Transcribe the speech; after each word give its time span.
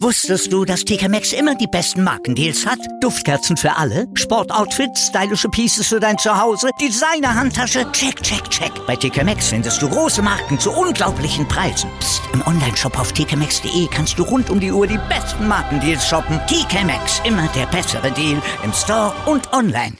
Wusstest 0.00 0.52
du, 0.52 0.64
dass 0.64 0.84
TK 0.84 1.08
Maxx 1.08 1.32
immer 1.32 1.54
die 1.54 1.66
besten 1.66 2.04
Markendeals 2.04 2.66
hat? 2.66 2.78
Duftkerzen 3.00 3.56
für 3.56 3.74
alle, 3.76 4.06
Sportoutfits, 4.14 5.06
stylische 5.08 5.48
Pieces 5.48 5.86
für 5.88 5.98
dein 5.98 6.18
Zuhause, 6.18 6.68
Designer-Handtasche, 6.80 7.90
check, 7.92 8.22
check, 8.22 8.48
check. 8.50 8.70
Bei 8.86 8.94
TK 8.94 9.24
Maxx 9.24 9.48
findest 9.48 9.80
du 9.82 9.88
große 9.88 10.22
Marken 10.22 10.60
zu 10.60 10.70
unglaublichen 10.70 11.48
Preisen. 11.48 11.90
Psst. 11.98 12.22
im 12.32 12.46
Onlineshop 12.46 12.98
auf 12.98 13.12
tkmaxx.de 13.12 13.88
kannst 13.90 14.18
du 14.18 14.22
rund 14.22 14.50
um 14.50 14.60
die 14.60 14.70
Uhr 14.70 14.86
die 14.86 15.00
besten 15.08 15.48
Markendeals 15.48 16.06
shoppen. 16.06 16.38
TK 16.46 16.84
Maxx, 16.84 17.22
immer 17.24 17.48
der 17.56 17.66
bessere 17.66 18.12
Deal 18.12 18.40
im 18.62 18.72
Store 18.72 19.12
und 19.26 19.52
online. 19.52 19.94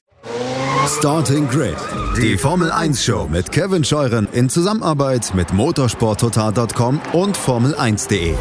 Starting 0.99 1.49
Grid, 1.49 1.77
die 2.17 2.39
Formel 2.39 2.71
1 2.71 3.03
Show 3.03 3.27
mit 3.29 3.51
Kevin 3.51 3.83
Scheuren 3.83 4.29
in 4.33 4.49
Zusammenarbeit 4.49 5.35
mit 5.35 5.53
motorsporttotal.com 5.53 7.01
und 7.13 7.37
Formel1.de. 7.37 8.35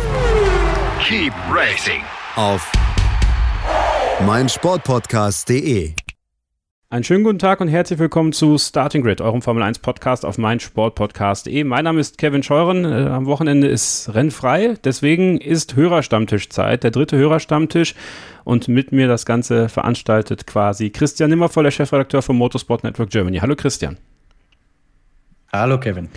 Keep 1.07 1.33
racing. 1.51 2.01
Auf 2.35 2.71
meinsportpodcast.de. 4.25 5.93
Einen 6.89 7.03
schönen 7.03 7.23
guten 7.23 7.37
Tag 7.37 7.61
und 7.61 7.67
herzlich 7.67 7.99
willkommen 7.99 8.33
zu 8.33 8.57
Starting 8.57 9.03
Grid, 9.03 9.21
eurem 9.21 9.43
Formel 9.43 9.61
1 9.61 9.77
Podcast 9.79 10.25
auf 10.25 10.39
meinsportpodcast.de. 10.39 11.63
Mein 11.63 11.83
Name 11.83 11.99
ist 11.99 12.17
Kevin 12.17 12.41
Scheuren. 12.41 12.85
Äh, 12.85 13.09
am 13.09 13.27
Wochenende 13.27 13.67
ist 13.67 14.15
rennfrei, 14.15 14.77
deswegen 14.83 15.37
ist 15.37 15.75
Hörerstammtischzeit, 15.75 16.83
der 16.83 16.89
dritte 16.89 17.17
Hörerstammtisch. 17.17 17.93
Und 18.43 18.67
mit 18.67 18.91
mir 18.91 19.07
das 19.07 19.27
Ganze 19.27 19.69
veranstaltet 19.69 20.47
quasi 20.47 20.89
Christian 20.89 21.29
Nimmervoll, 21.29 21.65
der 21.65 21.71
Chefredakteur 21.71 22.23
vom 22.23 22.37
Motorsport 22.37 22.83
Network 22.83 23.11
Germany. 23.11 23.37
Hallo 23.37 23.55
Christian. 23.55 23.99
Hallo 25.51 25.79
Kevin. 25.79 26.09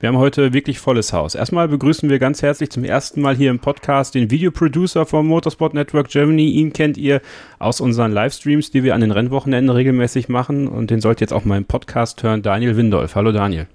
Wir 0.00 0.08
haben 0.08 0.16
heute 0.16 0.52
wirklich 0.52 0.78
volles 0.78 1.12
Haus. 1.12 1.34
Erstmal 1.34 1.68
begrüßen 1.68 2.08
wir 2.08 2.18
ganz 2.18 2.42
herzlich 2.42 2.70
zum 2.70 2.84
ersten 2.84 3.20
Mal 3.20 3.36
hier 3.36 3.50
im 3.50 3.58
Podcast 3.58 4.14
den 4.14 4.30
Videoproducer 4.30 5.04
vom 5.04 5.26
Motorsport 5.26 5.74
Network 5.74 6.08
Germany. 6.08 6.48
Ihn 6.50 6.72
kennt 6.72 6.96
ihr 6.96 7.20
aus 7.58 7.80
unseren 7.80 8.12
Livestreams, 8.12 8.70
die 8.70 8.84
wir 8.84 8.94
an 8.94 9.02
den 9.02 9.10
Rennwochenenden 9.10 9.70
regelmäßig 9.70 10.28
machen. 10.28 10.66
Und 10.66 10.90
den 10.90 11.00
sollt 11.00 11.18
ihr 11.20 11.22
jetzt 11.22 11.32
auch 11.32 11.44
mal 11.44 11.58
im 11.58 11.66
Podcast 11.66 12.22
hören, 12.22 12.42
Daniel 12.42 12.76
Windolf. 12.76 13.14
Hallo 13.16 13.32
Daniel. 13.32 13.66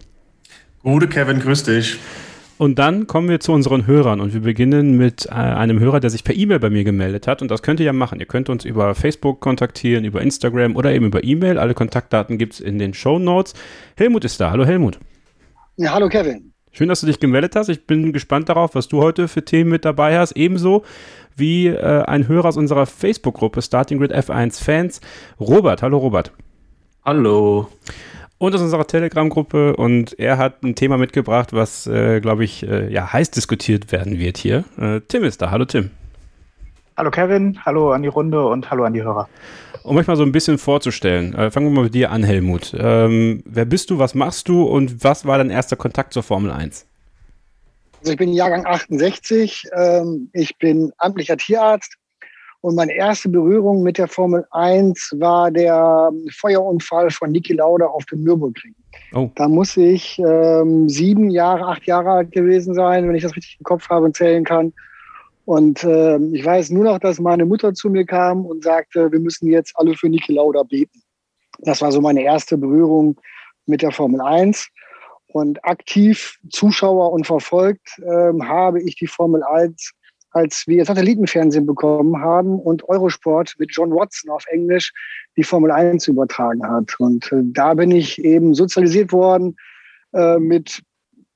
Gute 0.81 1.07
Kevin, 1.07 1.39
grüß 1.39 1.63
dich. 1.63 1.97
Und 2.57 2.77
dann 2.77 3.07
kommen 3.07 3.27
wir 3.27 3.39
zu 3.39 3.53
unseren 3.53 3.87
Hörern 3.87 4.21
und 4.21 4.35
wir 4.35 4.41
beginnen 4.41 4.95
mit 4.95 5.25
äh, 5.25 5.31
einem 5.31 5.79
Hörer, 5.79 5.99
der 5.99 6.11
sich 6.11 6.23
per 6.23 6.35
E-Mail 6.35 6.59
bei 6.59 6.69
mir 6.69 6.83
gemeldet 6.83 7.25
hat. 7.25 7.41
Und 7.41 7.49
das 7.49 7.63
könnt 7.63 7.79
ihr 7.79 7.87
ja 7.87 7.93
machen. 7.93 8.19
Ihr 8.19 8.27
könnt 8.27 8.49
uns 8.49 8.65
über 8.65 8.93
Facebook 8.93 9.39
kontaktieren, 9.39 10.05
über 10.05 10.21
Instagram 10.21 10.75
oder 10.75 10.93
eben 10.93 11.07
über 11.07 11.23
E-Mail. 11.23 11.57
Alle 11.57 11.73
Kontaktdaten 11.73 12.37
gibt 12.37 12.53
es 12.53 12.59
in 12.59 12.77
den 12.77 12.93
Show 12.93 13.17
Notes. 13.17 13.55
Helmut 13.97 14.25
ist 14.25 14.39
da. 14.39 14.51
Hallo 14.51 14.63
Helmut. 14.63 14.99
Ja, 15.77 15.93
hallo 15.93 16.09
Kevin. 16.09 16.53
Schön, 16.73 16.89
dass 16.89 17.01
du 17.01 17.07
dich 17.07 17.19
gemeldet 17.19 17.55
hast. 17.55 17.69
Ich 17.69 17.87
bin 17.87 18.11
gespannt 18.13 18.49
darauf, 18.49 18.75
was 18.75 18.87
du 18.87 19.01
heute 19.01 19.27
für 19.27 19.43
Themen 19.43 19.69
mit 19.69 19.85
dabei 19.85 20.17
hast. 20.17 20.33
Ebenso 20.33 20.83
wie 21.35 21.67
äh, 21.67 22.03
ein 22.03 22.27
Hörer 22.27 22.49
aus 22.49 22.57
unserer 22.57 22.85
Facebook-Gruppe 22.85 23.61
Starting 23.61 23.99
Grid 23.99 24.13
F1 24.13 24.61
Fans, 24.63 25.01
Robert. 25.39 25.81
Hallo 25.81 25.97
Robert. 25.97 26.33
Hallo. 27.05 27.69
Und 28.37 28.53
aus 28.53 28.61
unserer 28.61 28.85
Telegram-Gruppe 28.85 29.75
und 29.75 30.17
er 30.19 30.37
hat 30.37 30.63
ein 30.63 30.75
Thema 30.75 30.97
mitgebracht, 30.97 31.53
was, 31.53 31.87
äh, 31.87 32.19
glaube 32.19 32.43
ich, 32.43 32.67
äh, 32.67 32.91
ja, 32.91 33.13
heiß 33.13 33.31
diskutiert 33.31 33.91
werden 33.91 34.19
wird 34.19 34.37
hier. 34.37 34.65
Äh, 34.77 35.01
Tim 35.07 35.23
ist 35.23 35.41
da. 35.41 35.51
Hallo 35.51 35.65
Tim. 35.65 35.91
Hallo 36.97 37.11
Kevin, 37.11 37.57
hallo 37.65 37.91
an 37.91 38.01
die 38.01 38.09
Runde 38.09 38.45
und 38.45 38.69
hallo 38.69 38.83
an 38.83 38.93
die 38.93 39.03
Hörer. 39.03 39.29
Um 39.83 39.97
euch 39.97 40.07
mal 40.07 40.15
so 40.15 40.23
ein 40.23 40.31
bisschen 40.31 40.57
vorzustellen, 40.57 41.33
äh, 41.33 41.49
fangen 41.49 41.67
wir 41.67 41.71
mal 41.71 41.83
mit 41.85 41.95
dir 41.95 42.11
an, 42.11 42.23
Helmut. 42.23 42.75
Ähm, 42.77 43.43
wer 43.45 43.65
bist 43.65 43.89
du, 43.89 43.97
was 43.97 44.13
machst 44.13 44.47
du 44.47 44.63
und 44.63 45.03
was 45.03 45.25
war 45.25 45.37
dein 45.37 45.49
erster 45.49 45.75
Kontakt 45.75 46.13
zur 46.13 46.23
Formel 46.23 46.51
1? 46.51 46.85
Also 47.99 48.11
ich 48.13 48.17
bin 48.17 48.33
Jahrgang 48.33 48.65
68, 48.65 49.67
ähm, 49.75 50.29
ich 50.33 50.57
bin 50.57 50.91
amtlicher 50.97 51.37
Tierarzt 51.37 51.95
und 52.61 52.75
meine 52.75 52.93
erste 52.93 53.29
Berührung 53.29 53.81
mit 53.81 53.97
der 53.97 54.07
Formel 54.07 54.45
1 54.51 55.15
war 55.17 55.49
der 55.49 56.11
Feuerunfall 56.31 57.09
von 57.09 57.31
Niki 57.31 57.53
Lauda 57.53 57.87
auf 57.87 58.05
dem 58.05 58.23
Nürburgring. 58.23 58.75
Oh. 59.13 59.29
Da 59.35 59.47
muss 59.47 59.77
ich 59.77 60.19
ähm, 60.19 60.87
sieben 60.89 61.31
Jahre, 61.31 61.65
acht 61.65 61.85
Jahre 61.85 62.11
alt 62.11 62.31
gewesen 62.31 62.73
sein, 62.75 63.07
wenn 63.07 63.15
ich 63.15 63.23
das 63.23 63.35
richtig 63.35 63.57
im 63.59 63.63
Kopf 63.63 63.89
habe 63.89 64.05
und 64.05 64.15
zählen 64.15 64.43
kann. 64.43 64.73
Und 65.45 65.83
äh, 65.83 66.17
ich 66.17 66.45
weiß 66.45 66.69
nur 66.69 66.83
noch, 66.83 66.99
dass 66.99 67.19
meine 67.19 67.45
Mutter 67.45 67.73
zu 67.73 67.89
mir 67.89 68.05
kam 68.05 68.45
und 68.45 68.63
sagte, 68.63 69.11
wir 69.11 69.19
müssen 69.19 69.47
jetzt 69.49 69.73
alle 69.75 69.95
für 69.95 70.09
Niki 70.09 70.33
Lauda 70.33 70.63
beten. 70.63 71.01
Das 71.59 71.81
war 71.81 71.91
so 71.91 72.01
meine 72.01 72.23
erste 72.23 72.57
Berührung 72.57 73.19
mit 73.65 73.81
der 73.81 73.91
Formel 73.91 74.21
1. 74.21 74.69
Und 75.27 75.63
aktiv 75.63 76.37
Zuschauer 76.49 77.11
und 77.13 77.25
verfolgt 77.25 77.99
äh, 77.99 78.39
habe 78.43 78.81
ich 78.81 78.95
die 78.95 79.07
Formel 79.07 79.43
1, 79.43 79.93
als 80.31 80.67
wir 80.67 80.83
Satellitenfernsehen 80.83 81.65
bekommen 81.65 82.21
haben 82.21 82.59
und 82.59 82.87
Eurosport 82.89 83.55
mit 83.57 83.71
John 83.71 83.91
Watson 83.91 84.29
auf 84.29 84.45
Englisch 84.47 84.91
die 85.37 85.43
Formel 85.43 85.71
1 85.71 86.07
übertragen 86.07 86.67
hat. 86.67 86.99
Und 86.99 87.31
äh, 87.31 87.41
da 87.43 87.73
bin 87.73 87.91
ich 87.91 88.23
eben 88.23 88.53
sozialisiert 88.53 89.11
worden 89.11 89.55
äh, 90.13 90.37
mit 90.37 90.83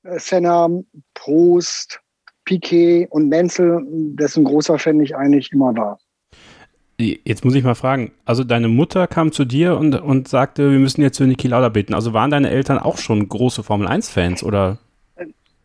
Senna, 0.04 0.68
Prost, 1.14 2.00
Piquet 2.46 3.08
und 3.10 3.28
Menzel, 3.28 3.84
dessen 3.86 4.44
großer 4.44 4.78
Fan 4.78 5.00
ich 5.00 5.14
eigentlich 5.14 5.52
immer 5.52 5.76
war. 5.76 5.98
Jetzt 6.98 7.44
muss 7.44 7.54
ich 7.54 7.62
mal 7.62 7.74
fragen, 7.74 8.12
also 8.24 8.42
deine 8.42 8.68
Mutter 8.68 9.06
kam 9.06 9.30
zu 9.30 9.44
dir 9.44 9.76
und, 9.76 9.94
und 9.94 10.28
sagte, 10.28 10.70
wir 10.70 10.78
müssen 10.78 11.02
jetzt 11.02 11.18
für 11.18 11.24
Niki 11.24 11.46
Lauda 11.46 11.68
beten. 11.68 11.92
Also 11.92 12.14
waren 12.14 12.30
deine 12.30 12.48
Eltern 12.48 12.78
auch 12.78 12.96
schon 12.96 13.28
große 13.28 13.62
Formel-1-Fans 13.62 14.42
oder? 14.42 14.78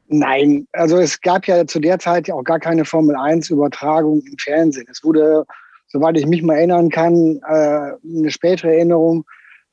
Nein, 0.10 0.68
also 0.74 0.98
es 0.98 1.22
gab 1.22 1.48
ja 1.48 1.66
zu 1.66 1.80
der 1.80 2.00
Zeit 2.00 2.28
ja 2.28 2.36
auch 2.36 2.44
gar 2.44 2.60
keine 2.60 2.84
Formel-1-Übertragung 2.84 4.22
im 4.30 4.38
Fernsehen. 4.38 4.88
Es 4.92 5.06
wurde, 5.06 5.46
soweit 5.88 6.18
ich 6.18 6.26
mich 6.26 6.44
mal 6.44 6.56
erinnern 6.56 6.90
kann, 6.90 7.40
äh, 7.48 7.92
eine 8.04 8.30
spätere 8.30 8.74
Erinnerung, 8.74 9.24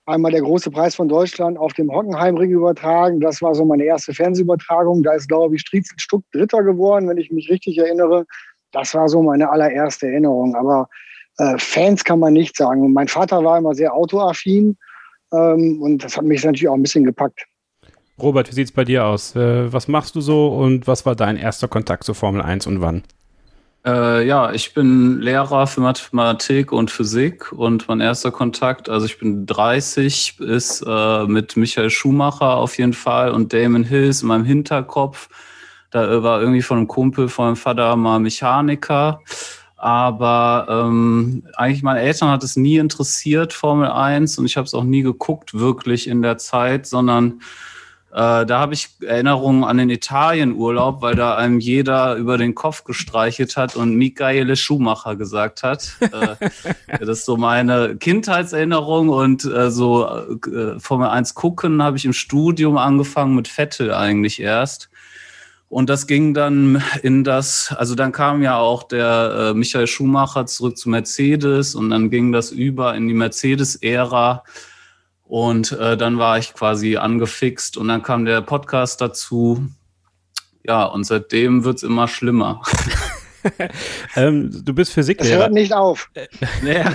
einmal 0.08 0.32
der 0.32 0.40
große 0.40 0.70
Preis 0.70 0.94
von 0.94 1.08
Deutschland 1.08 1.58
auf 1.58 1.72
dem 1.74 1.92
Hockenheimring 1.92 2.50
übertragen. 2.50 3.20
Das 3.20 3.42
war 3.42 3.54
so 3.54 3.64
meine 3.64 3.84
erste 3.84 4.14
Fernsehübertragung. 4.14 5.02
Da 5.02 5.12
ist, 5.12 5.28
glaube 5.28 5.54
ich, 5.54 5.60
Striezel 5.62 5.98
Stuck 5.98 6.24
Dritter 6.32 6.62
geworden, 6.62 7.08
wenn 7.08 7.18
ich 7.18 7.30
mich 7.30 7.50
richtig 7.50 7.78
erinnere. 7.78 8.24
Das 8.72 8.94
war 8.94 9.08
so 9.08 9.22
meine 9.22 9.50
allererste 9.50 10.06
Erinnerung. 10.06 10.54
Aber 10.54 10.88
äh, 11.38 11.56
Fans 11.58 12.04
kann 12.04 12.18
man 12.18 12.32
nicht 12.32 12.56
sagen. 12.56 12.82
Und 12.82 12.92
mein 12.92 13.08
Vater 13.08 13.44
war 13.44 13.58
immer 13.58 13.74
sehr 13.74 13.94
autoaffin 13.94 14.76
ähm, 15.32 15.80
und 15.82 16.04
das 16.04 16.16
hat 16.16 16.24
mich 16.24 16.44
natürlich 16.44 16.68
auch 16.68 16.74
ein 16.74 16.82
bisschen 16.82 17.04
gepackt. 17.04 17.46
Robert, 18.20 18.50
wie 18.50 18.54
sieht 18.54 18.66
es 18.66 18.72
bei 18.72 18.84
dir 18.84 19.06
aus? 19.06 19.36
Äh, 19.36 19.72
was 19.72 19.86
machst 19.86 20.16
du 20.16 20.20
so 20.20 20.48
und 20.48 20.86
was 20.86 21.06
war 21.06 21.14
dein 21.14 21.36
erster 21.36 21.68
Kontakt 21.68 22.04
zur 22.04 22.14
Formel 22.14 22.42
1 22.42 22.66
und 22.66 22.80
wann? 22.80 23.04
Äh, 23.86 24.26
ja, 24.26 24.52
ich 24.52 24.74
bin 24.74 25.20
Lehrer 25.20 25.66
für 25.66 25.80
Mathematik 25.80 26.72
und 26.72 26.90
Physik 26.90 27.52
und 27.52 27.88
mein 27.88 28.00
erster 28.00 28.30
Kontakt, 28.30 28.88
also 28.88 29.06
ich 29.06 29.18
bin 29.18 29.46
30, 29.46 30.40
ist 30.40 30.84
äh, 30.86 31.26
mit 31.26 31.56
Michael 31.56 31.90
Schumacher 31.90 32.56
auf 32.56 32.76
jeden 32.76 32.92
Fall 32.92 33.30
und 33.30 33.52
Damon 33.52 33.84
Hills 33.84 34.22
in 34.22 34.28
meinem 34.28 34.44
Hinterkopf. 34.44 35.28
Da 35.90 36.22
war 36.22 36.40
irgendwie 36.40 36.62
von 36.62 36.78
einem 36.78 36.88
Kumpel 36.88 37.28
von 37.28 37.46
meinem 37.46 37.56
Vater 37.56 37.96
mal 37.96 38.20
Mechaniker. 38.20 39.22
Aber 39.76 40.66
ähm, 40.68 41.44
eigentlich 41.54 41.84
meine 41.84 42.00
Eltern 42.00 42.30
hat 42.30 42.42
es 42.42 42.56
nie 42.56 42.78
interessiert, 42.78 43.52
Formel 43.52 43.88
1, 43.88 44.36
und 44.38 44.44
ich 44.44 44.56
habe 44.56 44.66
es 44.66 44.74
auch 44.74 44.82
nie 44.82 45.02
geguckt, 45.02 45.54
wirklich 45.54 46.08
in 46.08 46.20
der 46.20 46.36
Zeit, 46.36 46.86
sondern 46.86 47.40
äh, 48.10 48.46
da 48.46 48.58
habe 48.58 48.72
ich 48.72 48.88
Erinnerungen 49.06 49.64
an 49.64 49.76
den 49.76 49.90
Italienurlaub, 49.90 51.02
weil 51.02 51.14
da 51.14 51.36
einem 51.36 51.60
jeder 51.60 52.14
über 52.14 52.38
den 52.38 52.54
Kopf 52.54 52.84
gestreichelt 52.84 53.56
hat 53.58 53.76
und 53.76 53.96
Michaele 53.96 54.56
Schumacher 54.56 55.14
gesagt 55.16 55.62
hat. 55.62 55.96
äh, 56.00 56.36
das 57.00 57.08
ist 57.08 57.24
so 57.26 57.36
meine 57.36 57.96
Kindheitserinnerung 57.96 59.10
und 59.10 59.44
äh, 59.44 59.70
so 59.70 60.06
äh, 60.06 60.80
Formel 60.80 61.08
1 61.08 61.34
gucken 61.34 61.82
habe 61.82 61.98
ich 61.98 62.06
im 62.06 62.14
Studium 62.14 62.78
angefangen 62.78 63.34
mit 63.34 63.46
Vettel 63.48 63.92
eigentlich 63.92 64.40
erst. 64.40 64.88
Und 65.68 65.90
das 65.90 66.06
ging 66.06 66.32
dann 66.32 66.82
in 67.02 67.24
das, 67.24 67.74
also 67.76 67.94
dann 67.94 68.12
kam 68.12 68.42
ja 68.42 68.56
auch 68.56 68.84
der 68.84 69.50
äh, 69.50 69.54
Michael 69.54 69.86
Schumacher 69.86 70.46
zurück 70.46 70.78
zu 70.78 70.88
Mercedes 70.88 71.74
und 71.74 71.90
dann 71.90 72.08
ging 72.08 72.32
das 72.32 72.50
über 72.52 72.94
in 72.94 73.06
die 73.06 73.12
Mercedes-Ära. 73.12 74.44
Und 75.28 75.72
äh, 75.72 75.98
dann 75.98 76.18
war 76.18 76.38
ich 76.38 76.54
quasi 76.54 76.96
angefixt 76.96 77.76
und 77.76 77.88
dann 77.88 78.02
kam 78.02 78.24
der 78.24 78.40
Podcast 78.40 79.02
dazu. 79.02 79.68
Ja, 80.64 80.84
und 80.84 81.04
seitdem 81.04 81.64
wird's 81.64 81.82
immer 81.82 82.08
schlimmer. 82.08 82.62
ähm, 84.16 84.50
du 84.64 84.74
bist 84.74 84.92
Physiklehrer. 84.92 85.34
Es 85.34 85.40
hört 85.40 85.52
nicht 85.52 85.72
auf. 85.72 86.10
Naja, 86.62 86.92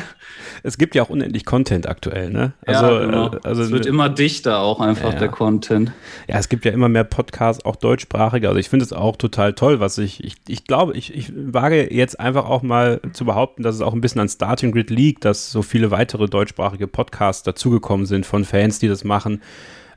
es 0.63 0.77
gibt 0.77 0.95
ja 0.95 1.03
auch 1.03 1.09
unendlich 1.09 1.45
Content 1.45 1.87
aktuell, 1.87 2.29
ne? 2.29 2.53
Also, 2.65 2.85
ja, 2.85 3.05
genau. 3.05 3.33
Äh, 3.33 3.39
also, 3.43 3.63
es 3.63 3.71
wird 3.71 3.85
immer 3.85 4.09
dichter 4.09 4.59
auch 4.59 4.79
einfach, 4.79 5.13
ja. 5.13 5.19
der 5.19 5.29
Content. 5.29 5.91
Ja, 6.27 6.37
es 6.37 6.49
gibt 6.49 6.65
ja 6.65 6.71
immer 6.71 6.89
mehr 6.89 7.03
Podcasts, 7.03 7.65
auch 7.65 7.75
deutschsprachige. 7.75 8.47
Also 8.47 8.59
ich 8.59 8.69
finde 8.69 8.85
es 8.85 8.93
auch 8.93 9.15
total 9.15 9.53
toll, 9.53 9.79
was 9.79 9.97
ich, 9.97 10.23
ich, 10.23 10.35
ich 10.47 10.65
glaube, 10.65 10.95
ich, 10.97 11.13
ich 11.13 11.31
wage 11.35 11.93
jetzt 11.93 12.19
einfach 12.19 12.45
auch 12.45 12.61
mal 12.61 13.01
zu 13.13 13.25
behaupten, 13.25 13.63
dass 13.63 13.75
es 13.75 13.81
auch 13.81 13.93
ein 13.93 14.01
bisschen 14.01 14.21
an 14.21 14.29
Starting 14.29 14.71
Grid 14.71 14.89
liegt, 14.89 15.25
dass 15.25 15.51
so 15.51 15.61
viele 15.61 15.91
weitere 15.91 16.27
deutschsprachige 16.27 16.87
Podcasts 16.87 17.43
dazugekommen 17.43 18.05
sind 18.05 18.25
von 18.25 18.45
Fans, 18.45 18.79
die 18.79 18.87
das 18.87 19.03
machen. 19.03 19.41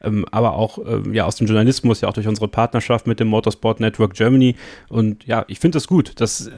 Ähm, 0.03 0.25
aber 0.31 0.55
auch 0.55 0.79
ähm, 0.79 1.15
ja 1.15 1.25
aus 1.25 1.37
dem 1.37 1.47
Journalismus, 1.47 2.01
ja 2.01 2.09
auch 2.09 2.13
durch 2.13 2.29
unsere 2.29 2.49
Partnerschaft 2.49 3.07
mit 3.07 3.21
dem 3.21 3.29
Motorsport 3.29 3.81
Network 3.81 4.15
Germany. 4.15 4.57
Und 4.89 5.25
ja, 5.27 5.45
ich 5.49 5.59
finde 5.59 5.77
das 5.77 5.87
gut. 5.87 6.13
Das 6.17 6.51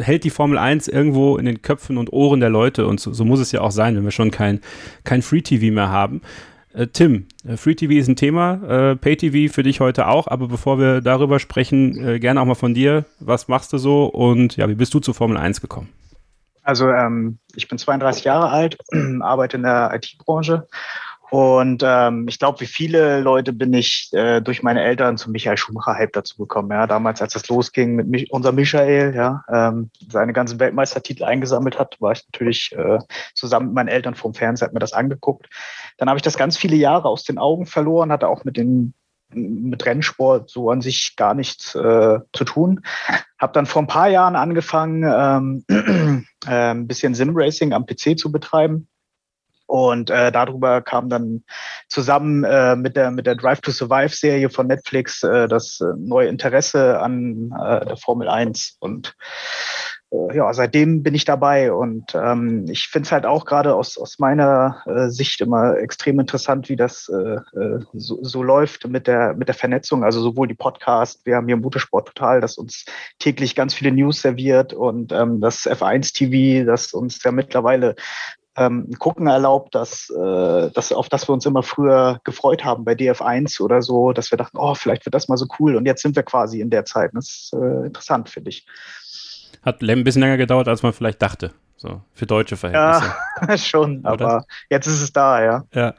hält 0.00 0.24
die 0.24 0.30
Formel 0.30 0.58
1 0.58 0.88
irgendwo 0.88 1.36
in 1.36 1.46
den 1.46 1.62
Köpfen 1.62 1.98
und 1.98 2.12
Ohren 2.12 2.40
der 2.40 2.50
Leute 2.50 2.86
und 2.86 3.00
so, 3.00 3.12
so 3.12 3.24
muss 3.24 3.40
es 3.40 3.52
ja 3.52 3.60
auch 3.60 3.72
sein, 3.72 3.96
wenn 3.96 4.04
wir 4.04 4.10
schon 4.10 4.30
kein, 4.30 4.60
kein 5.04 5.22
Free-TV 5.22 5.72
mehr 5.72 5.90
haben. 5.90 6.22
Äh, 6.74 6.86
Tim, 6.88 7.26
äh, 7.46 7.56
Free 7.56 7.74
TV 7.74 7.94
ist 7.94 8.08
ein 8.08 8.16
Thema, 8.16 8.54
äh, 8.92 8.96
Pay 8.96 9.16
TV 9.16 9.52
für 9.52 9.62
dich 9.62 9.80
heute 9.80 10.08
auch, 10.08 10.26
aber 10.26 10.48
bevor 10.48 10.78
wir 10.78 11.00
darüber 11.00 11.38
sprechen, 11.38 12.06
äh, 12.06 12.18
gerne 12.18 12.40
auch 12.40 12.46
mal 12.46 12.54
von 12.54 12.74
dir. 12.74 13.04
Was 13.20 13.48
machst 13.48 13.72
du 13.72 13.78
so 13.78 14.06
und 14.06 14.56
ja, 14.56 14.68
wie 14.68 14.74
bist 14.74 14.94
du 14.94 15.00
zu 15.00 15.12
Formel 15.12 15.36
1 15.36 15.60
gekommen? 15.60 15.88
Also 16.62 16.88
ähm, 16.88 17.38
ich 17.54 17.68
bin 17.68 17.76
32 17.76 18.24
Jahre 18.24 18.48
alt, 18.48 18.78
arbeite 19.20 19.56
in 19.56 19.64
der 19.64 19.92
IT-Branche 19.94 20.66
und 21.32 21.82
ähm, 21.82 22.28
ich 22.28 22.38
glaube, 22.38 22.60
wie 22.60 22.66
viele 22.66 23.20
Leute 23.20 23.54
bin 23.54 23.72
ich 23.72 24.10
äh, 24.12 24.42
durch 24.42 24.62
meine 24.62 24.82
Eltern 24.82 25.16
zum 25.16 25.32
Michael 25.32 25.56
Schumacher-Hype 25.56 26.12
dazu 26.12 26.36
gekommen. 26.36 26.70
Ja, 26.72 26.86
damals, 26.86 27.22
als 27.22 27.34
es 27.34 27.48
losging 27.48 27.96
mit 27.96 28.06
mich, 28.06 28.30
unser 28.30 28.52
Michael, 28.52 29.14
ja, 29.16 29.42
ähm, 29.50 29.88
seine 30.10 30.34
ganzen 30.34 30.60
Weltmeistertitel 30.60 31.24
eingesammelt 31.24 31.78
hat, 31.78 31.98
war 32.00 32.12
ich 32.12 32.22
natürlich 32.30 32.72
äh, 32.72 32.98
zusammen 33.32 33.68
mit 33.68 33.76
meinen 33.76 33.88
Eltern 33.88 34.14
vom 34.14 34.34
Fernseher, 34.34 34.66
hat 34.66 34.74
mir 34.74 34.80
das 34.80 34.92
angeguckt. 34.92 35.48
Dann 35.96 36.10
habe 36.10 36.18
ich 36.18 36.22
das 36.22 36.36
ganz 36.36 36.58
viele 36.58 36.76
Jahre 36.76 37.08
aus 37.08 37.24
den 37.24 37.38
Augen 37.38 37.64
verloren, 37.64 38.12
hatte 38.12 38.28
auch 38.28 38.44
mit 38.44 38.58
den 38.58 38.92
mit 39.34 39.86
Rennsport 39.86 40.50
so 40.50 40.68
an 40.68 40.82
sich 40.82 41.14
gar 41.16 41.32
nichts 41.32 41.74
äh, 41.74 42.18
zu 42.34 42.44
tun. 42.44 42.82
Habe 43.38 43.54
dann 43.54 43.64
vor 43.64 43.80
ein 43.80 43.88
paar 43.88 44.08
Jahren 44.08 44.36
angefangen, 44.36 45.02
ähm, 45.70 46.26
äh, 46.46 46.72
ein 46.72 46.86
bisschen 46.86 47.14
Sim-Racing 47.14 47.72
am 47.72 47.86
PC 47.86 48.18
zu 48.18 48.30
betreiben 48.30 48.88
und 49.72 50.10
äh, 50.10 50.30
darüber 50.30 50.82
kam 50.82 51.08
dann 51.08 51.44
zusammen 51.88 52.44
äh, 52.44 52.76
mit 52.76 52.94
der 52.94 53.10
mit 53.10 53.26
der 53.26 53.36
Drive 53.36 53.62
to 53.62 53.70
Survive 53.70 54.14
Serie 54.14 54.50
von 54.50 54.66
Netflix 54.66 55.22
äh, 55.22 55.48
das 55.48 55.80
äh, 55.80 55.94
neue 55.96 56.28
Interesse 56.28 57.00
an 57.00 57.54
äh, 57.58 57.86
der 57.86 57.96
Formel 57.96 58.28
1 58.28 58.76
und 58.80 59.16
äh, 60.10 60.36
ja, 60.36 60.52
seitdem 60.52 61.02
bin 61.02 61.14
ich 61.14 61.24
dabei. 61.24 61.72
Und 61.72 62.14
ähm, 62.14 62.66
ich 62.68 62.88
finde 62.88 63.06
es 63.06 63.12
halt 63.12 63.24
auch 63.24 63.46
gerade 63.46 63.74
aus, 63.74 63.96
aus 63.96 64.18
meiner 64.18 64.82
äh, 64.84 65.08
Sicht 65.08 65.40
immer 65.40 65.78
extrem 65.78 66.20
interessant, 66.20 66.68
wie 66.68 66.76
das 66.76 67.08
äh, 67.08 67.38
so, 67.94 68.18
so 68.22 68.42
läuft 68.42 68.86
mit 68.88 69.06
der, 69.06 69.32
mit 69.32 69.48
der 69.48 69.54
Vernetzung. 69.54 70.04
Also 70.04 70.20
sowohl 70.20 70.48
die 70.48 70.54
Podcast, 70.54 71.24
wir 71.24 71.36
haben 71.36 71.46
hier 71.46 71.56
Motorsport 71.56 72.08
Total, 72.08 72.42
das 72.42 72.58
uns 72.58 72.84
täglich 73.18 73.54
ganz 73.54 73.72
viele 73.72 73.92
News 73.92 74.20
serviert. 74.20 74.74
Und 74.74 75.12
ähm, 75.12 75.40
das 75.40 75.66
F1 75.66 76.12
TV, 76.12 76.66
das 76.66 76.92
uns 76.92 77.22
ja 77.24 77.32
mittlerweile 77.32 77.94
ähm, 78.56 78.90
gucken 78.98 79.26
erlaubt, 79.26 79.74
dass, 79.74 80.10
äh, 80.10 80.70
dass, 80.70 80.92
auf 80.92 81.08
das 81.08 81.28
wir 81.28 81.32
uns 81.32 81.46
immer 81.46 81.62
früher 81.62 82.20
gefreut 82.24 82.64
haben 82.64 82.84
bei 82.84 82.92
DF1 82.92 83.60
oder 83.62 83.80
so, 83.80 84.12
dass 84.12 84.30
wir 84.30 84.36
dachten, 84.38 84.58
oh, 84.58 84.74
vielleicht 84.74 85.06
wird 85.06 85.14
das 85.14 85.28
mal 85.28 85.36
so 85.36 85.46
cool. 85.58 85.76
Und 85.76 85.86
jetzt 85.86 86.02
sind 86.02 86.16
wir 86.16 86.22
quasi 86.22 86.60
in 86.60 86.70
der 86.70 86.84
Zeit. 86.84 87.12
Das 87.14 87.28
ist 87.28 87.52
äh, 87.54 87.86
interessant, 87.86 88.28
finde 88.28 88.50
ich. 88.50 88.66
Hat 89.62 89.80
ein 89.82 90.04
bisschen 90.04 90.22
länger 90.22 90.36
gedauert, 90.36 90.68
als 90.68 90.82
man 90.82 90.92
vielleicht 90.92 91.22
dachte. 91.22 91.52
So, 91.82 92.00
für 92.14 92.26
deutsche 92.26 92.56
Verhältnisse. 92.56 93.12
Ja, 93.40 93.58
schon, 93.58 94.04
aber 94.04 94.44
jetzt 94.70 94.86
ist 94.86 95.02
es 95.02 95.12
da, 95.12 95.42
ja. 95.42 95.64
Ja. 95.74 95.94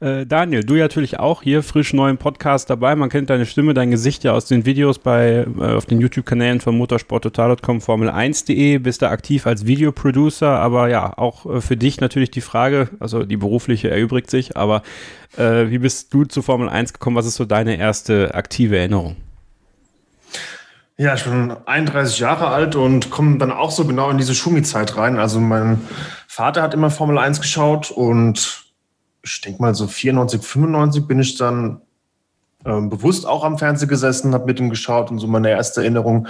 Äh, 0.00 0.24
Daniel, 0.24 0.64
du 0.64 0.76
ja 0.76 0.84
natürlich 0.84 1.18
auch 1.18 1.42
hier 1.42 1.62
frisch 1.62 1.92
neu 1.92 2.08
im 2.08 2.16
Podcast 2.16 2.70
dabei. 2.70 2.96
Man 2.96 3.10
kennt 3.10 3.28
deine 3.28 3.44
Stimme, 3.44 3.74
dein 3.74 3.90
Gesicht 3.90 4.24
ja 4.24 4.32
aus 4.32 4.46
den 4.46 4.64
Videos 4.64 4.98
bei, 4.98 5.46
äh, 5.60 5.74
auf 5.74 5.84
den 5.84 6.00
YouTube-Kanälen 6.00 6.62
von 6.62 6.78
motorsporttotal.com, 6.78 7.80
Formel1.de, 7.80 8.78
bist 8.78 9.02
da 9.02 9.10
aktiv 9.10 9.46
als 9.46 9.66
Videoproducer, 9.66 10.48
aber 10.48 10.88
ja, 10.88 11.12
auch 11.18 11.44
äh, 11.44 11.60
für 11.60 11.76
dich 11.76 12.00
natürlich 12.00 12.30
die 12.30 12.40
Frage, 12.40 12.88
also 12.98 13.22
die 13.24 13.36
berufliche 13.36 13.90
erübrigt 13.90 14.30
sich, 14.30 14.56
aber 14.56 14.80
äh, 15.36 15.68
wie 15.68 15.80
bist 15.80 16.14
du 16.14 16.24
zu 16.24 16.40
Formel 16.40 16.70
1 16.70 16.94
gekommen? 16.94 17.16
Was 17.16 17.26
ist 17.26 17.34
so 17.34 17.44
deine 17.44 17.76
erste 17.76 18.34
aktive 18.34 18.78
Erinnerung? 18.78 19.16
Ja, 20.98 21.14
ich 21.14 21.24
bin 21.24 21.54
31 21.66 22.18
Jahre 22.18 22.48
alt 22.48 22.74
und 22.74 23.10
komme 23.10 23.36
dann 23.36 23.52
auch 23.52 23.70
so 23.70 23.84
genau 23.84 24.08
in 24.08 24.16
diese 24.16 24.34
Schumi-Zeit 24.34 24.96
rein. 24.96 25.18
Also 25.18 25.40
mein 25.40 25.82
Vater 26.26 26.62
hat 26.62 26.72
immer 26.72 26.90
Formel 26.90 27.18
1 27.18 27.42
geschaut 27.42 27.90
und 27.90 28.64
ich 29.22 29.42
denke 29.42 29.60
mal 29.60 29.74
so 29.74 29.86
94, 29.86 30.40
95 30.40 31.06
bin 31.06 31.20
ich 31.20 31.36
dann 31.36 31.82
ähm, 32.64 32.88
bewusst 32.88 33.26
auch 33.26 33.44
am 33.44 33.58
Fernseher 33.58 33.88
gesessen, 33.88 34.32
habe 34.32 34.46
mit 34.46 34.58
ihm 34.58 34.70
geschaut 34.70 35.10
und 35.10 35.18
so 35.18 35.26
meine 35.26 35.50
erste 35.50 35.82
Erinnerung 35.82 36.28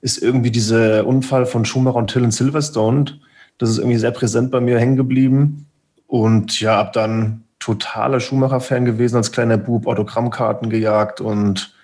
ist 0.00 0.22
irgendwie 0.22 0.50
dieser 0.50 1.06
Unfall 1.06 1.44
von 1.44 1.66
Schumacher 1.66 1.96
und 1.96 2.10
Till 2.10 2.24
in 2.24 2.30
Silverstone. 2.30 3.20
Das 3.58 3.68
ist 3.68 3.78
irgendwie 3.78 3.98
sehr 3.98 4.12
präsent 4.12 4.50
bei 4.50 4.60
mir 4.60 4.78
hängen 4.78 4.96
geblieben 4.96 5.66
und 6.06 6.58
ja, 6.60 6.76
habe 6.76 6.90
dann 6.94 7.44
totaler 7.58 8.20
Schumacher-Fan 8.20 8.86
gewesen 8.86 9.16
als 9.16 9.30
kleiner 9.30 9.58
Bub, 9.58 9.86
Autogrammkarten 9.86 10.70
gejagt 10.70 11.20
und 11.20 11.75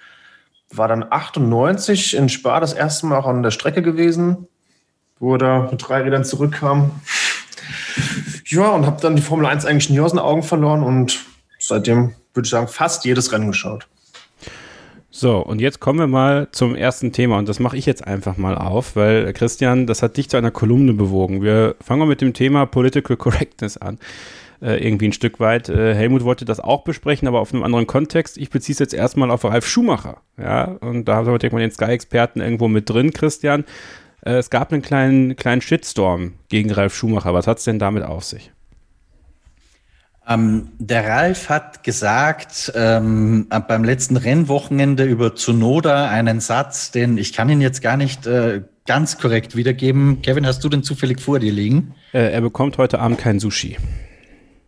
war 0.73 0.89
dann 0.89 1.05
98 1.09 2.17
in 2.17 2.29
Spa 2.29 2.61
das 2.61 2.73
erste 2.73 3.07
Mal 3.07 3.19
auch 3.19 3.27
an 3.27 3.43
der 3.43 3.51
Strecke 3.51 3.83
gewesen, 3.83 4.49
wo 5.19 5.35
er 5.35 5.39
da 5.39 5.69
mit 5.71 5.87
drei 5.87 6.03
Rädern 6.03 6.25
zurückkam. 6.25 6.91
Ja, 8.47 8.71
und 8.71 8.87
habe 8.87 9.01
dann 9.01 9.17
die 9.17 9.23
Formel 9.23 9.47
1 9.47 9.65
eigentlich 9.65 9.91
nie 9.91 10.01
aus 10.01 10.13
den 10.13 10.19
Augen 10.19 10.43
verloren 10.43 10.83
und 10.83 11.25
seitdem 11.59 12.15
würde 12.35 12.47
ich 12.47 12.51
sagen, 12.51 12.69
fast 12.69 13.05
jedes 13.05 13.33
Rennen 13.33 13.49
geschaut. 13.49 13.87
So, 15.11 15.39
und 15.39 15.61
jetzt 15.61 15.79
kommen 15.79 15.99
wir 15.99 16.07
mal 16.07 16.49
zum 16.53 16.75
ersten 16.75 17.13
Thema 17.13 17.39
und 17.39 17.47
das 17.47 17.61
mache 17.61 17.77
ich 17.77 17.85
jetzt 17.85 18.07
einfach 18.07 18.39
mal 18.39 18.57
auf, 18.57 18.97
weil 18.97 19.33
Christian, 19.35 19.87
das 19.87 20.03
hat 20.03 20.17
dich 20.17 20.31
zu 20.31 20.39
einer 20.39 20.51
Kolumne 20.51 20.95
bewogen. 20.95 21.43
Wir 21.43 21.77
fangen 21.85 22.01
mal 22.01 22.07
mit 22.07 22.23
dem 22.23 22.33
Thema 22.33 22.65
Political 22.65 23.19
Correctness 23.19 23.77
an 23.77 23.99
äh, 24.63 24.77
irgendwie 24.77 25.09
ein 25.09 25.13
Stück 25.13 25.41
weit. 25.41 25.69
Äh, 25.69 25.95
Helmut 25.95 26.25
wollte 26.25 26.45
das 26.45 26.61
auch 26.61 26.85
besprechen, 26.85 27.27
aber 27.29 27.41
auf 27.41 27.53
einem 27.53 27.65
anderen 27.65 27.87
Kontext. 27.87 28.39
Ich 28.39 28.51
beziehe 28.51 28.75
es 28.75 28.79
jetzt 28.79 28.95
erstmal 28.95 29.31
auf 29.31 29.45
Ralf 29.45 29.67
Schumacher. 29.67 30.23
Ja, 30.39 30.65
und 30.65 31.07
da 31.07 31.17
haben 31.17 31.27
wir 31.27 31.39
direkt 31.39 31.53
mal 31.53 31.61
den 31.61 31.71
Sky-Experten 31.71 32.41
irgendwo 32.41 32.69
mit 32.69 32.89
drin, 32.89 33.13
Christian. 33.13 33.65
Äh, 34.25 34.35
es 34.35 34.51
gab 34.51 34.73
einen 34.73 34.83
kleinen, 34.83 35.37
kleinen 35.37 35.61
Shitstorm 35.61 36.35
gegen 36.49 36.71
Ralf 36.71 36.95
Schumacher. 36.95 37.35
Was 37.35 37.47
hat 37.47 37.59
es 37.59 37.65
denn 37.65 37.79
damit 37.79 38.05
auf 38.05 38.25
sich? 38.25 38.53
Ähm, 40.29 40.69
der 40.79 41.09
Ralf 41.09 41.49
hat 41.49 41.83
gesagt 41.83 42.73
ähm, 42.77 43.49
beim 43.67 43.83
letzten 43.83 44.17
Rennwochenende 44.17 45.05
über 45.05 45.35
Zunoda 45.35 46.09
einen 46.09 46.39
Satz, 46.39 46.93
den 46.93 47.19
ich 47.19 47.33
kann 47.33 47.49
ihn 47.49 47.61
jetzt 47.61 47.83
gar 47.83 47.97
nicht 47.97 48.27
äh, 48.29 48.63
ganz 48.87 49.19
korrekt 49.19 49.57
wiedergeben. 49.57 50.23
Kevin, 50.23 50.47
hast 50.47 50.63
du 50.63 50.69
den 50.69 50.85
zufällig 50.85 51.21
vor 51.21 51.41
dir 51.41 51.53
liegen? 51.53 51.95
Äh, 52.13 52.33
er 52.33 52.41
bekommt 52.41 52.79
heute 52.79 53.01
Abend 53.01 53.19
kein 53.19 53.41
Sushi. 53.41 53.77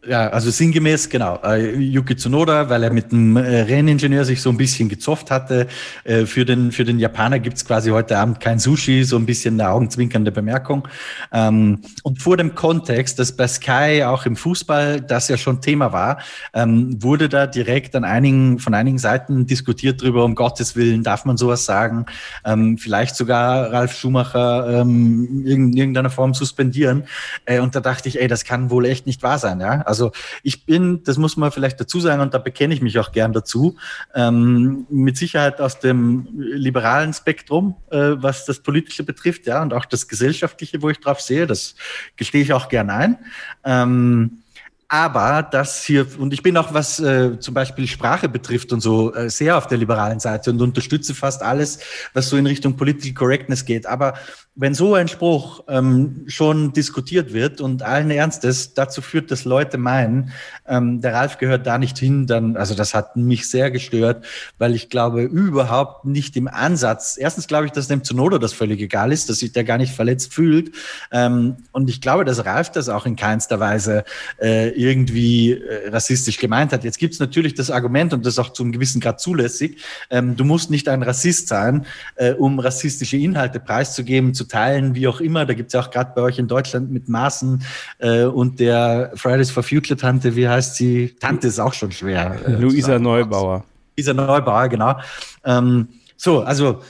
Ja, 0.07 0.29
also 0.29 0.51
sinngemäß, 0.51 1.09
genau. 1.09 1.41
Äh, 1.43 1.77
Yuki 1.77 2.15
Tsunoda, 2.15 2.69
weil 2.69 2.83
er 2.83 2.93
mit 2.93 3.11
dem 3.11 3.37
äh, 3.37 3.63
Renningenieur 3.63 4.25
sich 4.27 4.43
so 4.43 4.51
ein 4.51 4.57
bisschen 4.59 4.91
gezofft 4.91 5.31
hatte. 5.31 5.67
Äh, 6.05 6.27
für, 6.27 6.45
den, 6.45 6.73
für 6.73 6.85
den 6.85 6.99
Japaner 6.99 7.39
gibt's 7.39 7.65
quasi 7.65 7.91
heute 7.91 8.19
Abend 8.19 8.39
kein 8.39 8.59
Sushi, 8.59 9.05
so 9.05 9.17
ein 9.17 9.25
bisschen 9.25 9.59
eine 9.59 9.71
augenzwinkernde 9.71 10.31
Bemerkung. 10.31 10.87
Ähm, 11.33 11.81
und 12.03 12.21
vor 12.21 12.37
dem 12.37 12.55
Kontext, 12.55 13.19
dass 13.19 13.33
bei 13.33 13.49
Sky 13.49 14.05
auch 14.05 14.27
im 14.27 14.37
Fußball 14.37 15.01
das 15.01 15.29
ja 15.29 15.39
schon 15.39 15.63
Thema 15.63 15.93
war, 15.93 16.19
ähm, 16.53 17.03
wurde 17.03 17.31
da 17.31 17.47
direkt 17.47 17.97
an 17.97 18.05
einigen, 18.05 18.59
von 18.59 18.75
einigen 18.75 18.99
Seiten 18.99 19.47
diskutiert 19.47 20.03
drüber, 20.03 20.25
um 20.25 20.35
Gottes 20.35 20.77
Willen, 20.77 21.03
darf 21.03 21.25
man 21.25 21.39
sowas 21.39 21.65
sagen? 21.65 22.05
Ähm, 22.45 22.77
vielleicht 22.77 23.17
sogar 23.17 23.73
Ralf 23.73 23.95
Schumacher 23.97 24.81
in 24.81 25.73
irgendeiner 25.73 26.11
Form 26.11 26.35
suspendieren. 26.35 27.05
Äh, 27.47 27.61
und 27.61 27.75
da 27.75 27.81
dachte 27.81 28.09
ich, 28.09 28.21
ey, 28.21 28.29
das 28.29 28.45
kann 28.45 28.69
wohl 28.71 28.85
echt 28.85 29.07
nicht 29.07 29.23
wahr 29.23 29.39
sein, 29.39 29.61
ja. 29.61 29.81
Also 29.83 29.94
ich 30.43 30.67
bin, 30.67 31.03
das 31.05 31.19
muss 31.19 31.37
man 31.37 31.51
vielleicht 31.53 31.81
dazu 31.81 32.01
sagen, 32.01 32.21
und 32.21 32.35
da 32.35 32.39
bekenne 32.39 32.75
ich 32.75 32.83
mich 32.83 32.99
auch 32.99 33.13
gern 33.13 33.33
dazu, 33.33 33.77
ähm, 34.15 34.87
mit 34.91 35.17
Sicherheit 35.17 35.61
aus 35.61 35.81
dem 35.81 36.29
liberalen 36.33 37.13
Spektrum, 37.13 37.77
äh, 37.91 38.13
was 38.17 38.45
das 38.45 38.61
Politische 38.61 39.05
betrifft, 39.05 39.47
ja, 39.47 39.63
und 39.63 39.73
auch 39.73 39.85
das 39.85 40.09
Gesellschaftliche, 40.09 40.83
wo 40.83 40.91
ich 40.91 41.01
drauf 41.01 41.21
sehe, 41.21 41.47
das 41.47 41.75
gestehe 42.17 42.43
ich 42.43 42.53
auch 42.53 42.69
gern 42.69 42.91
ein. 42.91 43.19
Ähm, 43.65 44.43
aber 44.89 45.43
das 45.43 45.85
hier, 45.85 46.07
und 46.19 46.33
ich 46.33 46.43
bin 46.43 46.57
auch, 46.57 46.73
was 46.75 47.01
äh, 47.01 47.39
zum 47.41 47.55
Beispiel 47.55 47.89
Sprache 47.89 48.29
betrifft 48.29 48.73
und 48.73 48.81
so, 48.81 49.13
äh, 49.15 49.31
sehr 49.31 49.57
auf 49.57 49.67
der 49.67 49.79
liberalen 49.79 50.21
Seite 50.21 50.51
und 50.51 50.61
unterstütze 50.61 51.15
fast 51.15 51.43
alles, 51.43 51.81
was 52.13 52.29
so 52.29 52.37
in 52.37 52.47
Richtung 52.47 52.77
Political 52.77 53.15
Correctness 53.15 53.65
geht. 53.65 53.87
Aber 53.87 54.15
wenn 54.57 54.73
so 54.75 54.95
ein 54.95 55.09
Spruch 55.09 55.65
ähm, 55.69 56.25
schon 56.29 56.73
diskutiert 56.73 57.33
wird 57.33 57.61
und 57.61 57.83
allen 57.83 58.11
Ernstes 58.13 58.73
dazu 58.73 59.03
führt, 59.03 59.33
dass 59.33 59.45
Leute 59.45 59.79
meinen, 59.79 60.31
ähm, 60.69 61.01
der 61.01 61.13
Ralf 61.13 61.39
gehört 61.39 61.67
da 61.67 61.77
nicht 61.77 61.99
hin, 61.99 62.29
dann, 62.29 62.57
also 62.57 62.77
das 62.77 62.95
hat 62.95 63.17
mich 63.17 63.51
sehr 63.51 63.73
gestört, 63.73 64.25
weil 64.59 64.77
ich 64.77 64.91
glaube 64.91 65.23
überhaupt 65.23 66.05
nicht 66.05 66.37
im 66.37 66.47
Ansatz, 66.47 67.17
erstens 67.19 67.49
glaube 67.49 67.67
ich, 67.67 67.73
dass 67.73 67.89
dem 67.89 68.05
Zunoda 68.05 68.39
das 68.39 68.53
völlig 68.53 68.81
egal 68.81 69.13
ist, 69.13 69.29
dass 69.29 69.39
sich 69.39 69.53
der 69.53 69.65
gar 69.65 69.77
nicht 69.77 69.93
verletzt 69.93 70.33
fühlt. 70.33 70.71
Ähm, 71.11 71.57
und 71.73 71.91
ich 71.91 72.01
glaube, 72.01 72.25
dass 72.25 72.45
Ralf 72.45 72.71
das 72.71 72.89
auch 72.89 73.07
in 73.07 73.17
keinster 73.17 73.59
Weise 73.59 74.05
äh, 74.41 74.69
irgendwie 74.69 75.53
äh, 75.53 75.89
rassistisch 75.89 76.39
gemeint 76.39 76.73
hat. 76.73 76.85
Jetzt 76.85 76.99
gibt 76.99 77.15
es 77.15 77.21
natürlich 77.21 77.55
das 77.55 77.73
Argument, 77.73 78.13
und 78.13 78.25
das 78.25 78.39
auch 78.39 78.53
zum 78.53 78.71
gewissen 78.71 79.01
Grad 79.01 79.21
zulässig, 79.21 79.83
ähm, 80.11 80.37
du 80.37 80.45
musst 80.45 80.71
nicht 80.71 80.89
ein 80.89 81.03
Rassist 81.03 81.49
sein, 81.49 81.87
äh, 82.15 82.35
um 82.35 82.61
rassistische 82.61 83.17
Inhalte 83.17 83.59
preiszugeben, 83.59 84.33
zu 84.33 84.44
teilen, 84.45 84.95
wie 84.95 85.09
auch 85.09 85.21
immer. 85.21 85.47
Da 85.47 85.55
gibt 85.55 85.69
es 85.69 85.73
ja 85.75 85.81
auch 85.81 85.91
gerade 85.91 86.13
bei 86.15 86.23
euch 86.23 86.39
in 86.39 86.49
Deutschland 86.49 86.91
mit 86.91 87.09
Maßen 87.09 87.63
äh, 87.99 88.25
und 88.25 88.61
der 88.61 89.13
Fridays 89.15 89.51
for 89.51 89.63
Future 89.63 89.99
Tante, 89.99 90.37
wie 90.37 90.49
heißt 90.49 90.77
sie? 90.77 91.17
Tante 91.21 91.49
ist 91.49 91.59
auch 91.59 91.73
schon 91.73 91.93
schwer. 91.93 92.39
Äh, 92.47 92.53
Luisa 92.53 92.99
Neubauer. 92.99 93.65
Luisa 93.97 94.13
Neubauer, 94.13 94.69
genau. 94.69 94.99
Ähm, 95.45 95.89
so, 96.17 96.43
also 96.43 96.81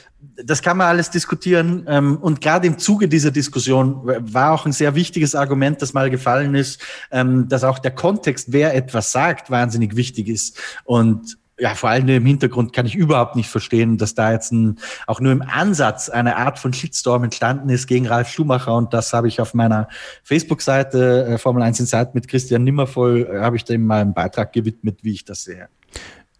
das 0.43 0.61
kann 0.61 0.77
man 0.77 0.87
alles 0.87 1.09
diskutieren. 1.09 1.85
Ähm, 1.87 2.17
und 2.17 2.41
gerade 2.41 2.67
im 2.67 2.77
Zuge 2.77 3.07
dieser 3.07 3.31
Diskussion 3.31 4.01
war 4.03 4.53
auch 4.53 4.65
ein 4.65 4.71
sehr 4.71 4.95
wichtiges 4.95 5.35
Argument, 5.35 5.81
das 5.81 5.93
mal 5.93 6.09
gefallen 6.09 6.55
ist, 6.55 6.81
ähm, 7.11 7.47
dass 7.47 7.63
auch 7.63 7.79
der 7.79 7.91
Kontext, 7.91 8.51
wer 8.51 8.75
etwas 8.75 9.11
sagt, 9.11 9.49
wahnsinnig 9.49 9.95
wichtig 9.95 10.27
ist. 10.27 10.59
Und 10.83 11.37
ja, 11.57 11.73
vor 11.73 11.89
allem 11.89 12.07
im 12.09 12.25
Hintergrund 12.25 12.73
kann 12.73 12.85
ich 12.85 12.95
überhaupt 12.95 13.35
nicht 13.35 13.49
verstehen, 13.49 13.97
dass 13.97 14.13
da 14.13 14.31
jetzt 14.31 14.51
ein, 14.51 14.77
auch 15.07 15.21
nur 15.21 15.31
im 15.31 15.41
Ansatz 15.41 16.09
eine 16.09 16.35
Art 16.35 16.59
von 16.59 16.73
Shitstorm 16.73 17.23
entstanden 17.23 17.69
ist 17.69 17.87
gegen 17.87 18.07
Ralf 18.07 18.27
Schumacher. 18.27 18.75
Und 18.75 18.93
das 18.93 19.13
habe 19.13 19.27
ich 19.27 19.39
auf 19.39 19.53
meiner 19.53 19.87
Facebook-Seite 20.23 21.25
äh, 21.25 21.37
Formel 21.37 21.63
1 21.63 21.79
Insight 21.79 22.13
mit 22.13 22.27
Christian 22.27 22.63
Nimmervoll, 22.63 23.29
äh, 23.31 23.39
habe 23.39 23.55
ich 23.55 23.63
dem 23.63 23.85
mal 23.85 24.01
einen 24.01 24.13
Beitrag 24.13 24.51
gewidmet, 24.51 24.99
wie 25.03 25.13
ich 25.13 25.23
das 25.23 25.43
sehe. 25.43 25.69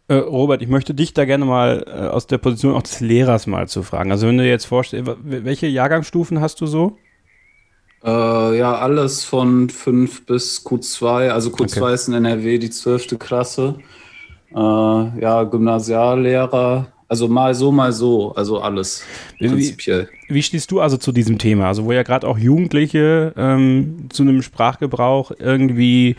Äh, 0.07 0.15
Robert, 0.15 0.62
ich 0.62 0.67
möchte 0.67 0.93
dich 0.93 1.13
da 1.13 1.24
gerne 1.24 1.45
mal 1.45 1.86
äh, 1.88 2.07
aus 2.07 2.27
der 2.27 2.38
Position 2.38 2.75
auch 2.75 2.84
des 2.84 3.00
Lehrers 3.00 3.48
mal 3.48 3.67
zu 3.69 3.84
fragen. 3.84 4.12
Also 4.12 4.27
wenn 4.27 4.38
du 4.38 4.45
jetzt 4.45 4.65
vorstellst, 4.65 5.10
welche 5.24 5.67
Jahrgangsstufen 5.67 6.41
hast 6.41 6.60
du 6.60 6.67
so? 6.67 6.98
Äh, 8.03 8.57
ja, 8.57 8.75
alles 8.75 9.24
von 9.24 9.69
5 9.69 10.25
bis 10.25 10.63
Q2. 10.63 11.29
Also 11.29 11.50
Q2 11.50 11.81
okay. 11.81 11.93
ist 11.93 12.07
in 12.10 12.13
NRW 12.13 12.60
die 12.60 12.69
12. 12.69 13.17
Klasse. 13.17 13.75
Äh, 14.55 15.21
ja, 15.21 15.43
Gymnasiallehrer. 15.43 16.88
Also 17.07 17.27
mal 17.27 17.53
so, 17.53 17.71
mal 17.71 17.91
so. 17.91 18.33
Also 18.33 18.59
alles 18.59 19.03
prinzipiell. 19.38 20.09
Wie, 20.27 20.35
wie 20.35 20.43
stehst 20.43 20.71
du 20.71 20.79
also 20.81 20.97
zu 20.97 21.12
diesem 21.12 21.38
Thema? 21.38 21.67
Also 21.67 21.85
wo 21.85 21.91
ja 21.91 22.03
gerade 22.03 22.27
auch 22.27 22.38
Jugendliche 22.38 23.33
ähm, 23.38 24.07
zu 24.09 24.24
einem 24.24 24.41
Sprachgebrauch 24.41 25.31
irgendwie 25.38 26.15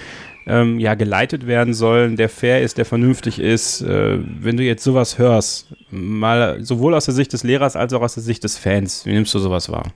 ähm, 0.46 0.78
ja 0.78 0.94
geleitet 0.94 1.46
werden 1.46 1.74
sollen, 1.74 2.16
der 2.16 2.28
fair 2.28 2.62
ist, 2.62 2.78
der 2.78 2.84
vernünftig 2.84 3.40
ist. 3.40 3.82
Äh, 3.82 4.18
wenn 4.40 4.56
du 4.56 4.62
jetzt 4.62 4.84
sowas 4.84 5.18
hörst, 5.18 5.74
mal 5.90 6.62
sowohl 6.62 6.94
aus 6.94 7.06
der 7.06 7.14
Sicht 7.14 7.32
des 7.32 7.42
Lehrers 7.42 7.74
als 7.74 7.92
auch 7.92 8.02
aus 8.02 8.14
der 8.14 8.22
Sicht 8.22 8.44
des 8.44 8.56
Fans, 8.56 9.04
wie 9.06 9.12
nimmst 9.12 9.34
du 9.34 9.38
sowas 9.40 9.70
wahr? 9.70 9.90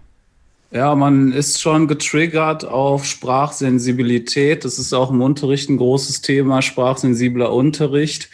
Ja, 0.73 0.95
man 0.95 1.33
ist 1.33 1.61
schon 1.61 1.89
getriggert 1.89 2.65
auf 2.65 3.05
Sprachsensibilität. 3.05 4.65
Das 4.65 4.79
ist 4.79 4.93
auch 4.93 5.11
im 5.11 5.21
Unterricht 5.21 5.69
ein 5.69 5.79
großes 5.79 6.23
Thema, 6.23 6.63
sprachsensibler 6.63 7.53
Unterricht. 7.53 8.31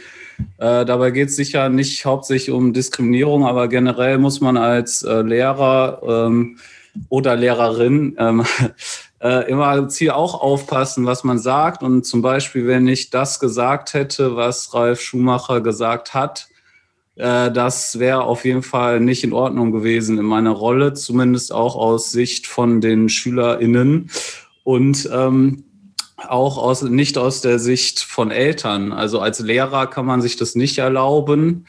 Äh, 0.58 0.84
dabei 0.84 1.12
geht 1.12 1.30
es 1.30 1.36
sicher 1.36 1.70
nicht 1.70 2.04
hauptsächlich 2.04 2.50
um 2.54 2.74
Diskriminierung, 2.74 3.46
aber 3.46 3.68
generell 3.68 4.18
muss 4.18 4.42
man 4.42 4.58
als 4.58 5.02
äh, 5.02 5.22
Lehrer 5.22 6.02
ähm, 6.26 6.58
oder 7.08 7.36
Lehrerin 7.36 8.16
ähm, 8.18 8.44
äh, 9.22 9.50
immer 9.50 9.88
Ziel 9.88 10.10
auch 10.10 10.38
aufpassen, 10.38 11.06
was 11.06 11.24
man 11.24 11.38
sagt. 11.38 11.82
Und 11.82 12.04
zum 12.04 12.20
Beispiel, 12.20 12.66
wenn 12.66 12.86
ich 12.86 13.08
das 13.08 13.40
gesagt 13.40 13.94
hätte, 13.94 14.36
was 14.36 14.74
Ralf 14.74 15.00
Schumacher 15.00 15.62
gesagt 15.62 16.12
hat, 16.12 16.48
das 17.16 17.98
wäre 17.98 18.24
auf 18.24 18.44
jeden 18.44 18.62
Fall 18.62 19.00
nicht 19.00 19.24
in 19.24 19.32
Ordnung 19.32 19.72
gewesen 19.72 20.18
in 20.18 20.26
meiner 20.26 20.50
Rolle, 20.50 20.92
zumindest 20.92 21.52
auch 21.52 21.74
aus 21.74 22.12
Sicht 22.12 22.46
von 22.46 22.82
den 22.82 23.08
SchülerInnen 23.08 24.10
und 24.64 25.08
ähm, 25.10 25.64
auch 26.16 26.58
aus, 26.58 26.82
nicht 26.82 27.16
aus 27.16 27.40
der 27.40 27.58
Sicht 27.58 28.00
von 28.00 28.30
Eltern. 28.30 28.92
Also 28.92 29.20
als 29.20 29.40
Lehrer 29.40 29.86
kann 29.86 30.04
man 30.04 30.20
sich 30.20 30.36
das 30.36 30.54
nicht 30.54 30.78
erlauben 30.78 31.66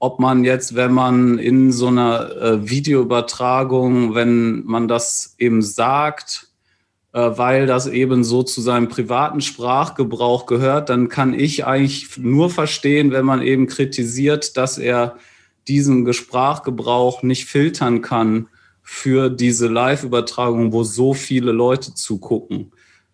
ob 0.00 0.18
man 0.18 0.44
jetzt, 0.44 0.74
wenn 0.74 0.92
man 0.92 1.38
in 1.38 1.70
so 1.70 1.88
einer 1.88 2.34
äh, 2.36 2.68
Videoübertragung, 2.68 4.14
wenn 4.14 4.64
man 4.64 4.88
das 4.88 5.34
eben 5.38 5.60
sagt, 5.60 6.48
äh, 6.48 6.49
weil 7.18 7.66
das 7.66 7.86
eben 7.86 8.22
so 8.22 8.42
zu 8.42 8.60
seinem 8.60 8.88
privaten 8.88 9.40
Sprachgebrauch 9.40 10.46
gehört, 10.46 10.88
dann 10.90 11.08
kann 11.08 11.34
ich 11.34 11.66
eigentlich 11.66 12.16
nur 12.18 12.50
verstehen, 12.50 13.10
wenn 13.10 13.24
man 13.24 13.42
eben 13.42 13.66
kritisiert, 13.66 14.56
dass 14.56 14.78
er 14.78 15.16
diesen 15.66 16.12
Sprachgebrauch 16.12 17.22
nicht 17.22 17.46
filtern 17.46 18.00
kann 18.02 18.48
für 18.82 19.28
diese 19.30 19.68
Live-Übertragung, 19.68 20.72
wo 20.72 20.84
so 20.84 21.14
viele 21.14 21.52
Leute 21.52 21.94
zugucken. 21.94 22.72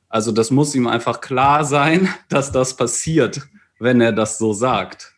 Also 0.09 0.33
das 0.33 0.51
muss 0.51 0.75
ihm 0.75 0.87
einfach 0.87 1.21
klar 1.21 1.65
sein, 1.65 2.09
dass 2.29 2.53
das 2.53 2.77
passiert, 2.77 3.43
wenn 3.79 4.01
er 4.01 4.13
das 4.13 4.39
so 4.39 4.53
sagt. 4.53 5.15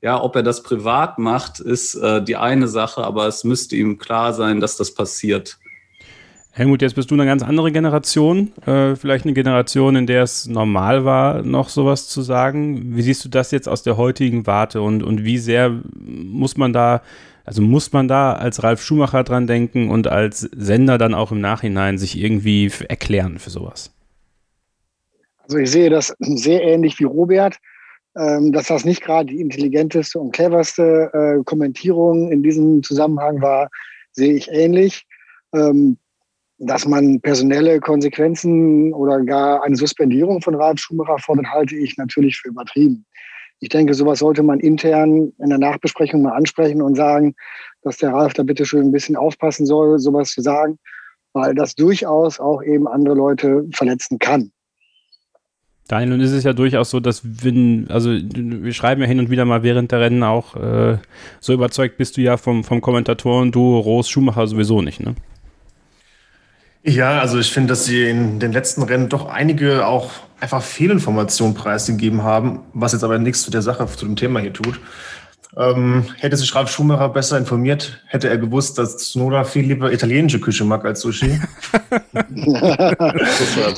Ja, 0.00 0.20
ob 0.20 0.34
er 0.36 0.42
das 0.42 0.62
privat 0.62 1.18
macht, 1.18 1.60
ist 1.60 1.94
äh, 1.94 2.22
die 2.22 2.36
eine 2.36 2.66
Sache, 2.66 3.04
aber 3.04 3.26
es 3.28 3.44
müsste 3.44 3.76
ihm 3.76 3.98
klar 3.98 4.34
sein, 4.34 4.60
dass 4.60 4.76
das 4.76 4.92
passiert. 4.92 5.58
Helmut, 6.54 6.82
jetzt 6.82 6.96
bist 6.96 7.10
du 7.10 7.14
eine 7.14 7.24
ganz 7.24 7.42
andere 7.42 7.72
Generation, 7.72 8.52
äh, 8.66 8.94
vielleicht 8.94 9.24
eine 9.24 9.32
Generation, 9.32 9.96
in 9.96 10.06
der 10.06 10.22
es 10.22 10.46
normal 10.46 11.06
war, 11.06 11.40
noch 11.42 11.70
sowas 11.70 12.08
zu 12.08 12.20
sagen. 12.20 12.94
Wie 12.94 13.00
siehst 13.00 13.24
du 13.24 13.30
das 13.30 13.52
jetzt 13.52 13.70
aus 13.70 13.82
der 13.82 13.96
heutigen 13.96 14.46
Warte 14.46 14.82
und, 14.82 15.02
und 15.02 15.24
wie 15.24 15.38
sehr 15.38 15.80
muss 15.94 16.58
man 16.58 16.74
da, 16.74 17.00
also 17.46 17.62
muss 17.62 17.94
man 17.94 18.06
da 18.06 18.34
als 18.34 18.62
Ralf 18.62 18.82
Schumacher 18.82 19.24
dran 19.24 19.46
denken 19.46 19.88
und 19.88 20.08
als 20.08 20.40
Sender 20.40 20.98
dann 20.98 21.14
auch 21.14 21.32
im 21.32 21.40
Nachhinein 21.40 21.96
sich 21.96 22.20
irgendwie 22.20 22.70
erklären 22.86 23.38
für 23.38 23.48
sowas? 23.48 23.90
Also 25.44 25.56
ich 25.56 25.70
sehe 25.70 25.88
das 25.88 26.14
sehr 26.18 26.62
ähnlich 26.62 26.98
wie 26.98 27.04
Robert, 27.04 27.56
ähm, 28.14 28.52
dass 28.52 28.66
das 28.66 28.84
nicht 28.84 29.00
gerade 29.00 29.30
die 29.32 29.40
intelligenteste 29.40 30.18
und 30.18 30.32
cleverste 30.32 31.10
äh, 31.14 31.44
Kommentierung 31.44 32.30
in 32.30 32.42
diesem 32.42 32.82
Zusammenhang 32.82 33.40
war, 33.40 33.70
sehe 34.12 34.34
ich 34.34 34.50
ähnlich. 34.50 35.06
Ähm, 35.54 35.96
dass 36.64 36.86
man 36.86 37.20
personelle 37.20 37.80
Konsequenzen 37.80 38.92
oder 38.94 39.20
gar 39.24 39.64
eine 39.64 39.74
Suspendierung 39.74 40.40
von 40.40 40.54
Ralf 40.54 40.78
Schumacher 40.78 41.18
fordert, 41.18 41.46
halte 41.52 41.76
ich 41.76 41.96
natürlich 41.96 42.38
für 42.38 42.48
übertrieben. 42.48 43.04
Ich 43.58 43.68
denke, 43.68 43.94
sowas 43.94 44.20
sollte 44.20 44.42
man 44.42 44.60
intern 44.60 45.32
in 45.38 45.48
der 45.48 45.58
Nachbesprechung 45.58 46.22
mal 46.22 46.32
ansprechen 46.32 46.80
und 46.80 46.96
sagen, 46.96 47.34
dass 47.82 47.96
der 47.96 48.12
Ralf 48.12 48.34
da 48.34 48.44
bitte 48.44 48.64
schön 48.64 48.86
ein 48.86 48.92
bisschen 48.92 49.16
aufpassen 49.16 49.66
soll, 49.66 49.98
sowas 49.98 50.30
zu 50.30 50.40
sagen, 50.40 50.78
weil 51.32 51.54
das 51.54 51.74
durchaus 51.74 52.38
auch 52.38 52.62
eben 52.62 52.86
andere 52.86 53.14
Leute 53.14 53.66
verletzen 53.74 54.18
kann. 54.18 54.52
Daniel, 55.88 56.10
nun 56.10 56.20
ist 56.20 56.32
es 56.32 56.44
ja 56.44 56.52
durchaus 56.52 56.90
so, 56.90 57.00
dass 57.00 57.22
wenn, 57.44 57.86
also 57.88 58.10
wir 58.10 58.72
schreiben 58.72 59.00
ja 59.00 59.08
hin 59.08 59.18
und 59.18 59.30
wieder 59.30 59.44
mal 59.44 59.64
während 59.64 59.90
der 59.90 60.00
Rennen 60.00 60.22
auch, 60.22 60.54
äh, 60.56 60.98
so 61.40 61.52
überzeugt 61.52 61.96
bist 61.96 62.16
du 62.16 62.20
ja 62.20 62.36
vom, 62.36 62.62
vom 62.62 62.80
Kommentatoren-Duo 62.80 63.80
Roos 63.80 64.08
Schumacher 64.08 64.46
sowieso 64.46 64.80
nicht, 64.80 65.00
ne? 65.00 65.16
Ja, 66.84 67.20
also 67.20 67.38
ich 67.38 67.52
finde, 67.52 67.68
dass 67.70 67.84
sie 67.84 68.08
in 68.08 68.40
den 68.40 68.52
letzten 68.52 68.82
Rennen 68.82 69.08
doch 69.08 69.26
einige 69.26 69.86
auch 69.86 70.10
einfach 70.40 70.62
Fehlinformationen 70.62 71.54
preisgegeben 71.54 72.24
haben, 72.24 72.60
was 72.72 72.92
jetzt 72.92 73.04
aber 73.04 73.18
nichts 73.18 73.42
zu 73.42 73.52
der 73.52 73.62
Sache, 73.62 73.86
zu 73.86 74.04
dem 74.04 74.16
Thema 74.16 74.40
hier 74.40 74.52
tut. 74.52 74.80
Ähm, 75.56 76.06
hätte 76.18 76.36
sich 76.36 76.52
Ralf 76.54 76.70
Schumacher 76.70 77.08
besser 77.10 77.38
informiert, 77.38 78.02
hätte 78.06 78.28
er 78.28 78.38
gewusst, 78.38 78.78
dass 78.78 78.96
Tsunoda 78.96 79.44
viel 79.44 79.66
lieber 79.66 79.92
italienische 79.92 80.40
Küche 80.40 80.64
mag 80.64 80.84
als 80.84 81.02
Sushi. 81.02 81.40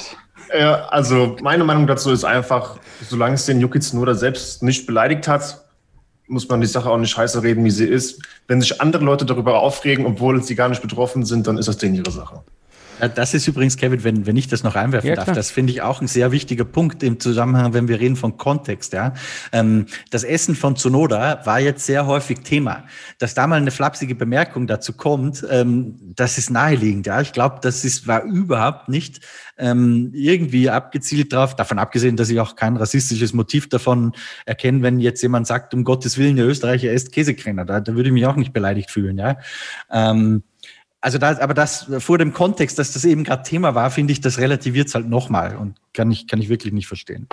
ja, 0.58 0.84
also 0.86 1.36
meine 1.42 1.64
Meinung 1.64 1.86
dazu 1.86 2.10
ist 2.12 2.24
einfach, 2.24 2.78
solange 3.08 3.34
es 3.34 3.44
den 3.44 3.60
Yuki 3.60 3.80
Tsunoda 3.80 4.14
selbst 4.14 4.62
nicht 4.62 4.86
beleidigt 4.86 5.28
hat, 5.28 5.64
muss 6.26 6.48
man 6.48 6.60
die 6.60 6.66
Sache 6.66 6.88
auch 6.88 6.96
nicht 6.96 7.10
scheiße 7.10 7.42
reden, 7.42 7.64
wie 7.64 7.70
sie 7.70 7.86
ist. 7.86 8.22
Wenn 8.46 8.60
sich 8.60 8.80
andere 8.80 9.04
Leute 9.04 9.26
darüber 9.26 9.58
aufregen, 9.58 10.06
obwohl 10.06 10.42
sie 10.42 10.54
gar 10.54 10.68
nicht 10.70 10.80
betroffen 10.80 11.24
sind, 11.24 11.46
dann 11.46 11.58
ist 11.58 11.68
das 11.68 11.76
denen 11.76 11.96
ihre 11.96 12.10
Sache. 12.10 12.42
Das 13.14 13.34
ist 13.34 13.46
übrigens, 13.48 13.76
Kevin, 13.76 14.04
wenn, 14.04 14.26
wenn 14.26 14.36
ich 14.36 14.48
das 14.48 14.62
noch 14.62 14.76
einwerfen 14.76 15.08
ja, 15.08 15.16
darf, 15.16 15.32
das 15.32 15.50
finde 15.50 15.72
ich 15.72 15.82
auch 15.82 16.00
ein 16.00 16.06
sehr 16.06 16.32
wichtiger 16.32 16.64
Punkt 16.64 17.02
im 17.02 17.18
Zusammenhang, 17.18 17.74
wenn 17.74 17.88
wir 17.88 18.00
reden 18.00 18.16
von 18.16 18.36
Kontext. 18.36 18.92
Ja. 18.92 19.14
Ähm, 19.52 19.86
das 20.10 20.24
Essen 20.24 20.54
von 20.54 20.76
Zunoda 20.76 21.40
war 21.44 21.60
jetzt 21.60 21.86
sehr 21.86 22.06
häufig 22.06 22.40
Thema. 22.40 22.84
Dass 23.18 23.34
da 23.34 23.46
mal 23.46 23.56
eine 23.56 23.70
flapsige 23.70 24.14
Bemerkung 24.14 24.66
dazu 24.66 24.92
kommt, 24.92 25.44
ähm, 25.50 25.96
das 26.14 26.38
ist 26.38 26.50
naheliegend. 26.50 27.06
Ja. 27.06 27.20
Ich 27.20 27.32
glaube, 27.32 27.58
das 27.62 27.84
ist, 27.84 28.06
war 28.06 28.22
überhaupt 28.22 28.88
nicht 28.88 29.20
ähm, 29.56 30.10
irgendwie 30.12 30.70
abgezielt 30.70 31.32
drauf, 31.32 31.56
davon 31.56 31.78
abgesehen, 31.78 32.16
dass 32.16 32.30
ich 32.30 32.40
auch 32.40 32.56
kein 32.56 32.76
rassistisches 32.76 33.32
Motiv 33.32 33.68
davon 33.68 34.12
erkenne, 34.46 34.82
wenn 34.82 34.98
jetzt 34.98 35.22
jemand 35.22 35.46
sagt, 35.46 35.74
um 35.74 35.84
Gottes 35.84 36.18
Willen, 36.18 36.36
der 36.36 36.46
Österreicher 36.46 36.92
isst 36.92 37.12
Käsekrenner. 37.12 37.64
Da, 37.64 37.80
da 37.80 37.94
würde 37.94 38.08
ich 38.08 38.12
mich 38.12 38.26
auch 38.26 38.36
nicht 38.36 38.52
beleidigt 38.52 38.90
fühlen. 38.90 39.18
Ja. 39.18 39.38
Ähm, 39.90 40.42
also 41.04 41.18
da, 41.18 41.38
aber 41.38 41.52
das 41.52 41.86
vor 41.98 42.16
dem 42.16 42.32
Kontext, 42.32 42.78
dass 42.78 42.92
das 42.92 43.04
eben 43.04 43.24
gerade 43.24 43.42
Thema 43.42 43.74
war, 43.74 43.90
finde 43.90 44.14
ich, 44.14 44.22
das 44.22 44.38
relativiert 44.38 44.88
es 44.88 44.94
halt 44.94 45.06
nochmal 45.06 45.54
und 45.54 45.74
kann 45.92 46.10
ich, 46.10 46.26
kann 46.26 46.40
ich 46.40 46.48
wirklich 46.48 46.72
nicht 46.72 46.86
verstehen. 46.86 47.28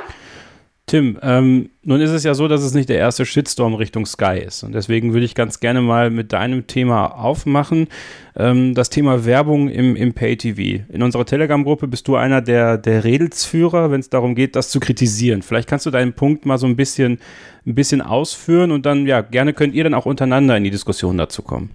Tim, 0.88 1.18
ähm, 1.22 1.70
nun 1.84 2.02
ist 2.02 2.10
es 2.10 2.26
ja 2.26 2.34
so, 2.34 2.50
dass 2.50 2.64
es 2.64 2.74
nicht 2.74 2.90
der 2.90 2.98
erste 2.98 3.26
Shitstorm 3.26 3.76
Richtung 3.76 4.06
Sky 4.06 4.44
ist. 4.46 4.64
Und 4.64 4.74
deswegen 4.74 5.14
würde 5.14 5.26
ich 5.26 5.36
ganz 5.36 5.62
gerne 5.62 5.80
mal 5.80 6.10
mit 6.10 6.34
deinem 6.34 6.68
Thema 6.68 7.18
aufmachen. 7.18 7.88
Ähm, 8.36 8.76
das 8.76 8.90
Thema 8.90 9.24
Werbung 9.24 9.70
im, 9.70 9.96
im 9.96 10.14
Pay-TV. 10.14 10.84
In 10.92 11.02
unserer 11.02 11.26
Telegram-Gruppe 11.26 11.88
bist 11.88 12.10
du 12.10 12.18
einer 12.18 12.42
der, 12.42 12.78
der 12.78 13.06
Redelsführer, 13.06 13.90
wenn 13.90 14.02
es 14.02 14.10
darum 14.10 14.36
geht, 14.36 14.58
das 14.58 14.70
zu 14.70 14.82
kritisieren. 14.82 15.44
Vielleicht 15.44 15.70
kannst 15.70 15.86
du 15.86 15.92
deinen 15.92 16.12
Punkt 16.12 16.46
mal 16.46 16.58
so 16.58 16.68
ein 16.68 16.76
bisschen, 16.76 17.20
ein 17.66 17.76
bisschen 17.76 18.02
ausführen 18.02 18.72
und 18.72 18.86
dann, 18.86 19.08
ja, 19.08 19.22
gerne 19.22 19.54
könnt 19.54 19.76
ihr 19.76 19.86
dann 19.86 19.94
auch 19.94 20.06
untereinander 20.06 20.58
in 20.58 20.66
die 20.66 20.72
Diskussion 20.72 21.18
dazu 21.18 21.42
kommen. 21.42 21.70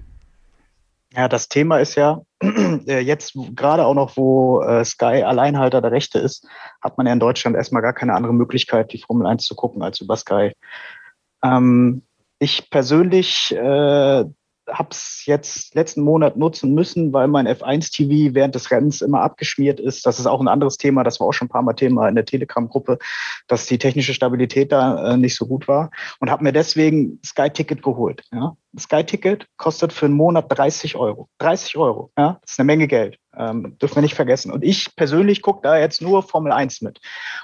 Ja, 1.16 1.28
das 1.28 1.48
Thema 1.48 1.78
ist 1.78 1.94
ja 1.94 2.20
äh, 2.42 3.00
jetzt 3.00 3.38
gerade 3.54 3.86
auch 3.86 3.94
noch, 3.94 4.18
wo 4.18 4.60
äh, 4.60 4.84
Sky 4.84 5.22
Alleinhalter 5.22 5.80
der 5.80 5.90
Rechte 5.90 6.18
ist, 6.18 6.46
hat 6.82 6.98
man 6.98 7.06
ja 7.06 7.14
in 7.14 7.20
Deutschland 7.20 7.56
erstmal 7.56 7.80
gar 7.80 7.94
keine 7.94 8.12
andere 8.12 8.34
Möglichkeit, 8.34 8.92
die 8.92 8.98
Formel 8.98 9.26
1 9.26 9.46
zu 9.46 9.54
gucken 9.54 9.82
als 9.82 10.00
über 10.02 10.16
Sky. 10.16 10.52
Ähm, 11.42 12.02
ich 12.38 12.68
persönlich 12.68 13.50
äh, 13.56 14.24
habe 14.68 14.88
es 14.90 15.24
jetzt 15.26 15.74
letzten 15.74 16.02
Monat 16.02 16.36
nutzen 16.36 16.74
müssen, 16.74 17.12
weil 17.12 17.28
mein 17.28 17.46
F1-TV 17.46 18.34
während 18.34 18.54
des 18.54 18.70
Rennens 18.70 19.00
immer 19.00 19.22
abgeschmiert 19.22 19.80
ist. 19.80 20.04
Das 20.04 20.18
ist 20.18 20.26
auch 20.26 20.40
ein 20.40 20.48
anderes 20.48 20.76
Thema, 20.76 21.04
das 21.04 21.20
war 21.20 21.28
auch 21.28 21.32
schon 21.32 21.46
ein 21.46 21.50
paar 21.50 21.62
Mal 21.62 21.74
Thema 21.74 22.08
in 22.08 22.14
der 22.14 22.24
Telegram-Gruppe, 22.24 22.98
dass 23.46 23.66
die 23.66 23.78
technische 23.78 24.12
Stabilität 24.12 24.72
da 24.72 25.14
äh, 25.14 25.16
nicht 25.16 25.36
so 25.36 25.46
gut 25.46 25.68
war 25.68 25.90
und 26.20 26.30
habe 26.30 26.44
mir 26.44 26.52
deswegen 26.52 27.20
Sky-Ticket 27.24 27.82
geholt. 27.82 28.22
Ja? 28.32 28.56
Sky-Ticket 28.78 29.46
kostet 29.56 29.92
für 29.92 30.06
einen 30.06 30.14
Monat 30.14 30.46
30 30.48 30.96
Euro. 30.96 31.28
30 31.38 31.76
Euro, 31.76 32.10
ja, 32.16 32.38
das 32.42 32.52
ist 32.52 32.60
eine 32.60 32.66
Menge 32.66 32.88
Geld. 32.88 33.18
Ähm, 33.36 33.76
dürfen 33.78 33.96
wir 33.96 34.02
nicht 34.02 34.14
vergessen. 34.14 34.50
Und 34.50 34.64
ich 34.64 34.96
persönlich 34.96 35.42
gucke 35.42 35.60
da 35.62 35.76
jetzt 35.78 36.00
nur 36.00 36.22
Formel 36.22 36.52
1 36.52 36.80
mit. 36.82 37.00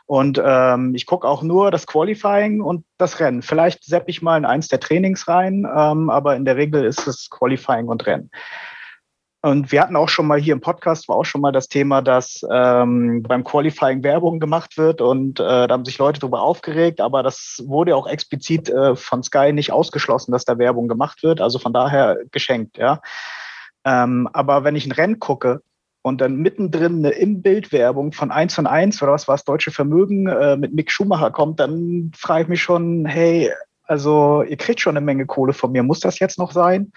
Und 0.06 0.40
ähm, 0.42 0.94
ich 0.94 1.06
gucke 1.06 1.28
auch 1.28 1.42
nur 1.42 1.70
das 1.70 1.86
Qualifying 1.86 2.60
und 2.60 2.84
das 2.98 3.20
Rennen. 3.20 3.42
Vielleicht 3.42 3.84
sepp 3.84 4.08
ich 4.08 4.22
mal 4.22 4.38
in 4.38 4.44
eins 4.44 4.68
der 4.68 4.80
Trainings 4.80 5.28
rein, 5.28 5.66
ähm, 5.74 6.08
aber 6.08 6.36
in 6.36 6.44
der 6.44 6.56
Regel 6.56 6.84
ist 6.84 7.06
es 7.06 7.28
Qualifying 7.30 7.88
und 7.88 8.06
Rennen. 8.06 8.30
Und 9.44 9.72
wir 9.72 9.82
hatten 9.82 9.96
auch 9.96 10.08
schon 10.08 10.28
mal 10.28 10.38
hier 10.38 10.52
im 10.52 10.60
Podcast, 10.60 11.08
war 11.08 11.16
auch 11.16 11.24
schon 11.24 11.40
mal 11.40 11.50
das 11.50 11.66
Thema, 11.66 12.00
dass 12.00 12.46
ähm, 12.48 13.24
beim 13.24 13.42
Qualifying 13.42 14.04
Werbung 14.04 14.38
gemacht 14.38 14.78
wird 14.78 15.00
und 15.00 15.40
äh, 15.40 15.66
da 15.66 15.68
haben 15.68 15.84
sich 15.84 15.98
Leute 15.98 16.20
darüber 16.20 16.42
aufgeregt, 16.42 17.00
aber 17.00 17.24
das 17.24 17.60
wurde 17.66 17.96
auch 17.96 18.06
explizit 18.06 18.68
äh, 18.70 18.94
von 18.94 19.24
Sky 19.24 19.52
nicht 19.52 19.72
ausgeschlossen, 19.72 20.30
dass 20.30 20.44
da 20.44 20.58
Werbung 20.58 20.86
gemacht 20.86 21.24
wird. 21.24 21.40
Also 21.40 21.58
von 21.58 21.72
daher 21.72 22.18
geschenkt, 22.30 22.78
ja. 22.78 23.00
Ähm, 23.84 24.28
aber 24.32 24.62
wenn 24.62 24.76
ich 24.76 24.86
ein 24.86 24.92
Rennen 24.92 25.18
gucke 25.18 25.60
und 26.02 26.20
dann 26.20 26.36
mittendrin 26.36 26.98
eine 26.98 27.10
Im-Bild-Werbung 27.10 28.12
von 28.12 28.30
1 28.30 28.60
und 28.60 28.68
1 28.68 29.02
oder 29.02 29.10
was 29.10 29.26
war 29.26 29.34
das 29.34 29.44
Deutsche 29.44 29.72
Vermögen 29.72 30.28
äh, 30.28 30.56
mit 30.56 30.72
Mick 30.72 30.92
Schumacher 30.92 31.32
kommt, 31.32 31.58
dann 31.58 32.12
frage 32.16 32.42
ich 32.42 32.48
mich 32.48 32.62
schon, 32.62 33.06
hey, 33.06 33.50
also 33.82 34.44
ihr 34.44 34.56
kriegt 34.56 34.80
schon 34.80 34.96
eine 34.96 35.04
Menge 35.04 35.26
Kohle 35.26 35.52
von 35.52 35.72
mir. 35.72 35.82
Muss 35.82 35.98
das 35.98 36.20
jetzt 36.20 36.38
noch 36.38 36.52
sein? 36.52 36.92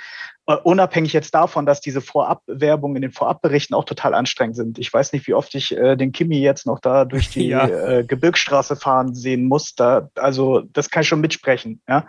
Uh, 0.47 0.57
unabhängig 0.63 1.11
jetzt 1.11 1.33
davon, 1.33 1.65
dass 1.65 1.81
diese 1.81 2.01
Vorabwerbung 2.01 2.95
in 2.95 3.01
den 3.01 3.11
Vorabberichten 3.11 3.75
auch 3.75 3.83
total 3.83 4.13
anstrengend 4.13 4.55
sind. 4.55 4.77
Ich 4.77 4.93
weiß 4.93 5.11
nicht, 5.11 5.25
wie 5.25 5.33
oft 5.33 5.55
ich 5.55 5.75
äh, 5.75 5.95
den 5.95 6.11
Kimi 6.11 6.39
jetzt 6.39 6.67
noch 6.67 6.79
da 6.79 7.03
durch 7.03 7.29
die 7.29 7.47
ja. 7.49 7.67
äh, 7.67 8.03
Gebirgsstraße 8.03 8.75
fahren 8.75 9.15
sehen 9.15 9.45
muss. 9.45 9.73
Da, 9.73 10.09
also 10.13 10.61
das 10.61 10.91
kann 10.91 11.01
ich 11.01 11.07
schon 11.07 11.21
mitsprechen. 11.21 11.81
Ja, 11.89 12.05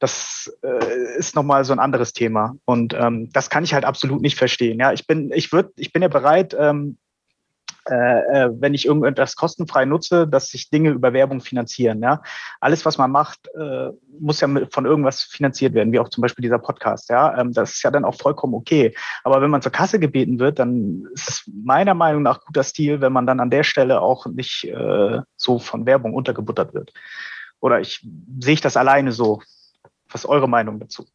das 0.00 0.50
äh, 0.62 1.18
ist 1.18 1.36
nochmal 1.36 1.66
so 1.66 1.74
ein 1.74 1.78
anderes 1.78 2.14
Thema 2.14 2.56
und 2.64 2.94
ähm, 2.94 3.28
das 3.34 3.50
kann 3.50 3.64
ich 3.64 3.74
halt 3.74 3.84
absolut 3.84 4.22
nicht 4.22 4.38
verstehen. 4.38 4.80
Ja, 4.80 4.94
ich 4.94 5.06
bin, 5.06 5.30
ich 5.34 5.52
würde, 5.52 5.70
ich 5.76 5.92
bin 5.92 6.00
ja 6.00 6.08
bereit. 6.08 6.56
Ähm, 6.58 6.96
äh, 7.90 8.44
äh, 8.44 8.50
wenn 8.58 8.72
ich 8.72 8.86
irgendetwas 8.86 9.36
kostenfrei 9.36 9.84
nutze, 9.84 10.26
dass 10.26 10.48
sich 10.48 10.70
Dinge 10.70 10.90
über 10.90 11.12
Werbung 11.12 11.40
finanzieren. 11.40 12.02
Ja? 12.02 12.22
Alles, 12.60 12.86
was 12.86 12.96
man 12.96 13.10
macht, 13.10 13.48
äh, 13.54 13.90
muss 14.18 14.40
ja 14.40 14.48
von 14.70 14.86
irgendwas 14.86 15.22
finanziert 15.22 15.74
werden, 15.74 15.92
wie 15.92 15.98
auch 15.98 16.08
zum 16.08 16.22
Beispiel 16.22 16.42
dieser 16.42 16.58
Podcast. 16.58 17.10
Ja? 17.10 17.38
Ähm, 17.38 17.52
das 17.52 17.74
ist 17.74 17.82
ja 17.82 17.90
dann 17.90 18.04
auch 18.04 18.14
vollkommen 18.14 18.54
okay. 18.54 18.94
Aber 19.22 19.42
wenn 19.42 19.50
man 19.50 19.60
zur 19.60 19.72
Kasse 19.72 19.98
gebeten 19.98 20.38
wird, 20.38 20.58
dann 20.58 21.06
ist 21.12 21.28
es 21.28 21.50
meiner 21.52 21.94
Meinung 21.94 22.22
nach 22.22 22.44
guter 22.44 22.62
Stil, 22.62 23.00
wenn 23.00 23.12
man 23.12 23.26
dann 23.26 23.40
an 23.40 23.50
der 23.50 23.64
Stelle 23.64 24.00
auch 24.00 24.26
nicht 24.26 24.64
äh, 24.64 25.20
so 25.36 25.58
von 25.58 25.84
Werbung 25.84 26.14
untergebuttert 26.14 26.72
wird. 26.72 26.92
Oder 27.60 27.80
ich 27.80 28.06
sehe 28.40 28.54
ich 28.54 28.60
das 28.60 28.76
alleine 28.76 29.12
so. 29.12 29.42
Was 30.10 30.24
ist 30.24 30.30
eure 30.30 30.48
Meinung 30.48 30.80
dazu? 30.80 31.06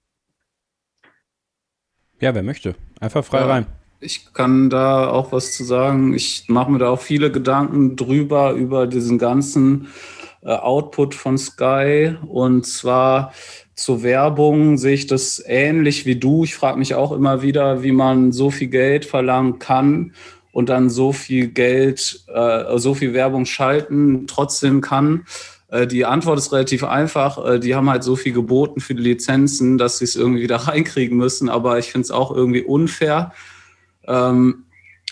Ja, 2.20 2.36
wer 2.36 2.44
möchte. 2.44 2.76
Einfach 3.00 3.24
frei 3.24 3.40
ja. 3.40 3.48
rein. 3.48 3.79
Ich 4.02 4.34
kann 4.34 4.70
da 4.70 5.10
auch 5.10 5.34
was 5.34 5.52
zu 5.52 5.66
sagen. 5.66 6.14
Ich 6.14 6.46
mache 6.48 6.72
mir 6.72 6.80
da 6.80 6.90
auch 6.90 7.02
viele 7.02 7.32
Gedanken 7.32 7.98
drüber, 7.98 8.54
über 8.54 8.88
diesen 8.88 9.18
ganzen 9.18 9.88
äh, 10.42 10.54
Output 10.54 11.16
von 11.16 11.38
Sky. 11.38 12.16
Und 12.26 12.66
zwar 12.66 13.34
zur 13.76 14.02
Werbung 14.02 14.78
sehe 14.78 14.94
ich 14.94 15.08
das 15.08 15.44
ähnlich 15.46 16.06
wie 16.06 16.16
du. 16.16 16.46
Ich 16.46 16.56
frage 16.56 16.80
mich 16.80 16.96
auch 16.96 17.12
immer 17.12 17.42
wieder, 17.42 17.84
wie 17.84 17.92
man 17.92 18.32
so 18.32 18.52
viel 18.52 18.70
Geld 18.70 19.04
verlangen 19.04 19.60
kann 19.60 20.14
und 20.54 20.70
dann 20.70 20.90
so 20.90 21.12
viel 21.12 21.48
Geld, 21.48 22.24
äh, 22.34 22.78
so 22.78 22.94
viel 22.94 23.14
Werbung 23.14 23.46
schalten 23.46 24.28
trotzdem 24.28 24.80
kann. 24.80 25.26
Äh, 25.68 25.88
die 25.88 26.06
Antwort 26.06 26.40
ist 26.40 26.54
relativ 26.54 26.86
einfach. 26.86 27.46
Äh, 27.46 27.60
die 27.60 27.76
haben 27.76 27.90
halt 27.90 28.04
so 28.04 28.16
viel 28.16 28.32
geboten 28.32 28.80
für 28.80 28.96
die 28.96 29.04
Lizenzen, 29.04 29.78
dass 29.78 29.98
sie 29.98 30.06
es 30.06 30.16
irgendwie 30.16 30.44
wieder 30.44 30.56
reinkriegen 30.68 31.18
müssen. 31.18 31.50
Aber 31.50 31.80
ich 31.80 31.92
finde 31.92 32.06
es 32.06 32.12
auch 32.12 32.34
irgendwie 32.34 32.62
unfair 32.62 33.34
ähm, 34.10 34.66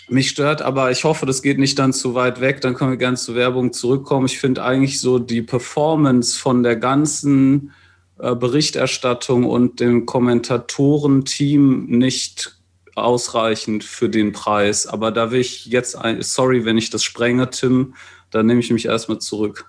mich 0.08 0.30
stört 0.30 0.62
aber, 0.62 0.90
ich 0.90 1.04
hoffe, 1.04 1.26
das 1.26 1.42
geht 1.42 1.58
nicht 1.58 1.78
dann 1.78 1.92
zu 1.92 2.14
weit 2.14 2.40
weg, 2.40 2.60
dann 2.60 2.74
können 2.74 2.92
wir 2.92 2.96
gerne 2.96 3.16
zur 3.16 3.34
Werbung 3.34 3.72
zurückkommen. 3.72 4.26
Ich 4.26 4.38
finde 4.38 4.64
eigentlich 4.64 5.00
so 5.00 5.18
die 5.18 5.42
Performance 5.42 6.38
von 6.38 6.62
der 6.62 6.76
ganzen 6.76 7.72
äh, 8.18 8.34
Berichterstattung 8.34 9.44
und 9.44 9.80
dem 9.80 10.06
Kommentatorenteam 10.06 11.86
nicht 11.86 12.58
ausreichend 12.94 13.84
für 13.84 14.08
den 14.08 14.32
Preis. 14.32 14.86
Aber 14.86 15.12
da 15.12 15.30
will 15.30 15.40
ich 15.40 15.66
jetzt, 15.66 15.94
ein, 15.94 16.22
sorry, 16.22 16.64
wenn 16.64 16.78
ich 16.78 16.90
das 16.90 17.04
sprenge, 17.04 17.50
Tim, 17.50 17.94
dann 18.30 18.46
nehme 18.46 18.60
ich 18.60 18.70
mich 18.70 18.86
erstmal 18.86 19.18
zurück. 19.18 19.67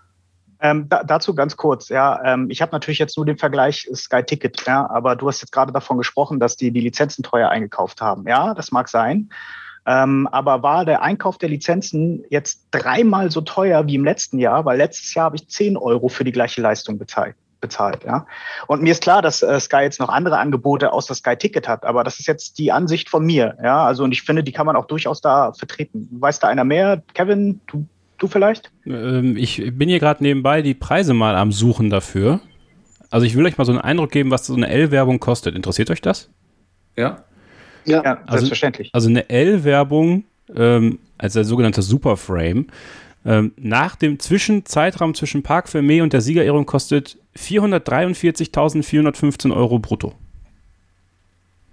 Ähm, 0.62 0.90
da, 0.90 1.04
dazu 1.04 1.34
ganz 1.34 1.56
kurz, 1.56 1.90
ja. 1.90 2.22
Ähm, 2.24 2.50
ich 2.50 2.62
habe 2.62 2.72
natürlich 2.74 3.00
jetzt 3.00 3.16
nur 3.16 3.26
den 3.26 3.38
Vergleich 3.38 3.90
Sky 3.94 4.24
Ticket, 4.24 4.66
ja, 4.68 4.90
aber 4.90 5.16
du 5.16 5.28
hast 5.28 5.42
jetzt 5.42 5.52
gerade 5.52 5.72
davon 5.72 5.98
gesprochen, 5.98 6.40
dass 6.40 6.58
die 6.58 6.72
die 6.72 6.82
Lizenzen 6.82 7.24
teuer 7.24 7.50
eingekauft 7.50 8.02
haben. 8.02 8.28
Ja, 8.28 8.54
das 8.54 8.72
mag 8.72 8.90
sein. 8.90 9.30
Ähm, 9.86 10.28
aber 10.32 10.62
war 10.62 10.86
der 10.86 11.02
Einkauf 11.02 11.38
der 11.38 11.50
Lizenzen 11.50 12.24
jetzt 12.30 12.68
dreimal 12.72 13.32
so 13.32 13.42
teuer 13.42 13.88
wie 13.88 13.96
im 13.96 14.04
letzten 14.04 14.38
Jahr? 14.38 14.66
Weil 14.66 14.78
letztes 14.78 15.14
Jahr 15.14 15.26
habe 15.26 15.38
ich 15.38 15.48
10 15.48 15.78
Euro 15.78 16.10
für 16.10 16.24
die 16.24 16.34
gleiche 16.34 16.62
Leistung 16.62 16.98
bezahlt. 16.98 17.36
bezahlt 17.62 18.04
ja. 18.04 18.26
Und 18.68 18.82
mir 18.82 18.92
ist 18.92 19.02
klar, 19.02 19.22
dass 19.22 19.42
äh, 19.42 19.60
Sky 19.60 19.78
jetzt 19.78 20.00
noch 20.00 20.10
andere 20.10 20.38
Angebote 20.38 20.92
außer 20.92 21.16
Sky 21.16 21.38
Ticket 21.38 21.68
hat, 21.68 21.86
aber 21.86 22.04
das 22.04 22.20
ist 22.20 22.28
jetzt 22.28 22.60
die 22.60 22.72
Ansicht 22.72 23.10
von 23.10 23.26
mir. 23.26 23.58
Ja, 23.64 23.86
also 23.86 24.04
und 24.04 24.12
ich 24.12 24.22
finde, 24.22 24.44
die 24.44 24.52
kann 24.52 24.66
man 24.66 24.76
auch 24.76 24.86
durchaus 24.86 25.22
da 25.22 25.54
vertreten. 25.54 26.08
Weiß 26.12 26.40
da 26.40 26.50
einer 26.50 26.66
mehr? 26.66 27.02
Kevin, 27.14 27.62
du 27.68 27.88
Du 28.20 28.28
vielleicht? 28.28 28.72
Ähm, 28.86 29.38
ich 29.38 29.64
bin 29.74 29.90
hier 29.90 30.00
gerade 30.00 30.22
nebenbei 30.22 30.62
die 30.62 30.74
Preise 30.74 31.14
mal 31.14 31.36
am 31.36 31.52
Suchen 31.52 31.90
dafür. 31.90 32.42
Also 33.10 33.26
ich 33.26 33.36
will 33.36 33.46
euch 33.46 33.58
mal 33.58 33.66
so 33.66 33.72
einen 33.72 33.82
Eindruck 33.82 34.12
geben, 34.12 34.30
was 34.30 34.46
so 34.46 34.54
eine 34.54 34.70
L-Werbung 34.70 35.20
kostet. 35.20 35.56
Interessiert 35.56 35.90
euch 35.90 36.02
das? 36.02 36.30
Ja. 36.96 37.24
Ja, 37.86 38.04
ja 38.04 38.20
also, 38.26 38.40
selbstverständlich. 38.40 38.90
Also 38.94 39.10
eine 39.10 39.30
L-Werbung 39.30 40.26
ähm, 40.56 41.00
als 41.18 41.34
der 41.34 41.46
sogenannte 41.46 41.82
Superframe 41.82 42.68
ähm, 43.26 43.54
nach 43.58 43.96
dem 43.96 44.20
Zwischenzeitraum 44.20 45.16
zwischen 45.16 45.44
Park 45.44 45.68
Fermé 45.68 46.02
und 46.04 46.14
der 46.14 46.22
Siegerehrung 46.22 46.66
kostet 46.66 47.18
443.415 47.38 49.54
Euro 49.54 49.80
brutto. 49.80 50.14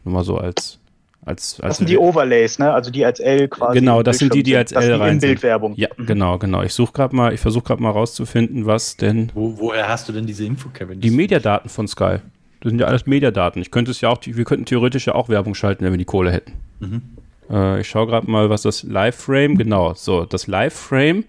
Nur 0.04 0.14
mal 0.14 0.24
so 0.24 0.38
als 0.38 0.80
als, 1.26 1.60
als 1.60 1.70
das 1.70 1.78
sind 1.78 1.88
die 1.88 1.98
Overlays, 1.98 2.60
ne? 2.60 2.72
Also 2.72 2.92
die 2.92 3.04
als 3.04 3.18
L 3.18 3.48
quasi. 3.48 3.80
Genau, 3.80 4.04
das 4.04 4.18
sind 4.18 4.32
die, 4.32 4.44
die 4.44 4.56
als 4.56 4.70
L 4.70 4.94
rein 4.94 5.18
sind. 5.18 5.28
Bildwerbung. 5.28 5.74
Ja, 5.76 5.88
mhm. 5.96 6.06
genau, 6.06 6.38
genau. 6.38 6.62
Ich 6.62 6.72
suche 6.72 6.92
gerade 6.92 7.16
mal, 7.16 7.34
ich 7.34 7.40
versuche 7.40 7.64
gerade 7.64 7.82
mal 7.82 7.90
rauszufinden, 7.90 8.64
was 8.64 8.96
denn. 8.96 9.32
Wo, 9.34 9.58
woher 9.58 9.88
hast 9.88 10.08
du 10.08 10.12
denn 10.12 10.24
diese 10.24 10.44
Info, 10.44 10.68
Kevin? 10.68 11.00
Die 11.00 11.10
Mediadaten 11.10 11.68
von 11.68 11.88
Sky. 11.88 12.18
Das 12.60 12.70
sind 12.70 12.80
ja 12.80 12.86
alles 12.86 13.06
Mediadaten. 13.06 13.60
Ich 13.60 13.72
könnte 13.72 13.90
es 13.90 14.00
ja 14.00 14.08
auch, 14.08 14.20
wir 14.24 14.44
könnten 14.44 14.66
theoretisch 14.66 15.08
ja 15.08 15.16
auch 15.16 15.28
Werbung 15.28 15.56
schalten, 15.56 15.84
wenn 15.84 15.92
wir 15.92 15.98
die 15.98 16.04
Kohle 16.04 16.30
hätten. 16.30 16.52
Mhm. 16.78 17.02
Äh, 17.50 17.80
ich 17.80 17.88
schaue 17.88 18.06
gerade 18.06 18.30
mal, 18.30 18.48
was 18.48 18.62
das 18.62 18.84
Live-Frame, 18.84 19.58
genau, 19.58 19.94
so, 19.94 20.24
das 20.24 20.46
Live-Frame 20.46 21.24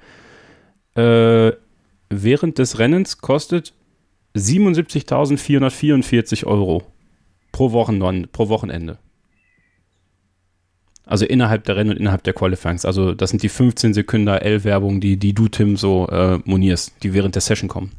äh, 0.94 1.54
während 2.10 2.60
des 2.60 2.78
Rennens 2.78 3.18
kostet 3.18 3.74
77.444 4.36 6.46
Euro 6.46 6.84
pro, 7.52 7.72
Wochen, 7.72 8.28
pro 8.32 8.50
Wochenende. 8.50 9.00
Also 11.08 11.26
innerhalb 11.26 11.64
der 11.64 11.78
Rennen 11.78 11.92
und 11.92 11.98
innerhalb 11.98 12.24
der 12.24 12.34
Qualifyings. 12.34 12.86
Also 12.86 13.14
das 13.14 13.30
sind 13.30 13.42
die 13.42 13.50
15 13.50 13.94
Sekunden 13.94 14.28
L-Werbung, 14.28 15.00
die, 15.00 15.18
die 15.18 15.34
du, 15.34 15.48
Tim, 15.48 15.78
so 15.78 16.08
äh, 16.10 16.40
monierst, 16.44 16.94
die 17.04 17.14
während 17.14 17.36
der 17.36 17.42
Session 17.42 17.70
kommen. 17.70 17.92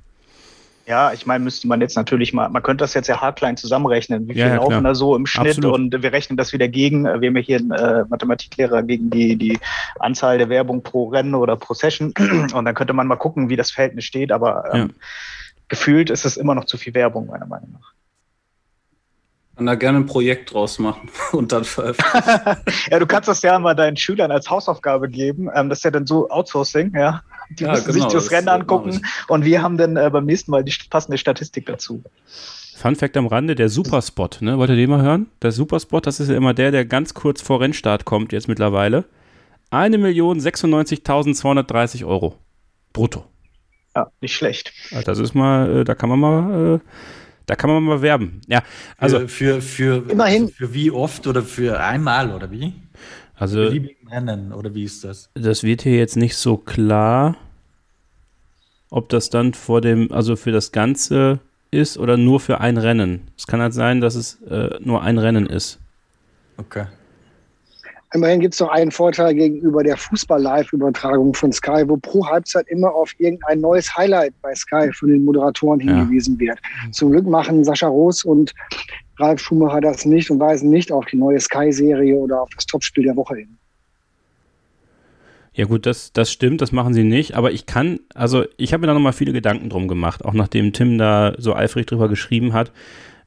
Ja, 0.88 1.12
ich 1.12 1.26
meine, 1.26 1.44
müsste 1.44 1.68
man 1.68 1.82
jetzt 1.82 1.96
natürlich 1.96 2.32
mal, 2.32 2.48
man 2.48 2.62
könnte 2.62 2.82
das 2.82 2.94
jetzt 2.94 3.08
ja 3.08 3.20
haarklein 3.20 3.58
zusammenrechnen, 3.58 4.26
wie 4.26 4.32
viel 4.32 4.40
ja, 4.40 4.48
ja, 4.48 4.54
laufen 4.56 4.84
da 4.84 4.94
so 4.94 5.14
im 5.16 5.26
Schnitt 5.26 5.58
Absolut. 5.58 5.74
und 5.74 6.02
wir 6.02 6.12
rechnen 6.12 6.38
das 6.38 6.54
wieder 6.54 6.66
gegen, 6.66 7.04
wir 7.04 7.12
haben 7.12 7.36
ja 7.36 7.42
hier 7.42 7.58
einen 7.58 7.72
äh, 7.72 8.04
Mathematiklehrer 8.08 8.82
gegen 8.82 9.10
die, 9.10 9.36
die 9.36 9.58
Anzahl 9.98 10.38
der 10.38 10.48
Werbung 10.48 10.82
pro 10.82 11.08
Rennen 11.08 11.34
oder 11.34 11.56
pro 11.56 11.74
Session 11.74 12.14
und 12.54 12.64
dann 12.64 12.74
könnte 12.74 12.94
man 12.94 13.06
mal 13.06 13.16
gucken, 13.16 13.50
wie 13.50 13.56
das 13.56 13.70
Verhältnis 13.70 14.06
steht, 14.06 14.32
aber 14.32 14.64
ähm, 14.72 14.80
ja. 14.80 14.88
gefühlt 15.68 16.08
ist 16.08 16.24
es 16.24 16.38
immer 16.38 16.54
noch 16.54 16.64
zu 16.64 16.78
viel 16.78 16.94
Werbung, 16.94 17.26
meiner 17.26 17.46
Meinung 17.46 17.72
nach. 17.72 17.92
Kann 19.58 19.66
da 19.66 19.74
gerne 19.74 19.98
ein 19.98 20.06
Projekt 20.06 20.54
draus 20.54 20.78
machen 20.78 21.10
und 21.32 21.50
dann 21.50 21.64
veröffentlichen. 21.64 22.62
ja, 22.90 22.98
du 23.00 23.06
kannst 23.06 23.28
das 23.28 23.42
ja 23.42 23.58
mal 23.58 23.74
deinen 23.74 23.96
Schülern 23.96 24.30
als 24.30 24.48
Hausaufgabe 24.48 25.08
geben. 25.08 25.50
Ähm, 25.52 25.68
das 25.68 25.80
ist 25.80 25.84
ja 25.84 25.90
dann 25.90 26.06
so 26.06 26.30
Outsourcing, 26.30 26.92
ja. 26.94 27.24
Die 27.50 27.64
ja, 27.64 27.72
müssen 27.72 27.92
genau, 27.92 28.04
sich 28.04 28.04
das, 28.04 28.26
das 28.26 28.32
Rennen 28.32 28.48
angucken 28.48 29.04
und 29.26 29.44
wir 29.44 29.60
haben 29.60 29.76
dann 29.76 29.96
äh, 29.96 30.10
beim 30.12 30.26
nächsten 30.26 30.52
Mal 30.52 30.62
die 30.62 30.72
passende 30.88 31.18
Statistik 31.18 31.66
dazu. 31.66 32.04
Fun 32.76 32.94
Fact 32.94 33.16
am 33.16 33.26
Rande, 33.26 33.56
der 33.56 33.68
Superspot, 33.68 34.38
ne? 34.42 34.56
Wollt 34.58 34.70
ihr 34.70 34.76
den 34.76 34.90
mal 34.90 35.02
hören? 35.02 35.26
Der 35.42 35.50
Superspot, 35.50 36.06
das 36.06 36.20
ist 36.20 36.28
ja 36.28 36.36
immer 36.36 36.54
der, 36.54 36.70
der 36.70 36.84
ganz 36.84 37.14
kurz 37.14 37.42
vor 37.42 37.60
Rennstart 37.60 38.04
kommt, 38.04 38.32
jetzt 38.32 38.46
mittlerweile. 38.46 39.06
1.096.230 39.72 42.06
Euro. 42.06 42.36
Brutto. 42.92 43.24
Ja, 43.96 44.12
nicht 44.20 44.36
schlecht. 44.36 44.72
Das 45.04 45.18
ist 45.18 45.34
mal, 45.34 45.78
äh, 45.78 45.84
da 45.84 45.96
kann 45.96 46.08
man 46.08 46.20
mal, 46.20 46.76
äh, 46.76 46.78
da 47.48 47.56
kann 47.56 47.70
man 47.70 47.82
mal 47.82 48.02
werben. 48.02 48.40
Ja, 48.46 48.62
also. 48.98 49.20
Für, 49.20 49.60
für, 49.60 49.62
für, 49.62 50.10
Immerhin. 50.10 50.42
Also 50.42 50.54
für 50.54 50.74
wie 50.74 50.90
oft 50.90 51.26
oder 51.26 51.42
für 51.42 51.80
einmal 51.80 52.32
oder 52.32 52.50
wie? 52.50 52.74
Also, 53.34 53.70
Rennen 54.10 54.52
oder 54.52 54.74
wie 54.74 54.84
ist 54.84 55.04
das? 55.04 55.30
Das 55.34 55.62
wird 55.62 55.82
hier 55.82 55.96
jetzt 55.96 56.16
nicht 56.16 56.36
so 56.36 56.56
klar, 56.56 57.36
ob 58.90 59.08
das 59.08 59.30
dann 59.30 59.54
vor 59.54 59.80
dem, 59.80 60.12
also 60.12 60.36
für 60.36 60.52
das 60.52 60.72
Ganze 60.72 61.40
ist 61.70 61.98
oder 61.98 62.16
nur 62.16 62.40
für 62.40 62.60
ein 62.60 62.76
Rennen. 62.76 63.28
Es 63.36 63.46
kann 63.46 63.60
halt 63.60 63.74
sein, 63.74 64.00
dass 64.00 64.14
es 64.14 64.42
äh, 64.42 64.78
nur 64.80 65.02
ein 65.02 65.18
Rennen 65.18 65.46
ist. 65.46 65.78
Okay. 66.56 66.86
Immerhin 68.14 68.40
gibt 68.40 68.54
es 68.54 68.60
noch 68.60 68.70
einen 68.70 68.90
Vorteil 68.90 69.34
gegenüber 69.34 69.82
der 69.82 69.96
Fußball-Live-Übertragung 69.96 71.34
von 71.34 71.52
Sky, 71.52 71.84
wo 71.86 71.98
pro 71.98 72.26
Halbzeit 72.26 72.66
immer 72.68 72.94
auf 72.94 73.14
irgendein 73.18 73.60
neues 73.60 73.94
Highlight 73.94 74.32
bei 74.40 74.54
Sky 74.54 74.90
von 74.92 75.10
den 75.10 75.24
Moderatoren 75.24 75.78
hingewiesen 75.80 76.34
ja. 76.40 76.48
wird. 76.48 76.58
Zum 76.92 77.10
Glück 77.10 77.26
machen 77.26 77.64
Sascha 77.64 77.88
Roos 77.88 78.24
und 78.24 78.54
Ralf 79.18 79.40
Schumacher 79.40 79.82
das 79.82 80.06
nicht 80.06 80.30
und 80.30 80.40
weisen 80.40 80.70
nicht 80.70 80.90
auf 80.90 81.04
die 81.06 81.16
neue 81.16 81.38
Sky-Serie 81.38 82.14
oder 82.14 82.42
auf 82.42 82.50
das 82.54 82.64
Topspiel 82.64 83.04
der 83.04 83.16
Woche 83.16 83.36
hin. 83.36 83.58
Ja 85.52 85.64
gut, 85.64 85.86
das, 85.86 86.12
das 86.12 86.30
stimmt, 86.30 86.60
das 86.60 86.72
machen 86.72 86.94
sie 86.94 87.02
nicht, 87.02 87.34
aber 87.34 87.50
ich 87.50 87.66
kann, 87.66 87.98
also 88.14 88.44
ich 88.56 88.72
habe 88.72 88.82
mir 88.82 88.86
da 88.86 88.94
nochmal 88.94 89.12
viele 89.12 89.32
Gedanken 89.32 89.68
drum 89.68 89.88
gemacht, 89.88 90.24
auch 90.24 90.32
nachdem 90.32 90.72
Tim 90.72 90.98
da 90.98 91.34
so 91.36 91.54
eifrig 91.54 91.86
drüber 91.86 92.08
geschrieben 92.08 92.52
hat. 92.52 92.70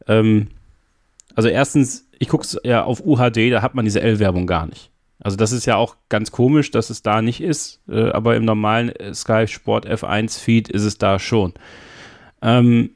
Ähm, 0.07 0.47
also 1.35 1.49
erstens, 1.49 2.07
ich 2.21 2.29
gucke 2.29 2.43
es 2.43 2.55
ja 2.63 2.83
auf 2.83 3.03
UHD, 3.03 3.51
da 3.51 3.63
hat 3.63 3.73
man 3.73 3.83
diese 3.83 3.99
L-Werbung 3.99 4.45
gar 4.45 4.67
nicht. 4.67 4.91
Also 5.23 5.37
das 5.37 5.51
ist 5.51 5.65
ja 5.65 5.75
auch 5.75 5.95
ganz 6.07 6.29
komisch, 6.31 6.69
dass 6.69 6.91
es 6.91 7.01
da 7.01 7.23
nicht 7.23 7.41
ist, 7.41 7.81
äh, 7.89 8.11
aber 8.11 8.35
im 8.35 8.45
normalen 8.45 8.93
Sky 9.11 9.47
Sport 9.47 9.87
F1 9.87 10.39
Feed 10.39 10.69
ist 10.69 10.83
es 10.83 10.99
da 10.99 11.17
schon. 11.17 11.53
Ähm, 12.43 12.91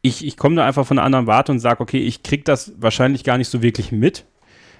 ich, 0.00 0.26
ich 0.26 0.36
komme 0.36 0.56
da 0.56 0.66
einfach 0.66 0.84
von 0.84 0.98
einer 0.98 1.06
anderen 1.06 1.28
Warte 1.28 1.52
und 1.52 1.60
sage, 1.60 1.80
okay, 1.80 2.00
ich 2.00 2.24
kriege 2.24 2.42
das 2.42 2.72
wahrscheinlich 2.78 3.22
gar 3.22 3.38
nicht 3.38 3.48
so 3.48 3.62
wirklich 3.62 3.92
mit. 3.92 4.24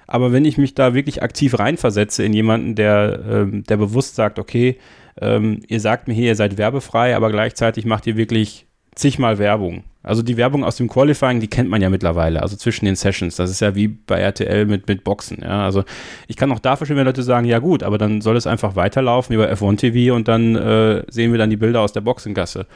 Aber 0.05 0.33
wenn 0.33 0.43
ich 0.43 0.57
mich 0.57 0.75
da 0.75 0.93
wirklich 0.93 1.23
aktiv 1.23 1.57
reinversetze 1.57 2.25
in 2.25 2.33
jemanden, 2.33 2.75
der, 2.75 3.23
ähm, 3.25 3.63
der 3.63 3.77
bewusst 3.77 4.15
sagt, 4.15 4.37
okay, 4.37 4.77
ähm, 5.21 5.61
ihr 5.69 5.79
sagt 5.79 6.09
mir 6.09 6.13
hier, 6.13 6.27
ihr 6.27 6.35
seid 6.35 6.57
werbefrei, 6.57 7.15
aber 7.15 7.31
gleichzeitig 7.31 7.85
macht 7.85 8.05
ihr 8.05 8.17
wirklich 8.17 8.65
zigmal 8.95 9.37
Werbung. 9.37 9.85
Also 10.03 10.21
die 10.21 10.35
Werbung 10.35 10.65
aus 10.65 10.75
dem 10.75 10.89
Qualifying, 10.89 11.39
die 11.39 11.47
kennt 11.47 11.69
man 11.69 11.81
ja 11.81 11.89
mittlerweile, 11.89 12.41
also 12.41 12.57
zwischen 12.57 12.85
den 12.85 12.95
Sessions. 12.95 13.37
Das 13.37 13.49
ist 13.49 13.61
ja 13.61 13.73
wie 13.73 13.87
bei 13.87 14.19
RTL 14.19 14.65
mit, 14.65 14.87
mit 14.87 15.05
Boxen. 15.05 15.39
Ja? 15.41 15.63
Also 15.63 15.85
ich 16.27 16.35
kann 16.35 16.51
auch 16.51 16.59
da 16.59 16.75
verstehen, 16.75 16.97
wenn 16.97 17.05
Leute 17.05 17.23
sagen, 17.23 17.45
ja 17.45 17.59
gut, 17.59 17.83
aber 17.83 17.97
dann 17.97 18.19
soll 18.19 18.35
es 18.35 18.45
einfach 18.45 18.75
weiterlaufen 18.75 19.33
über 19.33 19.49
F1 19.49 19.77
TV 19.77 20.13
und 20.13 20.27
dann 20.27 20.55
äh, 20.55 21.03
sehen 21.09 21.31
wir 21.31 21.39
dann 21.39 21.49
die 21.49 21.57
Bilder 21.57 21.79
aus 21.79 21.93
der 21.93 22.01
Boxengasse. 22.01 22.67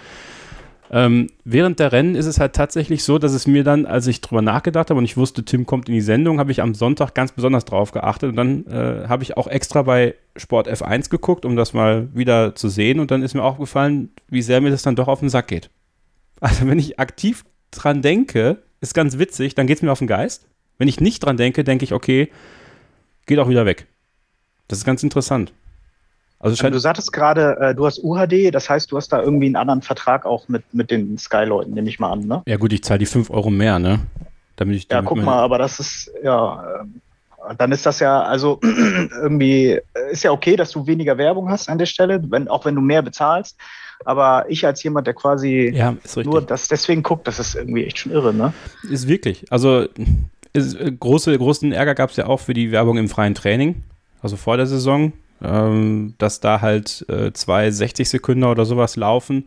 Ähm, 0.90 1.28
während 1.44 1.80
der 1.80 1.92
Rennen 1.92 2.16
ist 2.16 2.28
es 2.28 2.40
halt 2.40 2.54
tatsächlich 2.54 3.04
so, 3.04 3.18
dass 3.18 3.34
es 3.34 3.46
mir 3.46 3.66
dann, 3.66 3.86
als 3.86 4.08
ich 4.08 4.22
drüber 4.22 4.42
nachgedacht 4.42 4.90
habe 4.90 4.98
und 4.98 5.04
ich 5.04 5.18
wusste, 5.18 5.44
Tim 5.44 5.66
kommt 5.66 5.90
in 5.90 5.96
die 5.96 6.02
Sendung, 6.02 6.40
habe 6.40 6.52
ich 6.52 6.62
am 6.62 6.74
Sonntag 6.74 7.14
ganz 7.14 7.34
besonders 7.34 7.66
drauf 7.66 7.92
geachtet 7.92 8.30
und 8.30 8.36
dann 8.38 8.66
äh, 8.68 9.08
habe 9.08 9.24
ich 9.24 9.36
auch 9.36 9.48
extra 9.48 9.82
bei 9.82 10.16
Sport 10.38 10.70
F1 10.70 11.10
geguckt, 11.10 11.44
um 11.44 11.58
das 11.58 11.74
mal 11.74 12.08
wieder 12.14 12.56
zu 12.56 12.70
sehen 12.70 13.02
und 13.02 13.12
dann 13.12 13.22
ist 13.22 13.34
mir 13.34 13.44
auch 13.44 13.60
gefallen, 13.60 14.12
wie 14.30 14.42
sehr 14.42 14.62
mir 14.62 14.72
das 14.72 14.82
dann 14.82 14.96
doch 14.96 15.10
auf 15.10 15.20
den 15.20 15.30
Sack 15.30 15.48
geht. 15.48 15.70
Also 16.40 16.68
wenn 16.68 16.80
ich 16.80 17.00
aktiv 17.00 17.46
dran 17.72 18.02
denke, 18.02 18.64
ist 18.82 18.94
ganz 18.94 19.18
witzig, 19.18 19.56
dann 19.56 19.68
geht 19.68 19.78
es 19.78 19.82
mir 19.82 19.92
auf 19.92 20.00
den 20.00 20.08
Geist. 20.08 20.46
Wenn 20.78 20.88
ich 20.88 21.00
nicht 21.00 21.20
dran 21.20 21.38
denke, 21.38 21.64
denke 21.64 21.84
ich, 21.84 21.94
okay, 21.94 22.30
geht 23.26 23.40
auch 23.40 23.50
wieder 23.50 23.66
weg. 23.66 23.88
Das 24.68 24.80
ist 24.80 24.86
ganz 24.86 25.02
interessant. 25.04 25.54
Also 26.40 26.70
du 26.70 26.78
sagtest 26.78 27.12
gerade, 27.14 27.58
äh, 27.60 27.76
du 27.76 27.88
hast 27.88 28.04
UHD, 28.04 28.54
das 28.54 28.70
heißt, 28.70 28.92
du 28.92 28.98
hast 28.98 29.10
da 29.10 29.22
irgendwie 29.22 29.48
einen 29.48 29.56
anderen 29.56 29.82
Vertrag 29.82 30.26
auch 30.26 30.48
mit, 30.48 30.72
mit 30.72 30.92
den 30.92 31.18
Sky-Leuten, 31.18 31.74
nehme 31.74 31.90
ich 31.90 32.00
mal 32.00 32.12
an, 32.12 32.28
ne? 32.28 32.44
Ja 32.46 32.58
gut, 32.58 32.74
ich 32.74 32.84
zahle 32.84 33.00
die 33.00 33.08
5 33.08 33.32
Euro 33.32 33.50
mehr, 33.50 33.80
ne? 33.80 34.02
Damit 34.56 34.76
ich 34.76 34.88
ja, 34.92 35.02
guck 35.02 35.24
mal, 35.24 35.40
aber 35.40 35.58
das 35.58 35.80
ist, 35.80 36.12
ja, 36.24 36.84
äh, 37.50 37.56
dann 37.58 37.72
ist 37.72 37.88
das 37.88 38.00
ja, 38.00 38.22
also 38.22 38.60
irgendwie, 38.64 39.72
äh, 39.72 39.82
ist 40.12 40.24
ja 40.24 40.32
okay, 40.32 40.56
dass 40.56 40.70
du 40.70 40.86
weniger 40.86 41.18
Werbung 41.18 41.50
hast 41.50 41.70
an 41.70 41.80
der 41.80 41.88
Stelle, 41.88 42.22
wenn, 42.30 42.48
auch 42.48 42.66
wenn 42.66 42.76
du 42.76 42.82
mehr 42.82 43.02
bezahlst. 43.02 43.58
Aber 44.06 44.46
ich 44.50 44.66
als 44.66 44.84
jemand, 44.84 45.08
der 45.08 45.14
quasi 45.14 45.72
ja, 45.74 45.96
nur 46.24 46.42
das 46.42 46.68
deswegen 46.68 47.04
guckt, 47.04 47.28
das 47.28 47.40
ist 47.40 47.56
irgendwie 47.56 47.86
echt 47.86 48.00
schon 48.00 48.12
irre, 48.12 48.34
ne? 48.34 48.54
Ist 48.90 49.08
wirklich. 49.08 49.46
Also 49.52 49.88
ist, 50.54 50.76
äh, 50.76 50.92
große, 50.92 51.38
großen 51.38 51.72
Ärger 51.72 51.96
gab 51.96 52.12
es 52.12 52.18
ja 52.18 52.28
auch 52.28 52.40
für 52.40 52.54
die 52.54 52.72
Werbung 52.72 52.98
im 52.98 53.10
freien 53.10 53.36
Training, 53.36 53.84
also 54.22 54.38
vor 54.38 54.58
der 54.58 54.68
Saison 54.68 55.14
ähm, 55.44 56.16
dass 56.18 56.40
da 56.40 56.62
halt 56.62 57.06
äh, 57.10 57.32
zwei 57.34 57.70
60 57.70 58.10
Sekunden 58.10 58.44
oder 58.44 58.66
sowas 58.66 58.96
laufen. 58.96 59.46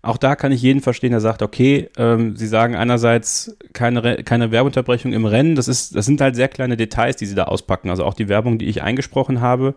Auch 0.00 0.16
da 0.16 0.36
kann 0.36 0.52
ich 0.52 0.62
jeden 0.62 0.80
verstehen, 0.80 1.10
der 1.10 1.20
sagt, 1.20 1.42
okay, 1.42 1.90
ähm, 1.98 2.36
sie 2.36 2.46
sagen 2.46 2.76
einerseits 2.76 3.56
keine, 3.72 4.22
keine 4.22 4.50
Werbeunterbrechung 4.50 5.12
im 5.12 5.26
Rennen. 5.26 5.54
Das, 5.54 5.68
ist, 5.68 5.94
das 5.96 6.06
sind 6.06 6.20
halt 6.20 6.36
sehr 6.36 6.48
kleine 6.48 6.76
Details, 6.76 7.16
die 7.16 7.26
sie 7.26 7.34
da 7.34 7.44
auspacken. 7.44 7.90
Also 7.90 8.04
auch 8.04 8.14
die 8.14 8.28
Werbung, 8.28 8.58
die 8.58 8.66
ich 8.66 8.82
eingesprochen 8.82 9.40
habe, 9.40 9.74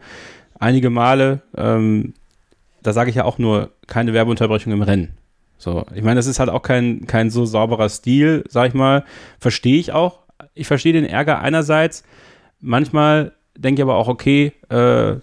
einige 0.60 0.90
Male, 0.90 1.42
ähm, 1.58 2.14
da 2.82 2.94
sage 2.94 3.10
ich 3.10 3.16
ja 3.16 3.26
auch 3.26 3.38
nur 3.38 3.72
keine 3.88 4.14
Werbeunterbrechung 4.14 4.74
im 4.74 4.82
Rennen. 4.82 5.18
So, 5.58 5.86
ich 5.94 6.02
meine, 6.02 6.16
das 6.16 6.26
ist 6.26 6.40
halt 6.40 6.50
auch 6.50 6.64
kein, 6.64 7.06
kein 7.06 7.30
so 7.30 7.46
sauberer 7.46 7.88
Stil, 7.90 8.44
sag 8.50 8.70
ich 8.70 8.74
mal. 8.74 9.06
Verstehe 9.40 9.78
ich 9.78 9.92
auch. 9.92 10.20
Ich 10.56 10.66
verstehe 10.68 10.94
den 10.94 11.06
Ärger 11.06 11.40
einerseits. 11.40 12.04
Manchmal 12.60 13.34
denke 13.56 13.84
aber 13.84 13.96
auch, 13.96 14.08
okay, 14.08 14.54
äh, 14.70 15.16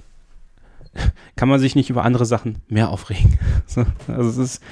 kann 1.37 1.49
man 1.49 1.59
sich 1.59 1.75
nicht 1.75 1.91
über 1.91 2.05
andere 2.05 2.25
Sachen 2.25 2.63
mehr 2.69 2.91
aufregen. 2.91 3.39
also 4.07 4.29
es 4.29 4.37
ist, 4.37 4.63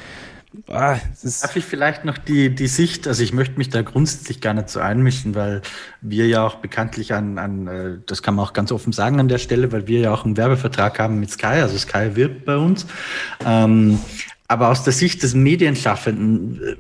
ah, 0.69 0.97
Darf 1.23 1.57
ich 1.57 1.65
vielleicht 1.65 2.05
noch 2.05 2.19
die, 2.19 2.55
die 2.55 2.67
Sicht, 2.67 3.07
also 3.07 3.23
ich 3.23 3.33
möchte 3.33 3.59
mich 3.59 3.69
da 3.69 3.83
grundsätzlich 3.83 4.41
gar 4.41 4.55
nicht 4.55 4.69
so 4.69 4.81
einmischen, 4.81 5.35
weil 5.35 5.63
wir 6.01 6.27
ja 6.27 6.47
auch 6.47 6.57
bekanntlich 6.57 7.15
an, 7.15 7.39
an, 7.39 7.67
äh, 7.67 7.99
das 8.07 8.23
kann 8.23 8.35
man 8.35 8.45
auch 8.45 8.53
ganz 8.53 8.73
offen 8.73 8.93
sagen 8.93 9.21
an 9.21 9.29
der 9.29 9.39
Stelle, 9.39 9.73
weil 9.73 9.87
wir 9.87 10.01
ja 10.01 10.13
auch 10.13 10.25
einen 10.25 10.37
Werbevertrag 10.37 10.99
haben 10.99 11.21
mit 11.21 11.31
Sky, 11.31 11.47
also 11.47 11.77
Sky 11.79 12.17
wirbt 12.17 12.45
bei 12.45 12.57
uns. 12.57 12.87
Ähm, 13.45 13.99
aber 14.49 14.69
aus 14.69 14.85
der 14.85 14.93
Sicht 14.93 15.23
des 15.23 15.35
Medienschaffenden 15.35 16.63
äh, 16.63 16.77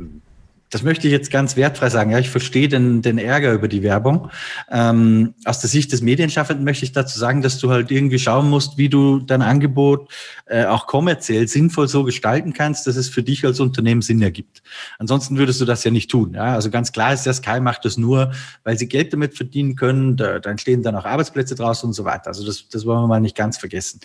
das 0.70 0.82
möchte 0.82 1.06
ich 1.06 1.12
jetzt 1.12 1.30
ganz 1.30 1.56
wertfrei 1.56 1.90
sagen. 1.90 2.10
Ja, 2.10 2.18
ich 2.18 2.30
verstehe 2.30 2.68
den, 2.68 3.02
den 3.02 3.18
Ärger 3.18 3.52
über 3.52 3.68
die 3.68 3.82
Werbung. 3.82 4.30
Ähm, 4.70 5.34
aus 5.44 5.60
der 5.60 5.70
Sicht 5.70 5.92
des 5.92 6.02
Medienschaffenden 6.02 6.64
möchte 6.64 6.84
ich 6.84 6.92
dazu 6.92 7.18
sagen, 7.18 7.42
dass 7.42 7.58
du 7.58 7.70
halt 7.70 7.90
irgendwie 7.90 8.18
schauen 8.18 8.50
musst, 8.50 8.76
wie 8.76 8.88
du 8.88 9.20
dein 9.20 9.42
Angebot 9.42 10.10
äh, 10.46 10.64
auch 10.64 10.86
kommerziell 10.86 11.46
sinnvoll 11.46 11.88
so 11.88 12.04
gestalten 12.04 12.52
kannst, 12.52 12.86
dass 12.86 12.96
es 12.96 13.08
für 13.08 13.22
dich 13.22 13.44
als 13.44 13.60
Unternehmen 13.60 14.02
Sinn 14.02 14.20
ergibt. 14.22 14.62
Ansonsten 14.98 15.38
würdest 15.38 15.60
du 15.60 15.64
das 15.64 15.84
ja 15.84 15.90
nicht 15.90 16.10
tun. 16.10 16.34
Ja? 16.34 16.54
Also 16.54 16.70
ganz 16.70 16.90
klar 16.90 17.12
ist, 17.12 17.26
der 17.26 17.34
Sky 17.34 17.60
macht 17.60 17.84
das 17.84 17.96
nur, 17.96 18.32
weil 18.64 18.76
sie 18.76 18.88
Geld 18.88 19.12
damit 19.12 19.36
verdienen 19.36 19.76
können. 19.76 20.16
Da, 20.16 20.40
da 20.40 20.50
entstehen 20.50 20.82
dann 20.82 20.96
auch 20.96 21.04
Arbeitsplätze 21.04 21.54
draus 21.54 21.84
und 21.84 21.92
so 21.92 22.04
weiter. 22.04 22.28
Also 22.28 22.44
das, 22.44 22.68
das 22.68 22.84
wollen 22.86 23.02
wir 23.02 23.06
mal 23.06 23.20
nicht 23.20 23.36
ganz 23.36 23.56
vergessen. 23.56 24.00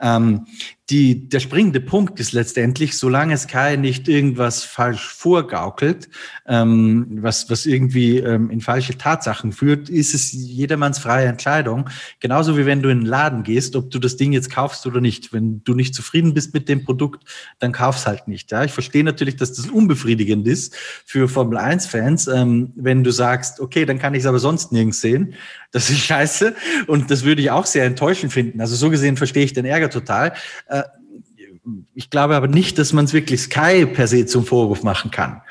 Ähm, 0.00 0.46
die, 0.90 1.28
der 1.28 1.40
springende 1.40 1.80
Punkt 1.80 2.20
ist 2.20 2.32
letztendlich, 2.32 2.96
solange 2.96 3.36
Sky 3.36 3.76
nicht 3.76 4.06
irgendwas 4.06 4.62
falsch 4.62 5.08
vorgaukelt, 5.08 6.08
ähm, 6.46 7.08
was, 7.22 7.50
was 7.50 7.66
irgendwie 7.66 8.18
ähm, 8.18 8.50
in 8.50 8.60
falsche 8.60 8.96
Tatsachen 8.96 9.50
führt, 9.50 9.88
ist 9.88 10.14
es 10.14 10.30
jedermanns 10.32 11.00
freie 11.00 11.26
Entscheidung. 11.26 11.90
Genauso 12.20 12.56
wie 12.56 12.66
wenn 12.66 12.82
du 12.82 12.88
in 12.88 13.00
den 13.00 13.06
Laden 13.06 13.42
gehst, 13.42 13.74
ob 13.74 13.90
du 13.90 13.98
das 13.98 14.16
Ding 14.16 14.32
jetzt 14.32 14.48
kaufst 14.48 14.86
oder 14.86 15.00
nicht. 15.00 15.32
Wenn 15.32 15.64
du 15.64 15.74
nicht 15.74 15.92
zufrieden 15.92 16.34
bist 16.34 16.54
mit 16.54 16.68
dem 16.68 16.84
Produkt, 16.84 17.24
dann 17.58 17.72
kauf's 17.72 18.06
halt 18.06 18.28
nicht. 18.28 18.52
Ja? 18.52 18.62
Ich 18.62 18.72
verstehe 18.72 19.02
natürlich, 19.02 19.34
dass 19.34 19.54
das 19.54 19.66
unbefriedigend 19.66 20.46
ist 20.46 20.76
für 21.04 21.28
Formel 21.28 21.58
1-Fans, 21.58 22.28
ähm, 22.28 22.72
wenn 22.76 23.02
du 23.02 23.10
sagst, 23.10 23.58
okay, 23.58 23.86
dann 23.86 23.98
kann 23.98 24.14
ich 24.14 24.20
es 24.20 24.26
aber 24.26 24.38
sonst 24.38 24.70
nirgends 24.70 25.00
sehen. 25.00 25.34
Das 25.72 25.90
ist 25.90 25.98
scheiße 25.98 26.54
und 26.86 27.10
das 27.10 27.24
würde 27.24 27.42
ich 27.42 27.50
auch 27.50 27.66
sehr 27.66 27.84
enttäuschend 27.84 28.32
finden. 28.32 28.60
Also 28.60 28.76
so 28.76 28.88
gesehen 28.88 29.16
verstehe 29.16 29.44
ich 29.44 29.52
den 29.52 29.64
Ärger 29.64 29.90
total. 29.90 30.32
Ich 31.94 32.10
glaube 32.10 32.36
aber 32.36 32.48
nicht, 32.48 32.78
dass 32.78 32.92
man 32.92 33.06
es 33.06 33.12
wirklich 33.12 33.40
Sky 33.42 33.86
per 33.86 34.06
se 34.06 34.26
zum 34.26 34.44
Vorwurf 34.44 34.82
machen 34.82 35.10
kann. 35.10 35.42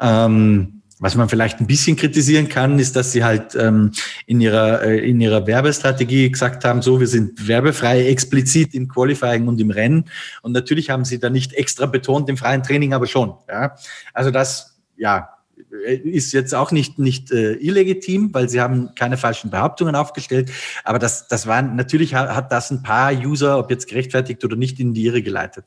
Ähm, 0.00 0.80
was 1.00 1.14
man 1.14 1.30
vielleicht 1.30 1.60
ein 1.60 1.66
bisschen 1.66 1.96
kritisieren 1.96 2.48
kann, 2.48 2.78
ist, 2.78 2.94
dass 2.94 3.12
sie 3.12 3.24
halt 3.24 3.54
ähm, 3.54 3.92
in, 4.26 4.40
ihrer, 4.40 4.82
äh, 4.82 5.08
in 5.08 5.20
ihrer 5.20 5.46
Werbestrategie 5.46 6.30
gesagt 6.30 6.64
haben, 6.64 6.82
so, 6.82 7.00
wir 7.00 7.06
sind 7.06 7.48
werbefrei 7.48 8.06
explizit 8.06 8.74
im 8.74 8.86
Qualifying 8.86 9.48
und 9.48 9.58
im 9.60 9.70
Rennen. 9.70 10.04
Und 10.42 10.52
natürlich 10.52 10.90
haben 10.90 11.06
sie 11.06 11.18
da 11.18 11.30
nicht 11.30 11.54
extra 11.54 11.86
betont, 11.86 12.28
im 12.28 12.36
freien 12.36 12.62
Training 12.62 12.92
aber 12.92 13.06
schon. 13.06 13.32
Ja? 13.48 13.76
Also 14.12 14.30
das, 14.30 14.78
ja, 14.96 15.30
ist 15.70 16.32
jetzt 16.32 16.54
auch 16.54 16.72
nicht, 16.72 16.98
nicht 16.98 17.30
äh, 17.30 17.54
illegitim, 17.54 18.34
weil 18.34 18.48
sie 18.48 18.60
haben 18.60 18.94
keine 18.94 19.16
falschen 19.16 19.50
Behauptungen 19.50 19.94
aufgestellt. 19.94 20.50
Aber 20.84 20.98
das, 20.98 21.28
das 21.28 21.46
waren, 21.46 21.76
natürlich 21.76 22.14
hat, 22.14 22.34
hat 22.34 22.52
das 22.52 22.70
ein 22.70 22.82
paar 22.82 23.12
User, 23.12 23.58
ob 23.58 23.70
jetzt 23.70 23.88
gerechtfertigt 23.88 24.44
oder 24.44 24.56
nicht, 24.56 24.80
in 24.80 24.94
die 24.94 25.04
Irre 25.04 25.22
geleitet. 25.22 25.64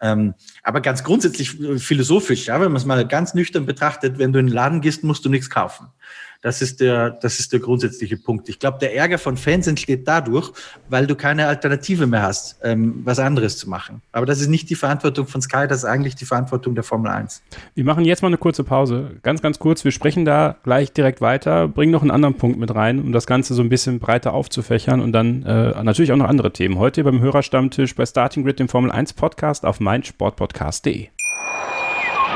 Ähm, 0.00 0.34
aber 0.62 0.80
ganz 0.80 1.04
grundsätzlich 1.04 1.60
äh, 1.60 1.78
philosophisch, 1.78 2.46
ja, 2.46 2.60
wenn 2.60 2.72
man 2.72 2.76
es 2.76 2.86
mal 2.86 3.06
ganz 3.06 3.34
nüchtern 3.34 3.66
betrachtet, 3.66 4.18
wenn 4.18 4.32
du 4.32 4.38
in 4.38 4.46
den 4.46 4.54
Laden 4.54 4.80
gehst, 4.80 5.04
musst 5.04 5.24
du 5.24 5.28
nichts 5.28 5.50
kaufen. 5.50 5.86
Das 6.42 6.60
ist 6.60 6.80
der, 6.80 7.10
das 7.10 7.38
ist 7.38 7.52
der 7.52 7.60
grundsätzliche 7.60 8.16
Punkt. 8.16 8.48
Ich 8.48 8.58
glaube, 8.58 8.78
der 8.80 8.94
Ärger 8.94 9.18
von 9.18 9.36
Fans 9.36 9.66
entsteht 9.68 10.06
dadurch, 10.06 10.52
weil 10.88 11.06
du 11.06 11.14
keine 11.14 11.46
Alternative 11.46 12.06
mehr 12.06 12.22
hast, 12.22 12.58
ähm, 12.64 13.00
was 13.04 13.20
anderes 13.20 13.56
zu 13.56 13.70
machen. 13.70 14.02
Aber 14.10 14.26
das 14.26 14.40
ist 14.40 14.48
nicht 14.48 14.68
die 14.68 14.74
Verantwortung 14.74 15.28
von 15.28 15.40
Sky, 15.40 15.66
das 15.68 15.78
ist 15.78 15.84
eigentlich 15.84 16.16
die 16.16 16.24
Verantwortung 16.24 16.74
der 16.74 16.82
Formel 16.84 17.10
1. 17.12 17.42
Wir 17.74 17.84
machen 17.84 18.04
jetzt 18.04 18.22
mal 18.22 18.28
eine 18.28 18.38
kurze 18.38 18.64
Pause. 18.64 19.12
Ganz, 19.22 19.40
ganz 19.40 19.60
kurz. 19.60 19.84
Wir 19.84 19.92
sprechen 19.92 20.24
da 20.24 20.56
gleich 20.64 20.92
direkt 20.92 21.20
weiter, 21.20 21.68
bringen 21.68 21.92
noch 21.92 22.02
einen 22.02 22.10
anderen 22.10 22.34
Punkt 22.34 22.58
mit 22.58 22.74
rein, 22.74 22.98
um 23.00 23.12
das 23.12 23.26
Ganze 23.26 23.54
so 23.54 23.62
ein 23.62 23.68
bisschen 23.68 24.00
breiter 24.00 24.34
aufzufächern 24.34 25.00
und 25.00 25.12
dann 25.12 25.44
äh, 25.44 25.82
natürlich 25.82 26.10
auch 26.10 26.16
noch 26.16 26.28
andere 26.28 26.52
Themen. 26.52 26.78
Heute 26.78 27.04
beim 27.04 27.20
Hörerstammtisch 27.20 27.94
bei 27.94 28.04
Starting 28.04 28.44
Grid, 28.44 28.58
dem 28.58 28.68
Formel 28.68 28.90
1 28.90 29.12
Podcast 29.12 29.64
auf 29.64 29.78
meinsportpodcast.de. 29.78 31.08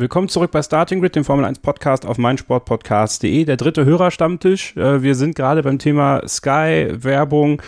Willkommen 0.00 0.30
zurück 0.30 0.50
bei 0.50 0.62
Starting 0.62 1.02
Grid, 1.02 1.14
dem 1.14 1.26
Formel 1.26 1.44
1 1.44 1.58
Podcast 1.58 2.06
auf 2.06 2.16
meinsportpodcast.de. 2.16 3.44
Der 3.44 3.58
dritte 3.58 3.84
Hörerstammtisch. 3.84 4.74
Äh, 4.74 5.02
wir 5.02 5.14
sind 5.14 5.34
gerade 5.34 5.62
beim 5.62 5.78
Thema 5.78 6.26
Sky, 6.26 6.88
Werbung 6.90 7.60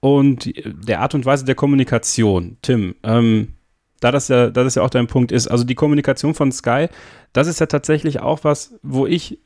und 0.00 0.52
der 0.54 1.00
Art 1.00 1.14
und 1.14 1.24
Weise 1.24 1.46
der 1.46 1.54
Kommunikation. 1.54 2.58
Tim, 2.60 2.96
ähm, 3.02 3.54
da 4.00 4.12
das 4.12 4.28
ja, 4.28 4.50
da 4.50 4.62
das 4.62 4.74
ja 4.74 4.82
auch 4.82 4.90
dein 4.90 5.06
Punkt 5.06 5.32
ist, 5.32 5.48
also 5.48 5.64
die 5.64 5.74
Kommunikation 5.74 6.34
von 6.34 6.52
Sky, 6.52 6.88
das 7.32 7.46
ist 7.46 7.60
ja 7.60 7.66
tatsächlich 7.66 8.20
auch 8.20 8.40
was, 8.44 8.74
wo 8.82 9.06
ich 9.06 9.38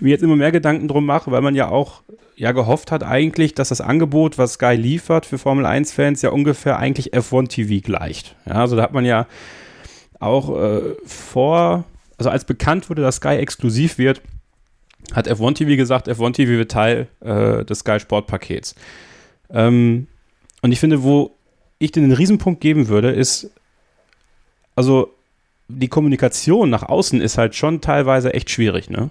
mir 0.00 0.10
jetzt 0.10 0.22
immer 0.22 0.36
mehr 0.36 0.52
Gedanken 0.52 0.86
drum 0.86 1.06
mache, 1.06 1.30
weil 1.30 1.40
man 1.40 1.54
ja 1.54 1.68
auch 1.70 2.02
ja 2.36 2.52
gehofft 2.52 2.92
hat 2.92 3.04
eigentlich, 3.04 3.54
dass 3.54 3.70
das 3.70 3.80
Angebot, 3.80 4.36
was 4.36 4.54
Sky 4.54 4.74
liefert 4.74 5.24
für 5.24 5.38
Formel 5.38 5.64
1 5.64 5.94
Fans 5.94 6.20
ja 6.20 6.28
ungefähr 6.28 6.78
eigentlich 6.78 7.14
F1 7.14 7.48
TV 7.48 7.82
gleicht. 7.82 8.36
Ja, 8.44 8.56
also 8.56 8.76
da 8.76 8.82
hat 8.82 8.92
man 8.92 9.06
ja 9.06 9.26
auch 10.24 10.56
äh, 10.56 10.94
vor, 11.04 11.84
also 12.18 12.30
als 12.30 12.44
bekannt 12.44 12.90
wurde, 12.90 13.02
dass 13.02 13.16
Sky 13.16 13.36
exklusiv 13.36 13.98
wird, 13.98 14.22
hat 15.12 15.28
F1 15.28 15.54
TV 15.54 15.76
gesagt, 15.76 16.08
F1 16.08 16.32
TV 16.32 16.52
wird 16.52 16.70
Teil 16.70 17.08
äh, 17.20 17.64
des 17.64 17.80
Sky 17.80 18.00
Sport 18.00 18.26
Pakets. 18.26 18.74
Ähm, 19.50 20.06
und 20.62 20.72
ich 20.72 20.80
finde, 20.80 21.02
wo 21.02 21.32
ich 21.78 21.92
den 21.92 22.12
Riesenpunkt 22.12 22.60
geben 22.60 22.88
würde, 22.88 23.10
ist, 23.10 23.50
also 24.74 25.12
die 25.68 25.88
Kommunikation 25.88 26.70
nach 26.70 26.82
außen 26.82 27.20
ist 27.20 27.38
halt 27.38 27.54
schon 27.54 27.80
teilweise 27.80 28.34
echt 28.34 28.50
schwierig, 28.50 28.90
ne? 28.90 29.10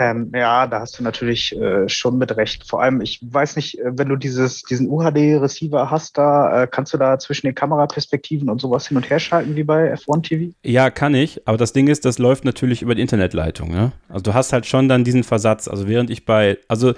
Ähm, 0.00 0.32
ja, 0.34 0.66
da 0.66 0.80
hast 0.80 0.98
du 0.98 1.02
natürlich 1.02 1.54
äh, 1.54 1.86
schon 1.86 2.16
mit 2.16 2.34
recht. 2.34 2.66
Vor 2.66 2.82
allem, 2.82 3.02
ich 3.02 3.20
weiß 3.20 3.56
nicht, 3.56 3.78
äh, 3.78 3.98
wenn 3.98 4.08
du 4.08 4.16
dieses, 4.16 4.62
diesen 4.62 4.88
UHD-Receiver 4.88 5.90
hast, 5.90 6.16
da 6.16 6.62
äh, 6.62 6.66
kannst 6.66 6.94
du 6.94 6.96
da 6.96 7.18
zwischen 7.18 7.48
den 7.48 7.54
Kameraperspektiven 7.54 8.48
und 8.48 8.62
sowas 8.62 8.88
hin 8.88 8.96
und 8.96 9.10
her 9.10 9.20
schalten 9.20 9.56
wie 9.56 9.62
bei 9.62 9.92
F1 9.92 10.22
TV? 10.22 10.54
Ja, 10.64 10.88
kann 10.88 11.14
ich. 11.14 11.46
Aber 11.46 11.58
das 11.58 11.74
Ding 11.74 11.86
ist, 11.86 12.06
das 12.06 12.18
läuft 12.18 12.46
natürlich 12.46 12.80
über 12.80 12.94
die 12.94 13.02
Internetleitung. 13.02 13.70
Ne? 13.70 13.92
Also 14.08 14.22
du 14.22 14.32
hast 14.32 14.54
halt 14.54 14.64
schon 14.64 14.88
dann 14.88 15.04
diesen 15.04 15.22
Versatz. 15.22 15.68
Also 15.68 15.86
während 15.86 16.08
ich 16.08 16.24
bei, 16.24 16.56
also 16.66 16.94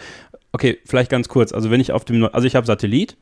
okay, 0.52 0.78
vielleicht 0.84 1.10
ganz 1.10 1.26
kurz. 1.26 1.52
Also 1.52 1.72
wenn 1.72 1.80
ich 1.80 1.90
auf 1.90 2.04
dem, 2.04 2.24
also 2.32 2.46
ich 2.46 2.54
habe 2.54 2.68
Satellit. 2.68 3.16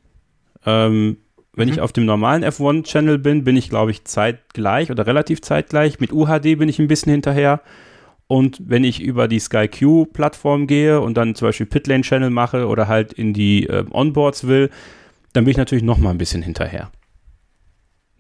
Ähm, 0.67 1.17
wenn 1.55 1.69
mhm. 1.69 1.75
ich 1.75 1.81
auf 1.81 1.95
dem 1.95 2.05
normalen 2.05 2.45
F1-Channel 2.45 3.17
bin, 3.19 3.45
bin 3.45 3.57
ich, 3.57 3.71
glaube 3.71 3.93
ich, 3.93 4.05
zeitgleich 4.05 4.91
oder 4.91 5.07
relativ 5.07 5.41
zeitgleich. 5.41 6.01
Mit 6.01 6.13
UHD 6.13 6.59
bin 6.59 6.69
ich 6.69 6.79
ein 6.79 6.87
bisschen 6.87 7.13
hinterher. 7.13 7.63
Und 8.31 8.63
wenn 8.65 8.85
ich 8.85 9.03
über 9.03 9.27
die 9.27 9.41
SkyQ-Plattform 9.41 10.69
gehe 10.69 11.01
und 11.01 11.17
dann 11.17 11.35
zum 11.35 11.49
Beispiel 11.49 11.67
Pitlane-Channel 11.67 12.31
mache 12.31 12.69
oder 12.69 12.87
halt 12.87 13.13
in 13.13 13.35
die 13.35 13.67
äh, 13.67 13.85
Onboards 13.91 14.47
will, 14.47 14.71
dann 15.33 15.43
bin 15.43 15.51
ich 15.51 15.57
natürlich 15.57 15.83
noch 15.83 15.99
mal 15.99 16.11
ein 16.11 16.19
bisschen 16.19 16.41
hinterher. 16.41 16.93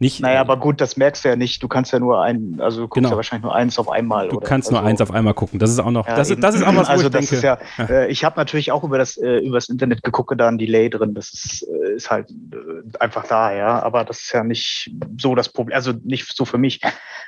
Nicht, 0.01 0.21
naja, 0.21 0.41
aber 0.41 0.57
gut, 0.57 0.81
das 0.81 0.97
merkst 0.97 1.27
du 1.27 1.29
ja 1.29 1.37
nicht. 1.37 1.63
Du 1.63 1.69
kannst 1.69 1.93
ja 1.93 1.99
nur 1.99 2.23
ein, 2.23 2.57
also 2.59 2.81
du 2.81 2.89
guckst 2.89 2.95
genau. 2.95 3.11
ja 3.11 3.17
wahrscheinlich 3.17 3.43
nur 3.43 3.55
eins 3.55 3.79
auf 3.79 3.91
einmal. 3.91 4.29
Du 4.29 4.41
kannst 4.41 4.69
also, 4.69 4.81
nur 4.81 4.89
eins 4.89 5.03
auf 5.03 5.11
einmal 5.11 5.35
gucken. 5.35 5.59
Das 5.59 5.71
ist 5.71 5.79
auch 5.79 5.91
noch, 5.91 6.09
ja, 6.09 6.17
das, 6.17 6.31
ist, 6.31 6.43
das 6.43 6.55
ist 6.55 6.63
auch 6.63 6.75
was, 6.75 6.89
wo 6.89 6.93
also 6.93 7.07
ich 7.07 7.13
das 7.13 7.27
denke. 7.29 7.37
Ist 7.37 7.43
ja, 7.43 7.59
ja. 7.77 7.85
Äh, 7.85 8.09
ich 8.09 8.25
habe 8.25 8.41
natürlich 8.41 8.73
auch 8.73 8.83
über 8.83 8.97
das, 8.97 9.19
äh, 9.19 9.41
über 9.41 9.59
das 9.59 9.69
Internet 9.69 10.03
geguckt, 10.03 10.33
da 10.41 10.49
ein 10.49 10.57
Delay 10.57 10.89
drin. 10.89 11.13
Das 11.13 11.35
ist, 11.35 11.69
äh, 11.69 11.97
ist 11.97 12.11
halt 12.11 12.31
äh, 12.31 12.99
einfach 12.99 13.27
da, 13.27 13.53
ja. 13.53 13.83
Aber 13.83 14.05
das 14.05 14.21
ist 14.21 14.33
ja 14.33 14.43
nicht 14.43 14.91
so 15.19 15.35
das 15.35 15.51
Problem, 15.51 15.77
also 15.77 15.93
nicht 16.03 16.35
so 16.35 16.47
für 16.47 16.57
mich. 16.57 16.81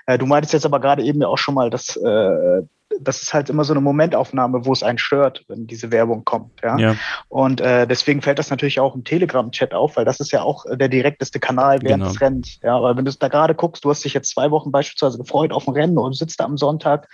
Äh, 0.07 0.17
du 0.17 0.25
meintest 0.25 0.55
jetzt 0.55 0.65
aber 0.65 0.81
gerade 0.81 1.03
eben 1.03 1.21
ja 1.21 1.29
auch 1.29 1.37
schon 1.37 1.55
mal, 1.55 1.69
dass 1.69 1.97
äh, 1.97 2.63
das 3.01 3.23
ist 3.23 3.35
halt 3.35 3.51
immer 3.51 3.65
so 3.65 3.73
eine 3.73 3.81
Momentaufnahme, 3.81 4.65
wo 4.65 4.73
es 4.73 4.83
einen 4.83 4.99
stört, 4.99 5.45
wenn 5.49 5.67
diese 5.67 5.91
Werbung 5.91 6.25
kommt. 6.25 6.61
Ja. 6.63 6.77
ja. 6.79 6.97
Und 7.29 7.61
äh, 7.61 7.87
deswegen 7.87 8.23
fällt 8.23 8.39
das 8.39 8.51
natürlich 8.51 8.81
auch 8.81 8.95
im 8.95 9.05
Telegram-Chat 9.05 9.75
auf, 9.75 9.97
weil 9.97 10.05
das 10.05 10.21
ist 10.21 10.33
ja 10.33 10.43
auch 10.43 10.65
der 10.71 10.89
direkteste 10.89 11.41
Kanal 11.41 11.83
während 11.83 12.03
genau. 12.03 12.13
des 12.13 12.21
Rennens. 12.21 12.59
Ja, 12.63 12.77
aber 12.77 12.97
wenn 12.97 13.05
du 13.05 13.13
da 13.13 13.29
gerade 13.29 13.55
guckst, 13.55 13.85
du 13.85 13.91
hast 13.91 14.05
dich 14.05 14.15
jetzt 14.15 14.31
zwei 14.31 14.51
Wochen 14.51 14.71
beispielsweise 14.71 15.19
gefreut 15.19 15.53
auf 15.53 15.67
ein 15.69 15.75
Rennen 15.75 15.99
und 15.99 16.17
sitzt 16.17 16.41
da 16.41 16.45
am 16.45 16.57
Sonntag, 16.57 17.09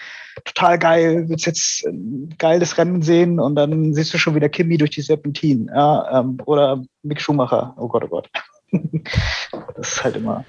total 0.44 0.78
geil, 0.78 1.28
willst 1.28 1.46
jetzt 1.46 1.86
ein 1.86 2.34
geiles 2.38 2.78
Rennen 2.78 3.02
sehen 3.02 3.40
und 3.40 3.56
dann 3.56 3.94
siehst 3.94 4.12
du 4.14 4.18
schon 4.18 4.34
wieder 4.34 4.48
Kimi 4.48 4.78
durch 4.78 4.90
die 4.90 5.02
Serpentin. 5.02 5.70
Ja, 5.74 6.20
ähm, 6.20 6.38
oder 6.46 6.82
Mick 7.02 7.20
Schumacher. 7.20 7.74
Oh 7.76 7.88
Gott, 7.88 8.04
oh 8.04 8.08
Gott. 8.08 8.28
das 9.76 9.92
ist 9.92 10.04
halt 10.04 10.16
immer. 10.16 10.44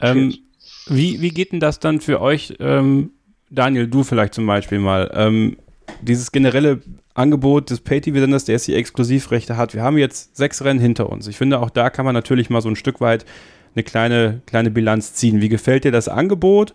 Ähm, 0.00 0.34
wie, 0.86 1.20
wie 1.20 1.30
geht 1.30 1.52
denn 1.52 1.60
das 1.60 1.78
dann 1.78 2.00
für 2.00 2.20
euch? 2.20 2.54
Ähm 2.58 3.12
Daniel, 3.52 3.86
du 3.86 4.02
vielleicht 4.02 4.34
zum 4.34 4.46
Beispiel 4.46 4.78
mal, 4.78 5.10
ähm, 5.14 5.56
dieses 6.00 6.32
generelle 6.32 6.80
Angebot 7.14 7.70
des 7.70 7.80
Pay-TV-Senders, 7.80 8.46
der 8.46 8.54
jetzt 8.54 8.66
die 8.66 8.74
Exklusivrechte 8.74 9.56
hat. 9.56 9.74
Wir 9.74 9.82
haben 9.82 9.98
jetzt 9.98 10.36
sechs 10.36 10.64
Rennen 10.64 10.80
hinter 10.80 11.10
uns. 11.10 11.26
Ich 11.26 11.36
finde, 11.36 11.60
auch 11.60 11.68
da 11.68 11.90
kann 11.90 12.06
man 12.06 12.14
natürlich 12.14 12.48
mal 12.48 12.62
so 12.62 12.70
ein 12.70 12.76
Stück 12.76 13.00
weit 13.00 13.26
eine 13.74 13.82
kleine, 13.82 14.40
kleine 14.46 14.70
Bilanz 14.70 15.14
ziehen. 15.14 15.40
Wie 15.40 15.50
gefällt 15.50 15.84
dir 15.84 15.92
das 15.92 16.08
Angebot? 16.08 16.74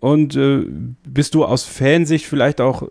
Und 0.00 0.36
äh, 0.36 0.64
bist 1.04 1.34
du 1.34 1.44
aus 1.44 1.64
Fansicht 1.64 2.26
vielleicht 2.26 2.60
auch, 2.60 2.82
äh, 2.82 2.86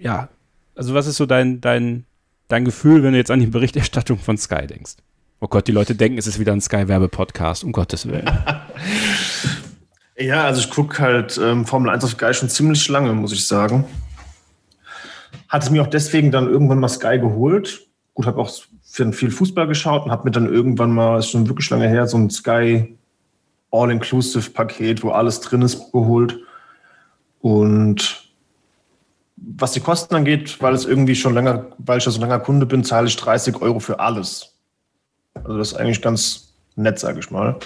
ja, 0.00 0.28
also 0.74 0.94
was 0.94 1.06
ist 1.06 1.16
so 1.16 1.26
dein, 1.26 1.60
dein, 1.60 2.04
dein 2.48 2.64
Gefühl, 2.64 3.02
wenn 3.02 3.12
du 3.12 3.18
jetzt 3.18 3.30
an 3.30 3.40
die 3.40 3.46
Berichterstattung 3.46 4.18
von 4.18 4.38
Sky 4.38 4.66
denkst? 4.66 4.96
Oh 5.40 5.48
Gott, 5.48 5.68
die 5.68 5.72
Leute 5.72 5.94
denken, 5.94 6.18
es 6.18 6.26
ist 6.26 6.38
wieder 6.38 6.52
ein 6.52 6.60
Sky-Werbe-Podcast, 6.60 7.64
um 7.64 7.72
Gottes 7.72 8.06
Willen. 8.06 8.28
Ja, 10.20 10.44
also 10.44 10.60
ich 10.60 10.68
gucke 10.68 10.98
halt 10.98 11.40
ähm, 11.42 11.64
Formel 11.64 11.88
1 11.88 12.04
auf 12.04 12.10
Sky 12.10 12.34
schon 12.34 12.50
ziemlich 12.50 12.86
lange, 12.88 13.14
muss 13.14 13.32
ich 13.32 13.46
sagen. 13.46 13.86
Hatte 15.48 15.72
mir 15.72 15.80
auch 15.80 15.86
deswegen 15.86 16.30
dann 16.30 16.46
irgendwann 16.46 16.78
mal 16.78 16.88
Sky 16.88 17.18
geholt. 17.18 17.88
Gut, 18.12 18.26
habe 18.26 18.38
auch 18.38 18.52
viel 18.82 19.30
Fußball 19.30 19.66
geschaut 19.66 20.04
und 20.04 20.10
habe 20.10 20.24
mir 20.24 20.30
dann 20.30 20.52
irgendwann 20.52 20.92
mal, 20.92 21.18
ist 21.18 21.30
schon 21.30 21.48
wirklich 21.48 21.70
lange 21.70 21.88
her, 21.88 22.06
so 22.06 22.18
ein 22.18 22.28
Sky 22.28 22.98
All-Inclusive-Paket, 23.70 25.02
wo 25.02 25.10
alles 25.10 25.40
drin 25.40 25.62
ist, 25.62 25.90
geholt. 25.90 26.38
Und 27.40 28.30
was 29.36 29.72
die 29.72 29.80
Kosten 29.80 30.14
angeht, 30.14 30.60
weil 30.60 30.74
es 30.74 30.84
irgendwie 30.84 31.14
schon 31.14 31.32
länger, 31.32 31.68
weil 31.78 31.96
ich 31.96 32.04
ja 32.04 32.10
so 32.10 32.20
langer 32.20 32.40
Kunde 32.40 32.66
bin, 32.66 32.84
zahle 32.84 33.06
ich 33.06 33.16
30 33.16 33.62
Euro 33.62 33.80
für 33.80 34.00
alles. 34.00 34.54
Also 35.32 35.56
das 35.56 35.72
ist 35.72 35.78
eigentlich 35.78 36.02
ganz 36.02 36.52
nett, 36.76 36.98
sage 36.98 37.20
ich 37.20 37.30
mal. 37.30 37.58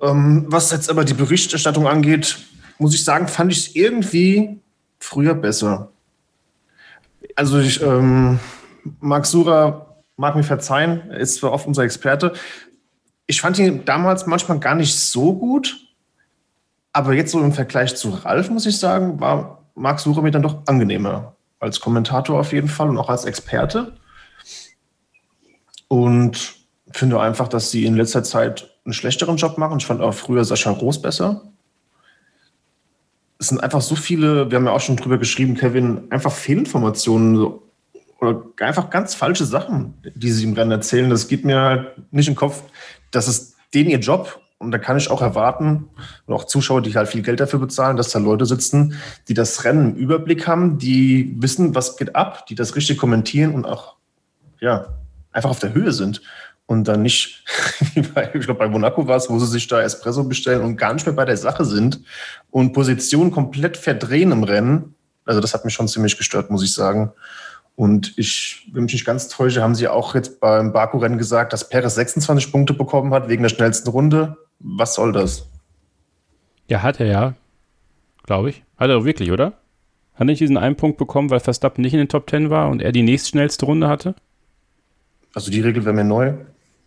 Ähm, 0.00 0.44
was 0.48 0.70
jetzt 0.70 0.90
aber 0.90 1.04
die 1.04 1.14
Berichterstattung 1.14 1.86
angeht, 1.86 2.38
muss 2.78 2.94
ich 2.94 3.04
sagen, 3.04 3.28
fand 3.28 3.52
ich 3.52 3.58
es 3.58 3.74
irgendwie 3.74 4.60
früher 5.00 5.34
besser. 5.34 5.90
Also 7.34 7.58
ich, 7.58 7.82
ähm, 7.82 8.38
Marc 9.00 9.26
Sura 9.26 9.96
mag 10.16 10.36
mir 10.36 10.44
verzeihen, 10.44 11.10
er 11.10 11.18
ist 11.18 11.36
zwar 11.36 11.52
oft 11.52 11.66
unser 11.66 11.82
Experte. 11.82 12.32
Ich 13.26 13.40
fand 13.40 13.58
ihn 13.58 13.84
damals 13.84 14.26
manchmal 14.26 14.58
gar 14.58 14.74
nicht 14.74 14.98
so 14.98 15.34
gut, 15.34 15.76
aber 16.92 17.12
jetzt 17.12 17.32
so 17.32 17.40
im 17.40 17.52
Vergleich 17.52 17.96
zu 17.96 18.10
Ralf, 18.10 18.50
muss 18.50 18.66
ich 18.66 18.78
sagen, 18.78 19.20
war 19.20 19.64
Marc 19.74 20.00
Sura 20.00 20.22
mir 20.22 20.30
dann 20.30 20.42
doch 20.42 20.66
angenehmer. 20.66 21.34
als 21.60 21.80
Kommentator 21.80 22.38
auf 22.38 22.52
jeden 22.52 22.68
Fall 22.68 22.88
und 22.88 22.98
auch 22.98 23.08
als 23.08 23.24
Experte. 23.24 23.96
Und 25.88 26.57
finde 26.92 27.20
einfach, 27.20 27.48
dass 27.48 27.70
sie 27.70 27.84
in 27.84 27.96
letzter 27.96 28.22
Zeit 28.22 28.70
einen 28.84 28.92
schlechteren 28.92 29.36
Job 29.36 29.58
machen. 29.58 29.78
Ich 29.78 29.86
fand 29.86 30.00
auch 30.00 30.14
früher 30.14 30.44
Sascha 30.44 30.72
Groß 30.72 31.02
besser. 31.02 31.42
Es 33.38 33.48
sind 33.48 33.62
einfach 33.62 33.82
so 33.82 33.94
viele, 33.94 34.50
wir 34.50 34.56
haben 34.56 34.66
ja 34.66 34.72
auch 34.72 34.80
schon 34.80 34.96
drüber 34.96 35.18
geschrieben, 35.18 35.54
Kevin, 35.54 36.10
einfach 36.10 36.32
Fehlinformationen 36.32 37.52
oder 38.20 38.42
einfach 38.60 38.90
ganz 38.90 39.14
falsche 39.14 39.44
Sachen, 39.44 39.94
die 40.14 40.30
sie 40.30 40.44
im 40.44 40.54
Rennen 40.54 40.72
erzählen. 40.72 41.08
Das 41.08 41.28
geht 41.28 41.44
mir 41.44 41.60
halt 41.60 42.12
nicht 42.12 42.28
im 42.28 42.34
Kopf. 42.34 42.62
Das 43.10 43.28
ist 43.28 43.54
denen 43.74 43.90
ihr 43.90 44.00
Job. 44.00 44.40
Und 44.60 44.72
da 44.72 44.78
kann 44.78 44.96
ich 44.96 45.08
auch 45.08 45.22
erwarten, 45.22 45.88
und 46.26 46.34
auch 46.34 46.42
Zuschauer, 46.42 46.82
die 46.82 46.92
halt 46.92 47.06
viel 47.06 47.22
Geld 47.22 47.38
dafür 47.38 47.60
bezahlen, 47.60 47.96
dass 47.96 48.10
da 48.10 48.18
Leute 48.18 48.44
sitzen, 48.44 48.94
die 49.28 49.34
das 49.34 49.62
Rennen 49.62 49.92
im 49.92 49.96
Überblick 49.96 50.48
haben, 50.48 50.78
die 50.78 51.36
wissen, 51.38 51.76
was 51.76 51.96
geht 51.96 52.16
ab, 52.16 52.44
die 52.46 52.56
das 52.56 52.74
richtig 52.74 52.98
kommentieren 52.98 53.54
und 53.54 53.66
auch, 53.66 53.94
ja, 54.58 54.96
einfach 55.30 55.50
auf 55.50 55.60
der 55.60 55.74
Höhe 55.74 55.92
sind 55.92 56.22
und 56.68 56.86
dann 56.86 57.00
nicht, 57.00 57.44
ich 57.94 58.12
glaube, 58.12 58.54
bei 58.54 58.68
Monaco 58.68 59.08
war 59.08 59.16
es, 59.16 59.30
wo 59.30 59.38
sie 59.38 59.46
sich 59.46 59.66
da 59.68 59.80
Espresso 59.80 60.22
bestellen 60.24 60.60
und 60.60 60.76
gar 60.76 60.92
nicht 60.92 61.06
mehr 61.06 61.14
bei 61.14 61.24
der 61.24 61.38
Sache 61.38 61.64
sind 61.64 62.02
und 62.50 62.74
Positionen 62.74 63.30
komplett 63.30 63.78
verdrehen 63.78 64.32
im 64.32 64.44
Rennen. 64.44 64.94
Also 65.24 65.40
das 65.40 65.54
hat 65.54 65.64
mich 65.64 65.72
schon 65.72 65.88
ziemlich 65.88 66.18
gestört, 66.18 66.50
muss 66.50 66.62
ich 66.62 66.74
sagen. 66.74 67.10
Und 67.74 68.12
ich, 68.18 68.68
wenn 68.72 68.82
mich 68.82 68.92
nicht 68.92 69.06
ganz 69.06 69.28
täusche, 69.28 69.62
haben 69.62 69.74
sie 69.74 69.88
auch 69.88 70.14
jetzt 70.14 70.40
beim 70.40 70.72
Baku-Rennen 70.74 71.16
gesagt, 71.16 71.54
dass 71.54 71.70
Perez 71.70 71.94
26 71.94 72.52
Punkte 72.52 72.74
bekommen 72.74 73.14
hat 73.14 73.30
wegen 73.30 73.42
der 73.42 73.50
schnellsten 73.50 73.88
Runde. 73.88 74.36
Was 74.58 74.94
soll 74.94 75.12
das? 75.12 75.48
Ja, 76.66 76.82
hat 76.82 77.00
er 77.00 77.06
ja. 77.06 77.34
Glaube 78.24 78.50
ich. 78.50 78.62
Hat 78.76 78.90
er 78.90 79.06
wirklich, 79.06 79.32
oder? 79.32 79.54
Hat 80.12 80.20
er 80.20 80.24
nicht 80.26 80.40
diesen 80.40 80.58
einen 80.58 80.76
Punkt 80.76 80.98
bekommen, 80.98 81.30
weil 81.30 81.40
Verstappen 81.40 81.80
nicht 81.80 81.94
in 81.94 81.98
den 81.98 82.10
Top 82.10 82.28
10 82.28 82.50
war 82.50 82.68
und 82.68 82.82
er 82.82 82.92
die 82.92 83.02
nächstschnellste 83.02 83.64
Runde 83.64 83.88
hatte? 83.88 84.14
Also 85.32 85.50
die 85.50 85.62
Regel 85.62 85.86
wäre 85.86 85.94
mir 85.94 86.04
neu 86.04 86.34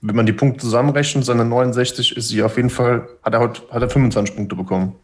wenn 0.01 0.15
man 0.15 0.25
die 0.25 0.33
Punkte 0.33 0.61
zusammenrechnet, 0.61 1.23
seine 1.25 1.45
69 1.45 2.17
ist 2.17 2.29
sie 2.29 2.41
auf 2.43 2.57
jeden 2.57 2.69
Fall, 2.69 3.07
hat 3.23 3.33
er, 3.33 3.39
heute, 3.39 3.61
hat 3.69 3.81
er 3.81 3.89
25 3.89 4.35
Punkte 4.35 4.55
bekommen. 4.55 4.95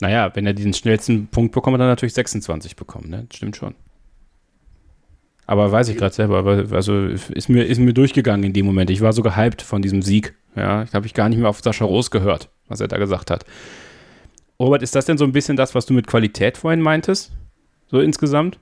Naja, 0.00 0.30
wenn 0.34 0.46
er 0.46 0.54
diesen 0.54 0.74
schnellsten 0.74 1.26
Punkt 1.26 1.52
bekommt, 1.52 1.74
hat 1.74 1.80
er 1.80 1.88
natürlich 1.88 2.14
26 2.14 2.76
bekommen, 2.76 3.10
ne? 3.10 3.26
Stimmt 3.32 3.56
schon. 3.56 3.74
Aber 5.46 5.70
weiß 5.70 5.88
ich 5.88 5.96
gerade 5.96 6.14
selber, 6.14 6.44
also 6.72 7.06
ist 7.06 7.48
mir, 7.48 7.64
ist 7.64 7.78
mir 7.78 7.92
durchgegangen 7.92 8.44
in 8.44 8.52
dem 8.52 8.64
Moment. 8.64 8.90
Ich 8.90 9.02
war 9.02 9.12
so 9.12 9.22
gehypt 9.22 9.60
von 9.60 9.82
diesem 9.82 10.00
Sieg. 10.02 10.34
Ja, 10.56 10.84
ich 10.84 10.94
habe 10.94 11.06
ich 11.06 11.14
gar 11.14 11.28
nicht 11.28 11.38
mehr 11.38 11.48
auf 11.48 11.60
Sascha 11.60 11.84
Roos 11.84 12.10
gehört, 12.10 12.48
was 12.68 12.80
er 12.80 12.88
da 12.88 12.96
gesagt 12.96 13.30
hat. 13.30 13.44
Robert, 14.58 14.82
ist 14.82 14.94
das 14.94 15.04
denn 15.04 15.18
so 15.18 15.24
ein 15.24 15.32
bisschen 15.32 15.56
das, 15.56 15.74
was 15.74 15.84
du 15.84 15.92
mit 15.92 16.06
Qualität 16.06 16.56
vorhin 16.56 16.80
meintest? 16.80 17.32
So 17.88 18.00
insgesamt? 18.00 18.58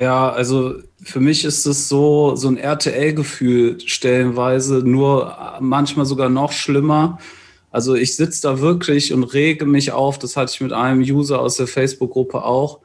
Ja, 0.00 0.30
also 0.30 0.76
für 1.02 1.20
mich 1.20 1.44
ist 1.44 1.66
es 1.66 1.88
so, 1.88 2.36
so 2.36 2.48
ein 2.48 2.56
RTL-Gefühl 2.56 3.80
stellenweise, 3.84 4.78
nur 4.84 5.36
manchmal 5.60 6.06
sogar 6.06 6.28
noch 6.28 6.52
schlimmer. 6.52 7.18
Also 7.70 7.94
ich 7.94 8.16
sitze 8.16 8.42
da 8.42 8.60
wirklich 8.60 9.12
und 9.12 9.24
rege 9.24 9.66
mich 9.66 9.92
auf. 9.92 10.18
Das 10.18 10.36
hatte 10.36 10.52
ich 10.54 10.60
mit 10.60 10.72
einem 10.72 11.00
User 11.00 11.40
aus 11.40 11.56
der 11.56 11.66
Facebook-Gruppe 11.66 12.44
auch. 12.44 12.80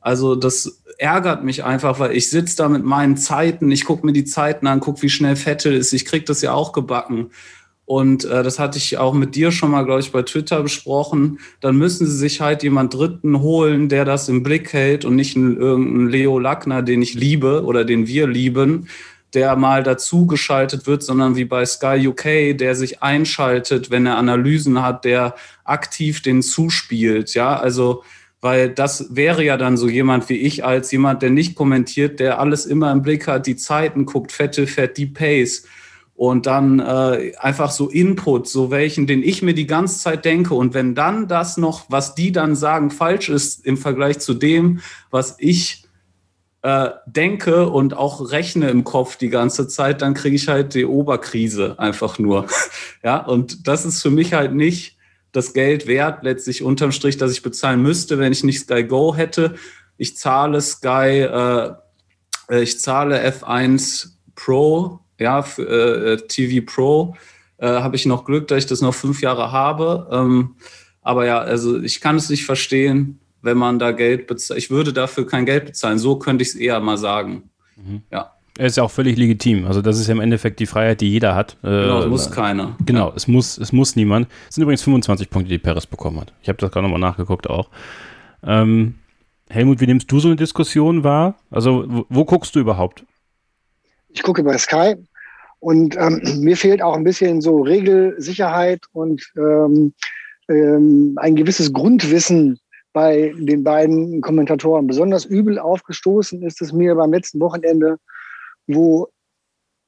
Also 0.00 0.34
das 0.36 0.82
ärgert 0.98 1.44
mich 1.44 1.64
einfach, 1.64 1.98
weil 1.98 2.12
ich 2.12 2.30
sitze 2.30 2.56
da 2.56 2.68
mit 2.68 2.84
meinen 2.84 3.16
Zeiten, 3.16 3.70
ich 3.70 3.84
gucke 3.84 4.06
mir 4.06 4.12
die 4.12 4.24
Zeiten 4.24 4.66
an, 4.66 4.80
gucke, 4.80 5.02
wie 5.02 5.10
schnell 5.10 5.34
Vettel 5.34 5.74
ist. 5.74 5.92
Ich 5.92 6.04
kriege 6.04 6.24
das 6.24 6.40
ja 6.42 6.52
auch 6.52 6.72
gebacken. 6.72 7.30
Und 7.86 8.24
äh, 8.24 8.42
das 8.42 8.58
hatte 8.58 8.78
ich 8.78 8.96
auch 8.96 9.12
mit 9.12 9.34
dir 9.34 9.52
schon 9.52 9.70
mal, 9.70 9.84
glaube 9.84 10.00
ich, 10.00 10.10
bei 10.10 10.22
Twitter 10.22 10.62
besprochen. 10.62 11.38
Dann 11.60 11.76
müssen 11.76 12.06
sie 12.06 12.16
sich 12.16 12.40
halt 12.40 12.62
jemand 12.62 12.94
Dritten 12.94 13.40
holen, 13.40 13.88
der 13.88 14.04
das 14.04 14.28
im 14.28 14.42
Blick 14.42 14.72
hält 14.72 15.04
und 15.04 15.16
nicht 15.16 15.36
irgendein 15.36 16.08
Leo 16.08 16.38
Lackner, 16.38 16.82
den 16.82 17.02
ich 17.02 17.14
liebe 17.14 17.64
oder 17.64 17.84
den 17.84 18.06
wir 18.06 18.26
lieben, 18.26 18.88
der 19.34 19.56
mal 19.56 19.82
dazu 19.82 20.26
geschaltet 20.26 20.86
wird, 20.86 21.02
sondern 21.02 21.36
wie 21.36 21.44
bei 21.44 21.66
Sky 21.66 22.08
UK, 22.08 22.56
der 22.56 22.74
sich 22.74 23.02
einschaltet, 23.02 23.90
wenn 23.90 24.06
er 24.06 24.16
Analysen 24.16 24.80
hat, 24.80 25.04
der 25.04 25.34
aktiv 25.64 26.22
den 26.22 26.40
zuspielt. 26.40 27.34
Ja, 27.34 27.56
also 27.56 28.02
weil 28.40 28.68
das 28.68 29.16
wäre 29.16 29.42
ja 29.42 29.56
dann 29.56 29.76
so 29.76 29.88
jemand 29.88 30.28
wie 30.28 30.36
ich 30.36 30.64
als 30.64 30.92
jemand, 30.92 31.22
der 31.22 31.30
nicht 31.30 31.54
kommentiert, 31.54 32.20
der 32.20 32.38
alles 32.38 32.66
immer 32.66 32.92
im 32.92 33.02
Blick 33.02 33.26
hat, 33.26 33.46
die 33.46 33.56
Zeiten 33.56 34.04
guckt, 34.04 34.32
fette, 34.32 34.66
fett, 34.66 34.96
die 34.98 35.06
Pace 35.06 35.64
und 36.16 36.46
dann 36.46 36.78
äh, 36.78 37.32
einfach 37.38 37.70
so 37.70 37.88
Input, 37.88 38.48
so 38.48 38.70
welchen, 38.70 39.06
den 39.06 39.22
ich 39.22 39.42
mir 39.42 39.54
die 39.54 39.66
ganze 39.66 39.98
Zeit 39.98 40.24
denke. 40.24 40.54
Und 40.54 40.72
wenn 40.72 40.94
dann 40.94 41.26
das 41.26 41.56
noch, 41.56 41.86
was 41.88 42.14
die 42.14 42.30
dann 42.30 42.54
sagen, 42.54 42.90
falsch 42.90 43.28
ist 43.28 43.66
im 43.66 43.76
Vergleich 43.76 44.20
zu 44.20 44.34
dem, 44.34 44.80
was 45.10 45.34
ich 45.38 45.84
äh, 46.62 46.90
denke 47.06 47.68
und 47.68 47.94
auch 47.94 48.30
rechne 48.30 48.70
im 48.70 48.84
Kopf 48.84 49.16
die 49.16 49.28
ganze 49.28 49.66
Zeit, 49.66 50.02
dann 50.02 50.14
kriege 50.14 50.36
ich 50.36 50.48
halt 50.48 50.74
die 50.74 50.86
Oberkrise 50.86 51.78
einfach 51.78 52.18
nur. 52.20 52.46
ja, 53.02 53.18
und 53.18 53.66
das 53.66 53.84
ist 53.84 54.00
für 54.00 54.10
mich 54.10 54.34
halt 54.34 54.54
nicht 54.54 54.96
das 55.32 55.52
Geld 55.52 55.88
wert, 55.88 56.22
letztlich 56.22 56.62
unterm 56.62 56.92
Strich, 56.92 57.16
dass 57.16 57.32
ich 57.32 57.42
bezahlen 57.42 57.82
müsste, 57.82 58.20
wenn 58.20 58.32
ich 58.32 58.44
nicht 58.44 58.60
Sky 58.60 58.84
Go 58.84 59.16
hätte. 59.16 59.56
Ich 59.96 60.16
zahle 60.16 60.60
Sky, 60.60 61.26
äh, 62.48 62.62
ich 62.62 62.78
zahle 62.78 63.20
F1 63.28 64.10
Pro 64.36 65.00
ja, 65.18 65.42
für, 65.42 65.62
äh, 65.62 66.16
TV 66.26 66.64
Pro 66.66 67.14
äh, 67.58 67.68
habe 67.68 67.96
ich 67.96 68.06
noch 68.06 68.24
Glück, 68.24 68.48
dass 68.48 68.58
ich 68.58 68.66
das 68.66 68.80
noch 68.80 68.94
fünf 68.94 69.20
Jahre 69.20 69.52
habe. 69.52 70.08
Ähm, 70.12 70.56
aber 71.02 71.26
ja, 71.26 71.38
also 71.38 71.80
ich 71.80 72.00
kann 72.00 72.16
es 72.16 72.30
nicht 72.30 72.44
verstehen, 72.44 73.20
wenn 73.42 73.58
man 73.58 73.78
da 73.78 73.92
Geld 73.92 74.26
bezahlt. 74.26 74.58
Ich 74.58 74.70
würde 74.70 74.92
dafür 74.92 75.26
kein 75.26 75.46
Geld 75.46 75.66
bezahlen. 75.66 75.98
So 75.98 76.18
könnte 76.18 76.42
ich 76.42 76.48
es 76.48 76.54
eher 76.54 76.80
mal 76.80 76.96
sagen. 76.96 77.50
Mhm. 77.76 78.02
Ja. 78.10 78.32
Er 78.56 78.66
ist 78.66 78.76
ja 78.76 78.84
auch 78.84 78.90
völlig 78.90 79.16
legitim. 79.18 79.66
Also 79.66 79.82
das 79.82 79.98
ist 79.98 80.06
ja 80.06 80.12
im 80.12 80.20
Endeffekt 80.20 80.60
die 80.60 80.66
Freiheit, 80.66 81.00
die 81.00 81.10
jeder 81.10 81.34
hat. 81.34 81.56
Genau, 81.62 81.98
es 81.98 82.04
äh, 82.04 82.08
muss 82.08 82.30
keiner. 82.30 82.76
Genau, 82.86 83.08
ja. 83.08 83.12
es 83.16 83.26
muss, 83.26 83.58
es 83.58 83.72
muss 83.72 83.96
niemand. 83.96 84.28
Es 84.48 84.54
sind 84.54 84.62
übrigens 84.62 84.82
25 84.82 85.28
Punkte, 85.28 85.50
die 85.50 85.58
Paris 85.58 85.86
bekommen 85.86 86.20
hat. 86.20 86.32
Ich 86.40 86.48
habe 86.48 86.58
das 86.58 86.70
gerade 86.70 86.84
nochmal 86.86 87.00
nachgeguckt 87.00 87.50
auch. 87.50 87.68
Ähm, 88.44 88.94
Helmut, 89.50 89.80
wie 89.80 89.86
nimmst 89.86 90.10
du 90.10 90.20
so 90.20 90.28
eine 90.28 90.36
Diskussion 90.36 91.02
wahr? 91.02 91.34
Also 91.50 91.84
wo, 91.86 92.06
wo 92.08 92.24
guckst 92.24 92.54
du 92.54 92.60
überhaupt? 92.60 93.04
Ich 94.14 94.22
gucke 94.22 94.44
bei 94.44 94.56
Sky 94.56 94.94
und 95.58 95.96
ähm, 95.96 96.22
mir 96.40 96.56
fehlt 96.56 96.80
auch 96.80 96.94
ein 96.94 97.04
bisschen 97.04 97.40
so 97.40 97.60
Regelsicherheit 97.60 98.80
und 98.92 99.22
ähm, 99.36 99.92
ähm, 100.48 101.18
ein 101.20 101.34
gewisses 101.34 101.72
Grundwissen 101.72 102.60
bei 102.92 103.34
den 103.36 103.64
beiden 103.64 104.20
Kommentatoren. 104.20 104.86
Besonders 104.86 105.24
übel 105.24 105.58
aufgestoßen 105.58 106.42
ist 106.44 106.62
es 106.62 106.72
mir 106.72 106.94
beim 106.94 107.12
letzten 107.12 107.40
Wochenende, 107.40 107.96
wo 108.68 109.08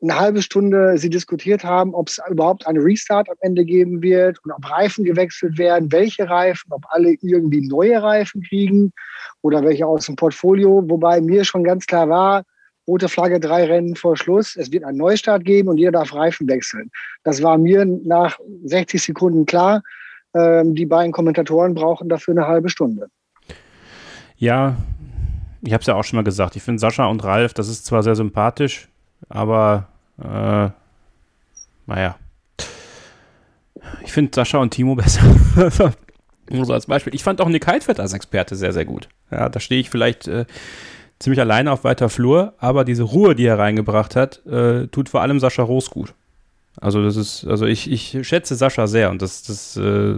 eine 0.02 0.18
halbe 0.18 0.42
Stunde 0.42 0.98
sie 0.98 1.08
diskutiert 1.08 1.62
haben, 1.62 1.94
ob 1.94 2.08
es 2.08 2.20
überhaupt 2.28 2.66
einen 2.66 2.82
Restart 2.82 3.30
am 3.30 3.36
Ende 3.40 3.64
geben 3.64 4.02
wird 4.02 4.44
und 4.44 4.50
ob 4.50 4.68
Reifen 4.68 5.04
gewechselt 5.04 5.56
werden, 5.56 5.92
welche 5.92 6.28
Reifen, 6.28 6.72
ob 6.72 6.84
alle 6.88 7.14
irgendwie 7.22 7.66
neue 7.66 8.02
Reifen 8.02 8.42
kriegen 8.42 8.92
oder 9.40 9.62
welche 9.62 9.86
aus 9.86 10.06
dem 10.06 10.16
Portfolio. 10.16 10.82
Wobei 10.88 11.20
mir 11.20 11.44
schon 11.44 11.62
ganz 11.62 11.86
klar 11.86 12.08
war, 12.08 12.42
rote 12.86 13.08
Flagge, 13.08 13.40
drei 13.40 13.64
Rennen 13.64 13.96
vor 13.96 14.16
Schluss. 14.16 14.56
Es 14.56 14.70
wird 14.72 14.84
einen 14.84 14.98
Neustart 14.98 15.44
geben 15.44 15.68
und 15.68 15.78
jeder 15.78 15.92
darf 15.92 16.14
Reifen 16.14 16.48
wechseln. 16.48 16.90
Das 17.24 17.42
war 17.42 17.58
mir 17.58 17.84
nach 17.84 18.38
60 18.64 19.02
Sekunden 19.02 19.46
klar. 19.46 19.82
Ähm, 20.34 20.74
die 20.74 20.86
beiden 20.86 21.12
Kommentatoren 21.12 21.74
brauchen 21.74 22.08
dafür 22.08 22.32
eine 22.32 22.46
halbe 22.46 22.68
Stunde. 22.68 23.08
Ja, 24.36 24.76
ich 25.62 25.72
habe 25.72 25.80
es 25.80 25.86
ja 25.86 25.94
auch 25.94 26.04
schon 26.04 26.16
mal 26.16 26.22
gesagt. 26.22 26.56
Ich 26.56 26.62
finde 26.62 26.78
Sascha 26.78 27.06
und 27.06 27.24
Ralf, 27.24 27.54
das 27.54 27.68
ist 27.68 27.86
zwar 27.86 28.02
sehr 28.02 28.14
sympathisch, 28.14 28.88
aber 29.28 29.88
äh, 30.22 30.68
naja. 31.86 32.16
Ich 34.04 34.12
finde 34.12 34.32
Sascha 34.34 34.58
und 34.58 34.70
Timo 34.70 34.94
besser. 34.96 35.22
Nur 36.50 36.64
so 36.64 36.72
als 36.72 36.86
Beispiel. 36.86 37.14
Ich 37.14 37.24
fand 37.24 37.40
auch 37.40 37.48
Nick 37.48 37.66
Heidfeld 37.66 37.98
als 37.98 38.12
Experte 38.12 38.54
sehr, 38.54 38.72
sehr 38.72 38.84
gut. 38.84 39.08
Ja, 39.30 39.48
da 39.48 39.58
stehe 39.58 39.80
ich 39.80 39.90
vielleicht 39.90 40.28
äh, 40.28 40.44
ziemlich 41.18 41.40
alleine 41.40 41.72
auf 41.72 41.84
weiter 41.84 42.08
Flur, 42.08 42.54
aber 42.58 42.84
diese 42.84 43.02
Ruhe, 43.02 43.34
die 43.34 43.46
er 43.46 43.58
reingebracht 43.58 44.16
hat, 44.16 44.44
äh, 44.46 44.86
tut 44.88 45.08
vor 45.08 45.22
allem 45.22 45.40
Sascha 45.40 45.62
Roos 45.62 45.90
gut. 45.90 46.14
Also 46.78 47.02
das 47.02 47.16
ist, 47.16 47.46
also 47.46 47.66
ich, 47.66 47.90
ich 47.90 48.18
schätze 48.26 48.54
Sascha 48.54 48.86
sehr 48.86 49.10
und 49.10 49.22
das, 49.22 49.42
das 49.42 49.76
äh, 49.76 50.16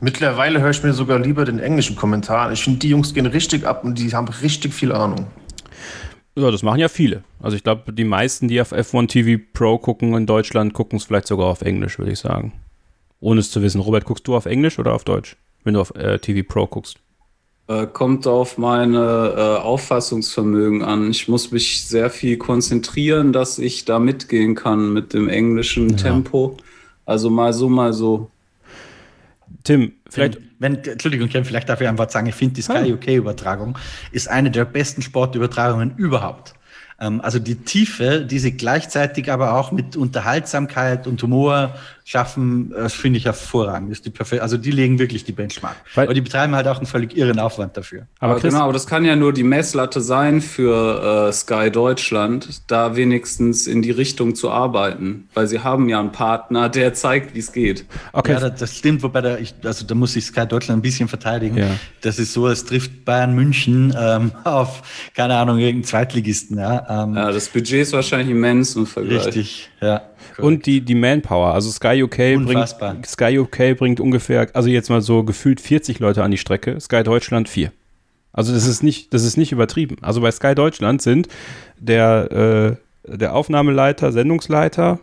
Mittlerweile 0.00 0.60
höre 0.60 0.70
ich 0.70 0.82
mir 0.82 0.92
sogar 0.92 1.18
lieber 1.18 1.44
den 1.44 1.58
englischen 1.58 1.96
Kommentar. 1.96 2.52
Ich 2.52 2.62
finde, 2.62 2.78
die 2.78 2.90
Jungs 2.90 3.12
gehen 3.12 3.26
richtig 3.26 3.66
ab 3.66 3.82
und 3.84 3.98
die 3.98 4.12
haben 4.12 4.28
richtig 4.28 4.72
viel 4.72 4.92
Ahnung. 4.92 5.26
Ja, 6.36 6.50
das 6.50 6.62
machen 6.62 6.78
ja 6.78 6.88
viele. 6.88 7.24
Also 7.40 7.56
ich 7.56 7.64
glaube, 7.64 7.92
die 7.92 8.04
meisten, 8.04 8.48
die 8.48 8.60
auf 8.60 8.72
F1 8.72 9.08
TV 9.08 9.42
Pro 9.52 9.78
gucken 9.78 10.14
in 10.14 10.26
Deutschland, 10.26 10.72
gucken 10.74 10.98
es 10.98 11.04
vielleicht 11.04 11.26
sogar 11.26 11.48
auf 11.48 11.62
Englisch, 11.62 11.98
würde 11.98 12.12
ich 12.12 12.20
sagen. 12.20 12.52
Ohne 13.20 13.40
es 13.40 13.50
zu 13.50 13.62
wissen. 13.62 13.80
Robert, 13.80 14.04
guckst 14.04 14.26
du 14.28 14.36
auf 14.36 14.46
Englisch 14.46 14.78
oder 14.78 14.94
auf 14.94 15.04
Deutsch, 15.04 15.36
wenn 15.64 15.74
du 15.74 15.80
auf 15.80 15.94
äh, 15.96 16.18
TV 16.18 16.46
Pro 16.48 16.66
guckst? 16.66 16.98
Äh, 17.68 17.86
kommt 17.86 18.26
auf 18.26 18.58
meine 18.58 19.34
äh, 19.36 19.62
Auffassungsvermögen 19.62 20.82
an. 20.82 21.10
Ich 21.10 21.28
muss 21.28 21.52
mich 21.52 21.86
sehr 21.86 22.10
viel 22.10 22.36
konzentrieren, 22.36 23.32
dass 23.32 23.58
ich 23.58 23.84
da 23.84 24.00
mitgehen 24.00 24.56
kann 24.56 24.92
mit 24.92 25.14
dem 25.14 25.28
englischen 25.28 25.90
ja. 25.90 25.96
Tempo. 25.96 26.56
Also 27.06 27.30
mal 27.30 27.52
so, 27.52 27.68
mal 27.68 27.92
so. 27.92 28.30
Tim, 29.62 29.92
vielleicht. 30.10 30.38
Wenn, 30.58 30.74
wenn, 30.74 30.84
Entschuldigung, 30.84 31.28
Ken, 31.28 31.44
vielleicht 31.44 31.68
darf 31.68 31.80
ich 31.80 31.86
einfach 31.86 32.10
sagen, 32.10 32.26
ich 32.26 32.34
finde 32.34 32.54
die 32.54 32.62
Sky 32.62 32.92
UK-Übertragung 32.92 33.78
ist 34.10 34.28
eine 34.28 34.50
der 34.50 34.64
besten 34.64 35.02
Sportübertragungen 35.02 35.94
überhaupt. 35.96 36.54
Ähm, 37.00 37.20
also 37.20 37.38
die 37.38 37.56
Tiefe, 37.56 38.24
die 38.24 38.38
sie 38.38 38.56
gleichzeitig 38.56 39.30
aber 39.30 39.54
auch 39.54 39.72
mit 39.72 39.96
Unterhaltsamkeit 39.96 41.06
und 41.06 41.22
Humor 41.22 41.74
schaffen, 42.04 42.70
das 42.70 42.94
finde 42.94 43.18
ich 43.18 43.24
hervorragend. 43.24 43.90
Ist 43.92 44.04
die 44.04 44.10
perfekt, 44.10 44.42
also 44.42 44.56
die 44.56 44.70
legen 44.70 44.98
wirklich 44.98 45.24
die 45.24 45.32
Benchmark. 45.32 45.76
Weil, 45.94 46.06
aber 46.06 46.14
die 46.14 46.20
betreiben 46.20 46.54
halt 46.54 46.66
auch 46.66 46.78
einen 46.78 46.86
völlig 46.86 47.16
irren 47.16 47.38
Aufwand 47.38 47.76
dafür. 47.76 48.06
Aber, 48.18 48.32
aber 48.32 48.40
genau, 48.40 48.64
aber 48.64 48.72
das 48.72 48.86
kann 48.86 49.04
ja 49.04 49.16
nur 49.16 49.32
die 49.32 49.44
Messlatte 49.44 50.00
sein 50.00 50.40
für 50.40 51.28
äh, 51.28 51.32
Sky 51.32 51.70
Deutschland, 51.70 52.62
da 52.70 52.96
wenigstens 52.96 53.66
in 53.66 53.82
die 53.82 53.90
Richtung 53.90 54.34
zu 54.34 54.50
arbeiten, 54.50 55.28
weil 55.34 55.46
sie 55.46 55.60
haben 55.60 55.88
ja 55.88 56.00
einen 56.00 56.12
Partner, 56.12 56.68
der 56.68 56.94
zeigt, 56.94 57.34
wie 57.34 57.38
es 57.38 57.52
geht. 57.52 57.84
Okay. 58.12 58.32
Ja, 58.32 58.40
das, 58.40 58.60
das, 58.60 58.76
stimmt, 58.76 59.02
wobei 59.02 59.20
da, 59.20 59.38
ich, 59.38 59.54
also 59.64 59.86
da 59.86 59.94
muss 59.94 60.16
ich 60.16 60.24
Sky 60.26 60.46
Deutschland 60.46 60.80
ein 60.80 60.82
bisschen 60.82 61.08
verteidigen. 61.08 61.56
Ja. 61.56 61.68
Das 62.00 62.18
ist 62.18 62.32
so, 62.32 62.48
es 62.48 62.64
trifft 62.64 63.04
Bayern 63.04 63.34
München 63.34 63.94
ähm, 63.98 64.32
auf, 64.44 65.10
keine 65.14 65.36
Ahnung, 65.36 65.58
irgendeinen 65.58 65.84
Zweitligisten. 65.84 66.58
Ja, 66.58 67.04
ähm, 67.04 67.14
ja, 67.14 67.30
das 67.30 67.48
Budget 67.48 67.82
ist 67.82 67.92
wahrscheinlich 67.92 68.30
immens 68.30 68.76
im 68.76 68.86
Vergleich. 68.86 69.26
Richtig, 69.26 69.70
ja. 69.80 70.02
Und 70.38 70.66
die, 70.66 70.80
die 70.80 70.94
Manpower. 70.94 71.54
Also 71.54 71.70
Sky 71.70 72.02
UK, 72.02 72.44
bringt, 72.44 73.06
Sky 73.06 73.38
UK 73.38 73.76
bringt 73.76 74.00
ungefähr, 74.00 74.48
also 74.54 74.68
jetzt 74.68 74.90
mal 74.90 75.00
so 75.00 75.24
gefühlt 75.24 75.60
40 75.60 75.98
Leute 75.98 76.22
an 76.22 76.30
die 76.30 76.38
Strecke, 76.38 76.80
Sky 76.80 77.02
Deutschland 77.02 77.48
4. 77.48 77.72
Also 78.32 78.52
das 78.52 78.66
ist 78.66 78.82
nicht, 78.82 79.12
das 79.12 79.24
ist 79.24 79.36
nicht 79.36 79.52
übertrieben. 79.52 79.96
Also 80.00 80.20
bei 80.20 80.30
Sky 80.30 80.54
Deutschland 80.54 81.02
sind 81.02 81.28
der, 81.78 82.78
äh, 83.06 83.16
der 83.16 83.34
Aufnahmeleiter, 83.34 84.12
Sendungsleiter, 84.12 85.00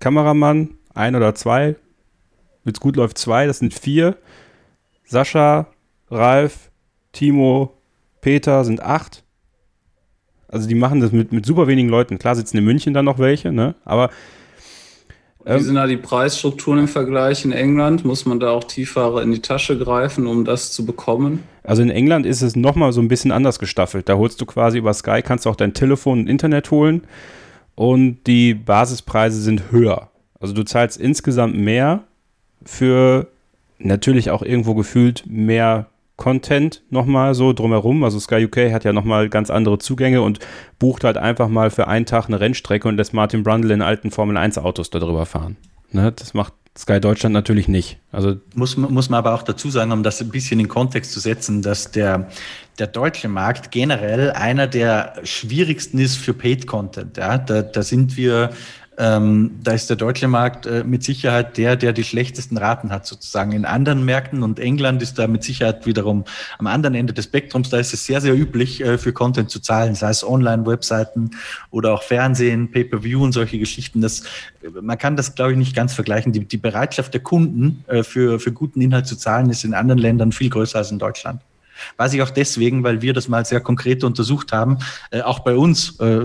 Kameramann, 0.00 0.70
ein 0.94 1.14
oder 1.14 1.34
zwei, 1.34 1.76
wenn 2.64 2.72
es 2.72 2.80
gut 2.80 2.96
läuft, 2.96 3.18
zwei, 3.18 3.46
das 3.46 3.58
sind 3.60 3.74
vier. 3.74 4.16
Sascha, 5.04 5.68
Ralf, 6.10 6.70
Timo, 7.12 7.74
Peter 8.20 8.64
sind 8.64 8.82
acht. 8.82 9.22
Also 10.48 10.68
die 10.68 10.74
machen 10.74 11.00
das 11.00 11.12
mit, 11.12 11.32
mit 11.32 11.46
super 11.46 11.66
wenigen 11.66 11.88
Leuten. 11.88 12.18
Klar 12.18 12.34
sitzen 12.34 12.56
in 12.56 12.64
München 12.64 12.94
dann 12.94 13.04
noch 13.04 13.18
welche, 13.18 13.52
ne? 13.52 13.74
Aber 13.84 14.10
wie 15.46 15.52
ähm, 15.52 15.62
sind 15.62 15.74
da 15.76 15.86
die 15.86 15.96
Preisstrukturen 15.96 16.80
im 16.80 16.88
Vergleich 16.88 17.44
in 17.44 17.52
England? 17.52 18.04
Muss 18.04 18.26
man 18.26 18.40
da 18.40 18.50
auch 18.50 18.64
tiefer 18.64 19.22
in 19.22 19.30
die 19.30 19.40
Tasche 19.40 19.78
greifen, 19.78 20.26
um 20.26 20.44
das 20.44 20.72
zu 20.72 20.84
bekommen? 20.84 21.44
Also 21.62 21.82
in 21.82 21.90
England 21.90 22.26
ist 22.26 22.42
es 22.42 22.56
nochmal 22.56 22.92
so 22.92 23.00
ein 23.00 23.06
bisschen 23.06 23.30
anders 23.30 23.60
gestaffelt. 23.60 24.08
Da 24.08 24.16
holst 24.16 24.40
du 24.40 24.46
quasi 24.46 24.78
über 24.78 24.92
Sky, 24.92 25.22
kannst 25.22 25.46
du 25.46 25.50
auch 25.50 25.56
dein 25.56 25.72
Telefon 25.72 26.20
und 26.20 26.28
Internet 26.28 26.72
holen 26.72 27.02
und 27.76 28.26
die 28.26 28.54
Basispreise 28.54 29.40
sind 29.40 29.70
höher. 29.70 30.10
Also 30.40 30.52
du 30.52 30.64
zahlst 30.64 30.98
insgesamt 30.98 31.56
mehr 31.56 32.02
für 32.64 33.28
natürlich 33.78 34.30
auch 34.30 34.42
irgendwo 34.42 34.74
gefühlt 34.74 35.24
mehr 35.26 35.86
Content 36.16 36.82
nochmal 36.90 37.34
so 37.34 37.52
drumherum. 37.52 38.02
Also 38.04 38.18
Sky 38.18 38.46
UK 38.46 38.72
hat 38.72 38.84
ja 38.84 38.92
nochmal 38.92 39.28
ganz 39.28 39.50
andere 39.50 39.78
Zugänge 39.78 40.22
und 40.22 40.38
bucht 40.78 41.04
halt 41.04 41.16
einfach 41.18 41.48
mal 41.48 41.70
für 41.70 41.88
einen 41.88 42.06
Tag 42.06 42.26
eine 42.26 42.40
Rennstrecke 42.40 42.88
und 42.88 42.96
lässt 42.96 43.12
Martin 43.12 43.42
Brundle 43.42 43.74
in 43.74 43.82
alten 43.82 44.10
Formel 44.10 44.36
1 44.36 44.58
Autos 44.58 44.90
darüber 44.90 45.26
fahren. 45.26 45.56
Ne? 45.92 46.12
Das 46.12 46.34
macht 46.34 46.54
Sky 46.76 47.00
Deutschland 47.00 47.32
natürlich 47.32 47.68
nicht. 47.68 47.98
Also 48.12 48.36
muss, 48.54 48.76
muss 48.76 49.08
man 49.08 49.18
aber 49.18 49.34
auch 49.34 49.42
dazu 49.42 49.70
sagen, 49.70 49.92
um 49.92 50.02
das 50.02 50.20
ein 50.20 50.28
bisschen 50.28 50.60
in 50.60 50.68
Kontext 50.68 51.12
zu 51.12 51.20
setzen, 51.20 51.62
dass 51.62 51.90
der, 51.90 52.28
der 52.78 52.86
deutsche 52.86 53.28
Markt 53.28 53.70
generell 53.70 54.30
einer 54.32 54.66
der 54.66 55.14
schwierigsten 55.22 55.98
ist 55.98 56.16
für 56.16 56.34
Paid 56.34 56.66
Content. 56.66 57.16
Ja? 57.16 57.38
Da, 57.38 57.62
da 57.62 57.82
sind 57.82 58.16
wir 58.16 58.50
ähm, 58.98 59.58
da 59.62 59.72
ist 59.72 59.90
der 59.90 59.96
deutsche 59.96 60.26
Markt 60.26 60.66
äh, 60.66 60.82
mit 60.82 61.04
Sicherheit 61.04 61.58
der, 61.58 61.76
der 61.76 61.92
die 61.92 62.04
schlechtesten 62.04 62.56
Raten 62.56 62.90
hat, 62.90 63.06
sozusagen. 63.06 63.52
In 63.52 63.64
anderen 63.64 64.04
Märkten 64.04 64.42
und 64.42 64.58
England 64.58 65.02
ist 65.02 65.18
da 65.18 65.26
mit 65.26 65.44
Sicherheit 65.44 65.84
wiederum 65.86 66.24
am 66.58 66.66
anderen 66.66 66.94
Ende 66.94 67.12
des 67.12 67.26
Spektrums, 67.26 67.68
da 67.68 67.78
ist 67.78 67.92
es 67.92 68.06
sehr, 68.06 68.20
sehr 68.20 68.34
üblich, 68.34 68.82
äh, 68.82 68.96
für 68.96 69.12
Content 69.12 69.50
zu 69.50 69.60
zahlen, 69.60 69.94
sei 69.94 70.10
es 70.10 70.24
Online-Webseiten 70.24 71.32
oder 71.70 71.92
auch 71.92 72.02
Fernsehen, 72.02 72.70
Pay-per-View 72.70 73.22
und 73.22 73.32
solche 73.32 73.58
Geschichten. 73.58 74.00
Das, 74.00 74.22
man 74.80 74.96
kann 74.96 75.16
das, 75.16 75.34
glaube 75.34 75.52
ich, 75.52 75.58
nicht 75.58 75.76
ganz 75.76 75.92
vergleichen. 75.92 76.32
Die, 76.32 76.46
die 76.46 76.56
Bereitschaft 76.56 77.12
der 77.12 77.20
Kunden 77.20 77.84
äh, 77.88 78.02
für, 78.02 78.40
für 78.40 78.52
guten 78.52 78.80
Inhalt 78.80 79.06
zu 79.06 79.16
zahlen 79.16 79.50
ist 79.50 79.64
in 79.64 79.74
anderen 79.74 79.98
Ländern 79.98 80.32
viel 80.32 80.48
größer 80.48 80.78
als 80.78 80.90
in 80.90 80.98
Deutschland. 80.98 81.42
Weiß 81.96 82.12
ich 82.14 82.22
auch 82.22 82.30
deswegen, 82.30 82.82
weil 82.84 83.02
wir 83.02 83.12
das 83.12 83.28
mal 83.28 83.44
sehr 83.44 83.60
konkret 83.60 84.04
untersucht 84.04 84.52
haben. 84.52 84.78
Äh, 85.10 85.22
auch 85.22 85.40
bei 85.40 85.56
uns 85.56 85.98
äh, 86.00 86.20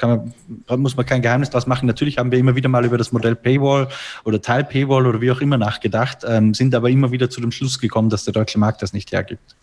man, 0.00 0.80
muss 0.80 0.96
man 0.96 1.06
kein 1.06 1.22
Geheimnis 1.22 1.50
daraus 1.50 1.66
machen. 1.66 1.86
Natürlich 1.86 2.18
haben 2.18 2.30
wir 2.30 2.38
immer 2.38 2.56
wieder 2.56 2.68
mal 2.68 2.84
über 2.84 2.98
das 2.98 3.12
Modell 3.12 3.34
Paywall 3.34 3.88
oder 4.24 4.40
Teil 4.40 4.64
Paywall 4.64 5.06
oder 5.06 5.20
wie 5.20 5.30
auch 5.30 5.40
immer 5.40 5.58
nachgedacht, 5.58 6.18
ähm, 6.26 6.54
sind 6.54 6.74
aber 6.74 6.90
immer 6.90 7.10
wieder 7.12 7.30
zu 7.30 7.40
dem 7.40 7.52
Schluss 7.52 7.78
gekommen, 7.78 8.10
dass 8.10 8.24
der 8.24 8.32
deutsche 8.32 8.58
Markt 8.58 8.82
das 8.82 8.92
nicht 8.92 9.12
hergibt. 9.12 9.56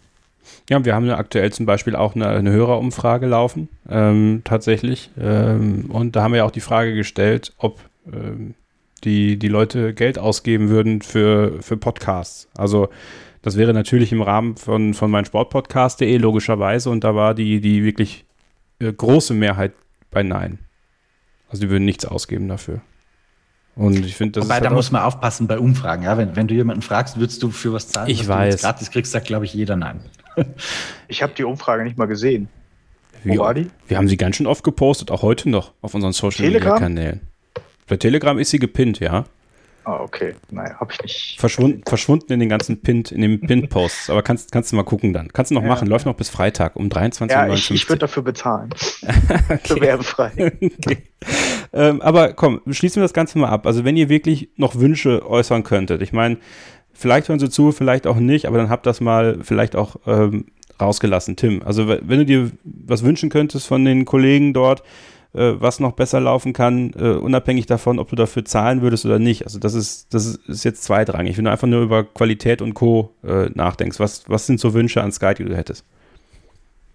Ja, 0.69 0.83
wir 0.83 0.95
haben 0.95 1.09
aktuell 1.09 1.51
zum 1.51 1.65
Beispiel 1.65 1.95
auch 1.95 2.15
eine, 2.15 2.27
eine 2.27 2.51
Hörerumfrage 2.51 3.25
laufen, 3.25 3.69
ähm, 3.89 4.41
tatsächlich. 4.43 5.09
Ähm, 5.19 5.85
und 5.89 6.15
da 6.15 6.23
haben 6.23 6.33
wir 6.33 6.45
auch 6.45 6.51
die 6.51 6.61
Frage 6.61 6.93
gestellt, 6.93 7.53
ob 7.57 7.79
ähm, 8.11 8.53
die, 9.03 9.37
die 9.37 9.47
Leute 9.47 9.93
Geld 9.93 10.19
ausgeben 10.19 10.69
würden 10.69 11.01
für, 11.01 11.61
für 11.61 11.77
Podcasts. 11.77 12.49
Also 12.57 12.89
das 13.47 13.55
wäre 13.55 13.73
natürlich 13.73 14.11
im 14.11 14.21
Rahmen 14.21 14.57
von, 14.57 14.93
von 14.93 15.09
meinem 15.09 15.23
Sportpodcast.de 15.23 16.17
logischerweise 16.17 16.89
und 16.89 17.05
da 17.05 17.15
war 17.15 17.33
die, 17.33 17.61
die 17.61 17.81
wirklich 17.81 18.25
äh, 18.79 18.91
große 18.91 19.33
Mehrheit 19.33 19.71
bei 20.11 20.21
Nein. 20.21 20.59
Also 21.47 21.61
die 21.61 21.69
würden 21.69 21.85
nichts 21.85 22.03
ausgeben 22.03 22.49
dafür. 22.49 22.81
Und 23.77 24.05
ich 24.05 24.17
finde, 24.17 24.33
das 24.33 24.43
Wobei, 24.43 24.55
ist 24.55 24.61
halt 24.63 24.71
da 24.71 24.75
muss 24.75 24.91
man 24.91 25.01
aufpassen 25.03 25.47
bei 25.47 25.59
Umfragen. 25.59 26.03
Ja? 26.03 26.17
Wenn, 26.17 26.35
wenn 26.35 26.49
du 26.49 26.55
jemanden 26.55 26.81
fragst, 26.81 27.19
würdest 27.19 27.41
du 27.41 27.49
für 27.49 27.71
was 27.71 27.87
zahlen? 27.87 28.09
Ich 28.09 28.27
weiß. 28.27 28.63
gratis 28.63 28.91
kriegst, 28.91 29.13
sagt, 29.13 29.27
glaube 29.27 29.45
ich, 29.45 29.53
jeder 29.53 29.77
Nein. 29.77 30.01
ich 31.07 31.23
habe 31.23 31.31
die 31.33 31.45
Umfrage 31.45 31.85
nicht 31.85 31.97
mal 31.97 32.07
gesehen. 32.07 32.49
Wo 33.23 33.33
Wie, 33.33 33.39
war 33.39 33.53
die? 33.53 33.67
Wir 33.87 33.95
haben 33.95 34.09
sie 34.09 34.17
ganz 34.17 34.35
schön 34.35 34.47
oft 34.47 34.65
gepostet, 34.65 35.09
auch 35.09 35.21
heute 35.21 35.49
noch 35.49 35.71
auf 35.81 35.93
unseren 35.93 36.11
Social 36.11 36.45
Media 36.45 36.77
Kanälen. 36.77 37.21
Bei 37.87 37.95
Telegram 37.95 38.37
ist 38.39 38.49
sie 38.49 38.59
gepinnt, 38.59 38.99
ja. 38.99 39.23
Ah, 39.87 40.01
okay. 40.01 40.35
Naja, 40.51 40.77
habe 40.81 40.91
ich 40.91 41.01
nicht. 41.01 41.39
Verschwunden, 41.39 41.81
verschwunden 41.87 42.33
in 42.33 42.41
den 42.41 42.49
ganzen 42.49 42.81
Pint, 42.81 43.09
in 43.13 43.21
den 43.21 43.39
Pin-Posts. 43.39 44.09
Aber 44.09 44.21
kannst, 44.21 44.51
kannst 44.51 44.69
du 44.69 44.75
mal 44.75 44.83
gucken 44.83 45.13
dann. 45.13 45.31
Kannst 45.31 45.49
du 45.49 45.55
noch 45.55 45.61
ja. 45.61 45.69
machen. 45.69 45.87
Läuft 45.87 46.05
noch 46.05 46.15
bis 46.15 46.27
Freitag 46.27 46.75
um 46.75 46.89
23 46.89 47.37
Uhr. 47.37 47.43
Ja, 47.45 47.53
ich, 47.53 47.71
ich 47.71 47.87
würde 47.87 47.99
dafür 47.99 48.21
bezahlen. 48.21 48.69
okay. 49.49 49.59
Für 49.63 49.79
werbefrei. 49.79 50.31
okay. 50.61 50.97
Ähm, 51.71 52.01
aber 52.01 52.33
komm, 52.33 52.59
schließen 52.69 52.97
wir 52.97 53.05
das 53.05 53.13
Ganze 53.13 53.37
mal 53.39 53.47
ab. 53.47 53.65
Also 53.65 53.85
wenn 53.85 53.95
ihr 53.95 54.09
wirklich 54.09 54.49
noch 54.57 54.75
Wünsche 54.75 55.25
äußern 55.25 55.63
könntet. 55.63 56.01
Ich 56.01 56.11
meine, 56.11 56.35
vielleicht 56.91 57.29
hören 57.29 57.39
sie 57.39 57.49
zu, 57.49 57.71
vielleicht 57.71 58.07
auch 58.07 58.17
nicht, 58.17 58.45
aber 58.45 58.57
dann 58.57 58.69
habt 58.69 58.85
das 58.87 58.99
mal 58.99 59.37
vielleicht 59.41 59.77
auch 59.77 59.95
ähm, 60.05 60.47
rausgelassen. 60.81 61.37
Tim, 61.37 61.61
also 61.63 61.87
wenn 61.87 62.19
du 62.19 62.25
dir 62.25 62.51
was 62.65 63.03
wünschen 63.03 63.29
könntest 63.29 63.65
von 63.65 63.85
den 63.85 64.03
Kollegen 64.03 64.51
dort, 64.51 64.83
äh, 65.33 65.53
was 65.57 65.79
noch 65.79 65.93
besser 65.93 66.19
laufen 66.19 66.53
kann, 66.53 66.93
äh, 66.97 67.11
unabhängig 67.11 67.65
davon, 67.65 67.99
ob 67.99 68.09
du 68.09 68.15
dafür 68.15 68.45
zahlen 68.45 68.81
würdest 68.81 69.05
oder 69.05 69.19
nicht. 69.19 69.43
Also 69.43 69.59
das 69.59 69.73
ist, 69.73 70.13
das 70.13 70.25
ist 70.47 70.63
jetzt 70.63 70.83
zweitrangig. 70.83 71.37
Wenn 71.37 71.45
du 71.45 71.51
einfach 71.51 71.67
nur 71.67 71.81
über 71.81 72.03
Qualität 72.03 72.61
und 72.61 72.73
Co. 72.73 73.11
Äh, 73.23 73.49
nachdenkst, 73.53 73.99
was, 73.99 74.29
was 74.29 74.45
sind 74.45 74.59
so 74.59 74.73
Wünsche 74.73 75.01
an 75.01 75.11
Sky, 75.11 75.33
die 75.33 75.45
du 75.45 75.55
hättest? 75.55 75.85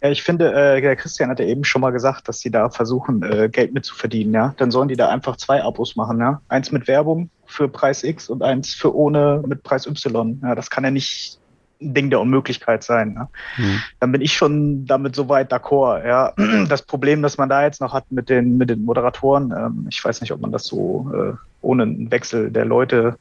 Ja, 0.03 0.11
ich 0.11 0.23
finde, 0.25 0.53
äh, 0.53 0.81
der 0.81 0.97
Christian 0.97 1.31
hat 1.31 1.39
ja 1.39 1.47
eben 1.47 1.63
schon 1.63 1.81
mal 1.81 1.91
gesagt, 1.91 2.27
dass 2.27 2.41
sie 2.41 2.51
da 2.51 2.71
versuchen, 2.71 3.23
äh, 3.23 3.49
Geld 3.49 3.73
mit 3.73 3.85
zu 3.85 3.95
verdienen, 3.95 4.35
ja. 4.35 4.53
Dann 4.57 4.73
sollen 4.73 4.89
die 4.89 4.97
da 4.97 5.09
einfach 5.09 5.37
zwei 5.37 5.63
Abos 5.63 5.95
machen, 5.95 6.19
ja. 6.19 6.41
Eins 6.49 6.73
mit 6.73 6.89
Werbung 6.89 7.31
für 7.47 7.69
Preis 7.69 8.03
X 8.03 8.29
und 8.29 8.43
eins 8.43 8.75
für 8.75 8.95
ohne 8.97 9.45
mit 9.47 9.63
Preis 9.63 9.87
Y. 9.87 10.41
Ja, 10.43 10.57
das 10.57 10.71
kann 10.71 10.83
ja 10.83 10.91
nicht 10.91 11.39
ein 11.83 11.95
Ding 11.95 12.11
der 12.11 12.21
Unmöglichkeit 12.21 12.85
sein. 12.85 13.15
Ne? 13.15 13.29
Mhm. 13.57 13.83
Dann 14.01 14.13
bin 14.13 14.21
ich 14.21 14.35
schon 14.35 14.87
damit 14.87 15.15
soweit 15.15 15.53
d'accord. 15.53 16.07
Ja. 16.07 16.33
Das 16.69 16.83
Problem, 16.83 17.23
das 17.23 17.39
man 17.39 17.49
da 17.49 17.65
jetzt 17.65 17.81
noch 17.81 17.93
hat 17.93 18.11
mit 18.11 18.29
den, 18.29 18.57
mit 18.57 18.71
den 18.71 18.85
Moderatoren, 18.85 19.53
ähm, 19.53 19.87
ich 19.91 20.03
weiß 20.03 20.21
nicht, 20.21 20.33
ob 20.33 20.41
man 20.41 20.53
das 20.53 20.65
so 20.65 21.11
äh, 21.15 21.33
ohne 21.61 21.83
einen 21.83 22.11
Wechsel 22.11 22.51
der 22.51 22.65
Leute 22.65 23.17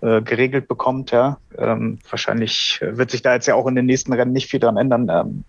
äh, 0.00 0.20
geregelt 0.20 0.68
bekommt. 0.68 1.10
Ja. 1.10 1.38
Ähm, 1.56 1.98
wahrscheinlich 2.10 2.80
wird 2.82 3.10
sich 3.10 3.22
da 3.22 3.34
jetzt 3.34 3.46
ja 3.46 3.54
auch 3.54 3.66
in 3.66 3.74
den 3.74 3.86
nächsten 3.86 4.12
Rennen 4.12 4.32
nicht 4.32 4.50
viel 4.50 4.60
dran 4.60 4.76
ändern. 4.76 5.08
Ähm, 5.08 5.44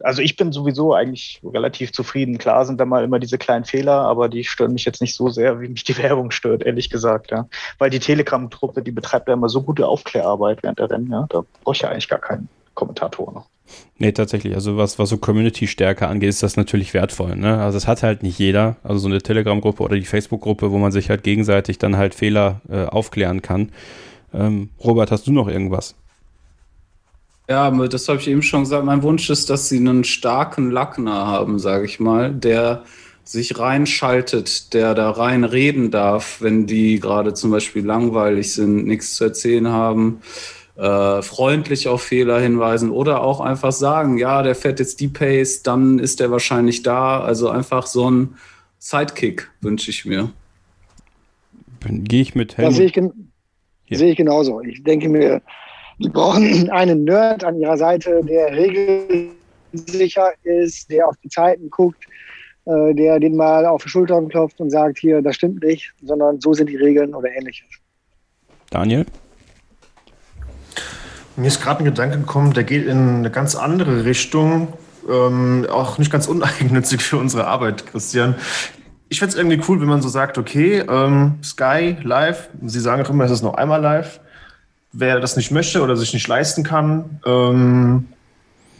also 0.00 0.22
ich 0.22 0.36
bin 0.36 0.52
sowieso 0.52 0.94
eigentlich 0.94 1.40
relativ 1.44 1.92
zufrieden. 1.92 2.38
Klar 2.38 2.64
sind 2.64 2.80
da 2.80 2.84
mal 2.84 3.04
immer 3.04 3.18
diese 3.18 3.38
kleinen 3.38 3.64
Fehler, 3.64 4.00
aber 4.00 4.28
die 4.28 4.44
stören 4.44 4.72
mich 4.72 4.84
jetzt 4.84 5.00
nicht 5.00 5.14
so 5.14 5.28
sehr, 5.28 5.60
wie 5.60 5.68
mich 5.68 5.84
die 5.84 5.96
Werbung 6.02 6.30
stört, 6.30 6.64
ehrlich 6.64 6.90
gesagt, 6.90 7.30
ja. 7.30 7.48
Weil 7.78 7.90
die 7.90 8.00
Telegram-Truppe, 8.00 8.82
die 8.82 8.90
betreibt 8.90 9.28
ja 9.28 9.34
immer 9.34 9.48
so 9.48 9.62
gute 9.62 9.86
Aufklärarbeit 9.86 10.62
während 10.62 10.78
der 10.78 10.90
Rennen, 10.90 11.10
ja. 11.10 11.26
Da 11.28 11.44
brauche 11.62 11.74
ich 11.74 11.82
ja 11.82 11.90
eigentlich 11.90 12.08
gar 12.08 12.18
keinen 12.18 12.48
Kommentator 12.74 13.32
noch. 13.32 13.46
Nee, 13.98 14.12
tatsächlich. 14.12 14.54
Also 14.54 14.76
was, 14.76 14.98
was 14.98 15.08
so 15.08 15.18
Community-Stärke 15.18 16.06
angeht, 16.06 16.28
ist 16.28 16.42
das 16.42 16.56
natürlich 16.56 16.94
wertvoll. 16.94 17.34
Ne? 17.34 17.58
Also 17.58 17.78
es 17.78 17.88
hat 17.88 18.02
halt 18.02 18.22
nicht 18.22 18.38
jeder. 18.38 18.76
Also 18.84 19.00
so 19.00 19.08
eine 19.08 19.20
Telegram-Gruppe 19.20 19.82
oder 19.82 19.96
die 19.96 20.04
Facebook-Gruppe, 20.04 20.70
wo 20.70 20.78
man 20.78 20.92
sich 20.92 21.10
halt 21.10 21.24
gegenseitig 21.24 21.78
dann 21.78 21.96
halt 21.96 22.14
Fehler 22.14 22.60
äh, 22.68 22.84
aufklären 22.84 23.42
kann. 23.42 23.72
Ähm, 24.32 24.70
Robert, 24.84 25.10
hast 25.10 25.26
du 25.26 25.32
noch 25.32 25.48
irgendwas? 25.48 25.96
Ja, 27.48 27.70
das 27.70 28.08
habe 28.08 28.18
ich 28.18 28.28
eben 28.28 28.42
schon 28.42 28.62
gesagt. 28.62 28.84
Mein 28.84 29.02
Wunsch 29.02 29.30
ist, 29.30 29.50
dass 29.50 29.68
sie 29.68 29.76
einen 29.78 30.04
starken 30.04 30.70
Lackner 30.70 31.26
haben, 31.26 31.58
sage 31.58 31.84
ich 31.84 32.00
mal, 32.00 32.32
der 32.32 32.82
sich 33.22 33.58
reinschaltet, 33.58 34.72
der 34.72 34.94
da 34.94 35.10
rein 35.10 35.44
reden 35.44 35.90
darf, 35.90 36.40
wenn 36.40 36.66
die 36.66 37.00
gerade 37.00 37.34
zum 37.34 37.50
Beispiel 37.50 37.84
langweilig 37.84 38.54
sind, 38.54 38.86
nichts 38.86 39.14
zu 39.14 39.24
erzählen 39.24 39.68
haben, 39.68 40.20
äh, 40.76 41.22
freundlich 41.22 41.88
auf 41.88 42.02
Fehler 42.02 42.40
hinweisen 42.40 42.90
oder 42.90 43.22
auch 43.22 43.40
einfach 43.40 43.72
sagen, 43.72 44.18
ja, 44.18 44.42
der 44.42 44.54
fährt 44.54 44.78
jetzt 44.78 45.00
die 45.00 45.08
Pace, 45.08 45.62
dann 45.62 45.98
ist 45.98 46.20
er 46.20 46.30
wahrscheinlich 46.30 46.82
da. 46.82 47.20
Also 47.20 47.48
einfach 47.48 47.86
so 47.86 48.10
ein 48.10 48.36
Sidekick 48.78 49.50
wünsche 49.60 49.90
ich 49.90 50.04
mir. 50.04 50.30
Gehe 51.88 52.22
ich 52.22 52.34
mit 52.34 52.56
Helmut. 52.56 52.72
Das 52.72 52.76
sehe 52.76 52.86
ich, 52.86 52.92
gen 52.92 53.30
sehe 53.90 54.10
ich 54.10 54.16
genauso. 54.16 54.60
Ich 54.60 54.82
denke 54.82 55.08
mir, 55.08 55.42
die 55.98 56.08
brauchen 56.08 56.70
einen 56.70 57.04
Nerd 57.04 57.44
an 57.44 57.58
ihrer 57.58 57.76
Seite, 57.76 58.22
der 58.24 58.52
regelsicher 58.52 60.32
ist, 60.42 60.90
der 60.90 61.08
auf 61.08 61.16
die 61.22 61.28
Zeiten 61.28 61.70
guckt, 61.70 62.04
äh, 62.66 62.94
der 62.94 63.20
den 63.20 63.36
mal 63.36 63.66
auf 63.66 63.82
die 63.82 63.88
Schultern 63.88 64.28
klopft 64.28 64.60
und 64.60 64.70
sagt, 64.70 64.98
hier, 64.98 65.22
das 65.22 65.36
stimmt 65.36 65.62
nicht, 65.62 65.92
sondern 66.02 66.40
so 66.40 66.52
sind 66.52 66.68
die 66.68 66.76
Regeln 66.76 67.14
oder 67.14 67.30
ähnliches. 67.30 67.68
Daniel? 68.70 69.06
Mir 71.36 71.48
ist 71.48 71.62
gerade 71.62 71.80
ein 71.80 71.84
Gedanke 71.84 72.18
gekommen, 72.18 72.54
der 72.54 72.64
geht 72.64 72.86
in 72.86 73.16
eine 73.18 73.30
ganz 73.30 73.54
andere 73.54 74.04
Richtung. 74.04 74.72
Ähm, 75.08 75.66
auch 75.70 75.98
nicht 75.98 76.10
ganz 76.10 76.26
uneigennützig 76.26 77.02
für 77.02 77.18
unsere 77.18 77.46
Arbeit, 77.46 77.86
Christian. 77.86 78.34
Ich 79.08 79.20
fände 79.20 79.34
es 79.34 79.38
irgendwie 79.38 79.60
cool, 79.68 79.80
wenn 79.80 79.86
man 79.86 80.02
so 80.02 80.08
sagt, 80.08 80.36
okay, 80.36 80.78
ähm, 80.78 81.34
Sky 81.44 81.96
live, 82.02 82.48
Sie 82.64 82.80
sagen 82.80 83.04
auch 83.04 83.10
immer, 83.10 83.24
es 83.24 83.30
ist 83.30 83.42
noch 83.42 83.54
einmal 83.54 83.80
live. 83.80 84.18
Wer 84.98 85.20
das 85.20 85.36
nicht 85.36 85.50
möchte 85.50 85.82
oder 85.82 85.94
sich 85.94 86.14
nicht 86.14 86.26
leisten 86.26 86.62
kann, 86.62 87.20
ähm, 87.26 88.08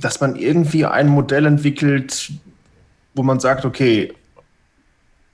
dass 0.01 0.21
man 0.21 0.37
irgendwie 0.37 0.87
ein 0.87 1.09
Modell 1.09 1.45
entwickelt, 1.45 2.33
wo 3.15 3.23
man 3.23 3.39
sagt, 3.39 3.67
okay, 3.67 4.15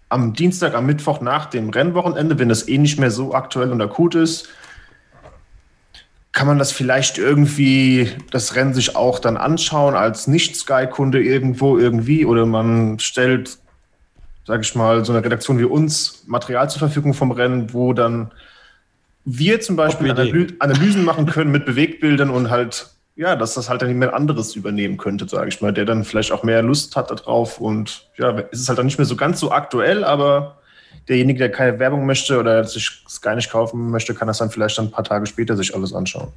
am 0.08 0.34
Dienstag, 0.34 0.74
am 0.74 0.86
Mittwoch 0.86 1.20
nach 1.20 1.46
dem 1.46 1.70
Rennwochenende, 1.70 2.38
wenn 2.38 2.48
das 2.48 2.66
eh 2.66 2.78
nicht 2.78 2.98
mehr 2.98 3.12
so 3.12 3.32
aktuell 3.32 3.70
und 3.70 3.80
akut 3.80 4.16
ist, 4.16 4.48
kann 6.32 6.46
man 6.46 6.58
das 6.58 6.72
vielleicht 6.72 7.16
irgendwie, 7.16 8.10
das 8.30 8.56
Rennen 8.56 8.74
sich 8.74 8.96
auch 8.96 9.18
dann 9.20 9.36
anschauen 9.36 9.94
als 9.94 10.26
Nicht-Sky-Kunde 10.26 11.22
irgendwo 11.22 11.78
irgendwie 11.78 12.24
oder 12.24 12.44
man 12.44 12.98
stellt, 12.98 13.58
sage 14.46 14.62
ich 14.62 14.74
mal, 14.74 15.04
so 15.04 15.12
eine 15.12 15.24
Redaktion 15.24 15.58
wie 15.58 15.64
uns 15.64 16.24
Material 16.26 16.68
zur 16.68 16.80
Verfügung 16.80 17.14
vom 17.14 17.30
Rennen, 17.30 17.72
wo 17.72 17.92
dann 17.92 18.32
wir 19.24 19.60
zum 19.60 19.76
Beispiel 19.76 20.10
Analy 20.10 20.48
Analysen 20.58 21.04
machen 21.04 21.26
können 21.26 21.50
mit 21.50 21.64
Bewegtbildern 21.64 22.30
und 22.30 22.50
halt, 22.50 22.88
ja, 23.16 23.36
dass 23.36 23.54
das 23.54 23.68
halt 23.68 23.82
dann 23.82 23.88
jemand 23.88 24.14
anderes 24.14 24.56
übernehmen 24.56 24.96
könnte, 24.96 25.28
sage 25.28 25.48
ich 25.48 25.60
mal, 25.60 25.72
der 25.72 25.84
dann 25.84 26.04
vielleicht 26.04 26.32
auch 26.32 26.42
mehr 26.42 26.62
Lust 26.62 26.96
hat 26.96 27.10
darauf 27.10 27.60
und 27.60 28.08
ja, 28.16 28.36
es 28.50 28.60
ist 28.60 28.68
halt 28.68 28.78
dann 28.78 28.86
nicht 28.86 28.98
mehr 28.98 29.06
so 29.06 29.16
ganz 29.16 29.38
so 29.38 29.52
aktuell, 29.52 30.04
aber 30.04 30.58
derjenige, 31.08 31.38
der 31.38 31.50
keine 31.50 31.78
Werbung 31.78 32.06
möchte 32.06 32.38
oder 32.38 32.64
sich 32.64 33.02
Sky 33.08 33.34
nicht 33.34 33.50
kaufen 33.50 33.90
möchte, 33.90 34.14
kann 34.14 34.28
das 34.28 34.38
dann 34.38 34.50
vielleicht 34.50 34.78
dann 34.78 34.86
ein 34.86 34.90
paar 34.90 35.04
Tage 35.04 35.26
später 35.26 35.56
sich 35.56 35.74
alles 35.74 35.92
anschauen. 35.92 36.28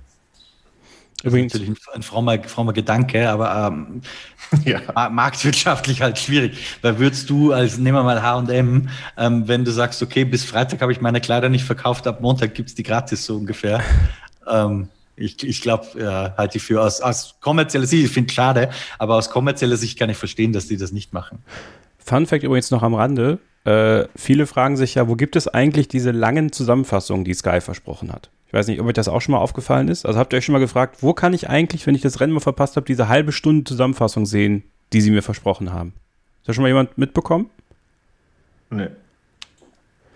Übrigens 1.26 1.54
natürlich 1.54 1.78
ein 1.94 2.04
frommer, 2.04 2.42
frommer 2.44 2.72
Gedanke, 2.72 3.28
aber 3.30 3.74
ähm, 3.74 4.02
ja. 4.64 4.80
marktwirtschaftlich 5.10 6.02
halt 6.02 6.20
schwierig. 6.20 6.78
Weil 6.84 7.00
würdest 7.00 7.30
du 7.32 7.52
als, 7.52 7.78
nehmen 7.80 7.98
wir 7.98 8.04
mal 8.04 8.22
H&M, 8.22 8.90
ähm, 9.18 9.48
wenn 9.48 9.66
du 9.66 9.72
sagst, 9.72 10.04
okay, 10.04 10.24
bis 10.24 10.46
Freitag 10.46 10.82
habe 10.82 10.92
ich 10.92 11.02
meine 11.02 11.20
Kleider 11.20 11.50
nicht 11.50 11.66
verkauft, 11.66 12.06
ab 12.06 12.22
Montag 12.22 12.54
gibt 12.54 12.70
es 12.70 12.76
die 12.76 12.84
gratis 12.84 13.26
so 13.26 13.38
ungefähr. 13.38 13.82
ähm, 14.48 14.88
ich, 15.16 15.44
ich 15.44 15.62
glaube, 15.62 15.88
ja, 16.00 16.36
halte 16.38 16.58
ich 16.58 16.64
für 16.64 16.82
aus, 16.82 17.02
aus 17.02 17.36
kommerzieller 17.40 17.88
Sicht, 17.88 18.06
ich 18.06 18.12
finde 18.12 18.30
es 18.30 18.36
schade, 18.36 18.70
aber 19.00 19.16
aus 19.16 19.32
kommerzieller 19.32 19.78
Sicht 19.78 19.98
kann 19.98 20.12
ich 20.12 20.18
verstehen, 20.18 20.54
dass 20.54 20.68
die 20.68 20.78
das 20.78 20.92
nicht 20.92 21.12
machen. 21.12 21.40
Fun 21.98 22.28
Fact 22.28 22.44
übrigens 22.44 22.70
noch 22.70 22.84
am 22.84 22.94
Rande, 22.94 23.40
äh, 23.66 24.08
viele 24.16 24.46
fragen 24.46 24.78
sich 24.78 24.96
ja, 24.96 25.08
wo 25.08 25.16
gibt 25.16 25.36
es 25.36 25.48
eigentlich 25.48 25.88
diese 25.88 26.12
langen 26.12 26.52
Zusammenfassungen, 26.52 27.26
die 27.26 27.34
Sky 27.34 27.62
versprochen 27.62 28.14
hat? 28.14 28.30
Ich 28.48 28.54
weiß 28.54 28.68
nicht, 28.68 28.80
ob 28.80 28.88
euch 28.88 28.94
das 28.94 29.08
auch 29.08 29.22
schon 29.22 29.34
mal 29.34 29.40
aufgefallen 29.40 29.88
ist. 29.88 30.06
Also 30.06 30.20
habt 30.20 30.32
ihr 30.34 30.38
euch 30.38 30.46
schon 30.46 30.54
mal 30.54 30.60
gefragt, 30.60 30.98
wo 31.02 31.14
kann 31.14 31.34
ich 31.34 31.50
eigentlich, 31.50 31.86
wenn 31.88 31.96
ich 31.96 32.02
das 32.02 32.20
Rennen 32.20 32.32
mal 32.32 32.40
verpasst 32.40 32.76
habe, 32.76 32.86
diese 32.86 33.10
halbe 33.10 33.32
Stunde 33.32 33.64
Zusammenfassung 33.64 34.26
sehen, 34.26 34.64
die 34.94 35.02
sie 35.02 35.10
mir 35.12 35.24
versprochen 35.24 35.74
haben? 35.74 35.94
Ist 36.42 36.50
da 36.50 36.54
schon 36.54 36.62
mal 36.62 36.68
jemand 36.68 36.98
mitbekommen? 36.98 37.50
Nee. 38.70 38.88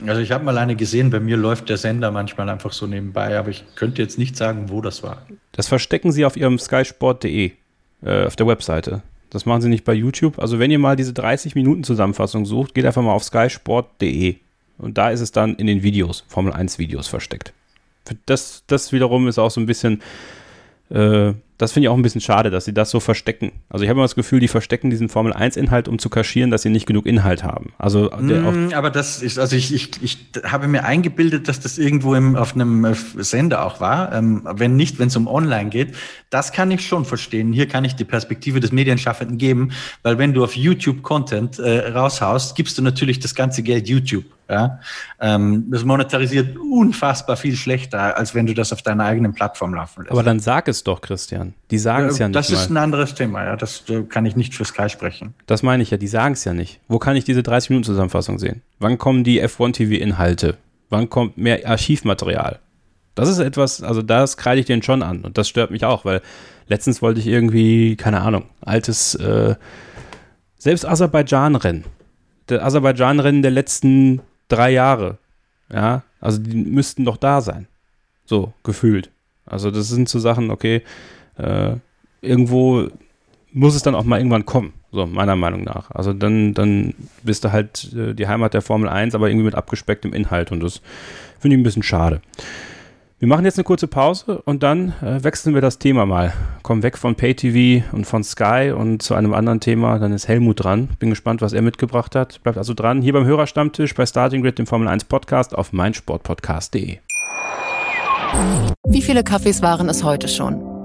Also 0.06 0.22
ich 0.22 0.32
habe 0.32 0.45
mal 0.45 0.58
eine 0.58 0.76
gesehen, 0.76 1.10
bei 1.10 1.20
mir 1.20 1.36
läuft 1.36 1.68
der 1.68 1.78
Sender 1.78 2.12
manchmal 2.12 2.50
einfach 2.50 2.72
so 2.72 2.88
nebenbei, 2.88 3.38
aber 3.38 3.50
ich 3.50 3.66
könnte 3.76 4.02
jetzt 4.02 4.18
nicht 4.18 4.38
sagen, 4.38 4.70
wo 4.70 4.82
das 4.82 5.04
war. 5.04 5.24
Das 5.52 5.68
verstecken 5.68 6.12
sie 6.12 6.24
auf 6.24 6.38
ihrem 6.38 6.58
skysport.de, 6.58 7.52
äh, 8.04 8.26
auf 8.26 8.36
der 8.36 8.47
Webseite. 8.47 9.02
Das 9.30 9.45
machen 9.45 9.61
sie 9.61 9.69
nicht 9.69 9.86
bei 9.86 9.93
YouTube. 9.93 10.39
Also 10.39 10.59
wenn 10.59 10.71
ihr 10.71 10.80
mal 10.80 10.95
diese 10.95 11.13
30 11.13 11.55
Minuten 11.55 11.84
Zusammenfassung 11.84 12.45
sucht, 12.45 12.73
geht 12.73 12.86
einfach 12.86 13.01
mal 13.01 13.13
auf 13.13 13.23
skysport.de 13.23 14.36
und 14.77 14.97
da 14.97 15.09
ist 15.11 15.21
es 15.21 15.32
dann 15.32 15.55
in 15.55 15.67
den 15.67 15.84
Videos, 15.84 16.23
Formel 16.27 16.53
1 16.53 16.80
Videos 16.80 17.07
versteckt. 17.07 17.53
Das, 18.25 18.63
das 18.65 18.91
wiederum 18.91 19.27
ist 19.27 19.38
auch 19.38 19.51
so 19.51 19.61
ein 19.61 19.67
bisschen 19.67 20.01
äh, 20.89 21.34
das 21.60 21.74
finde 21.74 21.86
ich 21.86 21.89
auch 21.89 21.97
ein 21.97 22.01
bisschen 22.01 22.22
schade, 22.22 22.49
dass 22.49 22.64
sie 22.64 22.74
das 22.74 22.89
so 22.89 23.01
verstecken. 23.01 23.51
Also 23.70 23.84
ich 23.84 23.89
habe 23.89 23.97
immer 23.97 24.05
das 24.05 24.16
Gefühl, 24.16 24.39
die 24.39 24.47
verstecken 24.47 24.89
diesen 24.89 25.10
Formel 25.10 25.34
1-Inhalt, 25.34 25.89
um 25.89 25.99
zu 25.99 26.10
kaschieren, 26.10 26.51
dass 26.51 26.62
sie 26.62 26.70
nicht 26.70 26.86
genug 26.86 27.05
Inhalt 27.05 27.43
haben. 27.43 27.74
Also 27.78 28.10
mm, 28.10 28.72
aber 28.74 28.89
das 28.89 29.22
ist, 29.22 29.38
also 29.38 29.57
ich, 29.57 29.74
ich, 29.74 29.91
ich 30.01 30.18
habe 30.45 30.70
mir 30.70 30.86
eingebildet, 30.86 31.49
dass 31.49 31.60
das 31.60 31.78
irgendwo 31.78 32.16
im, 32.16 32.38
auf 32.38 32.55
einem 32.55 32.86
äh, 32.86 32.95
Sender 32.95 33.66
auch 33.66 33.82
war. 33.82 34.14
Ähm, 34.14 34.47
wenn 34.49 34.78
nicht, 34.78 34.99
wenn 34.99 35.10
es 35.10 35.18
um 35.18 35.28
Online 35.28 35.70
geht, 35.70 35.95
das 36.30 36.53
kann 36.53 36.72
ich 36.72 36.88
schon 36.88 37.03
verstehen. 37.03 37.51
Hier 37.51 37.68
kann 37.68 37.84
ich 37.84 37.93
die 37.93 38.05
Perspektive 38.05 38.62
des 38.62 38.72
Medienschaffenden 38.72 39.38
geben, 39.38 39.74
weil 40.01 40.18
wenn 40.18 40.34
du 40.34 40.45
auf 40.45 40.55
YouTube 40.55 41.03
Content 41.03 41.60
äh, 41.60 41.89
raushaust, 41.89 42.55
gibst 42.55 42.78
du 42.78 42.82
natürlich 42.82 43.20
das 43.20 43.36
ganze 43.36 43.64
Geld 43.64 43.89
YouTube. 43.89 44.24
Ja? 44.50 44.80
Ähm, 45.20 45.66
das 45.70 45.86
monetarisiert 45.86 46.58
unfassbar 46.58 47.38
viel 47.38 47.56
schlechter, 47.56 48.18
als 48.18 48.34
wenn 48.34 48.47
du 48.47 48.54
das 48.54 48.74
auf 48.74 48.82
deiner 48.82 49.06
eigenen 49.06 49.34
Plattform 49.34 49.74
laufen 49.74 50.02
lässt. 50.02 50.12
Aber 50.12 50.24
dann 50.24 50.39
sag 50.39 50.68
es 50.68 50.84
doch, 50.84 51.02
Christian. 51.02 51.54
Die 51.72 51.78
sagen 51.78 52.08
es 52.08 52.18
ja, 52.18 52.24
ja, 52.24 52.30
nicht. 52.30 52.36
Das 52.36 52.50
ist 52.50 52.70
mal. 52.70 52.80
ein 52.80 52.84
anderes 52.84 53.14
Thema, 53.14 53.43
ja. 53.45 53.56
Das 53.56 53.84
äh, 53.89 54.04
kann 54.04 54.26
ich 54.26 54.36
nicht 54.36 54.56
für 54.56 54.66
Sky 54.66 54.89
sprechen. 54.89 55.36
Das 55.45 55.64
meine 55.64 55.84
ich 55.84 55.91
ja, 55.91 55.97
die 55.97 56.08
sagen 56.08 56.34
es 56.34 56.43
ja 56.43 56.54
nicht. 56.54 56.80
Wo 56.88 57.00
kann 57.00 57.16
ich 57.16 57.24
diese 57.24 57.41
30-Minuten-Zusammenfassung 57.41 58.39
sehen? 58.39 58.62
Wann 58.80 58.97
kommen 58.97 59.24
die 59.24 59.43
F1-TV-Inhalte? 59.43 60.58
Wann 60.89 61.10
kommt 61.10 61.38
mehr 61.38 61.68
Archivmaterial? 61.68 62.60
Das 63.16 63.30
ist 63.30 63.39
etwas, 63.39 63.84
also 63.84 64.02
das 64.02 64.38
kreide 64.38 64.62
ich 64.62 64.66
denen 64.66 64.82
schon 64.82 65.04
an 65.04 65.22
und 65.22 65.38
das 65.38 65.50
stört 65.50 65.72
mich 65.72 65.84
auch, 65.84 66.06
weil 66.06 66.22
letztens 66.68 67.02
wollte 67.02 67.20
ich 67.20 67.28
irgendwie, 67.28 67.97
keine 67.97 68.22
Ahnung, 68.22 68.45
altes, 68.62 69.14
äh, 69.16 69.56
selbst 70.58 70.86
Aserbaidschan-Rennen. 70.86 71.84
Der 72.47 72.64
Aserbaidschan-Rennen 72.64 73.41
der 73.41 73.52
letzten 73.52 74.22
drei 74.50 74.72
Jahre. 74.72 75.18
Ja, 75.72 76.04
also 76.20 76.39
die 76.39 76.56
müssten 76.56 77.06
doch 77.06 77.18
da 77.18 77.41
sein. 77.41 77.68
So, 78.26 78.54
gefühlt. 78.64 79.10
Also 79.45 79.72
das 79.72 79.88
sind 79.88 80.10
so 80.10 80.20
Sachen, 80.20 80.52
okay, 80.52 80.84
äh, 81.38 81.76
irgendwo 82.22 82.88
muss 83.52 83.76
es 83.76 83.82
dann 83.82 83.95
auch 83.95 84.04
mal 84.04 84.20
irgendwann 84.20 84.45
kommen, 84.45 84.74
so 84.91 85.06
meiner 85.06 85.36
Meinung 85.36 85.64
nach. 85.64 85.89
Also 85.91 86.14
dann, 86.14 86.54
dann 86.54 86.93
bist 87.24 87.43
du 87.43 87.52
halt 87.52 87.91
äh, 87.93 88.14
die 88.14 88.28
Heimat 88.28 88.54
der 88.54 88.62
Formel 88.62 88.89
1, 88.89 89.16
aber 89.16 89.30
irgendwie 89.30 89.45
mit 89.45 89.56
abgespecktem 89.56 90.14
Inhalt 90.14 90.52
und 90.52 90.60
das 90.60 90.82
finde 91.39 91.56
ich 91.56 91.62
ein 91.62 91.64
bisschen 91.64 91.84
schade. 91.84 92.22
Wir 93.20 93.28
machen 93.28 93.43
jetzt 93.43 93.57
eine 93.57 93.65
kurze 93.65 93.88
Pause 93.88 94.41
und 94.45 94.63
dann 94.63 94.93
äh, 95.01 95.22
wechseln 95.22 95.53
wir 95.53 95.59
das 95.59 95.78
Thema 95.78 96.05
mal. 96.05 96.32
Kommen 96.63 96.84
weg 96.84 96.97
von 96.97 97.15
PayTV 97.15 97.84
und 97.93 98.05
von 98.05 98.24
Sky 98.24 98.72
und 98.74 99.01
zu 99.01 99.13
einem 99.13 99.34
anderen 99.34 99.59
Thema. 99.59 99.99
Dann 99.99 100.13
ist 100.13 100.30
Helmut 100.30 100.63
dran. 100.63 100.88
Bin 100.99 101.09
gespannt, 101.09 101.41
was 101.41 101.51
er 101.51 101.61
mitgebracht 101.61 102.15
hat. 102.15 102.41
Bleibt 102.43 102.57
also 102.57 102.74
dran. 102.74 103.01
Hier 103.01 103.11
beim 103.11 103.26
Hörerstammtisch 103.26 103.93
bei 103.93 104.05
Starting 104.05 104.41
Grid, 104.41 104.57
dem 104.57 104.67
Formel 104.67 104.88
1 104.88 105.03
Podcast 105.03 105.53
auf 105.53 105.74
meinsportpodcast.de. 105.74 106.99
Wie 108.88 109.01
viele 109.01 109.26
Kaffees 109.26 109.61
waren 109.61 109.89
es 109.89 110.01
heute 110.01 110.30
schon? 110.30 110.68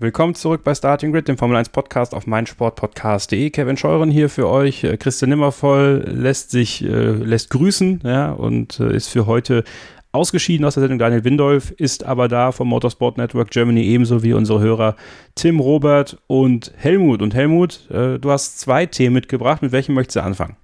Willkommen 0.00 0.36
zurück 0.36 0.62
bei 0.62 0.76
Starting 0.76 1.10
Grid, 1.10 1.26
dem 1.26 1.36
Formel 1.36 1.56
1 1.56 1.70
Podcast 1.70 2.14
auf 2.14 2.26
meinsportpodcast.de. 2.28 3.50
Kevin 3.50 3.76
Scheuren 3.76 4.10
hier 4.10 4.28
für 4.28 4.48
euch. 4.48 4.84
Äh, 4.84 4.96
Christian 4.96 5.30
Nimmervoll 5.30 6.04
lässt 6.06 6.52
sich, 6.52 6.84
äh, 6.84 7.10
lässt 7.10 7.50
grüßen, 7.50 8.02
ja, 8.04 8.30
und 8.30 8.78
äh, 8.78 8.94
ist 8.94 9.08
für 9.08 9.26
heute 9.26 9.64
ausgeschieden 10.12 10.64
aus 10.64 10.74
der 10.74 10.82
Sendung. 10.82 11.00
Daniel 11.00 11.24
Windolf 11.24 11.72
ist 11.72 12.04
aber 12.04 12.28
da 12.28 12.52
vom 12.52 12.68
Motorsport 12.68 13.18
Network 13.18 13.50
Germany, 13.50 13.82
ebenso 13.82 14.22
wie 14.22 14.34
unsere 14.34 14.60
Hörer 14.60 14.94
Tim, 15.34 15.58
Robert 15.58 16.16
und 16.28 16.72
Helmut. 16.76 17.20
Und 17.20 17.34
Helmut, 17.34 17.90
äh, 17.90 18.20
du 18.20 18.30
hast 18.30 18.60
zwei 18.60 18.86
Themen 18.86 19.14
mitgebracht. 19.14 19.62
Mit 19.62 19.72
welchem 19.72 19.96
möchtest 19.96 20.16
du 20.16 20.22
anfangen? 20.22 20.56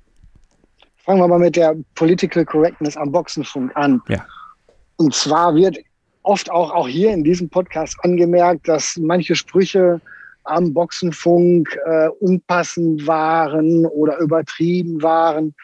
fangen 1.05 1.21
wir 1.21 1.29
mal 1.29 1.39
mit 1.39 1.57
der 1.57 1.77
Political 1.95 2.45
Correctness 2.45 2.97
am 2.97 3.13
Boxenfunk 3.13 3.71
an. 3.77 4.01
Ja. 4.09 4.25
Und 4.97 5.15
zwar 5.15 5.55
wird 5.55 5.77
oft 6.25 6.51
auch, 6.51 6.73
auch 6.73 6.89
hier 6.89 7.13
in 7.13 7.23
diesem 7.23 7.49
Podcast 7.49 7.97
angemerkt, 8.03 8.67
dass 8.67 8.97
manche 8.97 9.37
Sprüche 9.37 10.01
am 10.45 10.75
Boxenfunk 10.75 11.79
äh, 11.87 12.09
unpassend 12.21 13.07
waren 13.07 13.87
oder 13.87 14.19
übertrieben 14.19 15.03
waren. 15.03 15.55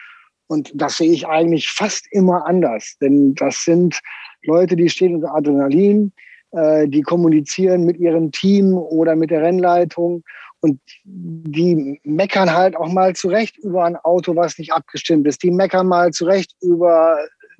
Und 0.47 0.71
das 0.73 0.97
sehe 0.97 1.11
ich 1.11 1.27
eigentlich 1.27 1.69
fast 1.69 2.07
immer 2.11 2.45
anders. 2.45 2.97
Denn 3.01 3.35
das 3.35 3.63
sind 3.63 3.99
Leute, 4.43 4.75
die 4.75 4.89
stehen 4.89 5.15
unter 5.15 5.35
Adrenalin, 5.35 6.11
äh, 6.51 6.87
die 6.87 7.01
kommunizieren 7.01 7.85
mit 7.85 7.97
ihrem 7.97 8.31
Team 8.31 8.73
oder 8.73 9.15
mit 9.15 9.29
der 9.29 9.41
Rennleitung 9.41 10.23
und 10.61 10.79
die 11.03 11.99
meckern 12.03 12.53
halt 12.53 12.75
auch 12.75 12.91
mal 12.91 13.15
zurecht 13.15 13.57
über 13.57 13.83
ein 13.85 13.95
Auto, 13.97 14.35
was 14.35 14.57
nicht 14.59 14.73
abgestimmt 14.73 15.27
ist. 15.27 15.41
Die 15.41 15.51
meckern 15.51 15.87
mal 15.87 16.11
zurecht 16.11 16.55
über 16.61 17.17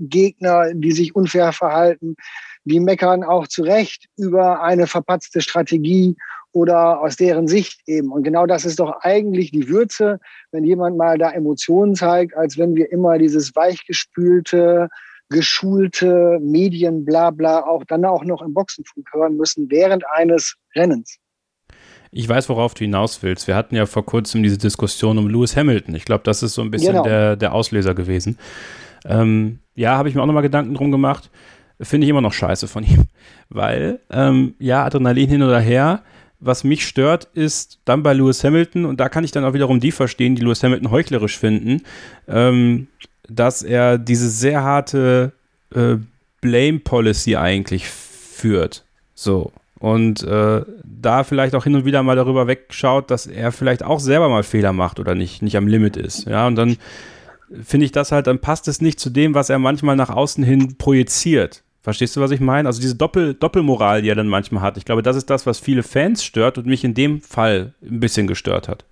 Gegner, 0.09 0.73
die 0.73 0.91
sich 0.91 1.15
unfair 1.15 1.53
verhalten. 1.53 2.15
Die 2.63 2.79
meckern 2.79 3.23
auch 3.23 3.47
zurecht 3.47 4.07
über 4.17 4.61
eine 4.61 4.87
verpatzte 4.87 5.41
Strategie 5.41 6.15
oder 6.51 7.01
aus 7.01 7.15
deren 7.15 7.47
Sicht 7.47 7.81
eben. 7.87 8.11
Und 8.11 8.23
genau 8.23 8.45
das 8.45 8.65
ist 8.65 8.79
doch 8.79 9.01
eigentlich 9.01 9.51
die 9.51 9.69
Würze, 9.69 10.19
wenn 10.51 10.63
jemand 10.63 10.97
mal 10.97 11.17
da 11.17 11.31
Emotionen 11.31 11.95
zeigt, 11.95 12.35
als 12.35 12.57
wenn 12.57 12.75
wir 12.75 12.91
immer 12.91 13.17
dieses 13.17 13.55
weichgespülte, 13.55 14.89
geschulte 15.29 16.39
Medien, 16.41 17.05
bla 17.05 17.31
bla, 17.31 17.63
auch 17.63 17.83
dann 17.85 18.05
auch 18.05 18.23
noch 18.23 18.41
im 18.41 18.53
Boxenfunk 18.53 19.07
hören 19.13 19.37
müssen 19.37 19.71
während 19.71 20.03
eines 20.13 20.55
Rennens. 20.75 21.17
Ich 22.13 22.27
weiß, 22.27 22.49
worauf 22.49 22.73
du 22.73 22.83
hinaus 22.83 23.23
willst. 23.23 23.47
Wir 23.47 23.55
hatten 23.55 23.75
ja 23.75 23.85
vor 23.85 24.05
kurzem 24.05 24.43
diese 24.43 24.57
Diskussion 24.57 25.17
um 25.17 25.29
Lewis 25.29 25.55
Hamilton. 25.55 25.95
Ich 25.95 26.03
glaube, 26.03 26.23
das 26.25 26.43
ist 26.43 26.53
so 26.53 26.61
ein 26.61 26.69
bisschen 26.69 26.91
genau. 26.91 27.03
der, 27.03 27.37
der 27.37 27.53
Auslöser 27.53 27.95
gewesen. 27.95 28.37
Ähm, 29.05 29.59
ja, 29.75 29.97
habe 29.97 30.09
ich 30.09 30.15
mir 30.15 30.21
auch 30.21 30.27
nochmal 30.27 30.43
Gedanken 30.43 30.73
drum 30.73 30.91
gemacht. 30.91 31.29
Finde 31.79 32.05
ich 32.05 32.09
immer 32.09 32.21
noch 32.21 32.33
scheiße 32.33 32.67
von 32.67 32.83
ihm. 32.83 33.07
Weil, 33.49 33.99
ähm, 34.11 34.55
ja, 34.59 34.85
Adrenalin 34.85 35.29
hin 35.29 35.43
oder 35.43 35.59
her. 35.59 36.01
Was 36.39 36.63
mich 36.63 36.87
stört, 36.87 37.27
ist 37.33 37.79
dann 37.85 38.01
bei 38.01 38.13
Lewis 38.13 38.43
Hamilton, 38.43 38.85
und 38.85 38.99
da 38.99 39.09
kann 39.09 39.23
ich 39.23 39.31
dann 39.31 39.45
auch 39.45 39.53
wiederum 39.53 39.79
die 39.79 39.91
verstehen, 39.91 40.35
die 40.35 40.41
Lewis 40.41 40.63
Hamilton 40.63 40.89
heuchlerisch 40.89 41.37
finden, 41.37 41.83
ähm, 42.27 42.87
dass 43.29 43.61
er 43.61 43.99
diese 43.99 44.29
sehr 44.29 44.63
harte 44.63 45.33
äh, 45.75 45.97
Blame 46.41 46.79
Policy 46.79 47.35
eigentlich 47.35 47.87
führt. 47.87 48.83
So. 49.13 49.51
Und 49.77 50.23
äh, 50.23 50.61
da 50.83 51.23
vielleicht 51.23 51.55
auch 51.55 51.63
hin 51.63 51.75
und 51.75 51.85
wieder 51.85 52.03
mal 52.03 52.15
darüber 52.15 52.47
wegschaut, 52.47 53.09
dass 53.09 53.25
er 53.27 53.51
vielleicht 53.51 53.83
auch 53.83 53.99
selber 53.99 54.29
mal 54.29 54.43
Fehler 54.43 54.73
macht 54.73 54.99
oder 54.99 55.15
nicht, 55.15 55.41
nicht 55.41 55.57
am 55.57 55.67
Limit 55.67 55.97
ist. 55.97 56.25
Ja, 56.25 56.47
und 56.47 56.55
dann 56.55 56.77
finde 57.63 57.85
ich 57.85 57.91
das 57.91 58.11
halt, 58.11 58.27
dann 58.27 58.39
passt 58.39 58.67
es 58.67 58.81
nicht 58.81 58.99
zu 58.99 59.09
dem, 59.09 59.33
was 59.33 59.49
er 59.49 59.59
manchmal 59.59 59.95
nach 59.95 60.09
außen 60.09 60.43
hin 60.43 60.77
projiziert. 60.77 61.63
Verstehst 61.81 62.15
du, 62.15 62.21
was 62.21 62.31
ich 62.31 62.39
meine? 62.39 62.67
Also 62.67 62.79
diese 62.79 62.95
Doppel 62.95 63.33
Doppelmoral, 63.33 64.03
die 64.03 64.09
er 64.09 64.15
dann 64.15 64.27
manchmal 64.27 64.61
hat. 64.61 64.77
Ich 64.77 64.85
glaube, 64.85 65.01
das 65.01 65.15
ist 65.15 65.29
das, 65.29 65.45
was 65.45 65.59
viele 65.59 65.81
Fans 65.81 66.23
stört 66.23 66.57
und 66.57 66.67
mich 66.67 66.83
in 66.83 66.93
dem 66.93 67.21
Fall 67.21 67.73
ein 67.81 67.99
bisschen 67.99 68.27
gestört 68.27 68.67
hat. 68.67 68.85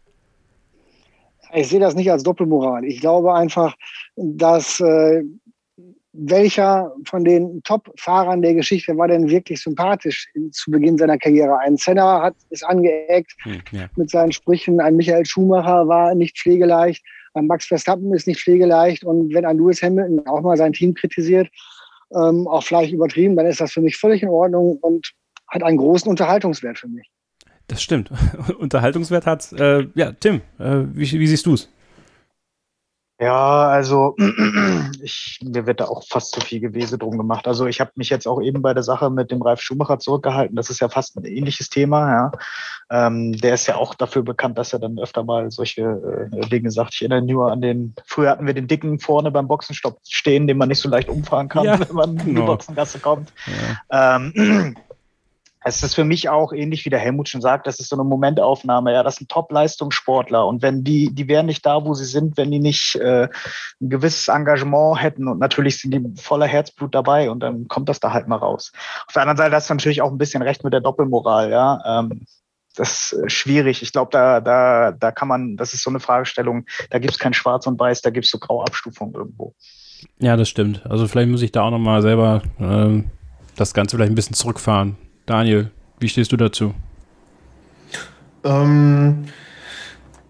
Ich 1.54 1.68
sehe 1.68 1.80
das 1.80 1.96
nicht 1.96 2.12
als 2.12 2.24
Doppelmoral. 2.24 2.84
Ich 2.86 3.00
glaube 3.00 3.34
einfach, 3.34 3.76
dass 4.16 4.80
äh, 4.80 5.24
welcher 6.14 6.92
von 7.06 7.24
den 7.24 7.62
Top-Fahrern 7.64 8.42
der 8.42 8.56
Geschichte 8.56 8.98
war 8.98 9.08
denn 9.08 9.30
wirklich 9.30 9.62
sympathisch 9.62 10.28
zu 10.52 10.72
Beginn 10.72 10.98
seiner 10.98 11.18
Karriere? 11.18 11.58
Ein 11.60 11.78
Senna 11.78 12.22
hat 12.22 12.36
es 12.50 12.64
angeeckt 12.64 13.34
hm, 13.44 13.62
ja. 13.72 13.88
mit 13.96 14.10
seinen 14.10 14.32
Sprüchen. 14.32 14.80
Ein 14.80 14.96
Michael 14.96 15.26
Schumacher 15.26 15.88
war 15.88 16.16
nicht 16.16 16.38
pflegeleicht. 16.38 17.04
Max 17.48 17.66
Verstappen 17.66 18.14
ist 18.14 18.28
nicht 18.28 18.42
pflegeleicht. 18.42 19.04
Und 19.04 19.34
wenn 19.34 19.46
ein 19.46 19.58
Lewis 19.58 19.82
Hamilton 19.82 20.26
auch 20.28 20.42
mal 20.42 20.58
sein 20.58 20.74
Team 20.74 20.94
kritisiert, 20.94 21.50
ähm, 22.14 22.48
auch 22.48 22.64
vielleicht 22.64 22.94
übertrieben, 22.94 23.36
dann 23.36 23.46
ist 23.46 23.62
das 23.62 23.72
für 23.72 23.82
mich 23.82 23.98
völlig 23.98 24.24
in 24.24 24.30
Ordnung 24.30 24.78
und 24.82 25.14
hat 25.48 25.64
einen 25.64 25.78
großen 25.78 26.10
Unterhaltungswert 26.10 26.80
für 26.80 26.88
mich. 26.88 27.10
Das 27.68 27.82
stimmt. 27.82 28.12
Unterhaltungswert 28.60 29.26
hat 29.26 29.52
äh, 29.54 29.88
ja, 29.96 30.12
Tim, 30.14 30.42
äh, 30.58 30.84
wie, 30.94 31.12
wie 31.20 31.28
siehst 31.28 31.46
du 31.46 31.54
es? 31.54 31.70
Ja, 33.22 33.68
also 33.68 34.16
ich, 35.02 35.40
mir 35.44 35.66
wird 35.66 35.82
da 35.82 35.86
auch 35.86 36.04
fast 36.08 36.32
zu 36.32 36.40
viel 36.40 36.62
Gewese 36.62 36.98
drum 36.98 37.18
gemacht. 37.18 37.48
Also 37.48 37.68
ich 37.68 37.82
habe 37.82 37.92
mich 37.96 38.10
jetzt 38.10 38.26
auch 38.28 38.42
eben 38.42 38.62
bei 38.62 38.74
der 38.74 38.84
Sache 38.84 39.10
mit 39.10 39.30
dem 39.30 39.42
Ralf 39.42 39.62
Schumacher 39.62 40.00
zurückgehalten. 40.00 40.56
Das 40.56 40.70
ist 40.70 40.80
ja 40.80 40.88
fast 40.88 41.18
ein 41.18 41.26
ähnliches 41.26 41.70
Thema. 41.70 42.10
Ja. 42.10 42.32
Ähm, 42.90 43.34
der 43.34 43.56
ist 43.56 43.68
ja 43.68 43.76
auch 43.76 43.94
dafür 43.94 44.24
bekannt, 44.24 44.58
dass 44.58 44.72
er 44.72 44.80
dann 44.80 44.98
öfter 44.98 45.26
mal 45.26 45.52
solche 45.52 46.30
äh, 46.32 46.48
Dinge 46.48 46.72
sagt. 46.72 46.94
Ich 46.94 47.02
erinnere 47.02 47.22
nur 47.22 47.52
an 47.52 47.60
den, 47.62 47.94
früher 48.06 48.30
hatten 48.30 48.48
wir 48.48 48.54
den 48.54 48.68
Dicken 48.68 49.00
vorne 49.00 49.32
beim 49.32 49.50
Boxenstopp 49.50 50.00
stehen, 50.08 50.48
den 50.48 50.58
man 50.58 50.70
nicht 50.70 50.80
so 50.82 50.88
leicht 50.88 51.10
umfahren 51.10 51.50
kann, 51.50 51.66
ja, 51.66 51.78
wenn 51.90 51.96
man 51.96 52.12
genau. 52.12 52.22
in 52.22 52.28
die 52.30 52.34
genau. 52.36 52.46
Boxengasse 52.46 53.00
kommt. 53.00 53.34
Ja. 53.92 54.16
Ähm, 54.16 54.76
es 55.62 55.84
ist 55.84 55.96
für 55.96 56.06
mich 56.06 56.30
auch 56.30 56.54
ähnlich 56.54 56.86
wie 56.86 56.90
der 56.90 57.00
Helmut 57.00 57.28
schon 57.28 57.42
sagt, 57.42 57.68
das 57.68 57.80
ist 57.80 57.90
so 57.90 57.96
eine 57.96 58.06
Momentaufnahme. 58.06 58.94
Ja, 58.94 59.04
das 59.04 59.18
sind 59.18 59.30
Top-Leistungssportler 59.30 60.46
und 60.48 60.62
wenn 60.62 60.84
die, 60.84 61.14
die 61.14 61.28
wären 61.28 61.48
nicht 61.48 61.66
da, 61.66 61.84
wo 61.84 61.94
sie 61.94 62.06
sind, 62.06 62.38
wenn 62.38 62.52
die 62.52 62.60
nicht 62.60 62.96
äh, 62.96 63.28
ein 63.82 63.90
gewisses 63.90 64.30
Engagement 64.30 65.02
hätten 65.02 65.28
und 65.28 65.40
natürlich 65.40 65.80
sind 65.80 65.92
die 65.92 66.22
voller 66.22 66.48
Herzblut 66.48 66.96
dabei 66.96 67.30
und 67.30 67.42
dann 67.42 67.68
kommt 67.68 67.90
das 67.90 68.00
da 68.00 68.14
halt 68.14 68.28
mal 68.28 68.38
raus. 68.38 68.72
Auf 69.08 69.14
der 69.14 69.24
anderen 69.24 69.38
Seite 69.38 69.56
hast 69.56 69.70
du 69.70 69.74
natürlich 69.74 70.02
auch 70.02 70.12
ein 70.12 70.18
bisschen 70.18 70.42
recht 70.42 70.64
mit 70.64 70.72
der 70.72 70.82
Doppelmoral. 70.82 71.52
Ja, 71.52 72.00
ähm, 72.00 72.22
das 72.76 73.12
ist 73.12 73.34
schwierig. 73.34 73.82
Ich 73.82 73.92
glaube, 73.92 74.12
da, 74.12 74.40
da, 74.40 74.92
da 74.92 75.12
kann 75.12 75.28
man, 75.28 75.58
das 75.58 75.74
ist 75.74 75.84
so 75.84 75.90
eine 75.90 76.00
Fragestellung. 76.00 76.66
Da 76.90 77.00
gibt 77.00 77.14
es 77.14 77.20
kein 77.20 77.34
Schwarz 77.34 77.68
und 77.68 77.78
Weiß, 77.78 78.02
da 78.02 78.12
gibt 78.12 78.26
es 78.26 78.32
so 78.32 78.40
Grauabstufungen 78.40 79.14
irgendwo. 79.14 79.54
Ja, 80.20 80.38
das 80.38 80.48
stimmt. 80.48 80.86
Also 80.86 81.08
vielleicht 81.08 81.30
muss 81.30 81.42
ich 81.42 81.52
da 81.52 81.64
auch 81.64 81.72
noch 81.72 81.80
mal 81.80 82.02
selber 82.02 82.42
ähm, 82.60 83.12
das 83.58 83.74
Ganze 83.74 83.98
vielleicht 83.98 84.14
ein 84.14 84.16
bisschen 84.16 84.36
zurückfahren 84.36 84.96
Daniel, 85.30 85.70
wie 86.00 86.10
stehst 86.10 86.32
du 86.32 86.38
dazu? 86.38 86.74
Ähm, 88.44 89.26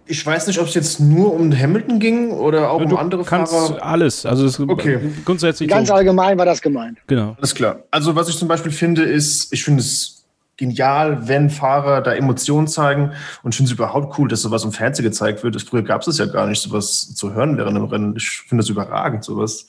ich 0.06 0.26
weiß 0.26 0.47
nicht, 0.47 0.60
ob 0.60 0.68
es 0.68 0.74
jetzt 0.74 1.00
nur 1.00 1.34
um 1.34 1.58
Hamilton 1.58 2.00
ging 2.02 2.32
oder 2.32 2.70
auch 2.70 2.82
ja, 2.82 2.86
um 2.86 2.97
andere 2.97 3.24
kannst 3.24 3.54
Fahrer. 3.54 3.82
Alles. 3.82 4.26
Also 4.26 4.45
es 4.45 4.60
okay. 4.60 5.00
grundsätzlich. 5.24 5.70
Ganz 5.70 5.88
so. 5.88 5.93
allgemein 5.93 6.38
war 6.38 6.45
das 6.45 6.62
gemeint. 6.62 6.97
Genau. 7.08 7.38
Alles 7.38 7.56
klar. 7.56 7.84
Also 7.91 8.14
was 8.18 8.28
ich 8.28 8.38
zum 8.38 8.50
Beispiel 8.50 8.74
finde, 8.74 9.04
ist, 9.04 9.54
ich 9.54 9.64
finde 9.64 9.80
es 9.80 10.26
genial, 10.58 11.30
wenn 11.30 11.50
Fahrer 11.50 12.02
da 12.02 12.14
Emotionen 12.14 12.68
zeigen 12.68 13.14
und 13.43 13.52
ich 13.54 13.56
finde 13.56 13.72
es 13.72 13.74
überhaupt 13.74 14.20
cool, 14.20 14.28
dass 14.28 14.41
sowas 14.41 14.66
im 14.66 14.74
Fernsehen 14.74 15.06
gezeigt 15.06 15.45
wird. 15.45 15.62
Früher 15.62 15.84
gab 15.84 16.02
es 16.02 16.08
es 16.08 16.18
ja 16.18 16.26
gar 16.26 16.45
nicht, 16.45 16.62
sowas 16.62 17.16
zu 17.16 17.34
hören 17.34 17.58
während 17.58 17.78
dem 17.78 17.86
Rennen. 17.86 18.18
Ich 18.18 18.28
finde 18.28 18.64
das 18.64 18.70
überragend, 18.70 19.24
sowas. 19.24 19.66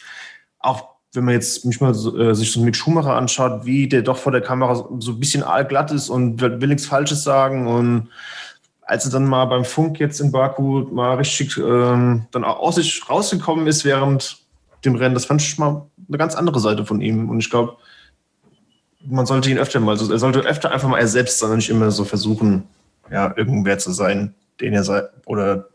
Auch 0.59 0.97
wenn 1.13 1.25
man 1.25 1.35
jetzt 1.35 1.65
mich 1.65 1.81
mal 1.81 1.93
so, 1.95 2.17
äh, 2.19 2.35
sich 2.35 2.53
so 2.53 2.61
mit 2.61 2.77
Schumacher 2.77 3.17
anschaut, 3.17 3.65
wie 3.65 3.89
der 3.89 4.03
doch 4.03 4.17
vor 4.17 4.33
der 4.33 4.41
Kamera 4.41 4.75
so 4.99 5.13
ein 5.13 5.21
bisschen 5.21 5.43
allglatt 5.43 5.91
ist 5.91 6.09
und 6.09 6.41
will, 6.41 6.61
will 6.61 6.69
nichts 6.69 6.87
Falsches 6.87 7.25
sagen 7.25 7.67
und 7.67 8.09
als 8.83 9.05
er 9.05 9.13
dann 9.13 9.27
mal 9.27 9.45
beim 9.45 9.65
Funk 9.65 10.01
jetzt 10.01 10.21
in 10.21 10.33
Baku 10.33 10.85
mal 10.93 11.17
richtig 11.17 11.57
ähm, 11.59 12.27
dann 12.31 12.45
auch 12.45 12.61
aus 12.61 12.77
sich 12.77 13.09
rausgekommen 13.09 13.67
ist 13.67 13.85
während 13.85 14.39
dem 14.85 14.95
Rennen, 14.95 15.15
das 15.15 15.27
fand 15.27 15.43
ich 15.43 15.59
mal 15.59 15.87
eine 16.09 16.19
ganz 16.19 16.35
andere 16.35 16.61
Seite 16.61 16.85
von 16.85 17.01
ihm 17.01 17.29
und 17.29 17.41
ich 17.41 17.51
glaube, 17.51 17.77
man 19.05 19.27
sollte 19.27 19.51
ihn 19.51 19.59
öfter 19.59 19.81
mal, 19.81 19.93
also 19.93 20.13
er 20.13 20.19
sollte 20.19 20.41
öfter 20.41 20.71
einfach 20.71 20.89
mal 20.89 20.99
er 20.99 21.09
selbst 21.09 21.39
sein 21.39 21.51
und 21.51 21.57
nicht 21.57 21.71
immer 21.71 21.91
so 21.91 22.05
versuchen, 22.05 22.65
ja, 23.11 23.33
irgendwer 23.37 23.79
zu 23.79 23.93
sein, 23.93 24.35
den 24.61 24.75
er 24.75 24.85
sei, 24.85 25.03
oder 25.27 25.69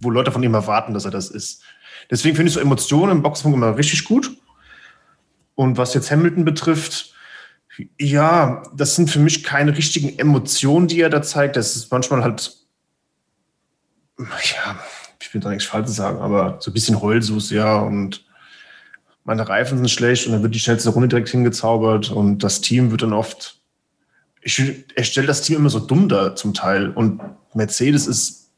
wo 0.00 0.10
Leute 0.10 0.32
von 0.32 0.42
ihm 0.42 0.54
erwarten, 0.54 0.92
dass 0.92 1.04
er 1.04 1.10
das 1.10 1.30
ist. 1.30 1.62
Deswegen 2.10 2.36
finde 2.36 2.48
ich 2.48 2.54
so 2.54 2.60
Emotionen 2.60 3.12
im 3.12 3.22
Boxfunk 3.22 3.54
immer 3.54 3.76
richtig 3.76 4.04
gut. 4.04 4.36
Und 5.62 5.78
was 5.78 5.94
jetzt 5.94 6.10
Hamilton 6.10 6.44
betrifft, 6.44 7.14
ja, 7.98 8.62
das 8.74 8.96
sind 8.96 9.10
für 9.10 9.18
mich 9.18 9.44
keine 9.44 9.76
richtigen 9.76 10.18
Emotionen, 10.18 10.88
die 10.88 11.00
er 11.00 11.08
da 11.08 11.22
zeigt. 11.22 11.56
Das 11.56 11.76
ist 11.76 11.90
manchmal 11.90 12.22
halt, 12.22 12.56
ja, 14.18 14.78
ich 15.20 15.32
will 15.32 15.40
da 15.40 15.50
nichts 15.50 15.64
Falsches 15.64 15.96
sagen, 15.96 16.18
aber 16.18 16.58
so 16.60 16.70
ein 16.70 16.74
bisschen 16.74 17.00
Heulsus, 17.00 17.50
ja, 17.50 17.76
und 17.76 18.24
meine 19.24 19.48
Reifen 19.48 19.78
sind 19.78 19.90
schlecht 19.90 20.26
und 20.26 20.32
dann 20.32 20.42
wird 20.42 20.54
die 20.54 20.60
schnellste 20.60 20.90
Runde 20.90 21.08
direkt 21.08 21.28
hingezaubert 21.28 22.10
und 22.10 22.38
das 22.38 22.60
Team 22.60 22.90
wird 22.90 23.02
dann 23.02 23.12
oft, 23.12 23.60
ich, 24.40 24.60
er 24.96 25.04
stellt 25.04 25.28
das 25.28 25.42
Team 25.42 25.58
immer 25.58 25.70
so 25.70 25.78
dumm 25.78 26.08
da 26.08 26.34
zum 26.34 26.54
Teil 26.54 26.90
und 26.90 27.20
Mercedes 27.54 28.08
ist 28.08 28.50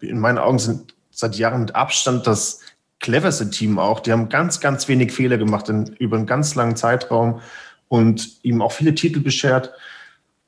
in 0.00 0.18
meinen 0.18 0.38
Augen 0.38 0.58
sind 0.58 0.94
seit 1.10 1.36
Jahren 1.36 1.60
mit 1.60 1.74
Abstand 1.74 2.26
das 2.26 2.60
cleverste 3.00 3.50
Team 3.50 3.78
auch. 3.78 4.00
Die 4.00 4.12
haben 4.12 4.28
ganz, 4.28 4.60
ganz 4.60 4.86
wenig 4.88 5.12
Fehler 5.12 5.38
gemacht 5.38 5.68
in, 5.68 5.86
über 5.98 6.16
einen 6.16 6.26
ganz 6.26 6.54
langen 6.54 6.76
Zeitraum 6.76 7.40
und 7.88 8.38
ihm 8.42 8.62
auch 8.62 8.72
viele 8.72 8.94
Titel 8.94 9.20
beschert. 9.20 9.72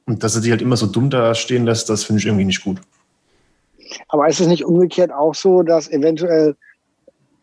Und 0.07 0.23
dass 0.23 0.35
er 0.35 0.43
die 0.43 0.51
halt 0.51 0.63
immer 0.63 0.77
so 0.77 0.87
dumm 0.87 1.11
da 1.11 1.35
stehen 1.35 1.65
lässt, 1.65 1.89
das 1.89 2.05
finde 2.05 2.21
ich 2.21 2.27
irgendwie 2.27 2.45
nicht 2.45 2.63
gut. 2.63 2.81
Aber 4.09 4.29
ist 4.29 4.41
es 4.41 4.47
nicht 4.47 4.65
umgekehrt 4.65 5.13
auch 5.13 5.35
so, 5.35 5.63
dass 5.63 5.91
eventuell 5.91 6.57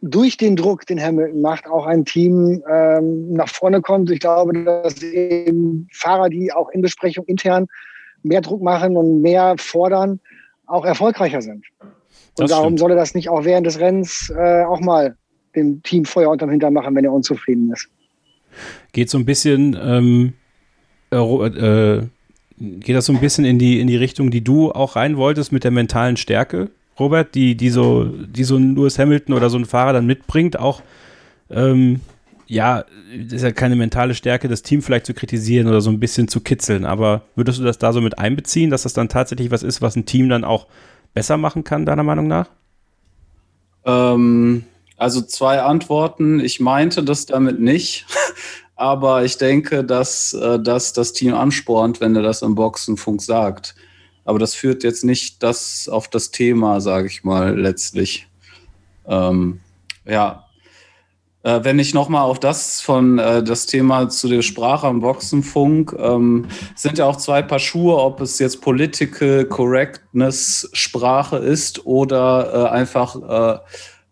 durch 0.01 0.38
den 0.38 0.55
Druck, 0.55 0.86
den 0.86 1.01
Hamilton 1.01 1.41
macht, 1.41 1.68
auch 1.68 1.86
ein 1.86 2.05
Team 2.05 2.64
ähm, 2.70 3.34
nach 3.34 3.49
vorne 3.49 3.82
kommt? 3.82 4.10
Ich 4.12 4.20
glaube, 4.20 4.64
dass 4.64 5.01
eben 5.01 5.88
Fahrer, 5.93 6.30
die 6.30 6.53
auch 6.53 6.70
in 6.70 6.82
Besprechung 6.82 7.26
intern 7.26 7.68
mehr 8.24 8.41
Druck 8.41 8.62
machen 8.62 8.95
und 8.97 9.22
mehr 9.22 9.55
fordern, 9.57 10.20
auch 10.66 10.86
erfolgreicher 10.86 11.41
sind. 11.41 11.66
Und 12.38 12.50
darum 12.50 12.66
stimmt. 12.66 12.80
soll 12.80 12.92
er 12.92 12.98
das 12.98 13.16
nicht 13.16 13.30
auch 13.30 13.44
während 13.44 13.66
des 13.66 13.80
Rennens 13.80 14.32
äh, 14.36 14.64
auch 14.64 14.80
mal 14.80 15.16
dem 15.56 15.82
Team 15.84 16.06
Feuer 16.06 16.30
unterm 16.30 16.50
Hintern 16.50 16.74
machen, 16.74 16.96
wenn 16.96 17.06
er 17.06 17.12
unzufrieden 17.12 17.72
ist. 17.72 17.90
Geht 18.92 19.10
so 19.10 19.18
ein 19.18 19.26
bisschen, 19.26 19.78
ähm, 19.82 20.34
äh, 21.12 21.18
äh, 21.18 22.04
geht 22.58 22.96
das 22.96 23.06
so 23.06 23.14
ein 23.14 23.20
bisschen 23.20 23.46
in 23.46 23.60
die, 23.60 23.80
in 23.80 23.88
die 23.88 23.98
Richtung, 23.98 24.32
die 24.32 24.44
du 24.44 24.72
auch 24.72 24.96
rein 24.96 25.18
wolltest 25.18 25.52
mit 25.52 25.64
der 25.64 25.72
mentalen 25.72 26.18
Stärke, 26.18 26.70
Robert, 27.00 27.34
die, 27.36 27.56
die 27.56 27.70
so, 27.70 28.06
die 28.06 28.44
so 28.44 28.58
ein 28.58 28.76
Lewis 28.76 29.00
Hamilton 29.00 29.34
oder 29.34 29.50
so 29.50 29.58
ein 29.58 29.66
Fahrer 29.66 29.94
dann 29.94 30.06
mitbringt, 30.06 30.60
auch 30.60 30.82
ähm, 31.50 32.02
ja, 32.48 32.84
ist 33.30 33.44
ja 33.44 33.52
keine 33.52 33.76
mentale 33.76 34.16
Stärke, 34.16 34.48
das 34.48 34.64
Team 34.64 34.82
vielleicht 34.82 35.06
zu 35.06 35.14
kritisieren 35.14 35.68
oder 35.68 35.82
so 35.82 35.92
ein 35.92 36.00
bisschen 36.00 36.28
zu 36.28 36.42
kitzeln. 36.42 36.84
Aber 36.84 37.22
würdest 37.36 37.60
du 37.60 37.64
das 37.64 37.78
da 37.78 37.94
so 37.94 38.02
mit 38.02 38.18
einbeziehen, 38.18 38.72
dass 38.72 38.84
das 38.84 38.94
dann 38.94 39.08
tatsächlich 39.08 39.52
was 39.52 39.62
ist, 39.62 39.82
was 39.82 39.96
ein 39.96 40.06
Team 40.06 40.30
dann 40.30 40.44
auch 40.44 40.66
besser 41.14 41.38
machen 41.38 41.64
kann, 41.64 41.86
deiner 41.86 42.03
Meinung 42.03 42.28
nach? 42.28 42.49
Ähm, 43.86 44.66
also 44.97 45.22
zwei 45.22 45.62
Antworten. 45.62 46.39
Ich 46.39 46.60
meinte 46.60 47.03
das 47.03 47.26
damit 47.26 47.60
nicht. 47.60 48.05
Aber 48.76 49.26
ich 49.26 49.38
denke, 49.38 49.84
dass, 49.84 50.34
äh, 50.34 50.60
dass 50.60 50.93
das 50.93 51.12
Team 51.12 51.34
anspornt, 51.34 51.99
wenn 51.99 52.16
er 52.16 52.22
das 52.22 52.41
im 52.41 52.55
Boxenfunk 52.55 53.22
sagt. 53.22 53.76
Aber 54.24 54.39
das 54.39 54.53
führt 54.53 54.84
jetzt 54.84 55.03
nicht 55.03 55.43
das 55.43 55.89
auf 55.89 56.07
das 56.07 56.32
Thema, 56.32 56.80
sage 56.80 57.07
ich 57.07 57.24
mal, 57.24 57.60
letztlich. 57.60 58.28
Ähm, 59.05 59.60
ja, 60.05 60.45
äh, 61.44 61.60
wenn 61.64 61.80
ich 61.80 61.94
nochmal 61.94 62.24
auf 62.24 62.40
das 62.40 62.82
von 62.82 63.18
äh, 63.18 63.42
das 63.42 63.66
Thema 63.66 64.10
zu 64.10 64.28
der 64.28 64.42
Sprache 64.42 64.88
am 64.88 65.00
Boxenfunk, 65.00 65.96
ähm, 65.98 66.48
sind 66.76 66.98
ja 66.98 67.06
auch 67.06 67.16
zwei 67.16 67.42
Paar 67.42 67.60
Schuhe, 67.60 67.96
ob 67.98 68.20
es 68.22 68.40
jetzt 68.40 68.62
Political 68.62 69.46
Correctness 69.46 70.70
Sprache 70.74 71.38
ist 71.38 71.86
oder 71.86 72.68
äh, 72.68 72.70
einfach 72.70 73.16
äh, 73.16 73.60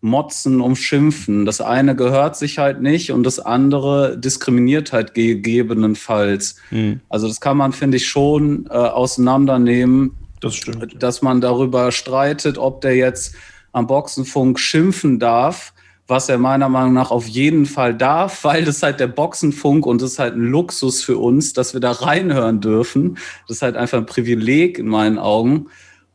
Motzen 0.00 0.60
umschimpfen. 0.60 1.44
Das 1.44 1.60
eine 1.60 1.96
gehört 1.96 2.36
sich 2.36 2.58
halt 2.58 2.80
nicht 2.80 3.12
und 3.12 3.24
das 3.24 3.40
andere 3.40 4.16
diskriminiert 4.16 4.92
halt 4.92 5.12
gegebenenfalls. 5.12 6.56
Mhm. 6.70 7.00
Also 7.08 7.28
das 7.28 7.40
kann 7.40 7.56
man, 7.56 7.72
finde 7.72 7.96
ich, 7.96 8.08
schon 8.08 8.66
äh, 8.70 8.74
auseinandernehmen. 8.74 10.12
Das 10.40 10.54
stimmt. 10.54 11.02
Dass 11.02 11.20
man 11.20 11.40
darüber 11.40 11.90
streitet, 11.90 12.58
ob 12.58 12.80
der 12.80 12.94
jetzt 12.94 13.34
am 13.72 13.86
Boxenfunk 13.86 14.58
schimpfen 14.58 15.18
darf 15.18 15.74
was 16.08 16.30
er 16.30 16.38
meiner 16.38 16.70
Meinung 16.70 16.94
nach 16.94 17.10
auf 17.10 17.28
jeden 17.28 17.66
Fall 17.66 17.94
darf, 17.94 18.42
weil 18.44 18.64
das 18.64 18.82
halt 18.82 18.98
der 18.98 19.06
Boxenfunk 19.06 19.86
und 19.86 20.02
das 20.02 20.12
ist 20.12 20.18
halt 20.18 20.34
ein 20.34 20.46
Luxus 20.46 21.04
für 21.04 21.18
uns, 21.18 21.52
dass 21.52 21.74
wir 21.74 21.80
da 21.80 21.92
reinhören 21.92 22.60
dürfen. 22.60 23.18
Das 23.46 23.58
ist 23.58 23.62
halt 23.62 23.76
einfach 23.76 23.98
ein 23.98 24.06
Privileg 24.06 24.78
in 24.78 24.88
meinen 24.88 25.18
Augen. 25.18 25.68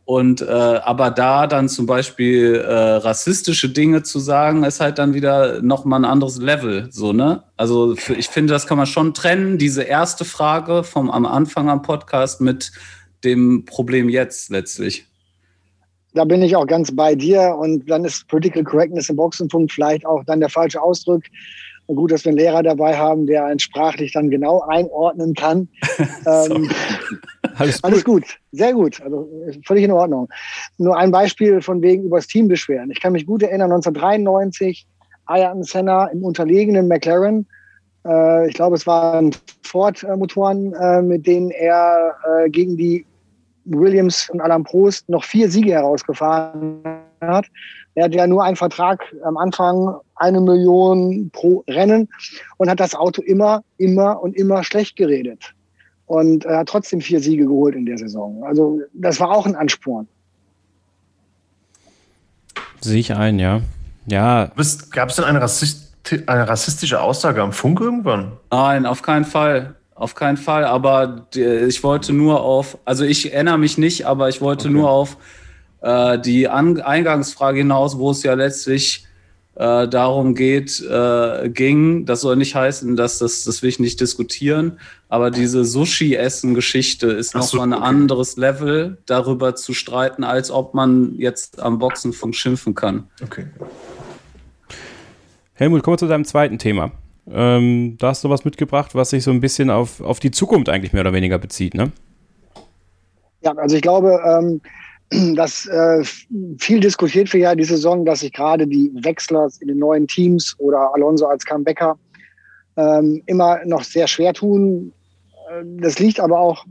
Und 0.06 0.42
äh, 0.42 0.46
aber 0.46 1.12
da 1.12 1.48
dann 1.48 1.70
zum 1.70 1.86
Beispiel 1.86 2.56
äh, 2.56 2.74
rassistische 2.74 3.70
Dinge 3.70 4.04
zu 4.04 4.20
sagen, 4.20 4.66
ist 4.66 4.82
halt 4.82 4.98
dann 5.00 5.14
wieder 5.14 5.62
noch 5.62 5.86
mal 5.86 5.96
ein 5.96 6.04
anderes 6.04 6.40
Level, 6.40 6.90
so 6.92 7.14
ne? 7.14 7.44
Also 7.56 7.96
für, 7.96 8.14
ich 8.14 8.28
finde, 8.28 8.52
das 8.52 8.68
kann 8.68 8.78
man 8.78 8.86
schon 8.86 9.14
trennen. 9.14 9.58
Diese 9.58 9.84
erste 9.84 10.26
Frage 10.26 10.84
vom 10.84 11.10
am 11.10 11.26
Anfang 11.26 11.70
am 11.70 11.84
Podcast 11.84 12.42
mit 12.42 12.74
dem 13.24 13.64
Problem 13.64 14.10
jetzt 14.10 14.50
letztlich 14.50 15.08
da 16.14 16.26
bin 16.26 16.42
ich 16.42 16.56
auch 16.56 16.68
ganz 16.68 16.96
bei 16.96 17.16
dir. 17.16 17.56
Und 17.58 17.90
dann 17.90 18.06
ist 18.06 18.28
Political 18.28 18.64
Correctness 18.64 19.10
im 19.10 19.16
Boxenpunkt 19.16 19.72
vielleicht 19.72 20.06
auch 20.06 20.24
dann 20.26 20.40
der 20.40 20.50
falsche 20.50 20.82
Ausdruck. 20.82 21.24
Und 21.86 21.98
gut, 21.98 22.12
dass 22.12 22.24
wir 22.24 22.30
einen 22.30 22.38
Lehrer 22.38 22.64
dabei 22.64 22.96
haben, 22.98 23.28
der 23.28 23.46
einen 23.46 23.60
sprachlich 23.60 24.14
dann 24.14 24.30
genau 24.30 24.62
einordnen 24.62 25.34
kann. 25.34 25.68
ähm, 26.26 26.70
alles, 27.56 27.82
gut. 27.82 27.92
alles, 27.92 28.04
gut. 28.06 28.24
sehr 28.54 28.74
gut, 28.74 29.02
also 29.02 29.30
völlig 29.66 29.84
in 29.84 29.92
Ordnung. 29.92 30.30
Nur 30.78 30.98
ein 30.98 31.12
Beispiel 31.12 31.62
von 31.62 31.82
wegen 31.82 32.04
übers 32.04 32.28
Team 32.28 32.48
beschweren. 32.48 32.90
Ich 32.92 33.02
kann 33.02 33.12
mich 33.12 33.26
gut 33.26 33.44
erinnern, 33.44 33.72
1993, 33.72 34.88
Ayrton 35.26 35.64
Senna 35.64 36.08
im 36.08 36.24
unterlegenen 36.24 36.88
McLaren. 36.88 37.46
Äh, 38.06 38.48
ich 38.48 38.54
glaube, 38.56 38.78
es 38.78 38.88
waren 38.88 39.36
Ford-Motoren, 39.64 40.74
äh, 40.74 41.02
mit 41.02 41.28
denen 41.28 41.52
er 41.52 42.16
äh, 42.26 42.50
gegen 42.50 42.78
die 42.78 43.06
Williams 43.66 44.30
und 44.30 44.42
Alain 44.42 44.64
Prost 44.64 45.08
noch 45.10 45.24
vier 45.24 45.50
Siege 45.50 45.72
herausgefahren 45.72 46.84
hat. 47.22 47.46
Er 47.96 48.06
hat 48.06 48.16
ja 48.16 48.26
nur 48.28 48.44
einen 48.44 48.56
Vertrag 48.56 49.04
am 49.24 49.38
Anfang, 49.38 49.96
eine 50.16 50.42
Million 50.42 51.30
pro 51.32 51.64
Rennen 51.68 52.10
und 52.58 52.70
hat 52.70 52.80
das 52.80 52.96
Auto 52.96 53.22
immer, 53.22 53.64
immer 53.78 54.22
und 54.22 54.36
immer 54.36 54.64
schlecht 54.64 54.96
geredet. 54.96 55.54
Und 56.08 56.46
er 56.46 56.60
hat 56.60 56.70
trotzdem 56.70 57.02
vier 57.02 57.20
Siege 57.20 57.46
geholt 57.46 57.76
in 57.76 57.86
der 57.86 57.98
Saison. 57.98 58.44
Also 58.44 58.82
das 58.94 59.20
war 59.20 59.32
auch 59.32 59.46
ein 59.46 59.56
Ansporn. 59.56 60.08
Sehe 62.82 63.00
ich 63.00 63.14
ein, 63.14 63.40
ja. 63.40 63.62
Ja. 64.08 64.52
Gab 64.92 65.10
es 65.10 65.16
denn 65.16 65.26
eine, 65.26 65.42
Rassist 65.42 65.94
eine 66.26 66.48
rassistische 66.48 67.02
Aussage 67.02 67.42
am 67.42 67.54
Funk 67.54 67.80
irgendwann? 67.80 68.34
Nein, 68.52 68.86
auf 68.86 69.02
keinen 69.02 69.24
Fall. 69.24 69.76
Auf 69.96 70.16
keinen 70.16 70.38
Fall, 70.38 70.66
aber 70.66 71.28
ich 71.36 71.84
wollte 71.84 72.14
nur 72.14 72.42
auf, 72.42 72.80
also 72.84 73.04
ich 73.04 73.32
erinnere 73.32 73.60
mich 73.60 73.78
nicht, 73.78 74.06
aber 74.08 74.28
ich 74.28 74.42
wollte 74.42 74.68
okay. 74.68 74.78
nur 74.78 74.90
auf 74.90 75.18
äh, 75.82 76.18
die 76.20 76.48
An 76.48 76.82
Eingangsfrage 76.82 77.60
hinaus, 77.60 77.98
wo 77.98 78.10
es 78.12 78.24
ja 78.24 78.34
letztlich 78.34 79.06
äh, 79.56 79.88
darum 79.88 80.34
geht, 80.34 80.82
äh, 80.82 81.50
ging. 81.50 82.06
Das 82.06 82.22
soll 82.22 82.38
nicht 82.38 82.56
heißen, 82.56 82.96
dass 82.96 83.20
das, 83.20 83.44
das 83.44 83.62
will 83.62 83.70
ich 83.70 83.80
nicht 83.80 84.02
diskutieren, 84.02 84.80
aber 85.10 85.30
diese 85.30 85.64
Sushi-Essen-Geschichte 85.64 87.08
ist 87.08 87.36
nochmal 87.36 87.48
so, 87.48 87.60
ein 87.62 87.74
okay. 87.74 87.84
anderes 87.84 88.36
Level, 88.36 88.98
darüber 89.06 89.56
zu 89.56 89.74
streiten, 89.74 90.24
als 90.24 90.50
ob 90.50 90.74
man 90.74 91.14
jetzt 91.20 91.62
am 91.62 91.78
Boxenfunk 91.78 92.36
schimpfen 92.36 92.74
kann. 92.74 93.08
Okay. 93.22 93.46
Helmut, 95.54 95.84
kommen 95.84 95.94
wir 95.94 96.00
zu 96.00 96.08
deinem 96.08 96.26
zweiten 96.26 96.58
Thema. 96.58 96.92
Ähm, 97.32 97.98
da 98.00 98.10
hast 98.10 98.24
du 98.24 98.30
was 98.30 98.44
mitgebracht, 98.44 98.96
was 98.96 99.12
sich 99.12 99.24
so 99.24 99.32
ein 99.32 99.40
bisschen 99.40 99.70
auf, 99.70 100.02
auf 100.02 100.20
die 100.20 100.32
Zukunft 100.32 100.70
eigentlich 100.70 100.94
mehr 100.94 101.02
oder 101.02 101.14
weniger 101.14 101.40
bezieht, 101.40 101.74
ne? 101.74 101.92
Ja, 103.42 103.54
also 103.56 103.76
ich 103.76 103.82
glaube, 103.82 104.20
ähm, 104.26 104.62
dass 105.36 105.66
äh, 105.68 106.04
viel 106.60 106.80
diskutiert 106.80 107.32
wird 107.34 107.44
ja 107.44 107.56
die 107.56 107.64
Saison, 107.64 108.06
dass 108.06 108.22
sich 108.22 108.34
gerade 108.34 108.68
die 108.68 108.92
Wechsler 108.96 109.50
in 109.62 109.68
den 109.68 109.80
neuen 109.80 110.08
Teams 110.08 110.56
oder 110.60 110.94
Alonso 110.94 111.28
als 111.28 111.46
Comebacker 111.46 111.98
ähm, 112.76 113.22
immer 113.26 113.64
noch 113.66 113.84
sehr 113.84 114.08
schwer 114.08 114.34
tun. 114.34 114.92
Äh, 115.50 115.64
das 115.82 116.00
liegt 116.00 116.20
aber 116.20 116.40
auch 116.40 116.66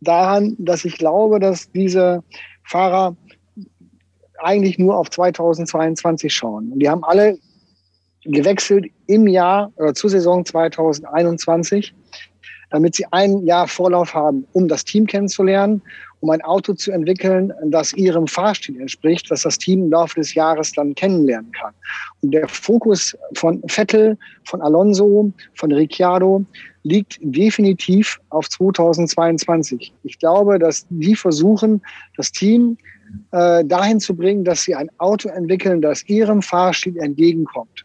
daran, 0.00 0.56
dass 0.58 0.84
ich 0.84 0.98
glaube, 0.98 1.40
dass 1.40 1.70
diese 1.72 2.22
Fahrer 2.64 3.16
eigentlich 4.38 4.78
nur 4.78 4.96
auf 4.96 5.10
2022 5.10 6.32
schauen. 6.32 6.72
Und 6.72 6.80
die 6.80 6.88
haben 6.88 7.04
alle 7.04 7.38
gewechselt 8.24 8.86
im 9.06 9.26
Jahr 9.26 9.72
oder 9.76 9.94
zur 9.94 10.10
Saison 10.10 10.44
2021, 10.44 11.94
damit 12.70 12.94
sie 12.94 13.06
ein 13.10 13.44
Jahr 13.44 13.68
Vorlauf 13.68 14.14
haben, 14.14 14.46
um 14.52 14.68
das 14.68 14.84
Team 14.84 15.06
kennenzulernen, 15.06 15.82
um 16.24 16.30
ein 16.30 16.40
Auto 16.42 16.72
zu 16.72 16.90
entwickeln, 16.90 17.52
das 17.66 17.92
ihrem 17.92 18.26
Fahrstil 18.26 18.80
entspricht, 18.80 19.30
was 19.30 19.42
das 19.42 19.58
Team 19.58 19.84
im 19.84 19.90
Laufe 19.90 20.20
des 20.20 20.32
Jahres 20.32 20.72
dann 20.72 20.94
kennenlernen 20.94 21.52
kann. 21.52 21.74
Und 22.22 22.30
der 22.30 22.48
Fokus 22.48 23.14
von 23.34 23.62
Vettel, 23.68 24.16
von 24.44 24.62
Alonso, 24.62 25.30
von 25.54 25.70
Ricciardo 25.70 26.42
liegt 26.82 27.18
definitiv 27.20 28.18
auf 28.30 28.48
2022. 28.48 29.92
Ich 30.02 30.18
glaube, 30.18 30.58
dass 30.58 30.86
die 30.88 31.14
versuchen, 31.14 31.82
das 32.16 32.32
Team 32.32 32.78
äh, 33.32 33.62
dahin 33.64 34.00
zu 34.00 34.16
bringen, 34.16 34.44
dass 34.44 34.62
sie 34.62 34.74
ein 34.74 34.88
Auto 34.98 35.28
entwickeln, 35.28 35.82
das 35.82 36.08
ihrem 36.08 36.40
Fahrstil 36.40 36.96
entgegenkommt. 36.96 37.84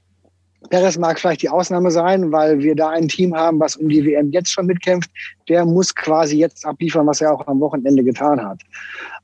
Perez 0.69 0.97
mag 0.97 1.19
vielleicht 1.19 1.41
die 1.41 1.49
Ausnahme 1.49 1.89
sein, 1.89 2.31
weil 2.31 2.59
wir 2.59 2.75
da 2.75 2.89
ein 2.89 3.07
Team 3.07 3.35
haben, 3.35 3.59
was 3.59 3.77
um 3.77 3.87
die 3.87 4.05
WM 4.05 4.31
jetzt 4.31 4.51
schon 4.51 4.65
mitkämpft. 4.65 5.09
Der 5.47 5.65
muss 5.65 5.95
quasi 5.95 6.37
jetzt 6.37 6.65
abliefern, 6.65 7.07
was 7.07 7.21
er 7.21 7.33
auch 7.33 7.47
am 7.47 7.59
Wochenende 7.59 8.03
getan 8.03 8.43
hat. 8.43 8.61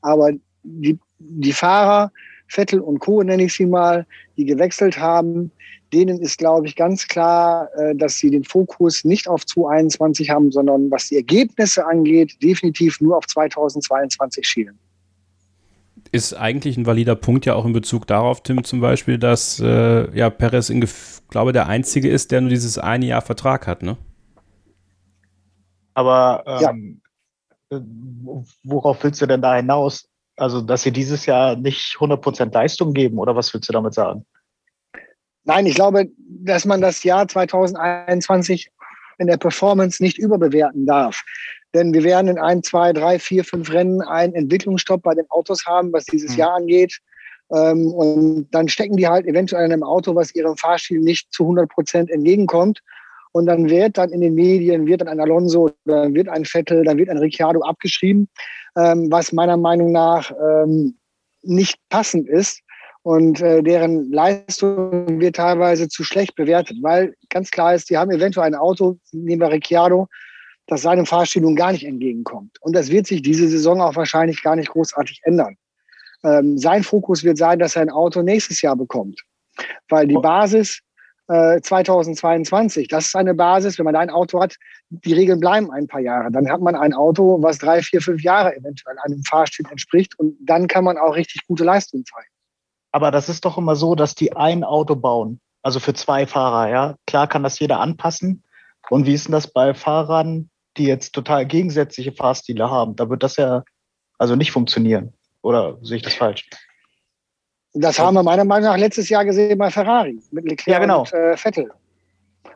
Aber 0.00 0.32
die, 0.62 0.98
die 1.18 1.52
Fahrer, 1.52 2.10
Vettel 2.48 2.80
und 2.80 3.00
Co. 3.00 3.22
nenne 3.22 3.44
ich 3.44 3.54
sie 3.54 3.66
mal, 3.66 4.06
die 4.36 4.44
gewechselt 4.46 4.98
haben, 4.98 5.50
denen 5.92 6.20
ist, 6.20 6.38
glaube 6.38 6.66
ich, 6.66 6.74
ganz 6.74 7.06
klar, 7.06 7.68
äh, 7.76 7.94
dass 7.94 8.18
sie 8.18 8.30
den 8.30 8.44
Fokus 8.44 9.04
nicht 9.04 9.28
auf 9.28 9.44
2021 9.46 10.30
haben, 10.30 10.50
sondern 10.50 10.90
was 10.90 11.08
die 11.08 11.16
Ergebnisse 11.16 11.86
angeht, 11.86 12.36
definitiv 12.42 13.00
nur 13.00 13.16
auf 13.16 13.26
2022 13.26 14.46
schielen 14.46 14.78
ist 16.12 16.34
eigentlich 16.34 16.76
ein 16.76 16.86
valider 16.86 17.14
Punkt 17.14 17.46
ja 17.46 17.54
auch 17.54 17.64
in 17.64 17.72
Bezug 17.72 18.06
darauf, 18.06 18.42
Tim, 18.42 18.64
zum 18.64 18.80
Beispiel, 18.80 19.18
dass 19.18 19.60
äh, 19.60 20.16
ja 20.16 20.30
Perez, 20.30 20.70
in 20.70 20.86
glaube 21.28 21.52
der 21.52 21.66
einzige 21.66 22.08
ist, 22.08 22.32
der 22.32 22.40
nur 22.40 22.50
dieses 22.50 22.78
eine 22.78 23.06
Jahr 23.06 23.22
Vertrag 23.22 23.66
hat, 23.66 23.82
ne? 23.82 23.96
Aber 25.94 26.44
ähm, 26.46 27.00
ja. 27.70 27.80
worauf 28.64 29.02
willst 29.02 29.22
du 29.22 29.26
denn 29.26 29.42
da 29.42 29.56
hinaus? 29.56 30.08
Also, 30.36 30.60
dass 30.60 30.82
sie 30.82 30.92
dieses 30.92 31.24
Jahr 31.24 31.56
nicht 31.56 31.96
100% 31.98 32.52
Leistung 32.52 32.92
geben 32.92 33.18
oder 33.18 33.34
was 33.34 33.52
willst 33.54 33.68
du 33.68 33.72
damit 33.72 33.94
sagen? 33.94 34.26
Nein, 35.44 35.64
ich 35.64 35.74
glaube, 35.74 36.08
dass 36.18 36.64
man 36.64 36.80
das 36.80 37.02
Jahr 37.02 37.26
2021 37.26 38.70
in 39.18 39.26
der 39.26 39.38
Performance 39.38 40.02
nicht 40.02 40.18
überbewerten 40.18 40.84
darf. 40.84 41.22
Denn 41.76 41.92
wir 41.92 42.04
werden 42.04 42.28
in 42.28 42.38
ein, 42.38 42.62
zwei, 42.62 42.94
drei, 42.94 43.18
vier, 43.18 43.44
fünf 43.44 43.70
Rennen 43.70 44.00
einen 44.00 44.34
Entwicklungsstopp 44.34 45.02
bei 45.02 45.14
den 45.14 45.28
Autos 45.28 45.66
haben, 45.66 45.92
was 45.92 46.06
dieses 46.06 46.32
mhm. 46.32 46.38
Jahr 46.38 46.54
angeht. 46.54 46.98
Ähm, 47.52 47.92
und 47.92 48.48
dann 48.50 48.66
stecken 48.66 48.96
die 48.96 49.06
halt 49.06 49.26
eventuell 49.26 49.66
in 49.66 49.72
einem 49.72 49.82
Auto, 49.82 50.14
was 50.14 50.34
ihrem 50.34 50.56
Fahrstil 50.56 51.00
nicht 51.00 51.30
zu 51.34 51.42
100 51.42 51.68
Prozent 51.68 52.10
entgegenkommt. 52.10 52.80
Und 53.32 53.44
dann 53.44 53.68
wird 53.68 53.98
dann 53.98 54.08
in 54.08 54.22
den 54.22 54.34
Medien, 54.34 54.86
wird 54.86 55.02
dann 55.02 55.08
ein 55.08 55.20
Alonso, 55.20 55.70
dann 55.84 56.14
wird 56.14 56.30
ein 56.30 56.46
Vettel, 56.46 56.82
dann 56.82 56.96
wird 56.96 57.10
ein 57.10 57.18
Ricciardo 57.18 57.60
abgeschrieben, 57.60 58.30
ähm, 58.78 59.08
was 59.10 59.32
meiner 59.32 59.58
Meinung 59.58 59.92
nach 59.92 60.32
ähm, 60.42 60.96
nicht 61.42 61.78
passend 61.90 62.26
ist. 62.26 62.62
Und 63.02 63.42
äh, 63.42 63.62
deren 63.62 64.10
Leistung 64.10 65.20
wird 65.20 65.36
teilweise 65.36 65.88
zu 65.88 66.02
schlecht 66.02 66.34
bewertet, 66.36 66.78
weil 66.80 67.14
ganz 67.28 67.50
klar 67.50 67.74
ist, 67.74 67.90
die 67.90 67.98
haben 67.98 68.10
eventuell 68.10 68.46
ein 68.46 68.54
Auto, 68.54 68.96
nehmen 69.12 69.42
wir 69.42 69.52
Ricciardo, 69.52 70.08
das 70.66 70.82
seinem 70.82 71.06
Fahrstil 71.06 71.42
nun 71.42 71.56
gar 71.56 71.72
nicht 71.72 71.84
entgegenkommt. 71.84 72.56
Und 72.60 72.74
das 72.74 72.90
wird 72.90 73.06
sich 73.06 73.22
diese 73.22 73.48
Saison 73.48 73.80
auch 73.80 73.96
wahrscheinlich 73.96 74.42
gar 74.42 74.56
nicht 74.56 74.70
großartig 74.70 75.20
ändern. 75.24 75.56
Ähm, 76.24 76.58
sein 76.58 76.82
Fokus 76.82 77.22
wird 77.24 77.38
sein, 77.38 77.58
dass 77.58 77.76
er 77.76 77.82
ein 77.82 77.90
Auto 77.90 78.22
nächstes 78.22 78.62
Jahr 78.62 78.76
bekommt. 78.76 79.22
Weil 79.88 80.06
die 80.06 80.14
Basis 80.14 80.80
äh, 81.28 81.60
2022, 81.60 82.88
das 82.88 83.06
ist 83.06 83.16
eine 83.16 83.34
Basis, 83.34 83.78
wenn 83.78 83.84
man 83.84 83.96
ein 83.96 84.10
Auto 84.10 84.40
hat, 84.40 84.56
die 84.90 85.12
Regeln 85.12 85.40
bleiben 85.40 85.70
ein 85.70 85.86
paar 85.86 86.00
Jahre. 86.00 86.30
Dann 86.30 86.50
hat 86.50 86.60
man 86.60 86.74
ein 86.74 86.92
Auto, 86.94 87.42
was 87.42 87.58
drei, 87.58 87.82
vier, 87.82 88.00
fünf 88.00 88.22
Jahre 88.22 88.54
eventuell 88.56 88.96
einem 89.04 89.22
Fahrstil 89.22 89.66
entspricht 89.70 90.18
und 90.18 90.36
dann 90.40 90.66
kann 90.66 90.84
man 90.84 90.98
auch 90.98 91.14
richtig 91.14 91.46
gute 91.46 91.64
Leistung 91.64 92.04
zeigen. 92.04 92.28
Aber 92.92 93.10
das 93.10 93.28
ist 93.28 93.44
doch 93.44 93.58
immer 93.58 93.76
so, 93.76 93.94
dass 93.94 94.14
die 94.14 94.34
ein 94.34 94.64
Auto 94.64 94.96
bauen, 94.96 95.40
also 95.62 95.80
für 95.80 95.94
zwei 95.94 96.26
Fahrer, 96.26 96.70
ja. 96.70 96.96
Klar 97.06 97.26
kann 97.28 97.42
das 97.42 97.58
jeder 97.58 97.80
anpassen. 97.80 98.42
Und 98.88 99.06
wie 99.06 99.14
ist 99.14 99.26
denn 99.26 99.32
das 99.32 99.48
bei 99.48 99.74
Fahrern, 99.74 100.48
die 100.76 100.84
jetzt 100.84 101.12
total 101.12 101.46
gegensätzliche 101.46 102.12
Fahrstile 102.12 102.70
haben? 102.70 102.96
Da 102.96 103.08
wird 103.08 103.22
das 103.22 103.36
ja 103.36 103.62
also 104.18 104.36
nicht 104.36 104.52
funktionieren. 104.52 105.12
Oder 105.42 105.78
sehe 105.82 105.98
ich 105.98 106.02
das 106.02 106.14
falsch? 106.14 106.48
Das 107.74 107.98
haben 107.98 108.14
wir 108.14 108.22
meiner 108.22 108.44
Meinung 108.44 108.70
nach 108.70 108.78
letztes 108.78 109.08
Jahr 109.08 109.24
gesehen 109.24 109.58
bei 109.58 109.70
Ferrari 109.70 110.18
mit 110.30 110.48
Leclerc 110.48 110.74
ja, 110.74 110.78
genau. 110.78 111.00
und 111.00 111.12
äh, 111.12 111.36
Vettel. 111.36 111.70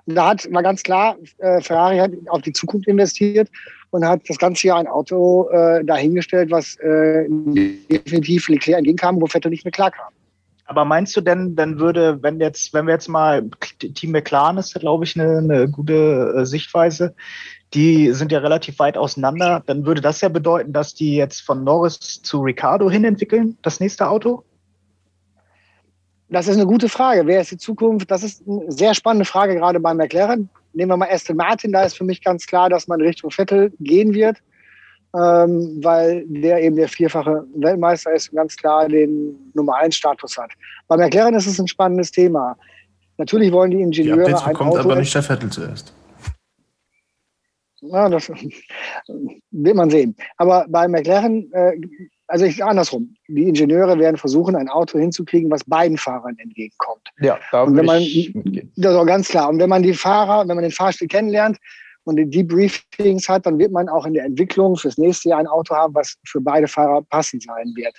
da 0.06 0.28
hat 0.28 0.50
war 0.50 0.62
ganz 0.62 0.82
klar, 0.82 1.16
äh, 1.38 1.60
Ferrari 1.60 1.98
hat 1.98 2.12
auf 2.28 2.40
die 2.40 2.52
Zukunft 2.52 2.88
investiert 2.88 3.50
und 3.90 4.04
hat 4.04 4.22
das 4.28 4.38
ganze 4.38 4.66
Jahr 4.66 4.78
ein 4.78 4.86
Auto 4.86 5.48
äh, 5.50 5.84
dahingestellt, 5.84 6.50
was 6.50 6.76
äh, 6.76 7.26
definitiv 7.28 8.48
Leclerc 8.48 8.78
entgegenkam, 8.78 9.20
wo 9.20 9.26
Vettel 9.26 9.50
nicht 9.50 9.64
mehr 9.64 9.72
klar 9.72 9.90
kam. 9.90 10.12
Aber 10.70 10.84
meinst 10.84 11.16
du 11.16 11.20
denn, 11.20 11.56
dann 11.56 11.80
würde, 11.80 12.22
wenn 12.22 12.38
jetzt, 12.38 12.72
wenn 12.72 12.86
wir 12.86 12.94
jetzt 12.94 13.08
mal 13.08 13.42
Team 13.80 14.12
McLaren 14.12 14.56
ist, 14.56 14.72
glaube 14.78 15.02
ich, 15.02 15.18
eine, 15.18 15.38
eine 15.38 15.68
gute 15.68 16.32
äh, 16.36 16.46
Sichtweise, 16.46 17.16
die 17.74 18.12
sind 18.12 18.30
ja 18.30 18.38
relativ 18.38 18.78
weit 18.78 18.96
auseinander, 18.96 19.64
dann 19.66 19.84
würde 19.84 20.00
das 20.00 20.20
ja 20.20 20.28
bedeuten, 20.28 20.72
dass 20.72 20.94
die 20.94 21.16
jetzt 21.16 21.40
von 21.40 21.64
Norris 21.64 22.22
zu 22.22 22.42
Ricardo 22.42 22.88
hin 22.88 23.02
entwickeln, 23.02 23.58
das 23.62 23.80
nächste 23.80 24.08
Auto? 24.08 24.44
Das 26.28 26.46
ist 26.46 26.54
eine 26.54 26.66
gute 26.66 26.88
Frage. 26.88 27.26
Wer 27.26 27.40
ist 27.40 27.50
die 27.50 27.58
Zukunft? 27.58 28.08
Das 28.08 28.22
ist 28.22 28.46
eine 28.46 28.70
sehr 28.70 28.94
spannende 28.94 29.24
Frage, 29.24 29.56
gerade 29.56 29.80
bei 29.80 29.92
McLaren. 29.92 30.50
Nehmen 30.72 30.92
wir 30.92 30.96
mal 30.98 31.10
Aston 31.10 31.36
Martin, 31.36 31.72
da 31.72 31.82
ist 31.82 31.96
für 31.96 32.04
mich 32.04 32.22
ganz 32.22 32.46
klar, 32.46 32.70
dass 32.70 32.86
man 32.86 33.00
Richtung 33.00 33.32
Vettel 33.32 33.72
gehen 33.80 34.14
wird, 34.14 34.36
ähm, 35.14 35.80
weil 35.82 36.24
der 36.26 36.62
eben 36.62 36.76
der 36.76 36.88
vierfache 36.88 37.44
Weltmeister 37.56 38.12
ist 38.12 38.30
und 38.30 38.36
ganz 38.36 38.56
klar 38.56 38.88
den 38.88 39.50
Nummer 39.54 39.76
1 39.76 39.96
Status 39.96 40.36
hat. 40.38 40.52
Bei 40.88 40.96
McLaren 40.96 41.34
ist 41.34 41.46
es 41.46 41.58
ein 41.58 41.68
spannendes 41.68 42.12
Thema. 42.12 42.56
Natürlich 43.18 43.52
wollen 43.52 43.70
die 43.70 43.82
Ingenieure. 43.82 44.24
Die 44.24 44.32
Updates 44.32 44.44
bekommt 44.44 44.76
aber 44.76 44.96
nicht 44.96 45.14
der 45.14 45.22
Vettel 45.22 45.50
zuerst. 45.50 45.92
Ja, 47.80 48.08
das 48.08 48.28
wird 49.50 49.76
man 49.76 49.90
sehen. 49.90 50.14
Aber 50.36 50.66
bei 50.68 50.86
McLaren, 50.86 51.50
äh, 51.52 51.72
also 52.26 52.44
ich 52.44 52.62
andersrum, 52.62 53.14
die 53.26 53.48
Ingenieure 53.48 53.98
werden 53.98 54.16
versuchen, 54.16 54.54
ein 54.54 54.68
Auto 54.68 54.98
hinzukriegen, 54.98 55.50
was 55.50 55.64
beiden 55.64 55.96
Fahrern 55.96 56.36
entgegenkommt. 56.38 57.08
Ja, 57.20 57.38
da 57.50 57.62
und 57.62 57.76
wenn 57.76 57.86
man, 57.86 58.02
Das 58.76 58.92
ist 58.92 58.98
auch 58.98 59.06
ganz 59.06 59.28
klar. 59.28 59.48
Und 59.48 59.58
wenn 59.58 59.70
man 59.70 59.82
die 59.82 59.94
Fahrer, 59.94 60.46
wenn 60.46 60.54
man 60.54 60.62
den 60.62 60.72
Fahrstil 60.72 61.08
kennenlernt 61.08 61.58
und 62.04 62.16
die 62.16 62.28
Debriefings 62.28 63.28
hat, 63.28 63.46
dann 63.46 63.58
wird 63.58 63.72
man 63.72 63.88
auch 63.88 64.06
in 64.06 64.14
der 64.14 64.24
Entwicklung 64.24 64.76
fürs 64.76 64.98
nächste 64.98 65.30
Jahr 65.30 65.40
ein 65.40 65.46
Auto 65.46 65.74
haben, 65.74 65.94
was 65.94 66.16
für 66.26 66.40
beide 66.40 66.66
Fahrer 66.66 67.02
passend 67.10 67.42
sein 67.42 67.72
wird. 67.74 67.96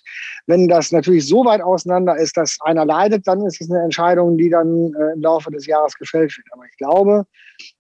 Wenn 0.48 0.68
das 0.68 0.92
natürlich 0.92 1.28
so 1.28 1.46
weit 1.46 1.62
auseinander 1.62 2.18
ist, 2.18 2.36
dass 2.38 2.58
einer 2.62 2.86
leidet, 2.86 3.28
dann 3.28 3.46
ist 3.46 3.62
es 3.62 3.70
eine 3.70 3.84
Entscheidung, 3.84 4.38
die 4.38 4.50
dann 4.50 4.94
äh, 4.94 5.14
im 5.14 5.22
Laufe 5.22 5.52
des 5.52 5.68
Jahres 5.68 5.94
gefällt 5.96 6.36
wird. 6.36 6.48
Aber 6.52 6.64
ich 6.66 6.78
glaube, 6.78 7.26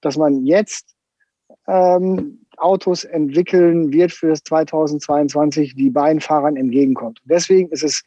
dass 0.01 0.17
man 0.17 0.45
jetzt 0.45 0.95
ähm, 1.67 2.45
Autos 2.57 3.03
entwickeln 3.03 3.91
wird 3.91 4.11
für 4.11 4.29
das 4.29 4.43
2022, 4.43 5.75
die 5.75 5.89
beiden 5.89 6.21
Fahrern 6.21 6.55
entgegenkommt. 6.55 7.19
Deswegen 7.25 7.69
ist 7.69 7.83
es 7.83 8.03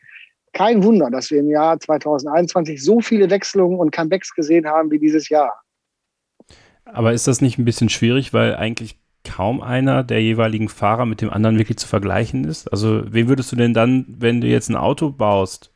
kein 0.53 0.85
Wunder, 0.85 1.11
dass 1.11 1.31
wir 1.31 1.41
im 1.41 1.51
Jahr 1.51 1.79
2021 1.81 2.83
so 2.83 3.01
viele 3.01 3.29
Wechselungen 3.29 3.79
und 3.79 3.91
Comebacks 3.91 4.33
gesehen 4.35 4.67
haben 4.67 4.91
wie 4.91 5.01
dieses 5.01 5.29
Jahr. 5.29 5.64
Aber 6.85 7.13
ist 7.13 7.27
das 7.27 7.41
nicht 7.41 7.59
ein 7.59 7.65
bisschen 7.65 7.89
schwierig, 7.89 8.33
weil 8.33 8.57
eigentlich 8.57 8.97
kaum 9.25 9.63
einer 9.63 10.05
der 10.05 10.23
jeweiligen 10.23 10.69
Fahrer 10.69 11.07
mit 11.07 11.21
dem 11.21 11.31
anderen 11.31 11.59
wirklich 11.59 11.79
zu 11.79 11.89
vergleichen 11.89 12.45
ist? 12.45 12.69
Also, 12.69 13.03
wen 13.07 13.29
würdest 13.29 13.51
du 13.53 13.57
denn 13.57 13.75
dann, 13.75 14.05
wenn 14.09 14.41
du 14.41 14.47
jetzt 14.47 14.69
ein 14.69 14.77
Auto 14.77 15.11
baust, 15.11 15.71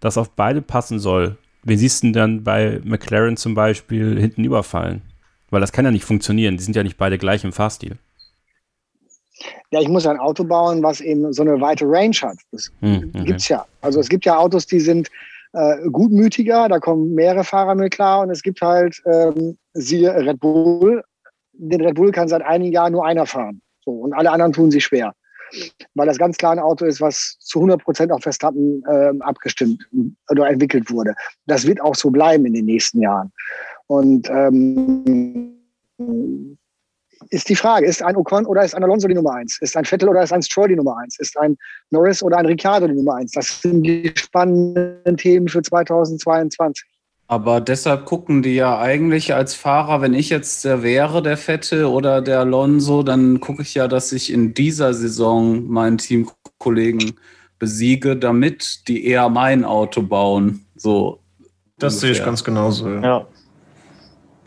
das 0.00 0.18
auf 0.18 0.30
beide 0.30 0.62
passen 0.62 0.98
soll, 0.98 1.36
wen 1.64 1.78
siehst 1.78 2.02
du 2.02 2.08
denn 2.08 2.12
dann 2.12 2.44
bei 2.44 2.80
McLaren 2.84 3.36
zum 3.36 3.54
Beispiel 3.54 4.20
hinten 4.20 4.44
überfallen? 4.44 5.02
Weil 5.50 5.60
das 5.60 5.72
kann 5.72 5.84
ja 5.84 5.90
nicht 5.90 6.04
funktionieren. 6.04 6.56
Die 6.56 6.62
sind 6.62 6.76
ja 6.76 6.82
nicht 6.82 6.98
beide 6.98 7.18
gleich 7.18 7.44
im 7.44 7.52
Fahrstil. 7.52 7.96
Ja, 9.70 9.80
ich 9.80 9.88
muss 9.88 10.06
ein 10.06 10.18
Auto 10.18 10.44
bauen, 10.44 10.82
was 10.82 11.00
eben 11.00 11.32
so 11.32 11.42
eine 11.42 11.60
weite 11.60 11.84
Range 11.86 12.16
hat. 12.22 12.38
Das 12.52 12.70
hm, 12.80 13.10
okay. 13.14 13.24
gibt 13.24 13.40
es 13.40 13.48
ja. 13.48 13.64
Also 13.80 14.00
es 14.00 14.08
gibt 14.08 14.24
ja 14.24 14.36
Autos, 14.36 14.66
die 14.66 14.80
sind 14.80 15.10
äh, 15.56 15.88
gutmütiger, 15.90 16.68
da 16.68 16.78
kommen 16.78 17.14
mehrere 17.14 17.42
Fahrer 17.42 17.74
mit 17.74 17.94
klar 17.94 18.20
und 18.20 18.30
es 18.30 18.42
gibt 18.42 18.60
halt, 18.60 19.00
ähm, 19.06 19.56
siehe 19.72 20.14
Red 20.14 20.38
Bull, 20.38 21.02
den 21.54 21.80
Red 21.80 21.94
Bull 21.94 22.12
kann 22.12 22.28
seit 22.28 22.42
einigen 22.42 22.72
Jahren 22.72 22.92
nur 22.92 23.06
einer 23.06 23.24
fahren. 23.24 23.62
So, 23.82 23.92
und 23.92 24.12
alle 24.12 24.30
anderen 24.30 24.52
tun 24.52 24.70
sich 24.70 24.84
schwer. 24.84 25.14
Weil 25.94 26.06
das 26.06 26.18
ganz 26.18 26.36
klar 26.36 26.52
ein 26.52 26.58
Auto 26.58 26.84
ist, 26.84 27.00
was 27.00 27.38
zu 27.40 27.60
100 27.60 27.82
Prozent 27.82 28.12
auf 28.12 28.22
Verstappen 28.22 28.82
äh, 28.86 29.12
abgestimmt 29.20 29.88
oder 30.28 30.48
entwickelt 30.48 30.90
wurde. 30.90 31.14
Das 31.46 31.66
wird 31.66 31.80
auch 31.80 31.94
so 31.94 32.10
bleiben 32.10 32.44
in 32.44 32.52
den 32.52 32.66
nächsten 32.66 33.00
Jahren. 33.00 33.32
Und 33.86 34.28
ähm, 34.28 35.56
ist 37.30 37.48
die 37.48 37.56
Frage, 37.56 37.86
ist 37.86 38.02
ein 38.02 38.16
Ocon 38.16 38.46
oder 38.46 38.64
ist 38.64 38.74
ein 38.74 38.84
Alonso 38.84 39.08
die 39.08 39.14
Nummer 39.14 39.34
eins? 39.34 39.58
Ist 39.60 39.76
ein 39.76 39.84
Vettel 39.84 40.08
oder 40.08 40.22
ist 40.22 40.32
ein 40.32 40.42
Stroll 40.42 40.68
die 40.68 40.76
Nummer 40.76 40.96
eins? 40.98 41.18
Ist 41.18 41.38
ein 41.38 41.56
Norris 41.90 42.22
oder 42.22 42.38
ein 42.38 42.46
Ricciardo 42.46 42.86
die 42.86 42.94
Nummer 42.94 43.16
eins? 43.16 43.32
Das 43.32 43.60
sind 43.62 43.82
die 43.82 44.12
spannenden 44.16 45.16
Themen 45.16 45.48
für 45.48 45.62
2022. 45.62 46.86
Aber 47.28 47.60
deshalb 47.60 48.04
gucken 48.04 48.42
die 48.42 48.54
ja 48.54 48.78
eigentlich 48.78 49.34
als 49.34 49.54
Fahrer, 49.54 50.00
wenn 50.00 50.14
ich 50.14 50.30
jetzt 50.30 50.64
der 50.64 50.82
wäre, 50.82 51.22
der 51.22 51.36
Vettel 51.36 51.86
oder 51.86 52.22
der 52.22 52.40
Alonso, 52.40 53.02
dann 53.02 53.40
gucke 53.40 53.62
ich 53.62 53.74
ja, 53.74 53.88
dass 53.88 54.12
ich 54.12 54.32
in 54.32 54.54
dieser 54.54 54.94
Saison 54.94 55.66
meinen 55.66 55.98
Teamkollegen 55.98 57.18
besiege, 57.58 58.16
damit 58.16 58.86
die 58.86 59.06
eher 59.06 59.28
mein 59.28 59.64
Auto 59.64 60.02
bauen. 60.02 60.66
So. 60.76 61.18
Das 61.78 61.94
ungefähr. 61.94 62.14
sehe 62.14 62.20
ich 62.20 62.24
ganz 62.24 62.44
genauso. 62.44 62.88
Ja. 62.88 63.02
ja. 63.02 63.26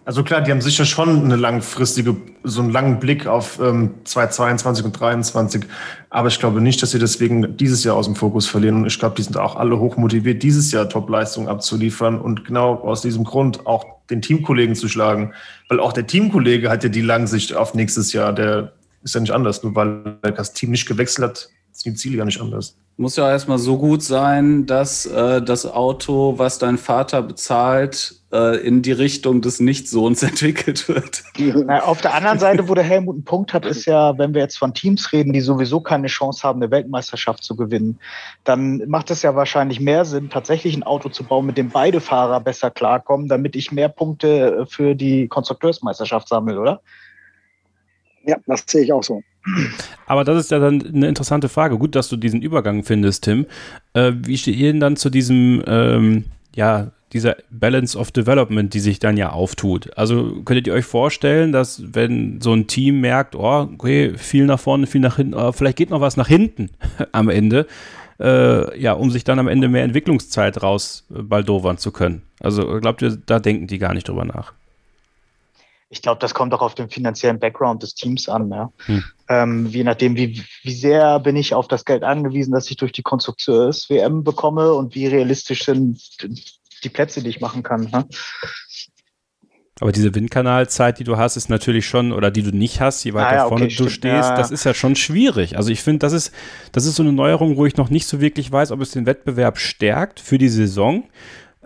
Also 0.09 0.23
klar, 0.23 0.41
die 0.41 0.49
haben 0.49 0.59
sicher 0.59 0.85
schon 0.85 1.23
eine 1.23 1.35
langfristige, 1.35 2.17
so 2.43 2.63
einen 2.63 2.71
langen 2.71 2.99
Blick 2.99 3.27
auf 3.27 3.59
ähm, 3.59 3.91
2022 4.05 4.83
und 4.83 4.97
2023. 4.97 5.65
Aber 6.09 6.29
ich 6.29 6.39
glaube 6.39 6.61
nicht, 6.61 6.81
dass 6.81 6.89
sie 6.89 6.97
deswegen 6.97 7.57
dieses 7.57 7.83
Jahr 7.83 7.95
aus 7.95 8.07
dem 8.07 8.15
Fokus 8.15 8.47
verlieren. 8.47 8.77
Und 8.77 8.87
ich 8.87 8.97
glaube, 8.97 9.15
die 9.15 9.21
sind 9.21 9.37
auch 9.37 9.55
alle 9.55 9.79
hochmotiviert, 9.79 10.41
dieses 10.41 10.71
Jahr 10.71 10.89
Top-Leistungen 10.89 11.47
abzuliefern 11.47 12.19
und 12.19 12.43
genau 12.43 12.77
aus 12.77 13.03
diesem 13.03 13.23
Grund 13.23 13.67
auch 13.67 13.85
den 14.09 14.23
Teamkollegen 14.23 14.73
zu 14.73 14.87
schlagen. 14.87 15.35
Weil 15.67 15.79
auch 15.79 15.93
der 15.93 16.07
Teamkollege 16.07 16.71
hat 16.71 16.83
ja 16.83 16.89
die 16.89 17.01
Langsicht 17.01 17.55
auf 17.55 17.75
nächstes 17.75 18.11
Jahr. 18.11 18.33
Der 18.33 18.73
ist 19.03 19.13
ja 19.13 19.21
nicht 19.21 19.31
anders. 19.31 19.61
Nur 19.61 19.75
weil 19.75 20.17
das 20.23 20.53
Team 20.53 20.71
nicht 20.71 20.87
gewechselt 20.87 21.29
hat, 21.29 21.49
sind 21.71 21.93
die 21.93 21.99
Ziele 21.99 22.17
ja 22.17 22.25
nicht 22.25 22.41
anders 22.41 22.75
muss 22.99 23.15
ja 23.15 23.29
erstmal 23.29 23.57
so 23.57 23.77
gut 23.77 24.03
sein, 24.03 24.65
dass 24.65 25.05
äh, 25.05 25.41
das 25.41 25.65
Auto, 25.65 26.37
was 26.37 26.59
dein 26.59 26.77
Vater 26.77 27.21
bezahlt, 27.21 28.15
äh, 28.31 28.57
in 28.57 28.81
die 28.81 28.91
Richtung 28.91 29.41
des 29.41 29.59
Nichtsohns 29.59 30.21
entwickelt 30.23 30.87
wird. 30.89 31.23
Na, 31.37 31.83
auf 31.83 32.01
der 32.01 32.13
anderen 32.13 32.39
Seite, 32.39 32.67
wo 32.67 32.75
der 32.75 32.83
Helmut 32.83 33.15
einen 33.15 33.23
Punkt 33.23 33.53
hat, 33.53 33.65
ist 33.65 33.85
ja, 33.85 34.17
wenn 34.17 34.33
wir 34.33 34.41
jetzt 34.41 34.57
von 34.57 34.73
Teams 34.73 35.13
reden, 35.13 35.31
die 35.31 35.41
sowieso 35.41 35.79
keine 35.79 36.07
Chance 36.07 36.43
haben, 36.43 36.61
eine 36.61 36.71
Weltmeisterschaft 36.71 37.43
zu 37.43 37.55
gewinnen, 37.55 37.99
dann 38.43 38.83
macht 38.87 39.11
es 39.11 39.21
ja 39.21 39.33
wahrscheinlich 39.33 39.79
mehr 39.79 40.03
Sinn, 40.03 40.29
tatsächlich 40.29 40.75
ein 40.75 40.83
Auto 40.83 41.09
zu 41.09 41.23
bauen, 41.23 41.45
mit 41.45 41.57
dem 41.57 41.69
beide 41.69 42.01
Fahrer 42.01 42.41
besser 42.41 42.69
klarkommen, 42.69 43.29
damit 43.29 43.55
ich 43.55 43.71
mehr 43.71 43.89
Punkte 43.89 44.65
für 44.69 44.93
die 44.93 45.27
Konstrukteursmeisterschaft 45.27 46.27
sammle, 46.27 46.59
oder? 46.59 46.81
Ja, 48.25 48.37
das 48.45 48.63
sehe 48.67 48.83
ich 48.83 48.93
auch 48.93 49.03
so. 49.03 49.21
Aber 50.05 50.23
das 50.23 50.45
ist 50.45 50.51
ja 50.51 50.59
dann 50.59 50.85
eine 50.85 51.07
interessante 51.07 51.49
Frage. 51.49 51.77
Gut, 51.77 51.95
dass 51.95 52.09
du 52.09 52.17
diesen 52.17 52.41
Übergang 52.41 52.83
findest, 52.83 53.23
Tim. 53.23 53.45
Äh, 53.93 54.13
wie 54.15 54.37
steht 54.37 54.55
ihr 54.55 54.71
denn 54.71 54.79
dann 54.79 54.95
zu 54.95 55.09
diesem, 55.09 55.63
ähm, 55.67 56.25
ja, 56.55 56.91
dieser 57.13 57.37
Balance 57.49 57.97
of 57.97 58.11
Development, 58.11 58.73
die 58.73 58.79
sich 58.79 58.99
dann 58.99 59.17
ja 59.17 59.31
auftut? 59.31 59.97
Also 59.97 60.41
könntet 60.43 60.67
ihr 60.67 60.73
euch 60.73 60.85
vorstellen, 60.85 61.51
dass 61.51 61.81
wenn 61.93 62.41
so 62.41 62.53
ein 62.53 62.67
Team 62.67 63.01
merkt, 63.01 63.35
oh, 63.35 63.69
okay, 63.73 64.13
viel 64.17 64.45
nach 64.45 64.59
vorne, 64.59 64.87
viel 64.87 65.01
nach 65.01 65.15
hinten, 65.15 65.33
oh, 65.33 65.51
vielleicht 65.51 65.77
geht 65.77 65.89
noch 65.89 66.01
was 66.01 66.17
nach 66.17 66.27
hinten 66.27 66.69
am 67.11 67.29
Ende, 67.29 67.65
äh, 68.19 68.79
ja, 68.79 68.93
um 68.93 69.09
sich 69.09 69.23
dann 69.23 69.39
am 69.39 69.47
Ende 69.47 69.69
mehr 69.69 69.83
Entwicklungszeit 69.83 70.61
raus 70.61 71.05
baldowern 71.09 71.77
zu 71.77 71.91
können. 71.91 72.23
Also 72.39 72.79
glaubt 72.79 73.01
ihr, 73.01 73.17
da 73.25 73.39
denken 73.39 73.67
die 73.67 73.79
gar 73.79 73.93
nicht 73.93 74.07
drüber 74.07 74.25
nach? 74.25 74.53
Ich 75.89 76.01
glaube, 76.01 76.19
das 76.19 76.35
kommt 76.35 76.53
auch 76.53 76.61
auf 76.61 76.75
den 76.75 76.89
finanziellen 76.89 77.39
Background 77.39 77.81
des 77.81 77.95
Teams 77.95 78.29
an. 78.29 78.51
Ja. 78.51 78.71
Hm. 78.85 79.03
Ähm, 79.27 79.65
je 79.67 79.83
nachdem, 79.83 80.15
wie, 80.15 80.43
wie 80.63 80.73
sehr 80.73 81.19
bin 81.19 81.35
ich 81.35 81.53
auf 81.53 81.67
das 81.67 81.83
Geld 81.83 82.03
angewiesen, 82.03 82.51
das 82.51 82.69
ich 82.69 82.77
durch 82.77 82.91
die 82.91 83.01
Konstruktions-WM 83.01 84.23
bekomme 84.23 84.73
und 84.73 84.93
wie 84.93 85.07
realistisch 85.07 85.65
sind 85.65 85.99
die 86.83 86.89
Plätze, 86.89 87.23
die 87.23 87.29
ich 87.29 87.41
machen 87.41 87.63
kann. 87.63 87.89
Ne? 87.91 88.05
Aber 89.79 89.91
diese 89.91 90.13
Windkanalzeit, 90.13 90.99
die 90.99 91.03
du 91.03 91.17
hast, 91.17 91.37
ist 91.37 91.49
natürlich 91.49 91.87
schon, 91.87 92.11
oder 92.11 92.31
die 92.31 92.43
du 92.43 92.51
nicht 92.51 92.81
hast, 92.81 93.03
je 93.03 93.13
weiter 93.13 93.29
ah, 93.29 93.35
ja, 93.35 93.47
vorne 93.47 93.65
okay, 93.65 93.75
du 93.75 93.89
stimmt, 93.89 93.91
stehst, 93.91 94.29
ja. 94.29 94.35
das 94.35 94.51
ist 94.51 94.65
ja 94.65 94.73
schon 94.73 94.95
schwierig. 94.95 95.57
Also 95.57 95.71
ich 95.71 95.81
finde, 95.81 95.99
das 95.99 96.13
ist, 96.13 96.33
das 96.73 96.85
ist 96.85 96.95
so 96.95 97.03
eine 97.03 97.13
Neuerung, 97.13 97.55
wo 97.55 97.65
ich 97.65 97.77
noch 97.77 97.89
nicht 97.89 98.05
so 98.05 98.19
wirklich 98.19 98.51
weiß, 98.51 98.71
ob 98.71 98.81
es 98.81 98.91
den 98.91 99.05
Wettbewerb 99.05 99.57
stärkt 99.57 100.19
für 100.19 100.37
die 100.37 100.49
Saison. 100.49 101.05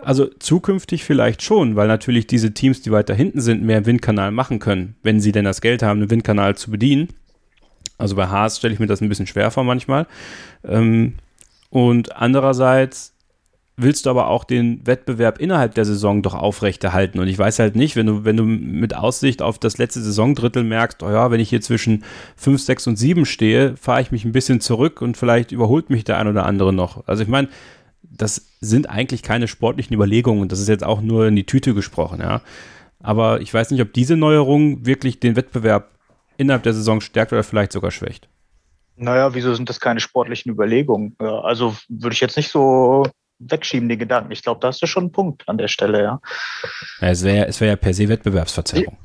Also 0.04 0.26
zukünftig 0.38 1.04
vielleicht 1.04 1.42
schon, 1.42 1.76
weil 1.76 1.88
natürlich 1.88 2.26
diese 2.26 2.52
Teams, 2.52 2.82
die 2.82 2.92
weiter 2.92 3.14
hinten 3.14 3.40
sind, 3.40 3.62
mehr 3.62 3.86
Windkanal 3.86 4.30
machen 4.30 4.58
können, 4.58 4.96
wenn 5.02 5.20
sie 5.20 5.32
denn 5.32 5.44
das 5.44 5.60
Geld 5.60 5.82
haben, 5.82 6.00
einen 6.00 6.10
Windkanal 6.10 6.56
zu 6.56 6.70
bedienen. 6.70 7.08
Also 7.98 8.16
bei 8.16 8.26
Haas 8.26 8.58
stelle 8.58 8.74
ich 8.74 8.80
mir 8.80 8.86
das 8.86 9.00
ein 9.00 9.08
bisschen 9.08 9.26
schwer 9.26 9.50
vor 9.50 9.64
manchmal. 9.64 10.06
Ähm, 10.64 11.14
und 11.70 12.16
andererseits 12.16 13.14
willst 13.76 14.06
du 14.06 14.10
aber 14.10 14.28
auch 14.28 14.44
den 14.44 14.86
Wettbewerb 14.86 15.38
innerhalb 15.38 15.74
der 15.74 15.84
Saison 15.84 16.22
doch 16.22 16.34
aufrechterhalten. 16.34 17.18
Und 17.18 17.26
ich 17.26 17.38
weiß 17.38 17.58
halt 17.58 17.74
nicht, 17.74 17.96
wenn 17.96 18.06
du, 18.06 18.24
wenn 18.24 18.36
du 18.36 18.44
mit 18.44 18.94
Aussicht 18.94 19.42
auf 19.42 19.58
das 19.58 19.78
letzte 19.78 20.00
Saisondrittel 20.00 20.62
merkst, 20.62 21.02
oh 21.02 21.10
ja, 21.10 21.30
wenn 21.30 21.40
ich 21.40 21.48
hier 21.48 21.60
zwischen 21.60 22.04
5, 22.36 22.62
6 22.62 22.86
und 22.88 22.96
7 22.96 23.26
stehe, 23.26 23.76
fahre 23.76 24.00
ich 24.00 24.12
mich 24.12 24.24
ein 24.24 24.32
bisschen 24.32 24.60
zurück 24.60 25.02
und 25.02 25.16
vielleicht 25.16 25.50
überholt 25.50 25.90
mich 25.90 26.04
der 26.04 26.18
ein 26.18 26.28
oder 26.28 26.46
andere 26.46 26.72
noch. 26.72 27.06
Also 27.08 27.22
ich 27.22 27.28
meine, 27.28 27.48
das 28.16 28.46
sind 28.60 28.88
eigentlich 28.88 29.22
keine 29.22 29.48
sportlichen 29.48 29.94
Überlegungen. 29.94 30.48
Das 30.48 30.60
ist 30.60 30.68
jetzt 30.68 30.84
auch 30.84 31.00
nur 31.00 31.26
in 31.26 31.36
die 31.36 31.46
Tüte 31.46 31.74
gesprochen, 31.74 32.20
ja. 32.20 32.40
Aber 33.00 33.40
ich 33.40 33.52
weiß 33.52 33.70
nicht, 33.70 33.82
ob 33.82 33.92
diese 33.92 34.16
Neuerung 34.16 34.86
wirklich 34.86 35.20
den 35.20 35.36
Wettbewerb 35.36 35.90
innerhalb 36.36 36.62
der 36.62 36.74
Saison 36.74 37.00
stärkt 37.00 37.32
oder 37.32 37.42
vielleicht 37.42 37.72
sogar 37.72 37.90
schwächt. 37.90 38.28
Naja, 38.96 39.34
wieso 39.34 39.54
sind 39.54 39.68
das 39.68 39.80
keine 39.80 40.00
sportlichen 40.00 40.50
Überlegungen? 40.50 41.16
Also 41.18 41.76
würde 41.88 42.14
ich 42.14 42.20
jetzt 42.20 42.36
nicht 42.36 42.50
so 42.50 43.04
wegschieben, 43.40 43.88
die 43.88 43.98
Gedanken. 43.98 44.30
Ich 44.32 44.42
glaube, 44.42 44.60
da 44.60 44.68
hast 44.68 44.80
du 44.80 44.86
schon 44.86 45.04
einen 45.04 45.12
Punkt 45.12 45.48
an 45.48 45.58
der 45.58 45.68
Stelle, 45.68 46.02
ja. 46.02 46.20
ja 47.00 47.08
es 47.08 47.24
wäre 47.24 47.46
es 47.46 47.60
wär 47.60 47.68
ja 47.68 47.76
per 47.76 47.92
se 47.92 48.08
Wettbewerbsverzerrung. 48.08 48.96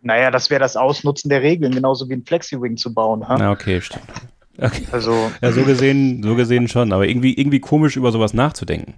Naja, 0.00 0.32
das 0.32 0.50
wäre 0.50 0.60
das 0.60 0.76
Ausnutzen 0.76 1.28
der 1.28 1.42
Regeln, 1.42 1.72
genauso 1.72 2.08
wie 2.08 2.14
ein 2.14 2.24
Flexi-Wing 2.24 2.76
zu 2.76 2.92
bauen. 2.92 3.28
Ha? 3.28 3.36
Na, 3.38 3.52
okay, 3.52 3.80
stimmt. 3.80 4.02
Okay. 4.58 4.86
Also, 4.92 5.30
ja, 5.40 5.52
so 5.52 5.64
gesehen, 5.64 6.22
so 6.22 6.34
gesehen 6.34 6.68
schon, 6.68 6.92
aber 6.92 7.06
irgendwie, 7.06 7.34
irgendwie 7.34 7.60
komisch 7.60 7.96
über 7.96 8.12
sowas 8.12 8.34
nachzudenken. 8.34 8.94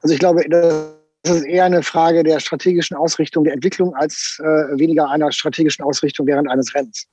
Also 0.00 0.14
ich 0.14 0.20
glaube, 0.20 0.44
das 0.48 1.36
ist 1.36 1.44
eher 1.44 1.64
eine 1.64 1.82
Frage 1.82 2.22
der 2.22 2.40
strategischen 2.40 2.96
Ausrichtung 2.96 3.44
der 3.44 3.54
Entwicklung 3.54 3.94
als 3.94 4.38
äh, 4.42 4.78
weniger 4.78 5.10
einer 5.10 5.32
strategischen 5.32 5.84
Ausrichtung 5.84 6.26
während 6.26 6.50
eines 6.50 6.74
Rennens. 6.74 7.06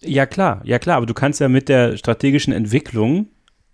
Ja, 0.00 0.26
klar, 0.26 0.60
ja 0.64 0.78
klar, 0.78 0.96
aber 0.96 1.06
du 1.06 1.14
kannst 1.14 1.40
ja 1.40 1.48
mit 1.48 1.68
der 1.68 1.96
strategischen 1.96 2.52
Entwicklung 2.52 3.28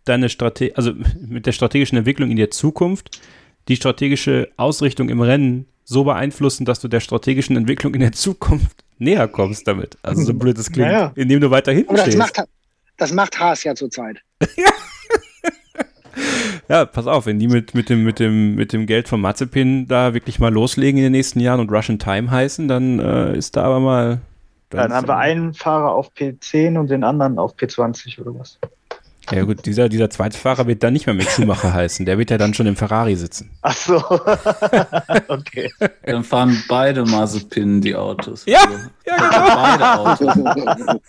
deine 0.04 0.28
Strate 0.28 0.72
also 0.76 0.92
mit 1.20 1.46
der 1.46 1.52
strategischen 1.52 1.98
Entwicklung 1.98 2.30
in 2.30 2.36
der 2.36 2.50
Zukunft 2.50 3.20
die 3.68 3.76
strategische 3.76 4.50
Ausrichtung 4.56 5.08
im 5.08 5.20
Rennen 5.20 5.66
so 5.84 6.04
beeinflussen, 6.04 6.64
dass 6.64 6.80
du 6.80 6.88
der 6.88 7.00
strategischen 7.00 7.56
Entwicklung 7.56 7.94
in 7.94 8.00
der 8.00 8.12
Zukunft 8.12 8.83
näher 8.98 9.28
kommst 9.28 9.66
damit. 9.66 9.96
Also 10.02 10.22
so 10.22 10.34
blöd 10.34 10.58
es 10.58 10.70
klingt, 10.70 10.88
naja. 10.88 11.12
indem 11.14 11.40
du 11.40 11.50
weiter 11.50 11.72
hinten 11.72 11.94
das 11.94 12.16
Macht, 12.16 12.42
das 12.96 13.12
macht 13.12 13.38
Haas 13.38 13.64
ja 13.64 13.74
zurzeit. 13.74 14.18
ja, 16.68 16.84
pass 16.84 17.06
auf, 17.06 17.26
wenn 17.26 17.38
die 17.38 17.48
mit, 17.48 17.74
mit, 17.74 17.88
dem, 17.88 18.04
mit, 18.04 18.18
dem, 18.18 18.54
mit 18.54 18.72
dem 18.72 18.86
Geld 18.86 19.08
von 19.08 19.20
Mazepin 19.20 19.88
da 19.88 20.14
wirklich 20.14 20.38
mal 20.38 20.52
loslegen 20.52 20.98
in 20.98 21.04
den 21.04 21.12
nächsten 21.12 21.40
Jahren 21.40 21.60
und 21.60 21.70
Russian 21.70 21.98
Time 21.98 22.30
heißen, 22.30 22.68
dann 22.68 22.98
äh, 22.98 23.36
ist 23.36 23.56
da 23.56 23.64
aber 23.64 23.80
mal. 23.80 24.20
Dann, 24.70 24.80
dann 24.80 24.92
haben 24.92 25.08
wir 25.08 25.16
einen 25.16 25.54
Fahrer 25.54 25.92
auf 25.92 26.10
P10 26.12 26.78
und 26.78 26.90
den 26.90 27.04
anderen 27.04 27.38
auf 27.38 27.54
P20 27.54 28.20
oder 28.20 28.38
was? 28.38 28.58
Ja 29.30 29.42
gut, 29.44 29.64
dieser, 29.64 29.88
dieser 29.88 30.10
zweite 30.10 30.36
Fahrer 30.36 30.66
wird 30.66 30.82
dann 30.82 30.92
nicht 30.92 31.06
mehr 31.06 31.14
mit 31.14 31.28
Schumacher 31.30 31.72
heißen. 31.74 32.04
Der 32.04 32.18
wird 32.18 32.30
ja 32.30 32.38
dann 32.38 32.52
schon 32.52 32.66
im 32.66 32.76
Ferrari 32.76 33.16
sitzen. 33.16 33.50
Ach 33.62 33.74
so. 33.76 33.96
okay. 35.28 35.72
Dann 36.04 36.24
fahren 36.24 36.62
beide 36.68 37.04
Mazepin 37.04 37.80
die 37.80 37.94
Autos. 37.94 38.44
Ja, 38.46 38.60
also, 38.60 38.78
ja 39.06 39.16
genau. 39.16 39.54
Beide 39.54 39.98
Autos. 39.98 41.00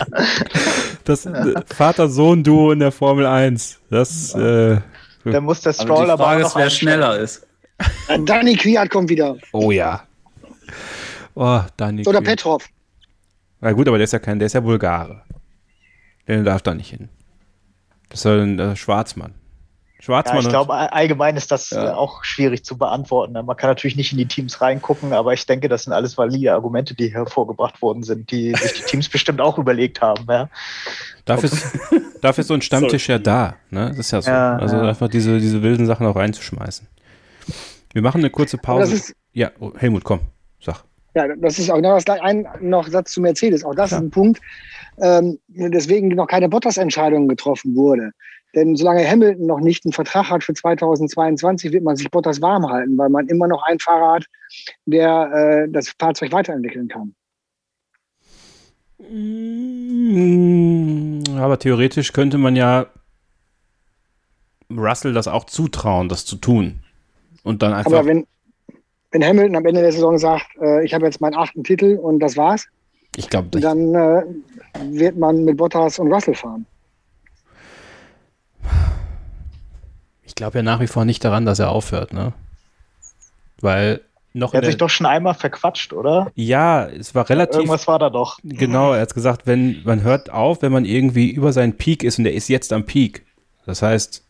Das 1.04 1.26
äh, 1.26 1.54
Vater-Sohn-Duo 1.68 2.72
in 2.72 2.80
der 2.80 2.92
Formel 2.92 3.26
1. 3.26 3.80
Das, 3.90 4.34
äh, 4.36 4.78
da 5.26 5.42
muss 5.42 5.62
der 5.62 5.74
Stroll 5.74 6.10
aber, 6.10 6.28
aber 6.28 6.46
auch 6.46 6.56
wer 6.56 6.70
schneller 6.70 7.20
ist. 7.20 7.46
Danny 8.26 8.56
Kwiat 8.56 8.90
kommt 8.90 9.10
wieder. 9.10 9.36
Oh 9.52 9.72
ja. 9.72 10.04
Oh, 11.34 11.62
Danny 11.76 12.08
Oder 12.08 12.22
Petrov. 12.22 12.66
Na 13.60 13.74
gut, 13.74 13.88
aber 13.88 13.98
der 13.98 14.06
ist 14.06 14.14
ja 14.14 14.20
kein, 14.20 14.40
der 14.40 14.46
ist 14.46 14.54
ja 14.54 14.62
Bulgare. 14.62 15.24
Der 16.28 16.44
darf 16.44 16.62
da 16.62 16.74
nicht 16.74 16.90
hin. 16.90 17.10
Das 18.16 18.24
ist 18.24 18.32
ein 18.32 18.60
äh, 18.60 18.76
Schwarzmann. 18.78 19.34
Schwarzmann. 20.00 20.38
Ja, 20.38 20.42
ich 20.44 20.48
glaube, 20.48 20.74
allgemein 20.74 21.36
ist 21.36 21.52
das 21.52 21.72
ja. 21.72 21.90
Äh, 21.90 21.94
auch 21.94 22.24
schwierig 22.24 22.64
zu 22.64 22.78
beantworten. 22.78 23.34
Man 23.34 23.58
kann 23.58 23.70
natürlich 23.70 23.98
nicht 23.98 24.14
in 24.14 24.18
die 24.18 24.26
Teams 24.26 24.62
reingucken, 24.62 25.12
aber 25.12 25.34
ich 25.34 25.46
denke, 25.46 25.68
das 25.68 25.84
sind 25.84 25.92
alles 25.92 26.18
valide 26.18 26.54
Argumente, 26.54 26.96
die 26.96 27.14
hervorgebracht 27.14 27.82
worden 27.82 28.04
sind, 28.04 28.32
die 28.32 28.54
sich 28.54 28.72
die 28.72 28.84
Teams 28.84 29.10
bestimmt 29.12 29.42
auch 29.42 29.58
überlegt 29.58 30.00
haben. 30.00 30.26
Ja. 30.30 30.48
Dafür, 31.26 31.52
ist, 31.52 31.78
dafür 32.22 32.42
ist 32.44 32.48
so 32.48 32.54
ein 32.54 32.62
Stammtisch 32.62 33.10
ja 33.10 33.20
da. 33.20 33.56
Ne? 33.70 33.90
Das 33.90 34.00
ist 34.00 34.12
ja 34.12 34.22
so. 34.22 34.32
Ja, 34.32 34.56
also 34.56 34.78
einfach 34.78 35.10
diese, 35.10 35.38
diese 35.40 35.62
wilden 35.62 35.86
Sachen 35.86 36.08
auch 36.08 36.16
reinzuschmeißen. 36.16 36.88
Wir 37.92 38.02
machen 38.02 38.20
eine 38.22 38.30
kurze 38.30 38.58
Pause. 38.58 38.96
Ist, 38.96 39.14
ja, 39.34 39.52
oh, 39.60 39.74
Helmut, 39.76 40.06
komm, 40.06 40.22
sag. 40.62 40.86
Ja, 41.16 41.28
das 41.36 41.60
ist 41.60 41.70
auch 41.70 41.82
noch 41.82 42.02
ein 42.08 42.48
noch 42.62 42.88
Satz 42.88 43.12
zu 43.12 43.20
Mercedes. 43.20 43.66
Auch 43.66 43.76
das 43.76 43.92
ist 43.92 43.98
ein 43.98 44.12
Punkt, 44.12 44.40
ähm, 45.00 45.40
deswegen 45.48 46.10
noch 46.10 46.28
keine 46.28 46.50
Bottas-Entscheidung 46.50 47.28
getroffen 47.28 47.76
wurde. 47.76 48.12
Denn 48.56 48.76
solange 48.76 49.08
Hamilton 49.08 49.46
noch 49.46 49.60
nicht 49.60 49.86
einen 49.86 49.92
Vertrag 49.92 50.30
hat 50.30 50.44
für 50.44 50.54
2022, 50.54 51.74
wird 51.74 51.84
man 51.84 51.98
sich 51.98 52.10
Bottas 52.10 52.42
warm 52.42 52.68
halten, 52.70 52.98
weil 52.98 53.10
man 53.10 53.28
immer 53.28 53.48
noch 53.48 53.62
einen 53.64 53.80
Fahrer 53.80 54.14
hat, 54.14 54.26
der 54.86 55.66
äh, 55.66 55.70
das 55.70 55.94
Fahrzeug 56.00 56.32
weiterentwickeln 56.32 56.88
kann. 56.88 57.14
Mm, 58.98 60.16
aber 61.38 61.60
theoretisch 61.60 62.14
könnte 62.14 62.38
man 62.38 62.56
ja 62.56 62.86
Russell 64.72 65.14
das 65.14 65.28
auch 65.28 65.44
zutrauen, 65.44 66.08
das 66.08 66.26
zu 66.26 66.38
tun. 66.38 66.80
Und 67.44 67.62
dann 67.62 67.74
einfach. 67.74 67.92
Aber 67.92 68.06
wenn, 68.06 68.26
wenn 69.12 69.24
Hamilton 69.24 69.58
am 69.58 69.66
Ende 69.66 69.82
der 69.82 69.92
Saison 69.92 70.18
sagt, 70.18 70.48
äh, 70.62 70.86
ich 70.86 70.94
habe 70.94 71.06
jetzt 71.06 71.20
meinen 71.20 71.36
achten 71.36 71.64
Titel 71.64 72.00
und 72.02 72.20
das 72.20 72.38
war's, 72.38 72.68
ich 73.16 73.30
glaube, 73.30 73.60
dann 73.60 73.94
äh, 73.94 74.24
wird 74.92 75.18
man 75.18 75.44
mit 75.44 75.58
Bottas 75.58 76.00
und 76.00 76.12
Russell 76.12 76.36
fahren. 76.36 76.66
Ich 80.24 80.36
glaube 80.36 80.58
ja 80.58 80.64
nach 80.64 80.80
wie 80.80 80.88
vor 80.88 81.06
nicht 81.06 81.24
daran, 81.24 81.46
dass 81.46 81.60
er 81.60 81.70
aufhört, 81.70 82.12
ne? 82.14 82.34
Weil 83.62 84.02
noch. 84.34 84.54
Er 84.54 84.58
hat 84.58 84.66
sich 84.66 84.78
doch 84.78 84.90
schon 84.90 85.06
einmal 85.06 85.34
verquatscht, 85.34 85.94
oder? 85.94 86.32
Ja, 86.36 86.88
es 86.88 87.16
war 87.16 87.30
relativ. 87.30 87.56
Irgendwas 87.56 87.88
war 87.88 88.00
da 88.00 88.10
doch. 88.10 88.40
Genau, 88.44 88.94
er 88.94 89.02
hat 89.02 89.14
gesagt, 89.14 89.48
wenn 89.48 89.82
man 89.86 90.04
hört 90.04 90.30
auf, 90.30 90.62
wenn 90.62 90.72
man 90.72 90.84
irgendwie 90.84 91.30
über 91.30 91.54
seinen 91.54 91.78
Peak 91.78 92.04
ist 92.04 92.20
und 92.20 92.26
er 92.26 92.34
ist 92.34 92.50
jetzt 92.50 92.74
am 92.74 92.86
Peak. 92.86 93.26
Das 93.66 93.82
heißt, 93.82 94.24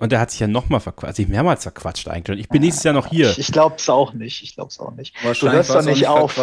und 0.00 0.12
er 0.12 0.20
hat 0.20 0.30
sich 0.30 0.40
ja 0.40 0.46
nochmal 0.46 0.80
verquatscht, 0.80 1.16
sich 1.16 1.28
mehrmals 1.28 1.62
verquatscht 1.62 2.08
eigentlich. 2.08 2.36
Und 2.36 2.40
ich 2.40 2.48
bin 2.48 2.62
nächstes 2.62 2.84
Jahr 2.84 2.94
noch 2.94 3.06
hier. 3.06 3.30
Ich, 3.30 3.38
ich 3.38 3.52
glaube 3.52 3.76
es 3.78 3.88
auch 3.88 4.12
nicht. 4.12 4.42
Ich 4.42 4.54
glaube 4.54 4.70
es 4.70 4.80
auch 4.80 4.92
nicht. 4.92 5.14
Du 5.40 5.50
hörst 5.50 5.70
doch 5.70 5.84
nicht 5.84 6.08
auf 6.08 6.38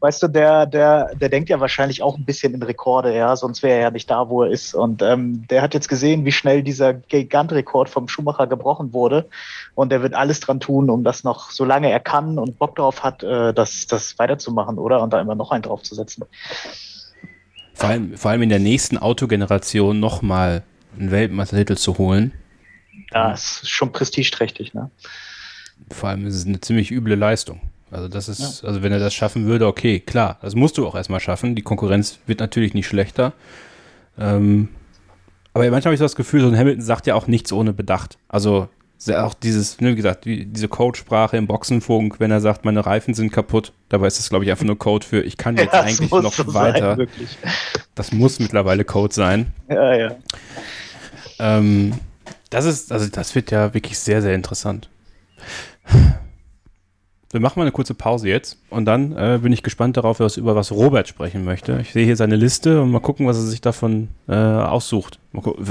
weißt 0.00 0.22
du, 0.22 0.28
der, 0.28 0.66
der, 0.66 1.14
der 1.14 1.28
denkt 1.28 1.48
ja 1.48 1.60
wahrscheinlich 1.60 2.02
auch 2.02 2.16
ein 2.16 2.24
bisschen 2.24 2.54
in 2.54 2.62
Rekorde, 2.62 3.14
ja, 3.14 3.34
sonst 3.36 3.62
wäre 3.62 3.74
er 3.76 3.82
ja 3.82 3.90
nicht 3.90 4.10
da, 4.10 4.28
wo 4.28 4.42
er 4.42 4.50
ist. 4.50 4.74
Und 4.74 5.02
ähm, 5.02 5.46
der 5.48 5.62
hat 5.62 5.74
jetzt 5.74 5.88
gesehen, 5.88 6.24
wie 6.24 6.32
schnell 6.32 6.62
dieser 6.62 6.94
Gigantrekord 6.94 7.88
vom 7.88 8.08
Schumacher 8.08 8.46
gebrochen 8.46 8.92
wurde. 8.92 9.28
Und 9.74 9.92
er 9.92 10.02
wird 10.02 10.14
alles 10.14 10.40
dran 10.40 10.60
tun, 10.60 10.90
um 10.90 11.04
das 11.04 11.24
noch, 11.24 11.50
solange 11.50 11.90
er 11.90 12.00
kann 12.00 12.38
und 12.38 12.58
Bock 12.58 12.76
drauf 12.76 13.02
hat, 13.02 13.22
äh, 13.22 13.52
das, 13.52 13.86
das 13.86 14.18
weiterzumachen, 14.18 14.78
oder? 14.78 15.02
Und 15.02 15.12
da 15.12 15.20
immer 15.20 15.34
noch 15.34 15.50
einen 15.50 15.62
draufzusetzen. 15.62 16.24
Vor 17.74 17.90
allem, 17.90 18.16
vor 18.16 18.30
allem 18.30 18.42
in 18.42 18.48
der 18.48 18.58
nächsten 18.58 18.96
Autogeneration 18.96 20.00
nochmal 20.00 20.62
einen 20.98 21.10
Weltmeistertitel 21.10 21.76
zu 21.76 21.98
holen. 21.98 22.32
Ja, 23.12 23.32
ist 23.32 23.68
schon 23.68 23.92
prestigeträchtig, 23.92 24.74
ne? 24.74 24.90
Vor 25.90 26.08
allem 26.08 26.26
ist 26.26 26.34
es 26.34 26.46
eine 26.46 26.60
ziemlich 26.60 26.90
üble 26.90 27.14
Leistung. 27.14 27.60
Also 27.90 28.08
das 28.08 28.28
ist, 28.28 28.62
ja. 28.62 28.68
also 28.68 28.82
wenn 28.82 28.92
er 28.92 28.98
das 28.98 29.14
schaffen 29.14 29.46
würde, 29.46 29.66
okay, 29.66 30.00
klar, 30.00 30.38
das 30.42 30.54
musst 30.54 30.76
du 30.78 30.86
auch 30.86 30.94
erstmal 30.94 31.20
schaffen. 31.20 31.54
Die 31.54 31.62
Konkurrenz 31.62 32.18
wird 32.26 32.40
natürlich 32.40 32.74
nicht 32.74 32.86
schlechter. 32.86 33.32
Ähm, 34.18 34.68
aber 35.52 35.64
manchmal 35.70 35.90
habe 35.90 35.94
ich 35.94 36.00
so 36.00 36.04
das 36.04 36.16
Gefühl, 36.16 36.40
so 36.40 36.48
ein 36.48 36.58
Hamilton 36.58 36.82
sagt 36.82 37.06
ja 37.06 37.14
auch 37.14 37.26
nichts 37.26 37.52
ohne 37.52 37.72
Bedacht. 37.72 38.18
Also 38.28 38.68
auch 39.14 39.34
dieses, 39.34 39.80
ne, 39.80 39.92
wie 39.92 39.96
gesagt, 39.96 40.24
diese 40.24 40.68
Codesprache 40.68 41.36
im 41.36 41.46
Boxenfunk, 41.46 42.18
wenn 42.18 42.30
er 42.30 42.40
sagt, 42.40 42.64
meine 42.64 42.84
Reifen 42.84 43.14
sind 43.14 43.30
kaputt, 43.30 43.72
dabei 43.88 44.06
ist 44.06 44.18
das, 44.18 44.30
glaube 44.30 44.44
ich, 44.44 44.50
einfach 44.50 44.64
nur 44.64 44.78
Code 44.78 45.06
für, 45.06 45.22
ich 45.22 45.36
kann 45.36 45.56
jetzt 45.58 45.74
ja, 45.74 45.82
eigentlich 45.82 46.10
noch 46.10 46.54
weiter. 46.54 46.96
Sein, 46.96 47.08
Das 47.94 48.12
muss 48.12 48.40
mittlerweile 48.40 48.84
Code 48.84 49.14
sein. 49.14 49.52
Ja, 49.68 49.94
ja. 49.94 50.16
Ähm, 51.38 51.92
das 52.50 52.64
ist, 52.64 52.92
also 52.92 53.08
das 53.08 53.34
wird 53.34 53.50
ja 53.50 53.74
wirklich 53.74 53.98
sehr, 53.98 54.22
sehr 54.22 54.34
interessant. 54.34 54.88
Wir 57.32 57.40
machen 57.40 57.58
mal 57.58 57.64
eine 57.64 57.72
kurze 57.72 57.94
Pause 57.94 58.28
jetzt 58.28 58.58
und 58.70 58.84
dann 58.84 59.12
äh, 59.12 59.40
bin 59.42 59.52
ich 59.52 59.62
gespannt 59.62 59.96
darauf, 59.96 60.20
was, 60.20 60.36
über 60.36 60.54
was 60.54 60.70
Robert 60.70 61.08
sprechen 61.08 61.44
möchte. 61.44 61.78
Ich 61.80 61.92
sehe 61.92 62.04
hier 62.04 62.16
seine 62.16 62.36
Liste 62.36 62.80
und 62.80 62.90
mal 62.90 63.00
gucken, 63.00 63.26
was 63.26 63.36
er 63.36 63.42
sich 63.42 63.60
davon 63.60 64.08
äh, 64.28 64.34
aussucht. 64.34 65.18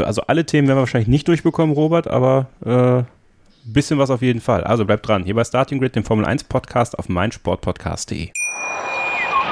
Also 0.03 0.23
alle 0.23 0.45
Themen 0.45 0.67
werden 0.67 0.77
wir 0.77 0.81
wahrscheinlich 0.81 1.07
nicht 1.07 1.27
durchbekommen, 1.27 1.73
Robert, 1.73 2.07
aber 2.07 2.47
äh, 2.65 2.99
ein 2.99 3.73
bisschen 3.73 3.97
was 3.97 4.09
auf 4.09 4.21
jeden 4.21 4.41
Fall. 4.41 4.63
Also 4.63 4.85
bleibt 4.85 5.07
dran. 5.07 5.23
Hier 5.23 5.33
bei 5.33 5.43
Starting 5.43 5.79
Grid, 5.79 5.95
dem 5.95 6.03
Formel 6.03 6.25
1 6.25 6.43
Podcast 6.43 6.99
auf 6.99 7.09
meinsportpodcast.de. 7.09 8.29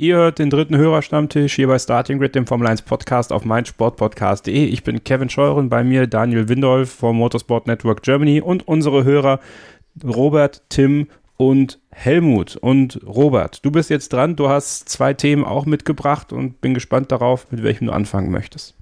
Ihr 0.00 0.16
hört 0.16 0.38
den 0.38 0.48
dritten 0.48 0.78
Hörerstammtisch 0.78 1.56
hier 1.56 1.66
bei 1.66 1.78
Starting 1.78 2.20
Grid, 2.20 2.34
dem 2.34 2.46
Formel 2.46 2.66
1 2.68 2.80
Podcast 2.80 3.34
auf 3.34 3.44
meinsportpodcast.de. 3.44 4.64
Ich 4.64 4.82
bin 4.82 5.04
Kevin 5.04 5.28
Scheuren, 5.28 5.68
bei 5.68 5.84
mir 5.84 6.06
Daniel 6.06 6.48
Windolf 6.48 6.90
vom 6.90 7.18
Motorsport 7.18 7.66
Network 7.66 8.02
Germany 8.02 8.40
und 8.40 8.66
unsere 8.66 9.04
Hörer 9.04 9.40
Robert, 10.02 10.62
Tim 10.70 11.08
und 11.36 11.80
Helmut. 11.90 12.56
Und 12.56 12.98
Robert, 13.06 13.62
du 13.62 13.70
bist 13.70 13.90
jetzt 13.90 14.14
dran. 14.14 14.36
Du 14.36 14.48
hast 14.48 14.88
zwei 14.88 15.12
Themen 15.12 15.44
auch 15.44 15.66
mitgebracht 15.66 16.32
und 16.32 16.62
bin 16.62 16.72
gespannt 16.72 17.12
darauf, 17.12 17.52
mit 17.52 17.62
welchem 17.62 17.88
du 17.88 17.92
anfangen 17.92 18.30
möchtest. 18.30 18.74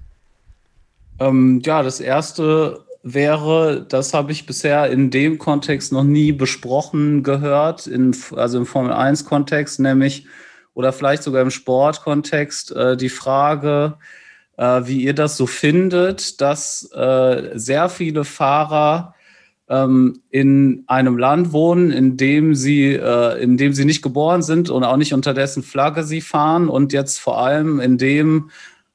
Ähm, 1.19 1.61
ja, 1.65 1.83
das 1.83 1.99
erste 1.99 2.85
wäre, 3.03 3.85
das 3.89 4.13
habe 4.13 4.31
ich 4.31 4.45
bisher 4.45 4.89
in 4.89 5.09
dem 5.09 5.37
Kontext 5.37 5.91
noch 5.91 6.05
nie 6.05 6.31
besprochen 6.31 7.23
gehört, 7.23 7.87
in, 7.87 8.15
also 8.37 8.59
im 8.59 8.65
Formel 8.65 8.93
1 8.93 9.25
Kontext, 9.25 9.81
nämlich 9.81 10.25
oder 10.73 10.93
vielleicht 10.93 11.23
sogar 11.23 11.41
im 11.41 11.51
Sportkontext 11.51 12.71
äh, 12.71 12.97
die 12.97 13.09
Frage, 13.09 13.97
äh, 14.57 14.81
wie 14.85 15.03
ihr 15.03 15.13
das 15.13 15.37
so 15.37 15.47
findet, 15.47 16.41
dass 16.41 16.89
äh, 16.93 17.51
sehr 17.55 17.89
viele 17.89 18.23
Fahrer 18.23 19.15
ähm, 19.69 20.21
in 20.29 20.83
einem 20.87 21.17
Land 21.17 21.53
wohnen, 21.53 21.91
in 21.91 22.17
dem 22.17 22.55
sie, 22.55 22.93
äh, 22.93 23.41
in 23.41 23.57
dem 23.57 23.73
sie 23.73 23.85
nicht 23.85 24.01
geboren 24.01 24.41
sind 24.41 24.69
und 24.69 24.83
auch 24.83 24.97
nicht 24.97 25.13
unter 25.13 25.33
dessen 25.33 25.63
Flagge 25.63 26.03
sie 26.03 26.21
fahren 26.21 26.69
und 26.69 26.91
jetzt 26.91 27.19
vor 27.19 27.39
allem 27.39 27.79
in 27.79 27.97
dem 27.97 28.49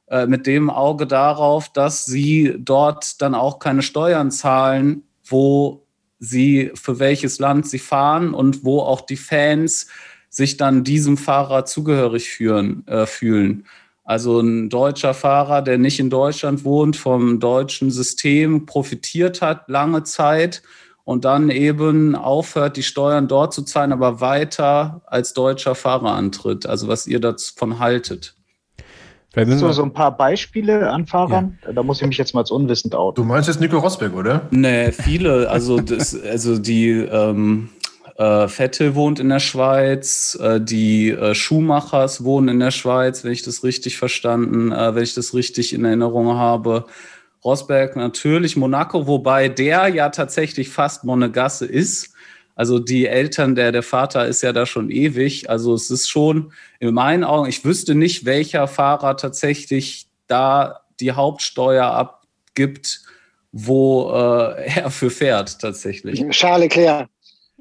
äh, 0.09 0.27
mit 0.27 0.47
dem 0.47 0.68
Auge 0.70 1.07
darauf, 1.07 1.72
dass 1.72 2.05
sie 2.05 2.57
dort 2.59 3.22
dann 3.22 3.35
auch 3.35 3.59
keine 3.59 3.83
Steuern 3.83 4.31
zahlen, 4.31 5.05
wo 5.25 5.87
sie 6.18 6.72
für 6.75 6.99
welches 6.99 7.39
Land 7.39 7.68
sie 7.68 7.79
fahren 7.79 8.35
und 8.35 8.64
wo 8.64 8.81
auch 8.81 9.01
die 9.01 9.16
Fans 9.16 9.89
sich 10.35 10.57
dann 10.57 10.82
diesem 10.82 11.16
Fahrer 11.16 11.64
zugehörig 11.64 12.28
führen, 12.28 12.87
äh, 12.89 13.07
fühlen. 13.07 13.66
Also 14.03 14.41
ein 14.41 14.68
deutscher 14.68 15.14
Fahrer, 15.14 15.62
der 15.62 15.78
nicht 15.78 16.01
in 16.01 16.11
Deutschland 16.11 16.64
wohnt, 16.64 16.97
vom 16.97 17.41
deutschen 17.41 17.91
System 17.91 18.66
profitiert 18.66 19.41
hat 19.41 19.68
lange 19.68 20.03
Zeit 20.03 20.62
und 21.05 21.24
dann 21.24 21.51
eben 21.51 22.16
aufhört, 22.16 22.76
die 22.76 22.82
Steuern 22.82 23.28
dort 23.28 23.55
zu 23.55 23.62
zahlen, 23.62 23.93
aber 23.93 24.20
weiter 24.20 25.03
als 25.07 25.35
deutscher 25.35 25.74
Fahrer 25.74 26.12
antritt. 26.12 26.66
Also 26.66 26.89
was 26.89 27.07
ihr 27.07 27.20
davon 27.20 27.78
haltet. 27.78 28.35
So, 29.37 29.72
so 29.72 29.82
ein 29.82 29.93
paar 29.93 30.16
Beispiele 30.16 30.91
an 30.91 31.07
Fahrern. 31.07 31.59
Ja. 31.66 31.72
Da 31.72 31.82
muss 31.82 32.01
ich 32.01 32.07
mich 32.07 32.18
jetzt 32.18 32.35
mal 32.35 32.43
als 32.43 32.53
unwissend 32.53 32.95
outen. 32.95 33.20
Du 33.20 33.26
meinst 33.26 33.49
jetzt 33.49 33.61
Nico 33.61 33.78
Rosberg, 33.78 34.14
oder? 34.14 34.43
Nee, 34.53 34.93
viele. 34.93 35.51
Also, 35.51 35.80
das, 35.80 36.14
also 36.14 36.57
die 36.57 36.91
ähm, 36.91 37.68
äh, 38.17 38.49
Vettel 38.49 38.95
wohnt 38.95 39.19
in 39.19 39.29
der 39.29 39.41
Schweiz, 39.41 40.39
äh, 40.41 40.61
die 40.61 41.11
äh, 41.11 41.35
Schumachers 41.35 42.25
wohnen 42.25 42.49
in 42.49 42.61
der 42.61 42.71
Schweiz, 42.71 43.25
wenn 43.25 43.33
ich 43.33 43.43
das 43.43 43.65
richtig 43.65 43.97
verstanden, 43.97 44.73
äh, 44.73 44.95
wenn 44.95 45.03
ich 45.03 45.15
das 45.15 45.35
richtig 45.35 45.73
in 45.73 45.85
Erinnerung 45.85 46.35
habe. 46.35 46.87
Rosberg 47.45 47.97
natürlich, 47.97 48.57
Monaco, 48.57 49.07
wobei 49.07 49.49
der 49.49 49.89
ja 49.89 50.09
tatsächlich 50.11 50.71
fast 50.71 51.05
Monegasse 51.05 51.67
ist. 51.67 52.15
Also 52.55 52.79
die 52.79 53.07
Eltern, 53.07 53.57
der, 53.57 53.73
der 53.73 53.83
Vater 53.83 54.27
ist 54.27 54.43
ja 54.43 54.53
da 54.53 54.65
schon 54.65 54.91
ewig. 54.91 55.51
Also 55.51 55.75
es 55.75 55.91
ist 55.91 56.09
schon 56.09 56.53
in 56.79 56.95
meinen 56.95 57.25
Augen, 57.25 57.49
ich 57.49 57.65
wüsste 57.65 57.95
nicht, 57.95 58.25
welcher 58.25 58.69
Fahrer 58.69 59.17
tatsächlich 59.17 60.07
da 60.29 60.81
die 61.01 61.12
Hauptsteuer 61.12 61.87
abgibt, 61.87 63.03
wo 63.51 64.11
äh, 64.12 64.67
er 64.81 64.91
für 64.91 65.11
fährt 65.11 65.61
tatsächlich. 65.61 66.25
Charles 66.31 66.75
Leclerc. 66.75 67.09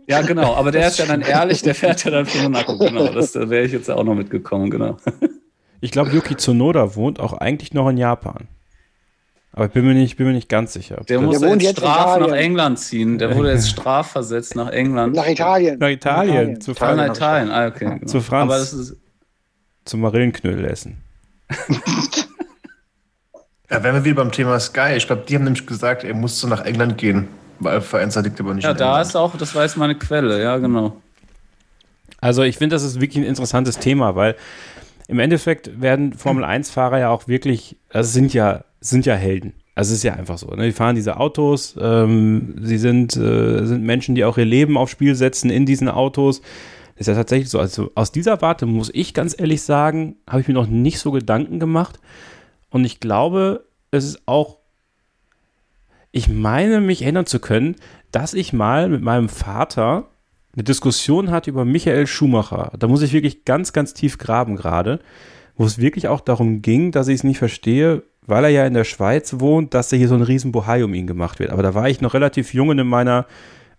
Ja, 0.07 0.21
genau, 0.21 0.55
aber 0.55 0.71
der 0.71 0.87
ist 0.87 0.99
ja 0.99 1.05
dann 1.05 1.21
ehrlich, 1.21 1.61
der 1.61 1.75
fährt 1.75 2.03
ja 2.03 2.11
dann 2.11 2.25
für 2.25 2.43
Monaco, 2.43 2.77
genau. 2.77 3.07
Das, 3.07 3.31
da 3.31 3.49
wäre 3.49 3.65
ich 3.65 3.71
jetzt 3.71 3.89
auch 3.89 4.03
noch 4.03 4.15
mitgekommen, 4.15 4.69
genau. 4.69 4.97
Ich 5.79 5.91
glaube, 5.91 6.11
Yuki 6.11 6.35
Tsunoda 6.35 6.95
wohnt 6.95 7.19
auch 7.19 7.33
eigentlich 7.33 7.73
noch 7.73 7.89
in 7.89 7.97
Japan. 7.97 8.47
Aber 9.51 9.65
ich 9.65 9.71
bin 9.71 9.85
mir 9.85 9.93
nicht, 9.93 10.17
bin 10.17 10.25
mir 10.25 10.33
nicht 10.33 10.49
ganz 10.49 10.73
sicher. 10.73 11.01
Der 11.07 11.21
muss 11.21 11.39
der 11.39 11.55
jetzt 11.57 11.77
Straf 11.77 12.19
nach 12.19 12.31
England 12.31 12.79
ziehen. 12.79 13.19
Der 13.19 13.35
wurde 13.35 13.51
jetzt 13.51 13.69
strafversetzt 13.69 14.55
nach 14.55 14.69
England. 14.69 15.15
Nach 15.15 15.27
Italien. 15.27 15.77
Nach 15.77 15.89
Italien. 15.89 16.33
Italien. 16.33 16.61
Zu 16.61 16.73
Franz. 16.73 16.97
Nach 16.97 17.15
Italien, 17.15 17.51
ah, 17.51 17.67
okay. 17.67 17.85
Genau. 17.99 18.05
Zu 18.05 18.21
Franz. 18.21 18.51
Aber 18.51 18.57
das 18.57 18.73
ist 18.73 18.97
zum 19.85 20.01
Marillenknödel 20.01 20.65
essen. 20.65 21.03
ja, 23.69 23.83
wenn 23.83 23.93
wir 23.93 24.03
wieder 24.05 24.15
beim 24.15 24.31
Thema 24.31 24.59
Sky. 24.59 24.95
Ich 24.95 25.05
glaube, 25.05 25.23
die 25.27 25.35
haben 25.35 25.43
nämlich 25.43 25.67
gesagt, 25.67 26.03
er 26.03 26.15
musste 26.15 26.47
nach 26.47 26.65
England 26.65 26.97
gehen. 26.97 27.27
Weil 27.63 27.81
Vereinsser 27.81 28.21
liegt 28.21 28.39
aber 28.39 28.53
nicht 28.53 28.63
Ja, 28.63 28.73
da 28.73 28.85
England. 28.85 29.07
ist 29.07 29.15
auch, 29.15 29.35
das 29.37 29.53
weiß 29.55 29.75
meine 29.77 29.95
Quelle, 29.95 30.41
ja, 30.41 30.57
genau. 30.57 30.97
Also 32.19 32.43
ich 32.43 32.57
finde, 32.57 32.75
das 32.75 32.83
ist 32.83 33.01
wirklich 33.01 33.23
ein 33.23 33.27
interessantes 33.27 33.79
Thema, 33.79 34.15
weil 34.15 34.35
im 35.07 35.19
Endeffekt 35.19 35.81
werden 35.81 36.13
Formel-1-Fahrer 36.13 36.99
ja 36.99 37.09
auch 37.09 37.27
wirklich, 37.27 37.75
also 37.89 38.09
sind 38.09 38.33
ja, 38.33 38.63
sind 38.79 39.05
ja 39.05 39.15
Helden. 39.15 39.53
Also 39.75 39.91
es 39.91 39.97
ist 39.97 40.03
ja 40.03 40.13
einfach 40.13 40.37
so. 40.37 40.47
Ne? 40.47 40.65
Die 40.67 40.71
fahren 40.71 40.95
diese 40.95 41.17
Autos, 41.17 41.75
ähm, 41.79 42.55
sie 42.61 42.77
sind, 42.77 43.15
äh, 43.17 43.65
sind 43.65 43.83
Menschen, 43.83 44.15
die 44.15 44.23
auch 44.23 44.37
ihr 44.37 44.45
Leben 44.45 44.77
aufs 44.77 44.91
Spiel 44.91 45.15
setzen 45.15 45.49
in 45.49 45.65
diesen 45.65 45.89
Autos. 45.89 46.41
Das 46.95 47.01
ist 47.01 47.07
ja 47.07 47.15
tatsächlich 47.15 47.49
so. 47.49 47.59
Also 47.59 47.91
aus 47.95 48.11
dieser 48.11 48.41
Warte 48.41 48.67
muss 48.67 48.91
ich 48.93 49.13
ganz 49.13 49.37
ehrlich 49.37 49.63
sagen, 49.63 50.15
habe 50.29 50.41
ich 50.41 50.47
mir 50.47 50.53
noch 50.53 50.67
nicht 50.67 50.99
so 50.99 51.11
Gedanken 51.11 51.59
gemacht. 51.59 51.99
Und 52.69 52.85
ich 52.85 52.99
glaube, 52.99 53.65
es 53.91 54.05
ist 54.05 54.21
auch 54.27 54.57
ich 56.13 56.29
meine, 56.29 56.79
mich 56.79 57.01
erinnern 57.01 57.25
zu 57.25 57.39
können, 57.39 57.75
dass 58.11 58.35
ich 58.35 58.53
mal 58.53 58.87
mit 58.87 59.01
meinem 59.01 59.27
Vater 59.27 60.09
eine 60.53 60.63
Diskussion 60.63 61.31
hatte 61.31 61.49
über 61.49 61.65
Michael 61.65 62.05
Schumacher. 62.05 62.71
Da 62.77 62.87
muss 62.87 63.01
ich 63.01 63.13
wirklich 63.13 63.45
ganz, 63.45 63.73
ganz 63.73 63.95
tief 63.95 64.19
graben 64.19 64.55
gerade, 64.55 64.99
wo 65.57 65.65
es 65.65 65.79
wirklich 65.79 66.07
auch 66.07 66.21
darum 66.21 66.61
ging, 66.61 66.91
dass 66.91 67.07
ich 67.07 67.15
es 67.15 67.23
nicht 67.23 67.39
verstehe, 67.39 68.03
weil 68.27 68.43
er 68.43 68.51
ja 68.51 68.67
in 68.67 68.75
der 68.75 68.83
Schweiz 68.83 69.39
wohnt, 69.39 69.73
dass 69.73 69.89
da 69.89 69.97
hier 69.97 70.07
so 70.07 70.13
ein 70.13 70.21
riesen 70.21 70.51
Bohai 70.51 70.85
um 70.85 70.93
ihn 70.93 71.07
gemacht 71.07 71.39
wird. 71.39 71.49
Aber 71.49 71.63
da 71.63 71.73
war 71.73 71.89
ich 71.89 71.99
noch 71.99 72.13
relativ 72.13 72.53
jung 72.53 72.71
in 72.71 72.87
meiner 72.87 73.25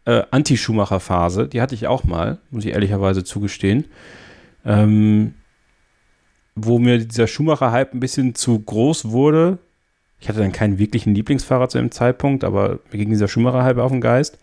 äh, 0.04 0.24
Anti-Schumacher-Phase. 0.32 1.46
Die 1.46 1.60
hatte 1.60 1.76
ich 1.76 1.86
auch 1.86 2.02
mal, 2.02 2.38
muss 2.50 2.64
ich 2.64 2.72
ehrlicherweise 2.72 3.22
zugestehen. 3.22 3.84
Ähm, 4.66 5.34
wo 6.56 6.80
mir 6.80 6.98
dieser 6.98 7.28
Schumacher-Hype 7.28 7.94
ein 7.94 8.00
bisschen 8.00 8.34
zu 8.34 8.58
groß 8.58 9.10
wurde, 9.10 9.58
ich 10.24 10.28
hatte 10.30 10.40
dann 10.40 10.52
keinen 10.52 10.78
wirklichen 10.78 11.14
Lieblingsfahrer 11.14 11.68
zu 11.68 11.76
dem 11.76 11.90
Zeitpunkt, 11.90 12.44
aber 12.44 12.78
mir 12.90 12.98
ging 12.98 13.10
dieser 13.10 13.28
Schumacher 13.28 13.62
halb 13.62 13.76
auf 13.76 13.92
den 13.92 14.00
Geist, 14.00 14.38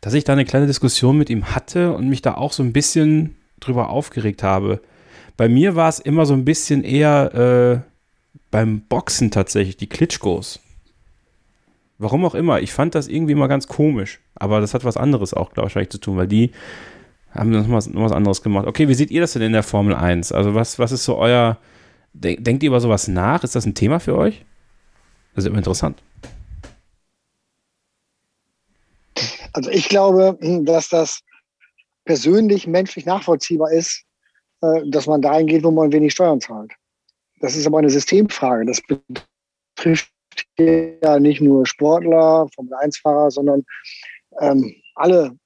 dass 0.00 0.14
ich 0.14 0.24
da 0.24 0.32
eine 0.32 0.44
kleine 0.44 0.66
Diskussion 0.66 1.16
mit 1.16 1.30
ihm 1.30 1.54
hatte 1.54 1.92
und 1.92 2.08
mich 2.08 2.22
da 2.22 2.34
auch 2.34 2.52
so 2.52 2.64
ein 2.64 2.72
bisschen 2.72 3.36
drüber 3.60 3.88
aufgeregt 3.88 4.42
habe. 4.42 4.80
Bei 5.36 5.48
mir 5.48 5.76
war 5.76 5.88
es 5.88 6.00
immer 6.00 6.26
so 6.26 6.34
ein 6.34 6.44
bisschen 6.44 6.82
eher 6.82 7.84
äh, 7.84 7.88
beim 8.50 8.80
Boxen 8.80 9.30
tatsächlich, 9.30 9.76
die 9.76 9.88
Klitschkos. 9.88 10.58
Warum 11.98 12.24
auch 12.24 12.34
immer. 12.34 12.60
Ich 12.60 12.72
fand 12.72 12.96
das 12.96 13.06
irgendwie 13.06 13.34
immer 13.34 13.46
ganz 13.46 13.68
komisch. 13.68 14.18
Aber 14.34 14.60
das 14.60 14.74
hat 14.74 14.84
was 14.84 14.96
anderes 14.96 15.34
auch, 15.34 15.52
glaube 15.52 15.70
ich, 15.80 15.88
zu 15.88 15.98
tun, 15.98 16.16
weil 16.16 16.26
die 16.26 16.50
haben 17.30 17.50
noch 17.50 17.70
was, 17.70 17.88
noch 17.88 18.02
was 18.02 18.10
anderes 18.10 18.42
gemacht. 18.42 18.66
Okay, 18.66 18.88
wie 18.88 18.94
seht 18.94 19.12
ihr 19.12 19.20
das 19.20 19.34
denn 19.34 19.42
in 19.42 19.52
der 19.52 19.62
Formel 19.62 19.94
1? 19.94 20.32
Also, 20.32 20.56
was, 20.56 20.80
was 20.80 20.90
ist 20.90 21.04
so 21.04 21.16
euer. 21.16 21.58
Denkt 22.12 22.64
ihr 22.64 22.70
über 22.70 22.80
sowas 22.80 23.06
nach? 23.06 23.44
Ist 23.44 23.54
das 23.54 23.66
ein 23.66 23.74
Thema 23.74 24.00
für 24.00 24.16
euch? 24.16 24.44
Das 25.34 25.44
ist 25.44 25.48
immer 25.48 25.58
interessant. 25.58 26.02
Also 29.52 29.70
ich 29.70 29.88
glaube, 29.88 30.36
dass 30.62 30.88
das 30.88 31.20
persönlich 32.04 32.66
menschlich 32.66 33.06
nachvollziehbar 33.06 33.72
ist, 33.72 34.04
äh, 34.60 34.82
dass 34.86 35.06
man 35.06 35.22
dahin 35.22 35.46
geht, 35.46 35.64
wo 35.64 35.70
man 35.70 35.92
wenig 35.92 36.12
Steuern 36.12 36.40
zahlt. 36.40 36.72
Das 37.40 37.56
ist 37.56 37.66
aber 37.66 37.78
eine 37.78 37.90
Systemfrage. 37.90 38.66
Das 38.66 38.80
betrifft 39.76 40.10
ja 40.58 41.18
nicht 41.18 41.40
nur 41.40 41.66
Sportler, 41.66 42.48
Formel-1-Fahrer, 42.54 43.30
sondern 43.30 43.64
ähm, 44.40 44.74
alle 44.94 45.36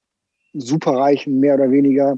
Superreichen 0.53 1.39
mehr 1.39 1.55
oder 1.55 1.71
weniger, 1.71 2.17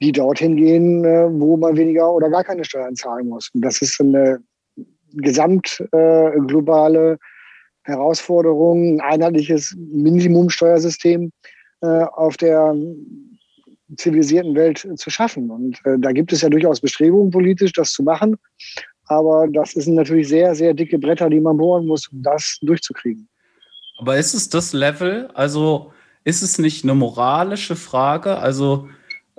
die 0.00 0.12
dorthin 0.12 0.56
gehen, 0.56 1.04
äh, 1.04 1.28
wo 1.30 1.56
man 1.56 1.76
weniger 1.76 2.12
oder 2.12 2.28
gar 2.28 2.44
keine 2.44 2.64
Steuern 2.64 2.96
zahlen 2.96 3.28
muss. 3.28 3.50
Und 3.54 3.62
das 3.62 3.80
ist 3.80 4.00
eine 4.00 4.42
gesamt 5.14 5.82
äh, 5.92 7.16
Herausforderung, 7.84 9.00
ein 9.00 9.00
einheitliches 9.00 9.76
Minimumsteuersystem 9.78 11.32
äh, 11.80 11.86
auf 11.86 12.36
der 12.36 12.74
zivilisierten 13.96 14.54
Welt 14.54 14.86
zu 14.96 15.10
schaffen. 15.10 15.50
Und 15.50 15.78
äh, 15.84 15.98
da 15.98 16.12
gibt 16.12 16.32
es 16.32 16.42
ja 16.42 16.48
durchaus 16.48 16.80
Bestrebungen 16.80 17.30
politisch, 17.30 17.72
das 17.72 17.92
zu 17.92 18.02
machen. 18.02 18.36
Aber 19.06 19.48
das 19.48 19.72
sind 19.72 19.94
natürlich 19.94 20.28
sehr, 20.28 20.54
sehr 20.54 20.72
dicke 20.74 20.98
Bretter, 20.98 21.28
die 21.28 21.40
man 21.40 21.56
bohren 21.56 21.86
muss, 21.86 22.06
um 22.08 22.22
das 22.22 22.58
durchzukriegen. 22.62 23.28
Aber 23.98 24.16
ist 24.16 24.34
es 24.34 24.48
das 24.48 24.72
Level? 24.72 25.28
Also 25.34 25.92
ist 26.24 26.42
es 26.42 26.58
nicht 26.58 26.84
eine 26.84 26.94
moralische 26.94 27.76
Frage? 27.76 28.38
Also 28.38 28.88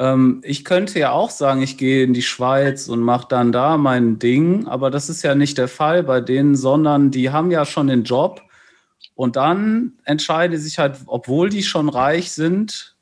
ähm, 0.01 0.41
ich 0.43 0.65
könnte 0.65 0.97
ja 0.97 1.11
auch 1.11 1.29
sagen, 1.29 1.61
ich 1.61 1.77
gehe 1.77 2.03
in 2.03 2.13
die 2.13 2.23
Schweiz 2.23 2.87
und 2.87 3.01
mache 3.01 3.27
dann 3.29 3.51
da 3.51 3.77
mein 3.77 4.17
Ding, 4.17 4.65
aber 4.67 4.89
das 4.89 5.09
ist 5.09 5.21
ja 5.21 5.35
nicht 5.35 5.59
der 5.59 5.67
Fall 5.67 6.01
bei 6.01 6.21
denen, 6.21 6.55
sondern 6.55 7.11
die 7.11 7.29
haben 7.29 7.51
ja 7.51 7.65
schon 7.65 7.85
den 7.85 8.03
Job 8.03 8.41
und 9.13 9.35
dann 9.35 9.93
entscheiden 10.03 10.57
sich 10.57 10.79
halt, 10.79 10.97
obwohl 11.05 11.49
die 11.49 11.61
schon 11.61 11.87
reich 11.87 12.31
sind, 12.31 12.95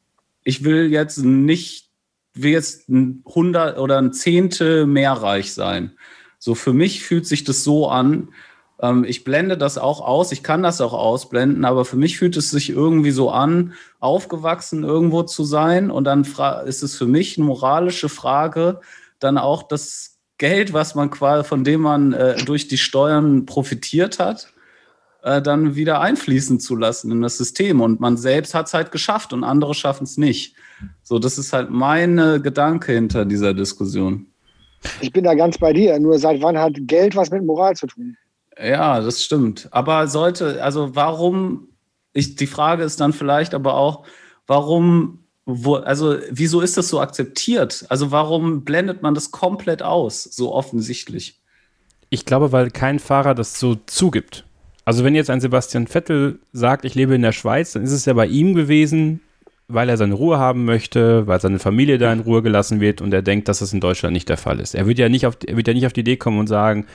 ich 0.43 0.65
will 0.65 0.91
jetzt 0.91 1.19
nicht, 1.19 1.87
will 2.33 2.51
jetzt 2.51 2.89
ein 2.89 3.23
Hundert 3.25 3.77
oder 3.77 3.97
ein 3.97 4.11
Zehntel 4.11 4.85
mehr 4.85 5.13
reich 5.13 5.53
sein. 5.53 5.93
So 6.37 6.53
für 6.53 6.73
mich 6.73 7.01
fühlt 7.03 7.25
sich 7.25 7.45
das 7.45 7.63
so 7.63 7.87
an. 7.87 8.29
Ähm, 8.81 9.03
ich 9.03 9.23
blende 9.23 9.57
das 9.57 9.77
auch 9.77 10.01
aus, 10.01 10.31
ich 10.31 10.43
kann 10.43 10.63
das 10.63 10.81
auch 10.81 10.93
ausblenden, 10.93 11.65
aber 11.65 11.85
für 11.85 11.97
mich 11.97 12.17
fühlt 12.17 12.37
es 12.37 12.49
sich 12.49 12.69
irgendwie 12.69 13.11
so 13.11 13.29
an, 13.29 13.73
aufgewachsen 13.99 14.83
irgendwo 14.83 15.23
zu 15.23 15.43
sein. 15.43 15.91
Und 15.91 16.05
dann 16.05 16.25
ist 16.65 16.83
es 16.83 16.97
für 16.97 17.07
mich 17.07 17.37
eine 17.37 17.45
moralische 17.45 18.09
Frage, 18.09 18.79
dann 19.19 19.37
auch 19.37 19.63
das 19.63 20.19
Geld, 20.37 20.71
was 20.73 20.95
man 20.95 21.09
quasi, 21.09 21.47
von 21.47 21.63
dem 21.63 21.81
man 21.81 22.13
äh, 22.13 22.37
durch 22.45 22.67
die 22.67 22.77
Steuern 22.77 23.45
profitiert 23.45 24.19
hat, 24.19 24.53
äh, 25.21 25.41
dann 25.41 25.75
wieder 25.75 25.99
einfließen 25.99 26.61
zu 26.61 26.77
lassen 26.77 27.11
in 27.11 27.21
das 27.21 27.37
System. 27.37 27.81
Und 27.81 27.99
man 27.99 28.15
selbst 28.15 28.55
hat 28.55 28.67
es 28.67 28.73
halt 28.73 28.93
geschafft 28.93 29.33
und 29.33 29.43
andere 29.43 29.73
schaffen 29.73 30.05
es 30.05 30.17
nicht. 30.17 30.55
So, 31.03 31.19
das 31.19 31.37
ist 31.37 31.51
halt 31.51 31.69
meine 31.69 32.41
Gedanke 32.41 32.93
hinter 32.93 33.25
dieser 33.25 33.53
Diskussion. 33.53 34.27
Ich 35.01 35.11
bin 35.11 35.25
da 35.25 35.33
ganz 35.33 35.57
bei 35.57 35.73
dir. 35.73 35.99
Nur 35.99 36.17
seit 36.19 36.41
wann 36.41 36.57
hat 36.57 36.73
Geld 36.87 37.17
was 37.17 37.31
mit 37.31 37.43
Moral 37.43 37.75
zu 37.75 37.87
tun? 37.87 38.15
Ja, 38.61 38.99
das 38.99 39.23
stimmt. 39.23 39.67
Aber 39.71 40.07
sollte, 40.07 40.61
also 40.61 40.95
warum, 40.95 41.69
ich, 42.13 42.35
die 42.35 42.47
Frage 42.47 42.83
ist 42.83 42.99
dann 42.99 43.13
vielleicht 43.13 43.53
aber 43.53 43.75
auch, 43.75 44.05
warum, 44.47 45.19
wo, 45.45 45.75
also 45.75 46.17
wieso 46.29 46.61
ist 46.61 46.77
das 46.77 46.89
so 46.89 46.99
akzeptiert? 46.99 47.85
Also 47.89 48.11
warum 48.11 48.65
blendet 48.65 49.01
man 49.01 49.13
das 49.13 49.31
komplett 49.31 49.81
aus, 49.81 50.23
so 50.23 50.53
offensichtlich? 50.53 51.39
Ich 52.09 52.25
glaube, 52.25 52.51
weil 52.51 52.71
kein 52.71 52.99
Fahrer 52.99 53.35
das 53.35 53.59
so 53.59 53.77
zugibt. 53.85 54.45
Also 54.83 55.03
wenn 55.03 55.15
jetzt 55.15 55.29
ein 55.29 55.41
Sebastian 55.41 55.87
Vettel 55.87 56.39
sagt, 56.51 56.83
ich 56.83 56.95
lebe 56.95 57.15
in 57.15 57.21
der 57.21 57.31
Schweiz, 57.31 57.73
dann 57.73 57.83
ist 57.83 57.91
es 57.91 58.05
ja 58.05 58.13
bei 58.13 58.25
ihm 58.25 58.55
gewesen, 58.55 59.21
weil 59.67 59.87
er 59.87 59.97
seine 59.97 60.15
Ruhe 60.15 60.39
haben 60.39 60.65
möchte, 60.65 61.27
weil 61.27 61.39
seine 61.39 61.59
Familie 61.59 61.99
da 61.99 62.11
in 62.11 62.21
Ruhe 62.21 62.41
gelassen 62.41 62.79
wird 62.79 62.99
und 63.01 63.13
er 63.13 63.21
denkt, 63.21 63.47
dass 63.47 63.59
das 63.59 63.71
in 63.71 63.79
Deutschland 63.79 64.13
nicht 64.13 64.27
der 64.27 64.37
Fall 64.37 64.59
ist. 64.59 64.73
Er 64.73 64.87
wird 64.87 64.97
ja 64.97 65.07
nicht 65.07 65.27
auf, 65.27 65.37
er 65.45 65.55
wird 65.55 65.67
ja 65.67 65.75
nicht 65.75 65.85
auf 65.85 65.93
die 65.93 65.99
Idee 65.99 66.17
kommen 66.17 66.39
und 66.39 66.47
sagen, 66.47 66.87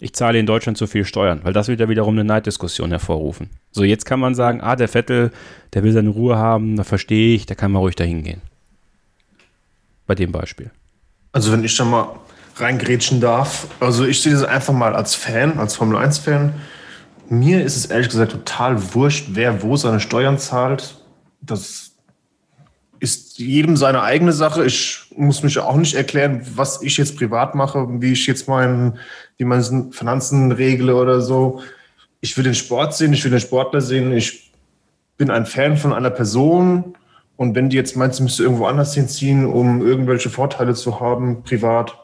ich 0.00 0.12
zahle 0.14 0.38
in 0.38 0.46
Deutschland 0.46 0.78
zu 0.78 0.86
viel 0.86 1.04
Steuern, 1.04 1.40
weil 1.42 1.52
das 1.52 1.68
wird 1.68 1.80
ja 1.80 1.88
wiederum 1.88 2.14
eine 2.14 2.24
Neiddiskussion 2.24 2.90
hervorrufen. 2.90 3.50
So, 3.72 3.84
jetzt 3.84 4.06
kann 4.06 4.20
man 4.20 4.34
sagen, 4.34 4.60
ah, 4.60 4.76
der 4.76 4.88
Vettel, 4.88 5.32
der 5.74 5.82
will 5.82 5.92
seine 5.92 6.10
Ruhe 6.10 6.36
haben, 6.36 6.76
da 6.76 6.84
verstehe 6.84 7.34
ich, 7.34 7.46
der 7.46 7.56
kann 7.56 7.72
mal 7.72 7.80
ruhig 7.80 7.96
dahin 7.96 8.22
gehen. 8.22 8.42
Bei 10.06 10.14
dem 10.14 10.32
Beispiel. 10.32 10.70
Also, 11.32 11.52
wenn 11.52 11.64
ich 11.64 11.76
da 11.76 11.84
mal 11.84 12.08
reingrätschen 12.56 13.20
darf, 13.20 13.68
also 13.80 14.04
ich 14.04 14.22
sehe 14.22 14.32
das 14.32 14.44
einfach 14.44 14.74
mal 14.74 14.94
als 14.94 15.14
Fan, 15.14 15.58
als 15.58 15.76
Formel 15.76 15.98
1-Fan. 15.98 16.54
Mir 17.28 17.62
ist 17.64 17.76
es 17.76 17.86
ehrlich 17.86 18.08
gesagt 18.08 18.32
total 18.32 18.94
wurscht, 18.94 19.28
wer 19.32 19.62
wo 19.62 19.76
seine 19.76 20.00
Steuern 20.00 20.38
zahlt. 20.38 20.96
Das 21.40 21.87
ist 23.00 23.38
jedem 23.38 23.76
seine 23.76 24.02
eigene 24.02 24.32
Sache. 24.32 24.64
Ich 24.64 25.10
muss 25.16 25.42
mich 25.42 25.58
auch 25.58 25.76
nicht 25.76 25.94
erklären, 25.94 26.42
was 26.54 26.82
ich 26.82 26.96
jetzt 26.96 27.16
privat 27.16 27.54
mache, 27.54 27.86
wie 28.00 28.12
ich 28.12 28.26
jetzt 28.26 28.48
meinen, 28.48 28.98
wie 29.36 29.44
meine 29.44 29.88
Finanzen 29.92 30.52
regle 30.52 30.94
oder 30.94 31.20
so. 31.20 31.62
Ich 32.20 32.36
will 32.36 32.44
den 32.44 32.54
Sport 32.54 32.94
sehen, 32.94 33.12
ich 33.12 33.22
will 33.24 33.30
den 33.30 33.40
Sportler 33.40 33.80
sehen. 33.80 34.12
Ich 34.12 34.52
bin 35.16 35.30
ein 35.30 35.46
Fan 35.46 35.76
von 35.76 35.92
einer 35.92 36.10
Person. 36.10 36.96
Und 37.36 37.54
wenn 37.54 37.70
die 37.70 37.76
jetzt 37.76 37.96
meint, 37.96 38.14
sie 38.14 38.22
müsste 38.24 38.42
irgendwo 38.42 38.66
anders 38.66 38.94
hinziehen, 38.94 39.46
um 39.46 39.80
irgendwelche 39.86 40.28
Vorteile 40.28 40.74
zu 40.74 40.98
haben, 40.98 41.44
privat, 41.44 41.96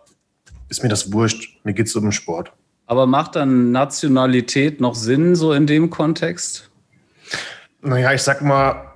ist 0.69 0.83
mir 0.83 0.89
das 0.89 1.13
wurscht. 1.13 1.59
Mir 1.65 1.73
geht 1.73 1.89
es 1.89 1.97
um 1.97 2.05
den 2.05 2.13
Sport. 2.13 2.53
Aber 2.87 3.07
macht 3.07 3.35
dann 3.35 3.73
Nationalität 3.73 4.81
noch 4.81 4.95
Sinn, 4.95 5.35
so 5.35 5.53
in 5.53 5.67
dem 5.67 5.91
Kontext? 5.91 6.71
Naja, 7.81 8.13
ich 8.13 8.23
sag 8.23 8.43
mal, 8.43 8.94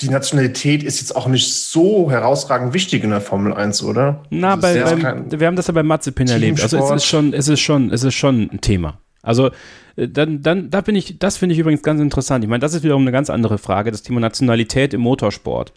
die 0.00 0.08
Nationalität 0.08 0.82
ist 0.82 1.00
jetzt 1.00 1.14
auch 1.14 1.26
nicht 1.28 1.52
so 1.52 2.10
herausragend 2.10 2.74
wichtig 2.74 3.04
in 3.04 3.10
der 3.10 3.20
Formel 3.20 3.52
1, 3.52 3.82
oder? 3.84 4.22
Na, 4.30 4.56
bei, 4.56 4.80
beim, 4.82 5.30
wir 5.30 5.46
haben 5.46 5.56
das 5.56 5.68
ja 5.68 5.74
bei 5.74 5.82
Mazepin 5.82 6.28
erlebt. 6.28 6.62
Also 6.62 6.78
es 6.78 6.90
ist 6.90 7.04
schon, 7.04 7.32
es 7.32 7.48
ist 7.48 7.60
schon, 7.60 7.92
es 7.92 8.02
ist 8.02 8.14
schon 8.14 8.50
ein 8.52 8.60
Thema. 8.60 8.98
Also 9.22 9.50
äh, 9.96 10.08
dann, 10.08 10.42
dann, 10.42 10.70
da 10.70 10.80
bin 10.80 10.96
ich, 10.96 11.18
das 11.18 11.36
finde 11.36 11.54
ich 11.54 11.58
übrigens 11.58 11.82
ganz 11.82 12.00
interessant. 12.00 12.44
Ich 12.44 12.50
meine, 12.50 12.60
das 12.60 12.74
ist 12.74 12.82
wiederum 12.82 13.02
eine 13.02 13.12
ganz 13.12 13.30
andere 13.30 13.58
Frage, 13.58 13.90
das 13.90 14.02
Thema 14.02 14.20
Nationalität 14.20 14.94
im 14.94 15.00
Motorsport. 15.00 15.72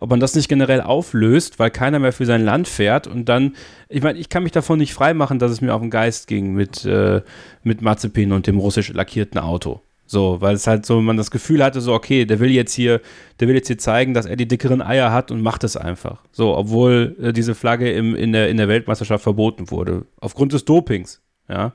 Ob 0.00 0.10
man 0.10 0.20
das 0.20 0.36
nicht 0.36 0.48
generell 0.48 0.80
auflöst, 0.80 1.58
weil 1.58 1.70
keiner 1.70 1.98
mehr 1.98 2.12
für 2.12 2.26
sein 2.26 2.44
Land 2.44 2.68
fährt 2.68 3.08
und 3.08 3.28
dann, 3.28 3.56
ich 3.88 4.02
meine, 4.02 4.18
ich 4.18 4.28
kann 4.28 4.44
mich 4.44 4.52
davon 4.52 4.78
nicht 4.78 4.94
freimachen, 4.94 5.40
dass 5.40 5.50
es 5.50 5.60
mir 5.60 5.74
auf 5.74 5.80
den 5.80 5.90
Geist 5.90 6.28
ging 6.28 6.52
mit, 6.52 6.84
äh, 6.84 7.22
mit 7.64 7.82
Mazepin 7.82 8.32
und 8.32 8.46
dem 8.46 8.58
russisch 8.58 8.92
lackierten 8.92 9.40
Auto. 9.40 9.80
So, 10.10 10.40
weil 10.40 10.54
es 10.54 10.66
halt 10.66 10.86
so, 10.86 11.02
man 11.02 11.18
das 11.18 11.30
Gefühl 11.30 11.62
hatte, 11.62 11.82
so, 11.82 11.92
okay, 11.92 12.24
der 12.24 12.40
will 12.40 12.50
jetzt 12.50 12.72
hier, 12.72 13.02
der 13.40 13.46
will 13.46 13.54
jetzt 13.54 13.66
hier 13.66 13.76
zeigen, 13.76 14.14
dass 14.14 14.24
er 14.24 14.36
die 14.36 14.48
dickeren 14.48 14.80
Eier 14.80 15.12
hat 15.12 15.30
und 15.30 15.42
macht 15.42 15.64
es 15.64 15.76
einfach. 15.76 16.22
So, 16.32 16.56
obwohl 16.56 17.14
äh, 17.20 17.32
diese 17.34 17.54
Flagge 17.54 17.92
im, 17.92 18.16
in, 18.16 18.32
der, 18.32 18.48
in 18.48 18.56
der 18.56 18.68
Weltmeisterschaft 18.68 19.22
verboten 19.22 19.70
wurde. 19.70 20.06
Aufgrund 20.18 20.54
des 20.54 20.64
Dopings, 20.64 21.20
ja. 21.46 21.74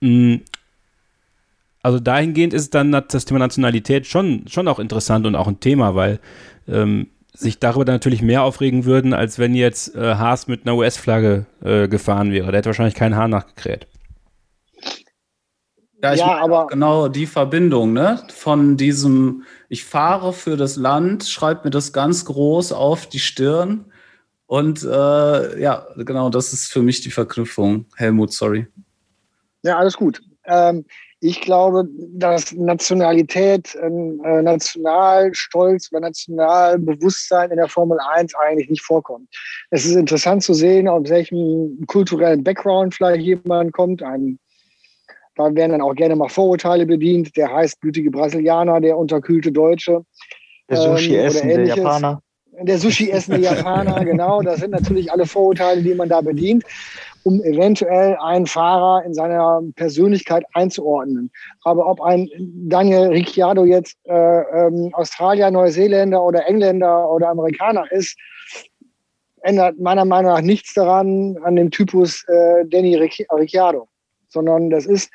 Mhm. 0.00 0.42
Also 1.80 2.00
dahingehend 2.00 2.52
ist 2.52 2.74
dann 2.74 2.92
das 2.92 3.24
Thema 3.24 3.38
Nationalität 3.38 4.06
schon, 4.06 4.46
schon 4.46 4.68
auch 4.68 4.78
interessant 4.78 5.24
und 5.24 5.34
auch 5.34 5.48
ein 5.48 5.60
Thema, 5.60 5.94
weil 5.94 6.20
ähm, 6.68 7.06
sich 7.32 7.60
darüber 7.60 7.86
dann 7.86 7.94
natürlich 7.94 8.20
mehr 8.20 8.42
aufregen 8.42 8.84
würden, 8.84 9.14
als 9.14 9.38
wenn 9.38 9.54
jetzt 9.54 9.94
äh, 9.94 10.16
Haas 10.16 10.48
mit 10.48 10.66
einer 10.66 10.76
US-Flagge 10.76 11.46
äh, 11.64 11.88
gefahren 11.88 12.30
wäre. 12.30 12.48
Der 12.48 12.58
hätte 12.58 12.66
wahrscheinlich 12.66 12.94
kein 12.94 13.16
Haar 13.16 13.28
nachgekräht. 13.28 13.86
Ja, 16.02 16.14
ich 16.14 16.20
ja, 16.20 16.38
aber 16.38 16.68
genau 16.68 17.08
die 17.08 17.26
Verbindung, 17.26 17.92
ne? 17.92 18.22
Von 18.32 18.76
diesem, 18.76 19.42
ich 19.68 19.84
fahre 19.84 20.32
für 20.32 20.56
das 20.56 20.76
Land, 20.76 21.24
schreibt 21.24 21.64
mir 21.64 21.70
das 21.70 21.92
ganz 21.92 22.24
groß 22.24 22.72
auf 22.72 23.06
die 23.06 23.18
Stirn. 23.18 23.86
Und 24.46 24.82
äh, 24.82 25.60
ja, 25.60 25.86
genau, 25.96 26.30
das 26.30 26.52
ist 26.52 26.72
für 26.72 26.82
mich 26.82 27.00
die 27.00 27.10
Verknüpfung. 27.10 27.86
Helmut, 27.96 28.32
sorry. 28.32 28.66
Ja, 29.62 29.76
alles 29.76 29.96
gut. 29.96 30.22
Ähm, 30.46 30.84
ich 31.20 31.40
glaube, 31.40 31.88
dass 32.12 32.52
Nationalität, 32.52 33.74
äh, 33.74 33.90
Nationalstolz 33.90 35.90
oder 35.90 36.02
Nationalbewusstsein 36.02 37.50
in 37.50 37.56
der 37.56 37.68
Formel 37.68 37.98
1 38.14 38.34
eigentlich 38.36 38.70
nicht 38.70 38.84
vorkommt. 38.84 39.28
Es 39.70 39.84
ist 39.84 39.96
interessant 39.96 40.44
zu 40.44 40.54
sehen, 40.54 40.86
aus 40.86 41.08
welchem 41.08 41.84
kulturellen 41.88 42.44
Background 42.44 42.94
vielleicht 42.94 43.22
jemand 43.22 43.72
kommt, 43.72 44.02
ein 44.02 44.38
da 45.38 45.54
werden 45.54 45.70
dann 45.70 45.82
auch 45.82 45.94
gerne 45.94 46.16
mal 46.16 46.28
Vorurteile 46.28 46.84
bedient. 46.84 47.36
Der 47.36 47.52
heißblütige 47.54 48.10
Brasilianer, 48.10 48.80
der 48.80 48.98
unterkühlte 48.98 49.52
Deutsche. 49.52 50.04
Der 50.68 50.78
Sushi 50.78 51.14
ähm, 51.14 51.64
Japaner. 51.64 52.20
Der 52.60 52.76
Sushi 52.76 53.08
essende 53.08 53.40
Japaner, 53.40 54.04
genau. 54.04 54.42
Das 54.42 54.58
sind 54.58 54.72
natürlich 54.72 55.12
alle 55.12 55.26
Vorurteile, 55.26 55.80
die 55.80 55.94
man 55.94 56.08
da 56.08 56.20
bedient, 56.22 56.64
um 57.22 57.40
eventuell 57.44 58.16
einen 58.20 58.46
Fahrer 58.46 59.04
in 59.04 59.14
seiner 59.14 59.62
Persönlichkeit 59.76 60.44
einzuordnen. 60.54 61.30
Aber 61.62 61.86
ob 61.86 62.00
ein 62.00 62.28
Daniel 62.68 63.06
Ricciardo 63.10 63.64
jetzt 63.64 63.96
äh, 64.06 64.12
ähm, 64.12 64.92
Australier, 64.94 65.52
Neuseeländer 65.52 66.20
oder 66.20 66.48
Engländer 66.48 67.08
oder 67.08 67.28
Amerikaner 67.28 67.84
ist, 67.92 68.18
ändert 69.42 69.78
meiner 69.78 70.04
Meinung 70.04 70.32
nach 70.32 70.40
nichts 70.40 70.74
daran 70.74 71.38
an 71.44 71.54
dem 71.54 71.70
Typus 71.70 72.24
äh, 72.26 72.66
Danny 72.66 72.96
Ricciardo 72.96 73.88
sondern 74.28 74.70
das 74.70 74.86
ist 74.86 75.10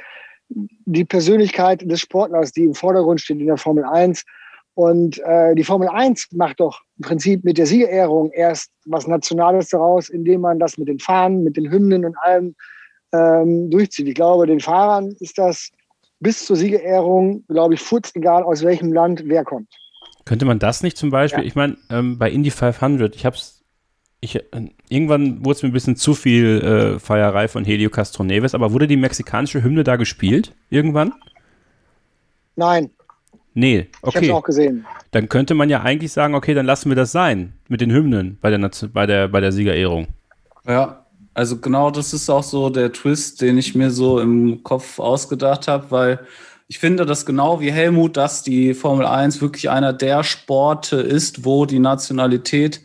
die 0.50 1.06
Persönlichkeit 1.06 1.90
des 1.90 2.02
Sportlers, 2.02 2.52
die 2.52 2.64
im 2.64 2.76
Vordergrund 2.76 3.22
steht 3.22 3.40
in 3.40 3.48
der 3.48 3.58
Formel 3.58 3.84
1. 3.86 4.24
Und 4.76 5.20
äh, 5.20 5.54
die 5.56 5.64
Formel 5.64 5.88
1 5.88 6.32
macht 6.34 6.60
doch 6.60 6.82
im 6.98 7.04
Prinzip 7.04 7.44
mit 7.44 7.58
der 7.58 7.66
Siegerehrung 7.66 8.32
erst 8.32 8.72
was 8.86 9.08
Nationales 9.08 9.70
daraus, 9.70 10.10
indem 10.10 10.42
man 10.42 10.60
das 10.60 10.78
mit 10.78 10.88
den 10.88 11.00
Fahnen, 11.00 11.44
mit 11.44 11.58
den 11.58 11.72
Hymnen 11.72 12.06
und 12.06 12.18
allem 12.18 12.56
ähm, 13.14 13.70
durchzieht. 13.70 14.08
Ich 14.08 14.16
glaube, 14.16 14.48
den 14.48 14.60
Fahrern 14.60 15.16
ist 15.20 15.38
das 15.38 15.70
bis 16.20 16.46
zur 16.46 16.56
Siegerehrung, 16.56 17.44
glaube 17.48 17.76
ich, 17.76 17.82
furz 17.82 18.12
egal 18.16 18.44
aus 18.44 18.64
welchem 18.64 18.92
Land 18.92 19.24
wer 19.26 19.44
kommt. 19.44 19.70
Könnte 20.26 20.46
man 20.46 20.58
das 20.58 20.82
nicht 20.82 20.98
zum 20.98 21.12
Beispiel, 21.12 21.44
ja. 21.44 21.48
ich 21.48 21.56
meine, 21.56 21.78
ähm, 21.90 22.18
bei 22.18 22.32
Indy 22.32 22.50
500, 22.50 23.16
ich 23.16 23.26
habe 23.26 23.36
es 23.36 23.63
ich, 24.24 24.36
äh, 24.36 24.42
irgendwann 24.90 25.44
wurde 25.44 25.58
es 25.58 25.64
mir 25.64 25.70
ein 25.70 25.74
bisschen 25.74 25.96
zu 25.96 26.14
viel 26.14 26.62
äh, 26.62 27.00
Feierei 27.00 27.48
von 27.48 27.66
Helio 27.66 27.90
Castroneves, 27.90 28.56
aber 28.56 28.72
wurde 28.72 28.88
die 28.88 28.98
mexikanische 28.98 29.62
Hymne 29.64 29.84
da 29.84 29.98
gespielt 29.98 30.54
irgendwann? 30.70 31.14
Nein. 32.56 32.90
Nee, 33.54 33.88
okay. 34.02 34.20
Ich 34.22 34.30
habe 34.30 34.40
auch 34.40 34.44
gesehen. 34.44 34.86
Dann 35.12 35.30
könnte 35.30 35.54
man 35.54 35.70
ja 35.70 35.82
eigentlich 35.82 36.12
sagen, 36.12 36.34
okay, 36.34 36.54
dann 36.54 36.66
lassen 36.66 36.90
wir 36.90 36.96
das 36.96 37.12
sein 37.12 37.54
mit 37.68 37.82
den 37.82 37.92
Hymnen 37.92 38.38
bei 38.42 38.50
der, 38.50 38.72
bei 38.94 39.06
der, 39.06 39.28
bei 39.28 39.42
der 39.42 39.52
Siegerehrung. 39.52 40.08
Ja, 40.66 41.06
also 41.34 41.58
genau 41.58 41.92
das 41.92 42.14
ist 42.14 42.30
auch 42.30 42.44
so 42.44 42.70
der 42.70 42.94
Twist, 42.94 43.42
den 43.42 43.58
ich 43.58 43.76
mir 43.76 43.92
so 43.92 44.20
im 44.20 44.64
Kopf 44.64 45.00
ausgedacht 45.00 45.68
habe, 45.68 45.92
weil 45.92 46.20
ich 46.68 46.80
finde 46.80 47.06
das 47.06 47.26
genau 47.26 47.60
wie 47.60 47.72
Helmut, 47.72 48.18
dass 48.18 48.42
die 48.42 48.74
Formel 48.74 49.06
1 49.06 49.42
wirklich 49.42 49.70
einer 49.70 49.94
der 49.94 50.24
Sporte 50.24 50.96
ist, 50.96 51.46
wo 51.46 51.66
die 51.66 51.80
Nationalität 51.80 52.82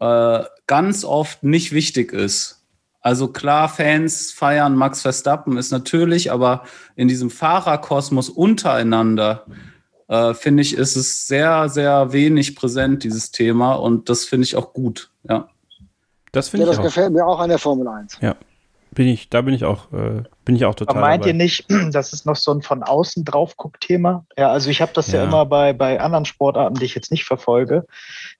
äh, 0.00 0.44
ganz 0.66 1.04
oft 1.04 1.42
nicht 1.42 1.72
wichtig 1.72 2.12
ist. 2.12 2.64
Also 3.00 3.28
klar, 3.28 3.68
Fans 3.68 4.32
feiern 4.32 4.74
Max 4.74 5.02
Verstappen 5.02 5.56
ist 5.58 5.70
natürlich, 5.70 6.32
aber 6.32 6.64
in 6.96 7.06
diesem 7.06 7.30
Fahrerkosmos 7.30 8.28
untereinander 8.28 9.44
äh, 10.08 10.34
finde 10.34 10.62
ich, 10.62 10.76
ist 10.76 10.96
es 10.96 11.26
sehr, 11.26 11.68
sehr 11.68 12.12
wenig 12.12 12.56
präsent, 12.56 13.04
dieses 13.04 13.30
Thema. 13.30 13.74
Und 13.74 14.08
das 14.08 14.24
finde 14.24 14.44
ich 14.44 14.56
auch 14.56 14.72
gut, 14.72 15.10
ja. 15.28 15.48
Das 16.32 16.48
finde 16.48 16.66
ja, 16.66 16.72
ich 16.72 16.76
das 16.78 16.84
gefällt 16.84 17.12
mir 17.12 17.24
auch 17.24 17.38
an 17.38 17.48
der 17.48 17.58
Formel 17.58 17.88
1. 17.88 18.18
Ja. 18.20 18.36
Bin 18.90 19.08
ich, 19.08 19.28
da 19.28 19.42
bin 19.42 19.52
ich 19.52 19.64
auch, 19.64 19.92
äh, 19.92 20.22
bin 20.44 20.56
ich 20.56 20.64
auch 20.64 20.74
total. 20.74 20.96
Aber 20.96 21.06
meint 21.06 21.22
dabei. 21.22 21.30
ihr 21.30 21.34
nicht, 21.34 21.66
das 21.92 22.12
ist 22.12 22.24
noch 22.24 22.36
so 22.36 22.52
ein 22.52 22.62
von 22.62 22.82
außen 22.82 23.24
drauf 23.24 23.54
Thema? 23.80 24.24
Ja, 24.38 24.50
also 24.50 24.70
ich 24.70 24.80
habe 24.80 24.92
das 24.94 25.12
ja. 25.12 25.20
ja, 25.20 25.24
immer 25.24 25.44
bei, 25.44 25.72
bei 25.72 26.00
anderen 26.00 26.24
Sportarten, 26.24 26.76
die 26.76 26.86
ich 26.86 26.94
jetzt 26.94 27.10
nicht 27.10 27.24
verfolge. 27.24 27.86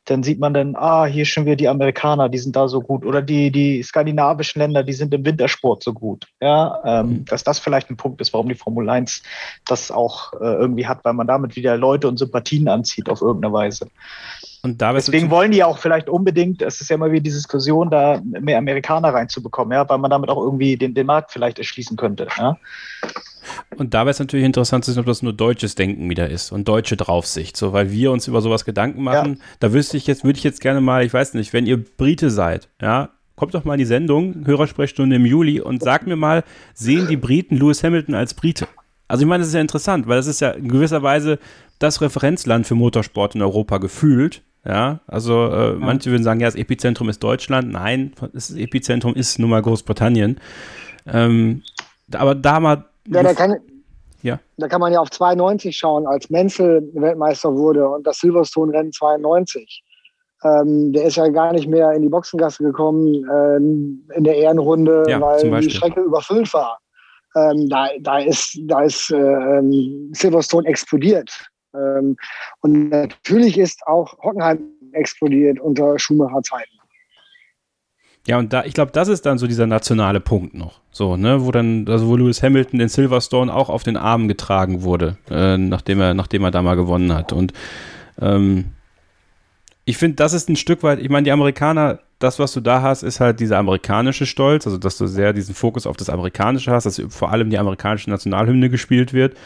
Dann 0.07 0.23
sieht 0.23 0.41
man 0.41 0.55
dann, 0.55 0.77
ah, 0.77 1.05
hier 1.05 1.25
schon 1.25 1.45
wieder 1.45 1.57
die 1.57 1.69
Amerikaner, 1.69 2.29
die 2.29 2.39
sind 2.39 2.57
da 2.57 2.69
so 2.69 2.81
gut. 2.81 3.05
Oder 3.05 3.23
die, 3.23 3.51
die 3.51 3.83
skandinavischen 3.83 4.61
Länder, 4.61 4.83
die 4.83 4.93
sind 4.93 5.13
im 5.13 5.25
Wintersport 5.25 5.83
so 5.83 5.93
gut. 5.93 6.27
Ja, 6.41 6.81
ähm, 6.85 7.09
mhm. 7.09 7.25
dass 7.27 7.45
das 7.45 7.59
vielleicht 7.59 7.91
ein 7.91 7.97
Punkt 7.97 8.21
ist, 8.21 8.33
warum 8.33 8.49
die 8.49 8.55
Formel 8.55 8.89
1 8.89 9.23
das 9.67 9.91
auch 9.91 10.33
äh, 10.35 10.45
irgendwie 10.45 10.87
hat, 10.87 11.05
weil 11.05 11.13
man 11.13 11.27
damit 11.27 11.57
wieder 11.57 11.77
Leute 11.77 12.09
und 12.09 12.19
Sympathien 12.19 12.69
anzieht 12.69 13.09
auf 13.09 13.21
irgendeine 13.21 13.53
Weise. 13.53 13.89
Und 14.63 14.83
da 14.83 14.93
Deswegen 14.93 15.31
wollen 15.31 15.53
die 15.53 15.63
auch 15.63 15.79
vielleicht 15.79 16.09
unbedingt, 16.09 16.61
es 16.63 16.81
ist 16.81 16.91
ja 16.91 16.97
immer 16.97 17.11
wieder 17.13 17.23
die 17.23 17.31
Diskussion, 17.31 17.89
da 17.89 18.21
mehr 18.25 18.59
Amerikaner 18.59 19.15
reinzubekommen, 19.15 19.73
ja, 19.73 19.89
weil 19.89 19.99
man 19.99 20.11
damit 20.11 20.29
auch 20.29 20.43
irgendwie 20.43 20.77
den, 20.77 20.95
den 20.95 21.07
Markt 21.07 21.31
vielleicht 21.31 21.59
erschließen 21.59 21.97
könnte. 21.97 22.27
Ja. 22.37 22.57
Und 23.77 23.95
da 23.95 24.01
wäre 24.01 24.11
es 24.11 24.19
natürlich 24.19 24.47
interessant 24.47 24.85
zu 24.85 24.93
sehen, 24.93 25.01
ob 25.01 25.07
das 25.07 25.23
nur 25.23 25.33
deutsches 25.33 25.75
Denken 25.75 26.09
wieder 26.09 26.29
ist 26.29 26.53
und 26.53 26.67
deutsche 26.69 26.97
Draufsicht, 26.97 27.57
so 27.57 27.73
weil 27.73 27.91
wir 27.91 28.13
uns 28.13 28.29
über 28.29 28.41
sowas 28.41 28.65
Gedanken 28.65 29.03
machen. 29.03 29.35
Ja. 29.35 29.45
Da 29.61 29.73
wüsste 29.73 29.97
ich 29.97 30.07
jetzt, 30.07 30.25
würde 30.25 30.39
ich 30.39 30.45
jetzt 30.45 30.61
gerne 30.61 30.81
mal, 30.81 31.05
ich 31.05 31.13
weiß 31.13 31.35
nicht, 31.35 31.53
wenn 31.53 31.67
ihr 31.67 31.83
Brite 31.83 32.31
seid, 32.31 32.69
ja, 32.81 33.11
kommt 33.35 33.55
doch 33.55 33.65
mal 33.65 33.75
in 33.75 33.79
die 33.79 33.85
Sendung, 33.85 34.47
Hörersprechstunde 34.47 35.17
im 35.17 35.27
Juli 35.27 35.61
und 35.61 35.83
sagt 35.83 36.07
mir 36.07 36.17
mal, 36.17 36.43
sehen 36.75 37.07
die 37.09 37.17
Briten 37.17 37.57
Lewis 37.57 37.85
Hamilton 37.85 38.15
als 38.15 38.35
Brite? 38.35 38.67
Also 39.09 39.23
ich 39.23 39.29
meine, 39.29 39.43
das 39.43 39.49
ist 39.49 39.55
ja 39.55 39.61
interessant, 39.61 40.09
weil 40.09 40.17
das 40.17 40.27
ist 40.27 40.41
ja 40.41 40.51
in 40.51 40.69
gewisser 40.69 41.03
Weise 41.03 41.39
das 41.79 42.01
Referenzland 42.01 42.67
für 42.67 42.75
Motorsport 42.75 43.35
in 43.35 43.43
Europa 43.43 43.79
gefühlt. 43.79 44.43
Ja, 44.65 44.99
also 45.07 45.47
äh, 45.47 45.75
manche 45.75 46.11
würden 46.11 46.25
sagen, 46.25 46.41
ja, 46.41 46.49
das 46.49 46.57
Epizentrum 46.57 47.09
ist 47.09 47.23
Deutschland. 47.23 47.71
Nein, 47.71 48.13
das 48.33 48.51
Epizentrum 48.51 49.15
ist 49.15 49.39
nun 49.39 49.51
mal 49.51 49.63
Großbritannien. 49.63 50.41
Ähm, 51.07 51.63
aber 52.13 52.35
da 52.35 52.59
mal. 52.59 52.85
Ja, 53.09 53.23
da 53.23 53.35
kann, 53.35 53.57
ja. 54.23 54.39
da 54.57 54.69
kann 54.69 54.81
man 54.81 54.93
ja 54.93 55.01
auf 55.01 55.11
92 55.11 55.77
schauen, 55.77 56.07
als 56.07 56.31
Menzel 56.31 56.89
Weltmeister 56.95 57.55
wurde 57.55 57.89
und 57.89 58.07
das 58.07 58.19
Silverstone-Rennen 58.19 58.93
92. 58.93 59.83
Ähm, 60.45 60.93
der 60.93 61.05
ist 61.05 61.17
ja 61.17 61.29
gar 61.29 61.53
nicht 61.53 61.69
mehr 61.69 61.93
in 61.93 62.03
die 62.03 62.09
Boxengasse 62.09 62.63
gekommen 62.63 63.25
ähm, 63.33 64.07
in 64.15 64.25
der 64.25 64.37
Ehrenrunde, 64.37 65.05
ja, 65.09 65.21
weil 65.21 65.61
die 65.61 65.71
Strecke 65.71 66.01
überfüllt 66.01 66.53
war. 66.53 66.79
Ähm, 67.35 67.69
da, 67.69 67.89
da 68.01 68.19
ist, 68.19 68.59
da 68.63 68.83
ist 68.83 69.11
äh, 69.11 69.17
ähm, 69.17 70.11
Silverstone 70.13 70.67
explodiert. 70.69 71.31
Ähm, 71.75 72.17
und 72.61 72.91
natürlich 72.91 73.59
ist 73.59 73.87
auch 73.87 74.17
Hockenheim 74.23 74.63
explodiert 74.93 75.61
unter 75.61 75.99
Schumacher-Zeiten. 75.99 76.76
Ja, 78.27 78.39
und 78.39 78.53
da, 78.53 78.65
ich 78.65 78.75
glaube, 78.75 78.93
das 78.93 79.09
ist 79.09 79.25
dann 79.25 79.39
so 79.39 79.47
dieser 79.47 79.67
nationale 79.67 80.21
Punkt 80.21 80.55
noch. 80.55 80.81
So, 80.91 81.17
ne, 81.17 81.45
wo 81.45 81.53
dann, 81.53 81.87
also 81.89 82.09
wo 82.09 82.17
Lewis 82.17 82.43
Hamilton 82.43 82.81
in 82.81 82.89
Silverstone 82.89 83.53
auch 83.53 83.69
auf 83.69 83.85
den 83.85 83.97
Armen 83.97 84.29
getragen 84.29 84.83
wurde, 84.83 85.17
äh, 85.31 85.57
nachdem 85.57 86.01
er, 86.01 86.15
nachdem 86.15 86.43
er 86.45 86.51
da 86.51 86.63
mal 86.63 86.75
gewonnen 86.75 87.15
hat. 87.15 87.33
Und 87.33 87.53
ähm, 88.21 88.67
ich 89.85 89.97
finde, 89.97 90.17
das 90.17 90.33
ist 90.33 90.49
ein 90.49 90.57
Stück 90.57 90.83
weit, 90.83 90.99
ich 91.01 91.09
meine, 91.09 91.25
die 91.25 91.33
Amerikaner, 91.33 92.01
das, 92.19 92.39
was 92.39 92.53
du 92.53 92.61
da 92.61 92.83
hast, 92.83 93.03
ist 93.03 93.21
halt 93.21 93.39
dieser 93.41 93.59
amerikanische 93.59 94.27
Stolz, 94.27 94.67
also 94.67 94.79
dass 94.79 94.99
du 94.99 95.07
sehr 95.07 95.33
diesen 95.33 95.55
Fokus 95.55 95.87
auf 95.87 95.97
das 95.97 96.09
Amerikanische 96.09 96.73
hast, 96.73 96.85
dass 96.85 97.01
vor 97.11 97.31
allem 97.31 97.51
die 97.51 97.59
amerikanische 97.59 98.11
Nationalhymne 98.11 98.71
gespielt 98.71 99.13
wird. 99.13 99.37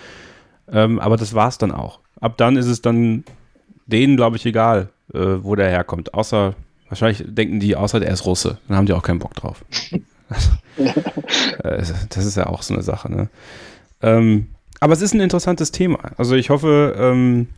Ähm, 0.73 1.01
aber 1.01 1.17
das 1.17 1.35
war 1.35 1.49
es 1.49 1.59
dann 1.59 1.73
auch 1.73 2.01
ab 2.21 2.37
dann 2.37 2.57
ist 2.57 2.67
es 2.67 2.83
dann 2.83 3.25
denen, 3.87 4.17
glaube 4.17 4.37
ich, 4.37 4.47
egal, 4.47 4.91
äh, 5.13 5.19
wo 5.19 5.57
der 5.57 5.69
herkommt. 5.69 6.15
Außer, 6.15 6.55
wahrscheinlich 6.91 7.25
denken 7.27 7.61
die, 7.61 7.77
außer 7.77 8.01
der 8.01 8.11
ist 8.11 8.27
Russe. 8.27 8.59
Dann 8.69 8.77
haben 8.77 8.87
die 8.87 8.93
auch 8.93 9.03
keinen 9.03 9.19
Bock 9.19 9.35
drauf. 9.35 9.65
Äh, 10.79 11.83
das 12.09 12.25
ist 12.25 12.37
ja 12.37 12.47
auch 12.47 12.63
so 12.63 12.73
eine 12.73 12.83
Sache, 12.85 13.13
ne? 13.13 13.29
Ähm, 14.01 14.47
aber 14.79 14.95
es 14.95 15.03
ist 15.03 15.13
ein 15.13 15.21
interessantes 15.21 15.73
Thema. 15.73 15.99
Also 16.17 16.37
ich 16.37 16.49
hoffe, 16.49 16.95
ähm, 16.97 17.49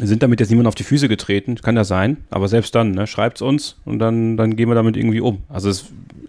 sind 0.00 0.22
damit 0.22 0.38
jetzt 0.38 0.50
niemand 0.50 0.68
auf 0.68 0.74
die 0.74 0.84
Füße 0.84 1.08
getreten. 1.08 1.56
Kann 1.56 1.74
ja 1.74 1.82
sein, 1.82 2.18
aber 2.30 2.46
selbst 2.46 2.74
dann, 2.74 2.92
ne, 2.92 3.06
schreibt 3.06 3.38
es 3.38 3.42
uns 3.42 3.78
und 3.84 3.98
dann, 3.98 4.36
dann 4.36 4.54
gehen 4.54 4.68
wir 4.68 4.74
damit 4.74 4.96
irgendwie 4.96 5.20
um. 5.20 5.42
Also 5.48 5.70
es, 5.70 5.86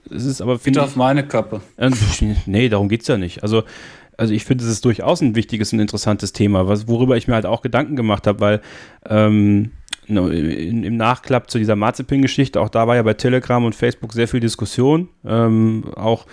es 0.10 0.26
ist 0.26 0.42
aber. 0.42 0.58
Bitte 0.58 0.82
auf 0.82 0.96
meine 0.96 1.28
Kappe. 1.28 1.62
Äh, 1.78 1.92
nee, 2.46 2.70
darum 2.70 2.90
geht 2.90 3.02
es 3.02 3.08
ja 3.08 3.18
nicht. 3.18 3.44
Also 3.44 3.64
also 4.18 4.34
ich 4.34 4.46
finde, 4.46 4.64
es 4.64 4.70
ist 4.70 4.86
durchaus 4.86 5.22
ein 5.22 5.36
wichtiges 5.36 5.74
und 5.74 5.80
interessantes 5.80 6.34
Thema, 6.34 6.68
was, 6.68 6.88
worüber 6.88 7.18
ich 7.18 7.28
mir 7.28 7.36
halt 7.36 7.46
auch 7.46 7.62
Gedanken 7.62 7.96
gemacht 7.96 8.28
habe, 8.28 8.40
weil 8.40 8.62
ähm, 9.08 9.72
im 10.08 10.98
Nachklapp 10.98 11.50
zu 11.50 11.58
dieser 11.58 11.76
Marzipin-Geschichte, 11.76 12.62
auch 12.62 12.70
da 12.70 12.88
war 12.88 12.96
ja 12.96 13.04
bei 13.04 13.14
Telegram 13.14 13.64
und 13.64 13.76
Facebook 13.76 14.14
sehr 14.14 14.28
viel 14.28 14.40
Diskussion, 14.40 15.10
ähm, 15.26 15.86
auch 15.96 16.26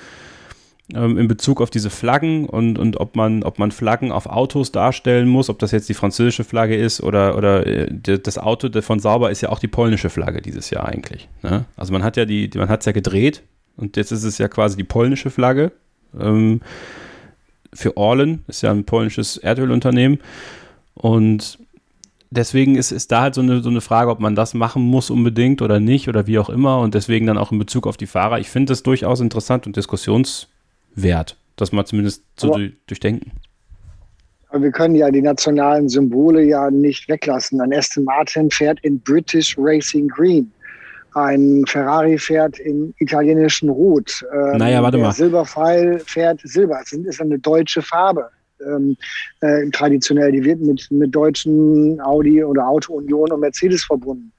ähm, 0.94 1.16
in 1.18 1.28
Bezug 1.28 1.60
auf 1.60 1.70
diese 1.70 1.90
Flaggen 1.90 2.46
und, 2.46 2.78
und 2.78 2.98
ob 2.98 3.16
man, 3.16 3.42
ob 3.42 3.58
man 3.58 3.70
Flaggen 3.70 4.12
auf 4.12 4.26
Autos 4.26 4.72
darstellen 4.72 5.28
muss, 5.28 5.48
ob 5.48 5.58
das 5.58 5.70
jetzt 5.70 5.88
die 5.88 5.94
französische 5.94 6.44
Flagge 6.44 6.76
ist 6.76 7.02
oder, 7.02 7.36
oder 7.36 7.66
äh, 7.66 7.88
das 8.18 8.38
Auto 8.38 8.68
von 8.82 9.00
Sauber 9.00 9.30
ist 9.30 9.40
ja 9.40 9.48
auch 9.48 9.58
die 9.58 9.68
polnische 9.68 10.10
Flagge 10.10 10.42
dieses 10.42 10.70
Jahr 10.70 10.86
eigentlich. 10.86 11.28
Ne? 11.42 11.64
Also 11.76 11.92
man 11.92 12.02
hat 12.02 12.16
ja 12.16 12.24
die, 12.24 12.50
man 12.54 12.68
hat 12.68 12.80
es 12.80 12.86
ja 12.86 12.92
gedreht 12.92 13.42
und 13.76 13.96
jetzt 13.96 14.12
ist 14.12 14.24
es 14.24 14.38
ja 14.38 14.48
quasi 14.48 14.76
die 14.76 14.84
polnische 14.84 15.30
Flagge. 15.30 15.72
Ähm, 16.18 16.60
für 17.74 17.96
Orlen, 17.96 18.44
ist 18.48 18.62
ja 18.62 18.70
ein 18.70 18.84
polnisches 18.84 19.38
Erdölunternehmen. 19.38 20.18
Und 20.94 21.58
deswegen 22.32 22.76
ist, 22.76 22.90
ist 22.90 23.12
da 23.12 23.22
halt 23.22 23.34
so 23.34 23.40
eine, 23.40 23.60
so 23.60 23.70
eine 23.70 23.80
Frage, 23.80 24.10
ob 24.10 24.20
man 24.20 24.34
das 24.34 24.54
machen 24.54 24.82
muss 24.82 25.10
unbedingt 25.10 25.62
oder 25.62 25.80
nicht 25.80 26.08
oder 26.08 26.26
wie 26.26 26.38
auch 26.38 26.50
immer. 26.50 26.80
Und 26.80 26.94
deswegen 26.94 27.26
dann 27.26 27.38
auch 27.38 27.52
in 27.52 27.58
Bezug 27.58 27.86
auf 27.86 27.96
die 27.96 28.06
Fahrer. 28.06 28.40
Ich 28.40 28.50
finde 28.50 28.72
das 28.72 28.82
durchaus 28.82 29.20
interessant 29.20 29.66
und 29.66 29.76
diskussionswert, 29.76 31.36
das 31.56 31.72
mal 31.72 31.84
zumindest 31.84 32.24
zu 32.36 32.52
Aber 32.52 32.68
durchdenken. 32.86 33.32
wir 34.52 34.70
können 34.70 34.94
ja 34.94 35.10
die 35.10 35.22
nationalen 35.22 35.88
Symbole 35.88 36.42
ja 36.42 36.70
nicht 36.70 37.08
weglassen. 37.08 37.60
Ein 37.60 37.72
Aston 37.72 38.04
Martin 38.04 38.50
fährt 38.50 38.80
in 38.80 38.98
British 39.00 39.56
Racing 39.58 40.08
Green 40.08 40.50
ein 41.14 41.64
Ferrari 41.66 42.18
fährt 42.18 42.58
im 42.58 42.94
italienischen 42.98 43.68
Rot. 43.68 44.24
Ähm, 44.32 44.56
naja, 44.56 44.82
warte 44.82 44.98
mal. 44.98 45.12
Silberpfeil 45.12 45.98
fährt 46.00 46.40
Silber. 46.42 46.78
Das 46.80 46.92
ist 46.92 47.20
eine 47.20 47.38
deutsche 47.38 47.82
Farbe. 47.82 48.30
Ähm, 48.66 48.96
äh, 49.40 49.68
traditionell. 49.70 50.32
Die 50.32 50.44
wird 50.44 50.60
mit, 50.60 50.90
mit 50.90 51.14
deutschen 51.14 52.00
Audi 52.00 52.42
oder 52.44 52.66
Auto 52.66 52.94
Union 52.94 53.30
und 53.32 53.40
Mercedes 53.40 53.84
verbunden. 53.84 54.32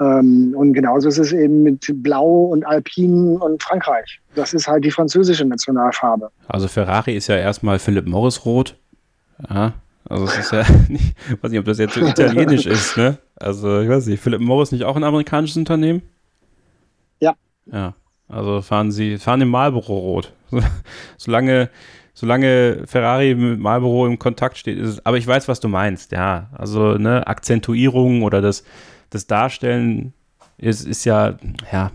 Ähm, 0.00 0.54
und 0.56 0.72
genauso 0.72 1.08
ist 1.08 1.18
es 1.18 1.32
eben 1.32 1.62
mit 1.62 1.86
Blau 2.02 2.46
und 2.46 2.66
Alpin 2.66 3.36
und 3.36 3.62
Frankreich. 3.62 4.20
Das 4.34 4.52
ist 4.52 4.66
halt 4.66 4.84
die 4.84 4.90
französische 4.90 5.44
Nationalfarbe. 5.44 6.30
Also 6.48 6.66
Ferrari 6.66 7.14
ist 7.14 7.28
ja 7.28 7.36
erstmal 7.36 7.78
Philipp 7.78 8.06
Morris 8.06 8.44
Rot. 8.44 8.76
Ja, 9.48 9.74
also 10.08 10.24
es 10.24 10.38
ist 10.38 10.52
ja 10.52 10.64
nicht, 10.88 11.14
ich 11.30 11.42
weiß 11.42 11.50
nicht, 11.50 11.60
ob 11.60 11.66
das 11.66 11.78
jetzt 11.78 11.94
so 11.94 12.00
italienisch 12.00 12.66
ist, 12.66 12.96
ne? 12.96 13.18
Also 13.36 13.80
ich 13.80 13.88
weiß 13.88 14.06
nicht, 14.06 14.22
Philip 14.22 14.40
Morris 14.40 14.72
nicht 14.72 14.84
auch 14.84 14.96
ein 14.96 15.04
amerikanisches 15.04 15.56
Unternehmen? 15.56 16.02
Ja. 17.20 17.34
Ja. 17.66 17.94
Also 18.28 18.62
fahren 18.62 18.90
sie, 18.90 19.18
fahren 19.18 19.40
im 19.40 19.48
Marlboro 19.48 19.96
Rot. 19.96 20.32
solange, 21.16 21.70
solange 22.14 22.84
Ferrari 22.86 23.34
mit 23.34 23.60
Marlboro 23.60 24.06
im 24.06 24.18
Kontakt 24.18 24.56
steht, 24.56 24.78
ist 24.78 24.88
es, 24.88 25.06
aber 25.06 25.18
ich 25.18 25.26
weiß, 25.26 25.48
was 25.48 25.60
du 25.60 25.68
meinst, 25.68 26.12
ja. 26.12 26.48
Also, 26.52 26.94
ne, 26.94 27.26
Akzentuierung 27.26 28.22
oder 28.22 28.40
das, 28.40 28.64
das 29.10 29.26
Darstellen 29.26 30.14
ist, 30.56 30.86
ist 30.86 31.04
ja, 31.04 31.36
ja, 31.70 31.90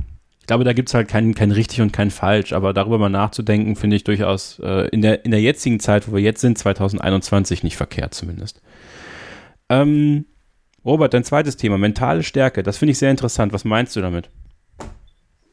glaube, 0.50 0.64
da 0.64 0.74
gibt 0.74 0.90
es 0.90 0.96
halt 0.96 1.08
kein, 1.08 1.36
kein 1.36 1.52
richtig 1.52 1.80
und 1.80 1.94
kein 1.94 2.10
falsch, 2.10 2.54
aber 2.54 2.74
darüber 2.74 2.98
mal 2.98 3.08
nachzudenken, 3.08 3.76
finde 3.76 3.96
ich 3.96 4.04
durchaus 4.04 4.60
äh, 4.64 4.88
in, 4.90 5.04
der, 5.04 5.24
in 5.24 5.30
der 5.30 5.42
jetzigen 5.42 5.80
Zeit, 5.80 6.08
wo 6.08 6.16
wir 6.16 6.24
jetzt 6.24 6.42
sind, 6.42 6.58
2021, 6.58 7.62
nicht 7.62 7.78
verkehrt 7.78 8.16
zumindest. 8.16 8.60
Ähm, 9.70 10.26
Robert, 10.84 11.14
dein 11.14 11.24
zweites 11.24 11.56
Thema, 11.56 11.78
mentale 11.78 12.24
Stärke, 12.24 12.64
das 12.64 12.80
finde 12.80 12.94
ich 12.94 12.98
sehr 12.98 13.12
interessant. 13.12 13.54
Was 13.54 13.64
meinst 13.64 13.96
du 13.96 14.02
damit? 14.02 14.32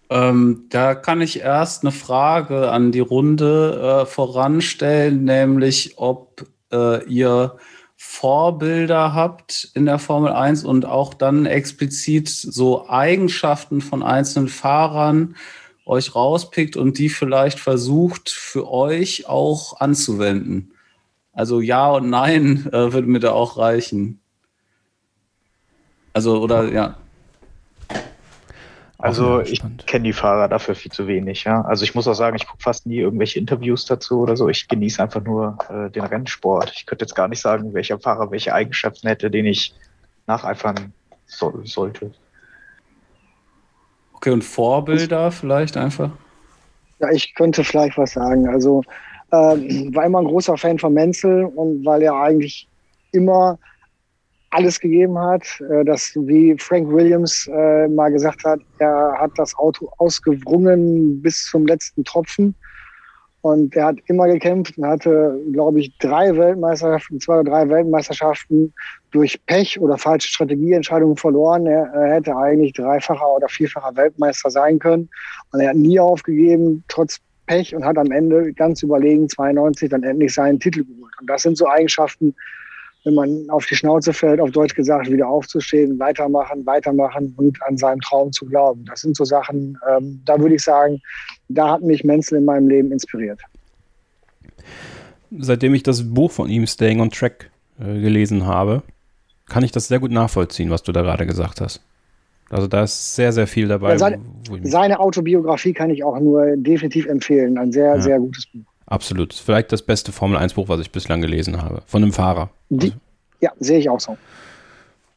Ähm, 0.09 0.67
da 0.69 0.95
kann 0.95 1.21
ich 1.21 1.41
erst 1.41 1.83
eine 1.83 1.93
Frage 1.93 2.71
an 2.71 2.93
die 2.93 3.01
Runde 3.01 4.03
äh, 4.03 4.07
voranstellen, 4.07 5.25
nämlich 5.25 5.95
ob 5.99 6.47
äh, 6.73 7.05
ihr 7.07 7.57
Vorbilder 7.97 9.15
habt 9.15 9.71
in 9.75 9.87
der 9.87 9.99
Formel 9.99 10.33
1 10.33 10.65
und 10.65 10.85
auch 10.85 11.15
dann 11.15 11.47
explizit 11.47 12.29
so 12.29 12.89
Eigenschaften 12.89 13.81
von 13.81 14.03
einzelnen 14.03 14.49
Fahrern 14.49 15.35
euch 15.87 16.15
rauspickt 16.15 16.77
und 16.77 16.99
die 16.99 17.09
vielleicht 17.09 17.59
versucht 17.59 18.29
für 18.29 18.71
euch 18.71 19.29
auch 19.29 19.81
anzuwenden. 19.81 20.73
Also 21.33 21.61
ja 21.61 21.91
und 21.91 22.11
nein 22.11 22.67
äh, 22.73 22.93
würde 22.93 23.09
mir 23.09 23.21
da 23.21 23.33
auch 23.33 23.57
reichen. 23.57 24.21
Also 26.13 26.41
oder 26.41 26.73
ja. 26.73 26.97
Also 28.99 29.41
ich 29.41 29.63
kenne 29.87 30.05
die 30.05 30.13
Fahrer 30.13 30.49
dafür 30.49 30.75
viel 30.75 30.91
zu 30.91 31.07
wenig. 31.07 31.45
Ja? 31.45 31.61
Also 31.63 31.85
ich 31.85 31.95
muss 31.95 32.09
auch 32.09 32.15
sagen, 32.15 32.37
ich 32.37 32.47
gucke 32.47 32.63
fast 32.63 32.87
nie 32.87 32.99
irgendwelche 32.99 33.39
Interviews 33.39 33.85
dazu 33.85 34.21
oder 34.21 34.37
so. 34.37 34.49
Ich 34.49 34.69
genieße 34.69 35.03
einfach 35.03 35.23
nur 35.23 35.59
äh, 35.69 35.91
den 35.91 36.05
Rennsport. 36.05 36.73
Ich 36.75 36.87
könnte 36.87 37.05
jetzt 37.05 37.15
gar 37.15 37.29
nicht 37.29 37.41
sagen, 37.41 37.75
welcher 37.75 37.99
Fahrer 37.99 38.31
welche 38.31 38.55
Eigenschaften 38.55 39.09
hätte, 39.09 39.31
den 39.31 39.45
ich 39.45 39.75
nacheifern 40.27 40.93
so 41.27 41.61
sollte. 41.65 42.13
Okay, 44.15 44.31
und 44.31 44.43
Vorbilder 44.43 45.31
vielleicht 45.31 45.77
einfach? 45.77 46.11
Ja, 46.99 47.11
ich 47.11 47.35
könnte 47.35 47.65
vielleicht 47.65 47.99
was 47.99 48.13
sagen. 48.13 48.49
Also 48.49 48.83
ähm, 49.31 49.95
war 49.95 50.07
immer 50.07 50.21
ein 50.21 50.27
großer 50.27 50.57
Fan 50.57 50.79
von 50.79 50.95
Menzel 50.95 51.45
und 51.45 51.85
weil 51.85 52.03
er 52.03 52.15
eigentlich 52.15 52.67
immer 53.13 53.59
alles 54.57 54.81
gegeben 54.81 55.19
hat, 55.19 55.45
äh, 55.71 55.85
dass 55.85 56.13
wie 56.15 56.57
Frank 56.59 56.91
Williams 56.91 57.47
äh, 57.53 57.89
mal 57.89 58.11
gesagt 58.11 58.43
hat, 58.45 58.61
er 58.79 59.15
hat 59.19 59.33
das 59.37 59.55
Auto 59.59 59.91
ausgewrungen 59.99 61.21
bis 61.21 61.45
zum 61.45 61.67
letzten 61.67 62.05
Tropfen. 62.05 62.55
Und 63.43 63.77
er 63.77 63.87
hat 63.87 63.99
immer 64.07 64.27
gekämpft 64.27 64.77
und 64.77 64.87
hatte, 64.87 65.39
glaube 65.53 65.81
ich, 65.81 65.97
drei 65.99 66.37
Weltmeisterschaften, 66.37 67.21
zwei 67.21 67.41
oder 67.41 67.51
drei 67.51 67.69
Weltmeisterschaften 67.69 68.73
durch 69.13 69.39
Pech 69.47 69.79
oder 69.79 69.99
falsche 69.99 70.29
Strategieentscheidungen 70.29 71.17
verloren. 71.17 71.67
Er, 71.67 71.85
er 71.95 72.15
hätte 72.15 72.35
eigentlich 72.35 72.73
dreifacher 72.73 73.37
oder 73.37 73.49
vierfacher 73.49 73.95
Weltmeister 73.95 74.51
sein 74.51 74.79
können. 74.79 75.09
Und 75.53 75.61
er 75.61 75.69
hat 75.69 75.77
nie 75.77 76.01
aufgegeben, 76.01 76.83
trotz 76.89 77.19
Pech 77.47 77.77
und 77.77 77.85
hat 77.85 77.99
am 77.99 78.11
Ende 78.11 78.53
ganz 78.53 78.83
überlegen 78.83 79.29
92 79.29 79.91
dann 79.91 80.03
endlich 80.03 80.35
seinen 80.35 80.59
Titel 80.59 80.85
geholt. 80.85 81.13
Und 81.21 81.31
das 81.31 81.43
sind 81.43 81.57
so 81.57 81.69
Eigenschaften, 81.69 82.35
wenn 83.07 83.15
man 83.15 83.49
auf 83.51 83.65
die 83.67 83.77
Schnauze 83.77 84.13
fällt, 84.13 84.41
auf 84.41 84.51
Deutsch 84.51 84.75
gesagt, 84.75 85.09
wieder 85.09 85.29
aufzustehen, 85.29 85.97
weitermachen, 86.01 86.67
weitermachen 86.67 87.33
und 87.37 87.57
an 87.63 87.79
seinem 87.79 88.01
Traum 88.01 88.33
zu 88.33 88.45
glauben. 88.47 88.85
Das 88.85 89.01
sind 89.01 89.17
so 89.17 89.25
Sachen, 89.25 89.79
ähm, 89.89 90.21
da 90.25 90.39
würde 90.41 90.57
ich 90.57 90.63
sagen, 90.63 91.01
da 91.49 91.71
hat 91.71 91.83
mich 91.83 92.03
Menzel 92.03 92.39
in 92.39 92.45
meinem 92.45 92.69
Leben 92.69 92.91
inspiriert. 92.91 93.41
Seitdem 95.39 95.73
ich 95.75 95.85
das 95.85 96.03
Buch 96.03 96.33
von 96.33 96.51
ihm, 96.51 96.67
Staying 96.67 97.01
on 97.01 97.11
Track, 97.11 97.51
äh, 97.79 98.01
gelesen 98.01 98.45
habe, 98.45 98.83
kann 99.49 99.63
ich 99.63 99.71
das 99.71 99.87
sehr 99.87 100.01
gut 100.01 100.11
nachvollziehen, 100.11 100.71
was 100.71 100.83
du 100.83 100.91
da 100.91 101.03
gerade 101.03 101.27
gesagt 101.27 101.61
hast. 101.61 101.81
Also 102.51 102.67
da 102.67 102.83
ist 102.83 103.15
sehr, 103.15 103.33
sehr 103.33 103.47
viel 103.47 103.69
dabei. 103.69 103.91
Ja, 103.91 103.99
seine, 103.99 104.21
seine, 104.63 104.99
Autobiografie 104.99 105.73
kann 105.73 105.91
ich 105.91 106.03
auch 106.03 106.19
nur 106.19 106.57
definitiv 106.57 107.07
empfehlen. 107.07 107.57
Ein 107.57 107.71
sehr, 107.71 107.95
ja. 107.97 108.01
sehr 108.01 108.19
gutes 108.19 108.47
Buch. 108.47 108.65
Absolut. 108.87 109.35
Vielleicht 109.35 109.73
das 109.73 109.83
beste 109.83 110.13
Formel 110.13 110.39
1 110.39 110.55
Buch, 110.55 110.69
was 110.69 110.81
ich 110.81 110.91
bislang 110.91 111.21
gelesen 111.21 111.61
habe. 111.61 111.83
Von 111.87 112.03
einem 112.03 112.13
Fahrer. 112.13 112.51
Die, 112.69 112.87
also. 112.87 112.97
Ja, 113.41 113.51
sehe 113.59 113.79
ich 113.79 113.91
auch 113.91 114.01
so. 114.01 114.17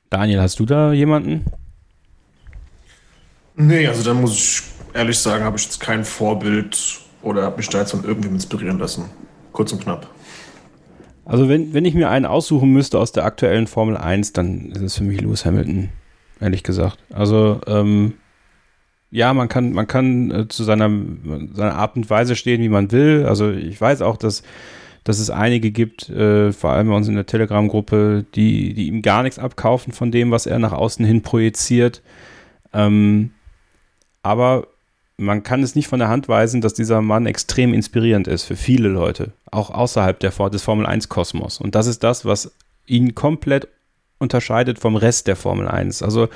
Daniel, 0.09 0.41
hast 0.41 0.59
du 0.59 0.65
da 0.65 0.91
jemanden? 0.91 1.45
Nee, 3.55 3.87
also 3.87 4.03
da 4.03 4.13
muss 4.13 4.33
ich 4.33 4.63
ehrlich 4.93 5.19
sagen, 5.19 5.43
habe 5.43 5.57
ich 5.57 5.65
jetzt 5.65 5.79
kein 5.79 6.03
Vorbild 6.03 6.99
oder 7.21 7.43
habe 7.43 7.57
mich 7.57 7.69
da 7.69 7.79
jetzt 7.79 7.91
von 7.91 8.03
irgendwem 8.03 8.33
inspirieren 8.33 8.79
lassen. 8.79 9.05
Kurz 9.51 9.71
und 9.71 9.83
knapp. 9.83 10.07
Also 11.25 11.47
wenn, 11.47 11.73
wenn 11.73 11.85
ich 11.85 11.93
mir 11.93 12.09
einen 12.09 12.25
aussuchen 12.25 12.71
müsste 12.71 12.97
aus 12.97 13.11
der 13.11 13.25
aktuellen 13.25 13.67
Formel 13.67 13.97
1, 13.97 14.33
dann 14.33 14.71
ist 14.71 14.81
es 14.81 14.97
für 14.97 15.03
mich 15.03 15.21
Lewis 15.21 15.45
Hamilton, 15.45 15.89
ehrlich 16.39 16.63
gesagt. 16.63 16.97
Also 17.11 17.61
ähm, 17.67 18.15
ja, 19.11 19.33
man 19.33 19.49
kann, 19.49 19.71
man 19.71 19.87
kann 19.87 20.31
äh, 20.31 20.47
zu 20.47 20.63
seiner, 20.63 20.89
seiner 21.53 21.75
Art 21.75 21.95
und 21.95 22.09
Weise 22.09 22.35
stehen, 22.35 22.61
wie 22.61 22.69
man 22.69 22.91
will. 22.91 23.25
Also 23.27 23.51
ich 23.51 23.79
weiß 23.79 24.01
auch, 24.01 24.17
dass, 24.17 24.43
dass 25.03 25.19
es 25.19 25.29
einige 25.29 25.71
gibt, 25.71 26.09
äh, 26.09 26.51
vor 26.51 26.71
allem 26.71 26.89
bei 26.89 26.95
uns 26.95 27.07
in 27.07 27.15
der 27.15 27.25
Telegram-Gruppe, 27.25 28.25
die, 28.35 28.73
die 28.73 28.87
ihm 28.87 29.01
gar 29.01 29.23
nichts 29.23 29.39
abkaufen 29.39 29.93
von 29.93 30.11
dem, 30.11 30.29
was 30.31 30.45
er 30.45 30.59
nach 30.59 30.73
außen 30.73 31.05
hin 31.05 31.23
projiziert. 31.23 32.03
Ähm, 32.71 33.31
aber 34.21 34.67
man 35.17 35.43
kann 35.43 35.63
es 35.63 35.75
nicht 35.75 35.87
von 35.87 35.99
der 35.99 36.09
Hand 36.09 36.29
weisen, 36.29 36.61
dass 36.61 36.73
dieser 36.73 37.01
Mann 37.01 37.25
extrem 37.25 37.73
inspirierend 37.73 38.27
ist 38.27 38.43
für 38.43 38.55
viele 38.55 38.89
Leute, 38.89 39.31
auch 39.51 39.69
außerhalb 39.69 40.19
der, 40.19 40.31
des 40.49 40.61
Formel 40.61 40.85
1-Kosmos. 40.85 41.59
Und 41.59 41.75
das 41.75 41.87
ist 41.87 42.03
das, 42.03 42.25
was 42.25 42.51
ihn 42.85 43.15
komplett 43.15 43.67
unterscheidet 44.19 44.79
vom 44.79 44.95
Rest 44.95 45.27
der 45.27 45.35
Formel 45.35 45.67
1. 45.67 46.03
Also 46.03 46.29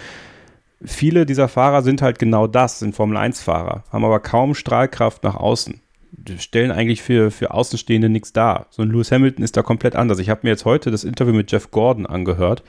viele 0.86 1.26
dieser 1.26 1.48
Fahrer 1.48 1.82
sind 1.82 2.02
halt 2.02 2.20
genau 2.20 2.48
das, 2.48 2.80
sind 2.80 2.96
Formel-1-Fahrer, 2.96 3.84
haben 3.92 4.06
aber 4.06 4.20
kaum 4.20 4.56
Strahlkraft 4.56 5.24
nach 5.24 5.36
außen. 5.36 5.82
Die 6.12 6.38
stellen 6.38 6.72
eigentlich 6.72 7.02
für, 7.02 7.32
für 7.32 7.52
Außenstehende 7.52 8.08
nichts 8.08 8.34
dar. 8.34 8.68
So 8.70 8.84
ein 8.84 8.90
Lewis 8.90 9.12
Hamilton 9.12 9.44
ist 9.44 9.58
da 9.58 9.64
komplett 9.64 9.96
anders. 9.96 10.20
Ich 10.20 10.30
habe 10.30 10.42
mir 10.44 10.50
jetzt 10.50 10.66
heute 10.66 10.92
das 10.92 11.04
Interview 11.04 11.34
mit 11.34 11.52
Jeff 11.52 11.72
Gordon 11.72 12.06
angehört 12.06 12.64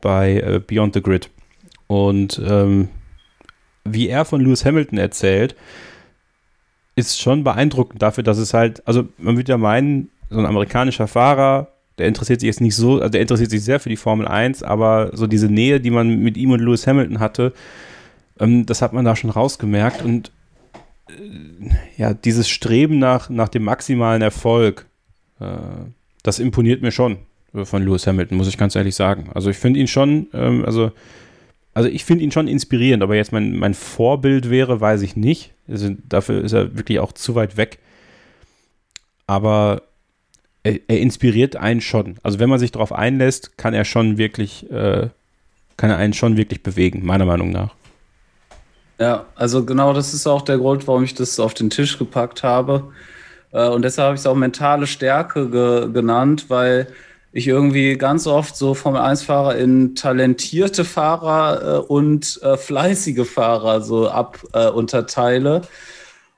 bei 0.00 0.40
äh, 0.40 0.60
Beyond 0.64 0.94
the 0.94 1.02
Grid. 1.02 1.30
Und 1.86 2.40
ähm, 2.46 2.88
wie 3.84 4.08
er 4.08 4.24
von 4.24 4.40
Lewis 4.40 4.64
Hamilton 4.64 4.98
erzählt, 4.98 5.56
ist 6.94 7.20
schon 7.20 7.44
beeindruckend 7.44 8.02
dafür, 8.02 8.22
dass 8.22 8.38
es 8.38 8.52
halt, 8.52 8.86
also 8.86 9.08
man 9.16 9.36
würde 9.36 9.52
ja 9.52 9.58
meinen, 9.58 10.10
so 10.28 10.38
ein 10.38 10.46
amerikanischer 10.46 11.08
Fahrer, 11.08 11.68
der 11.98 12.08
interessiert 12.08 12.40
sich 12.40 12.46
jetzt 12.46 12.60
nicht 12.60 12.76
so, 12.76 12.94
also 13.00 13.08
der 13.08 13.20
interessiert 13.20 13.50
sich 13.50 13.62
sehr 13.62 13.80
für 13.80 13.88
die 13.88 13.96
Formel 13.96 14.26
1, 14.26 14.62
aber 14.62 15.10
so 15.14 15.26
diese 15.26 15.48
Nähe, 15.48 15.80
die 15.80 15.90
man 15.90 16.20
mit 16.20 16.36
ihm 16.36 16.50
und 16.50 16.60
Lewis 16.60 16.86
Hamilton 16.86 17.20
hatte, 17.20 17.52
ähm, 18.40 18.66
das 18.66 18.82
hat 18.82 18.92
man 18.92 19.04
da 19.04 19.16
schon 19.16 19.30
rausgemerkt 19.30 20.02
und 20.02 20.32
äh, 21.08 21.70
ja, 21.96 22.14
dieses 22.14 22.48
Streben 22.48 22.98
nach, 22.98 23.28
nach 23.28 23.48
dem 23.48 23.64
maximalen 23.64 24.22
Erfolg, 24.22 24.86
äh, 25.40 25.46
das 26.22 26.38
imponiert 26.38 26.82
mir 26.82 26.92
schon 26.92 27.18
von 27.64 27.84
Lewis 27.84 28.06
Hamilton, 28.06 28.38
muss 28.38 28.48
ich 28.48 28.56
ganz 28.56 28.74
ehrlich 28.74 28.94
sagen. 28.94 29.30
Also 29.34 29.50
ich 29.50 29.58
finde 29.58 29.80
ihn 29.80 29.88
schon, 29.88 30.28
ähm, 30.32 30.64
also, 30.64 30.92
also 31.74 31.88
ich 31.88 32.04
finde 32.04 32.24
ihn 32.24 32.32
schon 32.32 32.48
inspirierend, 32.48 33.02
aber 33.02 33.16
jetzt 33.16 33.32
mein, 33.32 33.56
mein 33.56 33.74
Vorbild 33.74 34.50
wäre, 34.50 34.80
weiß 34.80 35.02
ich 35.02 35.16
nicht. 35.16 35.52
Also 35.68 35.90
dafür 36.08 36.42
ist 36.42 36.52
er 36.52 36.76
wirklich 36.76 36.98
auch 36.98 37.12
zu 37.12 37.34
weit 37.34 37.56
weg. 37.56 37.78
Aber 39.26 39.82
er, 40.62 40.78
er, 40.88 41.00
inspiriert 41.00 41.56
einen 41.56 41.80
schon. 41.80 42.16
Also 42.22 42.38
wenn 42.38 42.48
man 42.48 42.58
sich 42.58 42.72
darauf 42.72 42.92
einlässt, 42.92 43.56
kann 43.58 43.74
er 43.74 43.84
schon 43.84 44.18
wirklich, 44.18 44.70
äh, 44.70 45.08
kann 45.76 45.90
er 45.90 45.96
einen 45.96 46.12
schon 46.12 46.36
wirklich 46.36 46.62
bewegen, 46.62 47.04
meiner 47.04 47.24
Meinung 47.24 47.50
nach. 47.50 47.74
Ja, 48.98 49.26
also 49.34 49.64
genau 49.64 49.92
das 49.92 50.14
ist 50.14 50.26
auch 50.26 50.42
der 50.42 50.58
Grund, 50.58 50.86
warum 50.86 51.02
ich 51.02 51.14
das 51.14 51.40
auf 51.40 51.54
den 51.54 51.70
Tisch 51.70 51.98
gepackt 51.98 52.42
habe. 52.42 52.92
Äh, 53.52 53.68
und 53.68 53.82
deshalb 53.82 54.06
habe 54.06 54.14
ich 54.14 54.20
es 54.20 54.26
auch 54.26 54.36
mentale 54.36 54.86
Stärke 54.86 55.48
ge 55.50 55.92
genannt, 55.92 56.46
weil 56.48 56.86
ich 57.32 57.48
irgendwie 57.48 57.96
ganz 57.96 58.26
oft 58.26 58.56
so 58.56 58.74
Formel-1-Fahrer 58.74 59.56
in 59.56 59.94
talentierte 59.94 60.84
Fahrer 60.84 61.78
äh, 61.78 61.78
und 61.80 62.40
äh, 62.42 62.56
fleißige 62.56 63.26
Fahrer 63.26 63.80
so 63.80 64.08
ab 64.08 64.38
äh, 64.52 64.68
unterteile. 64.68 65.62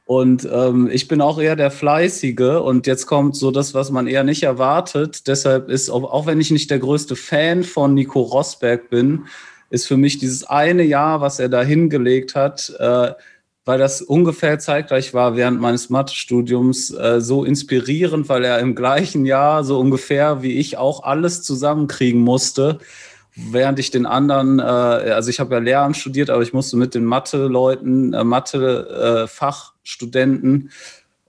Und 0.06 0.46
ähm, 0.52 0.90
ich 0.92 1.08
bin 1.08 1.22
auch 1.22 1.40
eher 1.40 1.56
der 1.56 1.70
Fleißige 1.70 2.60
und 2.62 2.86
jetzt 2.86 3.06
kommt 3.06 3.36
so 3.36 3.50
das, 3.50 3.72
was 3.72 3.90
man 3.90 4.06
eher 4.06 4.22
nicht 4.22 4.42
erwartet. 4.42 5.26
Deshalb 5.28 5.70
ist, 5.70 5.88
auch, 5.88 6.26
wenn 6.26 6.40
ich 6.40 6.50
nicht 6.50 6.70
der 6.70 6.78
größte 6.78 7.16
Fan 7.16 7.64
von 7.64 7.94
Nico 7.94 8.20
Rosberg 8.20 8.90
bin, 8.90 9.24
ist 9.70 9.86
für 9.86 9.96
mich 9.96 10.18
dieses 10.18 10.44
eine 10.44 10.82
Jahr, 10.82 11.22
was 11.22 11.38
er 11.38 11.48
da 11.48 11.62
hingelegt 11.62 12.34
hat, 12.34 12.70
äh, 12.78 13.12
weil 13.64 13.78
das 13.78 14.02
ungefähr 14.02 14.58
zeitgleich 14.58 15.14
war 15.14 15.36
während 15.36 15.58
meines 15.58 15.88
Mathestudiums, 15.88 16.90
äh, 16.90 17.22
so 17.22 17.44
inspirierend, 17.44 18.28
weil 18.28 18.44
er 18.44 18.58
im 18.58 18.74
gleichen 18.74 19.24
Jahr 19.24 19.64
so 19.64 19.80
ungefähr 19.80 20.42
wie 20.42 20.58
ich 20.58 20.76
auch 20.76 21.02
alles 21.02 21.42
zusammenkriegen 21.42 22.20
musste 22.20 22.78
während 23.36 23.78
ich 23.78 23.90
den 23.90 24.06
anderen, 24.06 24.58
äh, 24.58 24.62
also 24.62 25.28
ich 25.30 25.40
habe 25.40 25.54
ja 25.54 25.60
Lehramt 25.60 25.96
studiert, 25.96 26.28
aber 26.30 26.42
ich 26.42 26.52
musste 26.52 26.76
mit 26.76 26.94
den 26.94 27.04
Mathe-Leuten, 27.04 28.12
äh, 28.12 28.24
Mathe-Fachstudenten 28.24 30.70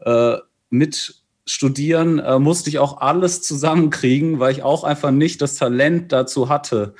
äh, 0.02 0.38
mit 0.70 1.16
studieren, 1.46 2.20
äh, 2.20 2.38
musste 2.40 2.70
ich 2.70 2.80
auch 2.80 3.02
alles 3.02 3.42
zusammenkriegen, 3.42 4.40
weil 4.40 4.52
ich 4.52 4.64
auch 4.64 4.84
einfach 4.84 5.12
nicht 5.12 5.42
das 5.42 5.56
Talent 5.56 6.12
dazu 6.12 6.50
hatte. 6.50 6.96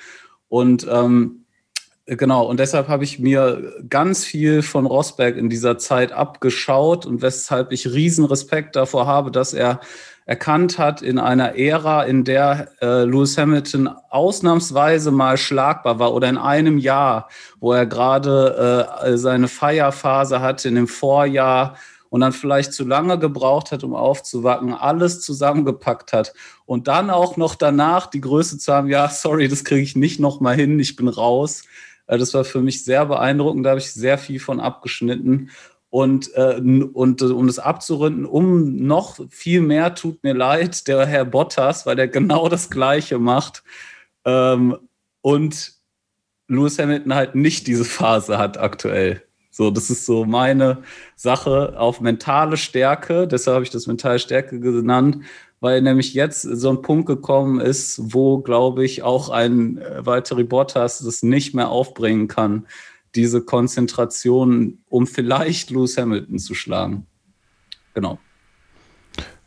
Und 0.48 0.88
ähm, 0.90 1.42
Genau, 2.08 2.46
und 2.46 2.60
deshalb 2.60 2.88
habe 2.88 3.04
ich 3.04 3.18
mir 3.18 3.74
ganz 3.90 4.24
viel 4.24 4.62
von 4.62 4.86
Rosberg 4.86 5.38
in 5.38 5.50
dieser 5.50 5.80
Zeit 5.80 6.12
abgeschaut 6.12 7.08
und 7.08 7.24
weshalb 7.24 7.72
ich 7.72 7.92
riesen 7.92 8.26
Respekt 8.26 8.76
davor 8.76 9.08
habe, 9.08 9.32
dass 9.32 9.56
er 9.56 9.80
erkannt 10.26 10.80
hat 10.80 11.02
in 11.02 11.20
einer 11.20 11.56
Ära, 11.56 12.04
in 12.04 12.24
der 12.24 12.70
äh, 12.82 13.04
Lewis 13.04 13.38
Hamilton 13.38 13.90
ausnahmsweise 14.10 15.12
mal 15.12 15.38
schlagbar 15.38 16.00
war 16.00 16.14
oder 16.14 16.28
in 16.28 16.38
einem 16.38 16.78
Jahr, 16.78 17.30
wo 17.60 17.74
er 17.74 17.86
gerade 17.86 18.88
äh, 19.04 19.18
seine 19.18 19.48
Feierphase 19.48 20.42
hatte 20.42 20.68
in 20.68 20.76
dem 20.76 20.88
Vorjahr 20.88 21.76
und 22.10 22.22
dann 22.22 22.32
vielleicht 22.32 22.74
zu 22.74 22.86
lange 22.86 23.20
gebraucht 23.20 23.72
hat, 23.72 23.84
um 23.84 23.94
aufzuwacken, 23.94 24.74
alles 24.74 25.22
zusammengepackt 25.22 26.14
hat 26.14 26.34
und 26.66 26.88
dann 26.88 27.10
auch 27.10 27.38
noch 27.38 27.56
danach 27.56 28.08
die 28.08 28.22
Größe 28.22 28.58
zu 28.58 28.74
haben, 28.74 28.90
ja, 28.90 29.10
sorry, 29.10 29.48
das 29.48 29.64
kriege 29.64 29.82
ich 29.82 29.96
nicht 29.96 30.20
noch 30.20 30.40
mal 30.40 30.56
hin, 30.56 30.80
ich 30.80 30.96
bin 30.96 31.08
raus. 31.08 31.64
Äh, 32.08 32.18
das 32.18 32.34
war 32.34 32.46
für 32.46 32.62
mich 32.62 32.84
sehr 32.84 33.06
beeindruckend, 33.06 33.66
da 33.66 33.72
habe 33.72 33.80
ich 33.80 33.94
sehr 33.94 34.18
viel 34.18 34.40
von 34.40 34.60
abgeschnitten. 34.60 35.52
Und, 35.96 36.36
äh, 36.36 36.60
und 36.60 37.22
äh, 37.22 37.26
um 37.28 37.48
das 37.48 37.58
abzurunden, 37.58 38.26
um 38.26 38.86
noch 38.86 39.18
viel 39.30 39.62
mehr 39.62 39.96
tut 39.96 40.22
mir 40.26 40.34
leid, 40.34 40.90
der 40.90 41.06
Herr 41.06 41.24
Bottas, 41.24 41.86
weil 41.86 41.96
der 41.96 42.10
genau 42.10 42.50
das 42.50 42.70
Gleiche 42.70 43.18
macht. 43.18 43.64
Ähm, 44.26 44.76
und 45.22 45.72
Lewis 46.50 46.80
Hamilton 46.80 47.16
halt 47.16 47.36
nicht 47.36 47.66
diese 47.66 47.86
Phase 47.86 48.38
hat 48.38 48.58
aktuell. 48.58 49.24
So, 49.52 49.72
das 49.72 49.90
ist 49.90 50.06
so 50.06 50.26
meine 50.26 50.80
Sache 51.16 51.80
auf 51.80 52.02
mentale 52.02 52.58
Stärke. 52.58 53.26
Deshalb 53.26 53.56
habe 53.56 53.64
ich 53.64 53.72
das 53.72 53.88
mentale 53.88 54.20
Stärke 54.20 54.60
genannt, 54.60 55.24
weil 55.62 55.82
nämlich 55.82 56.14
jetzt 56.14 56.42
so 56.42 56.72
ein 56.72 56.82
Punkt 56.82 57.06
gekommen 57.06 57.62
ist, 57.62 58.14
wo, 58.14 58.40
glaube 58.40 58.84
ich, 58.84 59.02
auch 59.02 59.30
ein 59.30 59.78
äh, 59.78 60.06
Valtteri 60.06 60.44
Bottas 60.44 61.00
das 61.00 61.24
nicht 61.24 61.56
mehr 61.56 61.70
aufbringen 61.70 62.28
kann 62.28 62.66
diese 63.16 63.42
Konzentration, 63.42 64.80
um 64.90 65.08
vielleicht 65.08 65.70
Lewis 65.72 65.98
Hamilton 65.98 66.40
zu 66.40 66.54
schlagen. 66.54 67.08
Genau. 67.94 68.20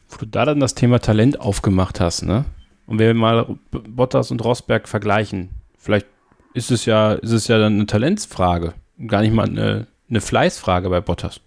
Wo 0.09 0.16
du 0.16 0.27
da 0.27 0.45
dann 0.45 0.61
das 0.61 0.74
Thema 0.74 0.99
Talent 1.01 1.40
aufgemacht 1.40 2.01
hast, 2.01 2.23
ne? 2.23 2.45
Und 2.86 2.99
wenn 2.99 3.09
wir 3.09 3.15
mal 3.15 3.59
Bottas 3.70 4.31
und 4.31 4.43
Rosberg 4.43 4.89
vergleichen, 4.89 5.51
vielleicht 5.77 6.07
ist 6.55 6.70
es 6.70 6.86
ja, 6.86 7.12
ist 7.12 7.32
es 7.32 7.47
ja 7.47 7.59
dann 7.59 7.74
eine 7.74 7.86
Talentsfrage, 7.86 8.73
gar 9.07 9.20
nicht 9.20 9.35
mal 9.35 9.47
eine, 9.47 9.86
eine 10.09 10.20
Fleißfrage 10.23 10.89
bei 10.89 11.03
Bottas. 11.03 11.40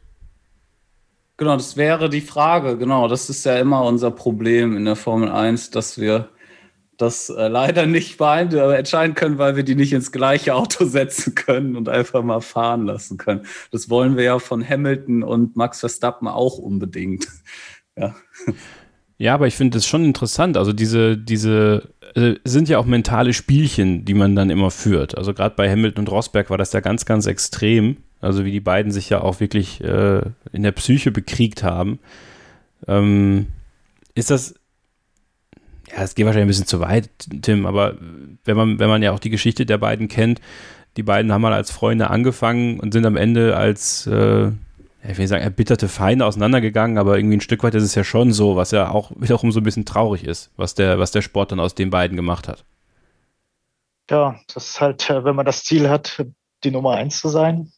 Genau, 1.38 1.56
das 1.56 1.76
wäre 1.76 2.08
die 2.08 2.22
Frage, 2.22 2.78
genau. 2.78 3.08
Das 3.08 3.28
ist 3.32 3.44
ja 3.46 3.58
immer 3.58 3.84
unser 3.84 4.12
Problem 4.12 4.78
in 4.78 4.86
der 4.86 4.96
Formel 4.96 5.30
1, 5.30 5.72
dass 5.72 6.00
wir 6.00 6.30
das 7.02 7.30
äh, 7.30 7.48
leider 7.48 7.86
nicht 7.86 8.20
äh, 8.22 8.78
entscheiden 8.78 9.16
können, 9.16 9.38
weil 9.38 9.56
wir 9.56 9.64
die 9.64 9.76
nicht 9.76 9.94
ins 9.94 10.12
gleiche 10.12 10.56
Auto 10.56 10.86
setzen 10.86 11.36
können 11.36 11.76
und 11.76 11.90
einfach 11.90 12.24
mal 12.24 12.42
fahren 12.42 12.86
lassen 12.86 13.18
können. 13.18 13.46
Das 13.72 13.90
wollen 13.90 14.18
wir 14.18 14.24
ja 14.24 14.40
von 14.40 14.68
Hamilton 14.68 15.24
und 15.24 15.56
Max 15.56 15.80
Verstappen 15.80 16.28
auch 16.28 16.58
unbedingt. 16.58 17.28
ja. 17.98 18.16
Ja, 19.18 19.36
aber 19.36 19.46
ich 19.46 19.56
finde 19.56 19.78
das 19.78 19.86
schon 19.86 20.04
interessant. 20.04 20.58
Also 20.58 20.74
diese, 20.74 21.16
diese 21.16 21.90
äh, 22.16 22.36
sind 22.44 22.70
ja 22.70 22.80
auch 22.80 22.86
mentale 22.86 23.34
Spielchen, 23.34 24.04
die 24.04 24.16
man 24.16 24.36
dann 24.36 24.50
immer 24.50 24.72
führt. 24.72 25.16
Also 25.16 25.34
gerade 25.34 25.56
bei 25.56 25.70
Hamilton 25.70 26.06
und 26.06 26.12
Rosberg 26.12 26.50
war 26.50 26.58
das 26.58 26.74
ja 26.74 26.80
ganz, 26.80 27.06
ganz 27.06 27.28
extrem. 27.28 27.98
Also 28.20 28.46
wie 28.46 28.52
die 28.52 28.60
beiden 28.60 28.92
sich 28.92 29.10
ja 29.10 29.22
auch 29.22 29.40
wirklich 29.40 29.82
äh, 29.82 30.22
in 30.52 30.64
der 30.64 30.72
Psyche 30.72 31.12
bekriegt 31.12 31.64
haben. 31.64 32.00
Ähm, 32.88 33.48
ist 34.16 34.32
das, 34.32 34.56
ja, 35.96 36.04
es 36.04 36.16
geht 36.16 36.26
wahrscheinlich 36.26 36.46
ein 36.46 36.48
bisschen 36.48 36.68
zu 36.68 36.80
weit, 36.80 37.10
Tim, 37.42 37.66
aber 37.66 37.96
wenn 38.46 38.58
man, 38.58 38.80
wenn 38.80 38.90
man 38.90 39.02
ja 39.04 39.12
auch 39.12 39.20
die 39.20 39.30
Geschichte 39.30 39.66
der 39.66 39.78
beiden 39.78 40.08
kennt, 40.08 40.42
die 40.98 41.04
beiden 41.04 41.32
haben 41.32 41.42
mal 41.42 41.54
als 41.54 41.72
Freunde 41.72 42.10
angefangen 42.10 42.80
und 42.80 42.94
sind 42.94 43.06
am 43.06 43.18
Ende 43.18 43.56
als, 43.56 44.08
äh, 44.08 44.52
ich 45.04 45.18
will 45.18 45.28
sagen, 45.28 45.44
erbitterte 45.44 45.88
Feinde 45.88 46.26
auseinandergegangen, 46.26 46.98
aber 46.98 47.18
irgendwie 47.18 47.38
ein 47.38 47.42
Stück 47.42 47.64
weit 47.64 47.76
ist 47.76 47.84
es 47.84 47.96
ja 47.96 48.04
schon 48.04 48.34
so, 48.34 48.56
was 48.56 48.72
ja 48.72 48.90
auch 48.90 49.12
wiederum 49.16 49.52
so 49.52 49.60
ein 49.60 49.64
bisschen 49.64 49.86
traurig 49.86 50.26
ist, 50.26 50.52
was 50.58 50.76
der, 50.76 51.00
was 51.00 51.12
der 51.12 51.22
Sport 51.22 51.52
dann 51.52 51.60
aus 51.60 51.76
den 51.76 51.90
beiden 51.90 52.16
gemacht 52.16 52.48
hat. 52.48 52.64
Ja, 54.10 54.40
das 54.54 54.70
ist 54.70 54.82
halt, 54.82 55.10
äh, 55.10 55.24
wenn 55.24 55.36
man 55.36 55.46
das 55.46 55.64
Ziel 55.64 55.90
hat, 55.90 56.26
die 56.64 56.72
Nummer 56.72 56.96
eins 56.96 57.20
zu 57.20 57.30
sein, 57.30 57.72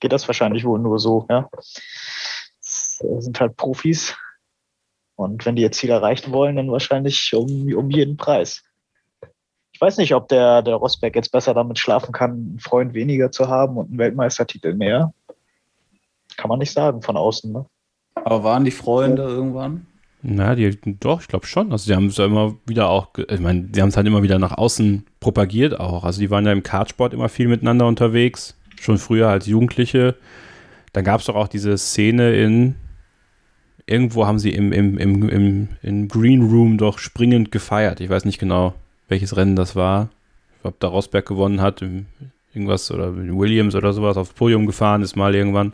geht 0.00 0.12
das 0.12 0.28
wahrscheinlich 0.28 0.64
wohl 0.64 0.78
nur 0.78 0.98
so, 0.98 1.26
ja. 1.28 1.48
Das 2.60 3.02
sind 3.18 3.38
halt 3.40 3.56
Profis, 3.56 4.14
und 5.16 5.44
wenn 5.46 5.56
die 5.56 5.62
ihr 5.62 5.72
Ziel 5.72 5.90
erreichen 5.90 6.32
wollen, 6.32 6.56
dann 6.56 6.70
wahrscheinlich 6.70 7.34
um, 7.34 7.72
um 7.74 7.90
jeden 7.90 8.16
Preis. 8.16 8.62
Ich 9.72 9.80
weiß 9.80 9.98
nicht, 9.98 10.14
ob 10.14 10.28
der, 10.28 10.62
der 10.62 10.76
Rosberg 10.76 11.16
jetzt 11.16 11.32
besser 11.32 11.52
damit 11.52 11.78
schlafen 11.78 12.12
kann, 12.12 12.30
einen 12.30 12.58
Freund 12.60 12.94
weniger 12.94 13.30
zu 13.30 13.48
haben 13.48 13.76
und 13.76 13.88
einen 13.88 13.98
Weltmeistertitel 13.98 14.74
mehr. 14.74 15.12
Kann 16.36 16.48
man 16.48 16.58
nicht 16.58 16.72
sagen 16.72 17.02
von 17.02 17.16
außen. 17.16 17.52
Ne? 17.52 17.66
Aber 18.14 18.44
waren 18.44 18.64
die 18.64 18.70
Freunde 18.70 19.22
ja. 19.22 19.28
irgendwann? 19.28 19.86
Na, 20.22 20.54
die, 20.54 20.78
doch, 20.98 21.20
ich 21.20 21.28
glaube 21.28 21.46
schon. 21.46 21.72
Also, 21.72 21.90
die 21.90 21.94
haben 21.94 22.06
es 22.06 22.16
ja 22.16 22.24
immer 22.24 22.54
wieder 22.66 22.88
auch, 22.88 23.10
ich 23.16 23.40
meine, 23.40 23.62
die 23.62 23.80
haben 23.80 23.90
es 23.90 23.96
halt 23.96 24.06
immer 24.06 24.22
wieder 24.22 24.38
nach 24.38 24.56
außen 24.56 25.06
propagiert 25.20 25.78
auch. 25.78 26.04
Also, 26.04 26.20
die 26.20 26.30
waren 26.30 26.44
ja 26.46 26.52
im 26.52 26.62
Kartsport 26.62 27.14
immer 27.14 27.28
viel 27.28 27.48
miteinander 27.48 27.86
unterwegs. 27.86 28.56
Schon 28.80 28.98
früher 28.98 29.28
als 29.28 29.46
Jugendliche. 29.46 30.16
Dann 30.92 31.04
gab 31.04 31.20
es 31.20 31.26
doch 31.26 31.36
auch 31.36 31.48
diese 31.48 31.76
Szene 31.78 32.34
in, 32.34 32.76
irgendwo 33.86 34.26
haben 34.26 34.38
sie 34.38 34.50
im, 34.50 34.72
im, 34.72 34.98
im, 34.98 35.28
im, 35.28 35.68
im 35.82 36.08
Green 36.08 36.42
Room 36.42 36.76
doch 36.78 36.98
springend 36.98 37.52
gefeiert. 37.52 38.00
Ich 38.00 38.10
weiß 38.10 38.24
nicht 38.24 38.38
genau, 38.38 38.74
welches 39.08 39.36
Rennen 39.36 39.56
das 39.56 39.76
war. 39.76 40.08
Ob 40.62 40.78
da 40.80 40.88
Rosberg 40.88 41.26
gewonnen 41.26 41.60
hat, 41.60 41.82
irgendwas 42.52 42.90
oder 42.90 43.16
Williams 43.16 43.74
oder 43.74 43.92
sowas 43.92 44.16
aufs 44.16 44.32
Podium 44.32 44.66
gefahren 44.66 45.02
ist 45.02 45.14
mal 45.14 45.34
irgendwann. 45.34 45.72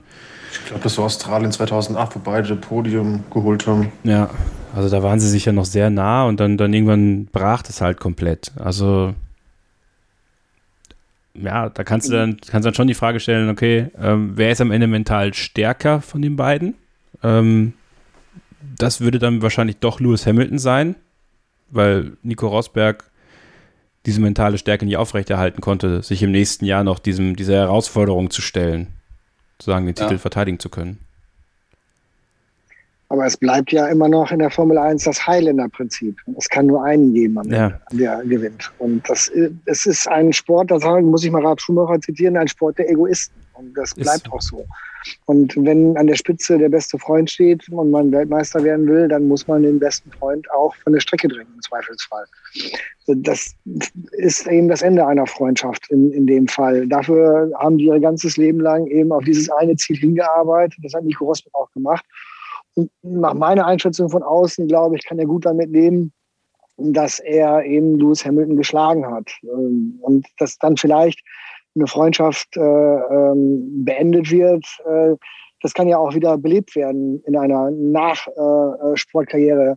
Ich 0.53 0.67
glaube, 0.67 0.83
das 0.83 0.99
war 0.99 1.07
Australien 1.07 1.51
2008, 1.51 2.17
wo 2.17 2.19
beide 2.19 2.55
Podium 2.57 3.25
geholt 3.33 3.67
haben. 3.67 3.91
Ja, 4.05 4.29
also 4.75 4.91
da 4.91 5.03
waren 5.03 5.19
sie 5.19 5.29
sich 5.29 5.47
ja 5.47 5.53
noch 5.53 5.65
sehr 5.65 5.89
nah 5.89 6.25
und 6.25 6.41
dann, 6.41 6.59
dann 6.59 6.75
irgendwann 6.75 7.27
brach 7.27 7.63
das 7.63 7.81
halt 7.81 7.99
komplett. 7.99 8.53
Also 8.57 9.15
ja, 11.35 11.71
da 11.71 11.85
kannst 11.85 12.09
du 12.09 12.13
dann, 12.13 12.37
kannst 12.47 12.67
dann 12.67 12.75
schon 12.75 12.89
die 12.89 12.95
Frage 12.95 13.19
stellen, 13.19 13.49
okay, 13.49 13.87
ähm, 13.99 14.33
wer 14.35 14.51
ist 14.53 14.61
am 14.61 14.71
Ende 14.71 14.87
mental 14.87 15.33
stärker 15.33 16.03
von 16.03 16.21
den 16.21 16.37
beiden? 16.37 16.75
Ähm, 17.23 17.73
das 18.83 19.01
würde 19.01 19.19
dann 19.19 19.43
wahrscheinlich 19.43 19.77
doch 19.79 20.01
Lewis 20.01 20.27
Hamilton 20.27 20.59
sein, 20.59 20.97
weil 21.71 22.17
Nico 22.23 22.49
Rosberg 22.49 23.11
diese 24.07 24.21
mentale 24.21 24.59
Stärke 24.59 24.85
nicht 24.85 24.97
aufrechterhalten 24.97 25.61
konnte, 25.61 26.03
sich 26.03 26.23
im 26.23 26.33
nächsten 26.33 26.65
Jahr 26.65 26.85
noch 26.85 26.99
diesem, 26.99 27.37
dieser 27.37 27.55
Herausforderung 27.55 28.31
zu 28.31 28.43
stellen, 28.43 28.89
sozusagen 29.59 29.87
den 29.87 29.95
ja. 29.95 30.07
Titel 30.07 30.19
verteidigen 30.19 30.59
zu 30.59 30.69
können. 30.69 30.99
Aber 33.13 33.27
es 33.27 33.37
bleibt 33.37 33.73
ja 33.73 33.89
immer 33.89 34.09
noch 34.09 34.33
in 34.33 34.39
der 34.39 34.49
Formel 34.49 34.79
1 34.79 35.05
das 35.05 35.27
Highlander-Prinzip. 35.27 36.17
Es 36.39 36.49
kann 36.49 36.65
nur 36.65 36.83
einen 36.83 37.13
geben, 37.13 37.37
am 37.37 37.51
ja. 37.51 37.79
der 37.93 38.23
gewinnt. 38.25 38.73
Und 38.79 39.07
das, 39.07 39.31
es 39.67 39.85
ist 39.85 40.09
ein 40.09 40.33
Sport, 40.33 40.71
da 40.71 40.79
muss 41.03 41.23
ich 41.23 41.31
mal 41.31 41.45
Ralf 41.45 41.61
Schumacher 41.61 42.01
zitieren, 42.01 42.39
ein 42.39 42.49
Sport 42.49 42.79
der 42.79 42.89
Egoisten. 42.89 43.35
Und 43.53 43.75
das 43.77 43.95
bleibt 43.95 44.29
ist. 44.29 44.33
auch 44.33 44.41
so. 44.41 44.65
Und 45.27 45.55
wenn 45.59 45.95
an 45.99 46.07
der 46.07 46.15
Spitze 46.15 46.57
der 46.57 46.71
beste 46.71 46.99
Freund 46.99 47.31
steht 47.31 47.69
und 47.69 47.91
man 47.91 48.11
Weltmeister 48.13 48.65
werden 48.65 48.87
will, 48.87 49.09
dann 49.09 49.29
muss 49.29 49.47
man 49.47 49.63
den 49.63 49.79
besten 49.79 50.11
Freund 50.13 50.51
auch 50.51 50.75
von 50.77 50.95
der 50.95 51.01
Strecke 51.01 51.29
drängen, 51.29 51.53
im 51.55 51.61
Zweifelsfall. 51.61 52.25
Das 53.09 53.55
ist 54.13 54.47
eben 54.47 54.69
das 54.69 54.81
Ende 54.81 55.07
einer 55.07 55.27
Freundschaft 55.27 55.91
in, 55.91 56.13
in 56.13 56.27
dem 56.27 56.49
Fall. 56.49 56.87
Dafür 56.87 57.53
haben 57.59 57.77
die 57.77 57.87
ihr 57.87 58.01
ganzes 58.01 58.39
Leben 58.39 58.61
lang 58.61 58.87
eben 58.87 59.13
auf 59.13 59.25
dieses 59.25 59.51
eine 59.51 59.77
Ziel 59.77 59.99
hingearbeitet. 59.99 60.79
Das 60.83 60.95
hat 60.95 61.05
Nico 61.05 61.27
Rosberg 61.27 61.55
auch 61.55 61.71
gemacht. 61.73 62.07
Nach 63.03 63.35
meiner 63.35 63.67
Einschätzung 63.67 64.09
von 64.09 64.23
außen, 64.23 64.69
glaube 64.69 64.97
ich, 64.97 65.05
kann 65.05 65.19
er 65.19 65.27
gut 65.27 65.45
damit 65.45 65.71
leben, 65.71 66.13
dass 66.77 67.19
er 67.19 67.65
eben 67.65 67.99
Lewis 67.99 68.25
Hamilton 68.25 68.57
geschlagen 68.57 69.07
hat. 69.07 69.31
Und 69.43 70.27
dass 70.39 70.57
dann 70.59 70.77
vielleicht 70.77 71.21
eine 71.75 71.87
Freundschaft 71.87 72.57
äh, 72.57 72.61
ähm, 72.61 73.85
beendet 73.85 74.31
wird, 74.31 74.65
äh, 74.87 75.17
das 75.63 75.75
kann 75.75 75.89
ja 75.89 75.97
auch 75.97 76.15
wieder 76.15 76.37
belebt 76.39 76.75
werden 76.75 77.23
in 77.25 77.37
einer 77.37 77.71
Nachsportkarriere, 77.71 79.71
äh, 79.71 79.77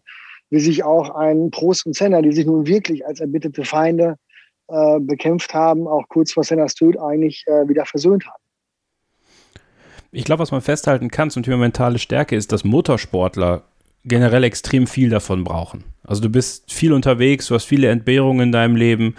wie 0.49 0.59
sich 0.59 0.83
auch 0.83 1.11
ein 1.11 1.51
Prost 1.51 1.85
und 1.85 1.95
Senna, 1.95 2.21
die 2.21 2.31
sich 2.31 2.45
nun 2.45 2.67
wirklich 2.67 3.05
als 3.05 3.19
erbitterte 3.19 3.63
Feinde 3.63 4.17
äh, 4.67 4.99
bekämpft 4.99 5.53
haben, 5.53 5.87
auch 5.87 6.07
kurz 6.09 6.33
vor 6.33 6.43
Sennas 6.43 6.73
Tod 6.73 6.99
eigentlich 6.99 7.43
äh, 7.47 7.67
wieder 7.67 7.85
versöhnt 7.85 8.25
haben. 8.25 8.44
Ich 10.15 10.23
glaube, 10.23 10.39
was 10.39 10.51
man 10.51 10.61
festhalten 10.61 11.11
kann 11.11 11.29
zum 11.29 11.43
Thema 11.43 11.57
mentale 11.57 11.99
Stärke 11.99 12.35
ist, 12.35 12.51
dass 12.51 12.63
Motorsportler 12.63 13.63
generell 14.05 14.43
extrem 14.43 14.87
viel 14.87 15.09
davon 15.09 15.43
brauchen. 15.43 15.83
Also 16.03 16.21
du 16.21 16.29
bist 16.29 16.71
viel 16.71 16.93
unterwegs, 16.93 17.47
du 17.47 17.55
hast 17.55 17.65
viele 17.65 17.89
Entbehrungen 17.89 18.47
in 18.47 18.51
deinem 18.51 18.75
Leben, 18.75 19.15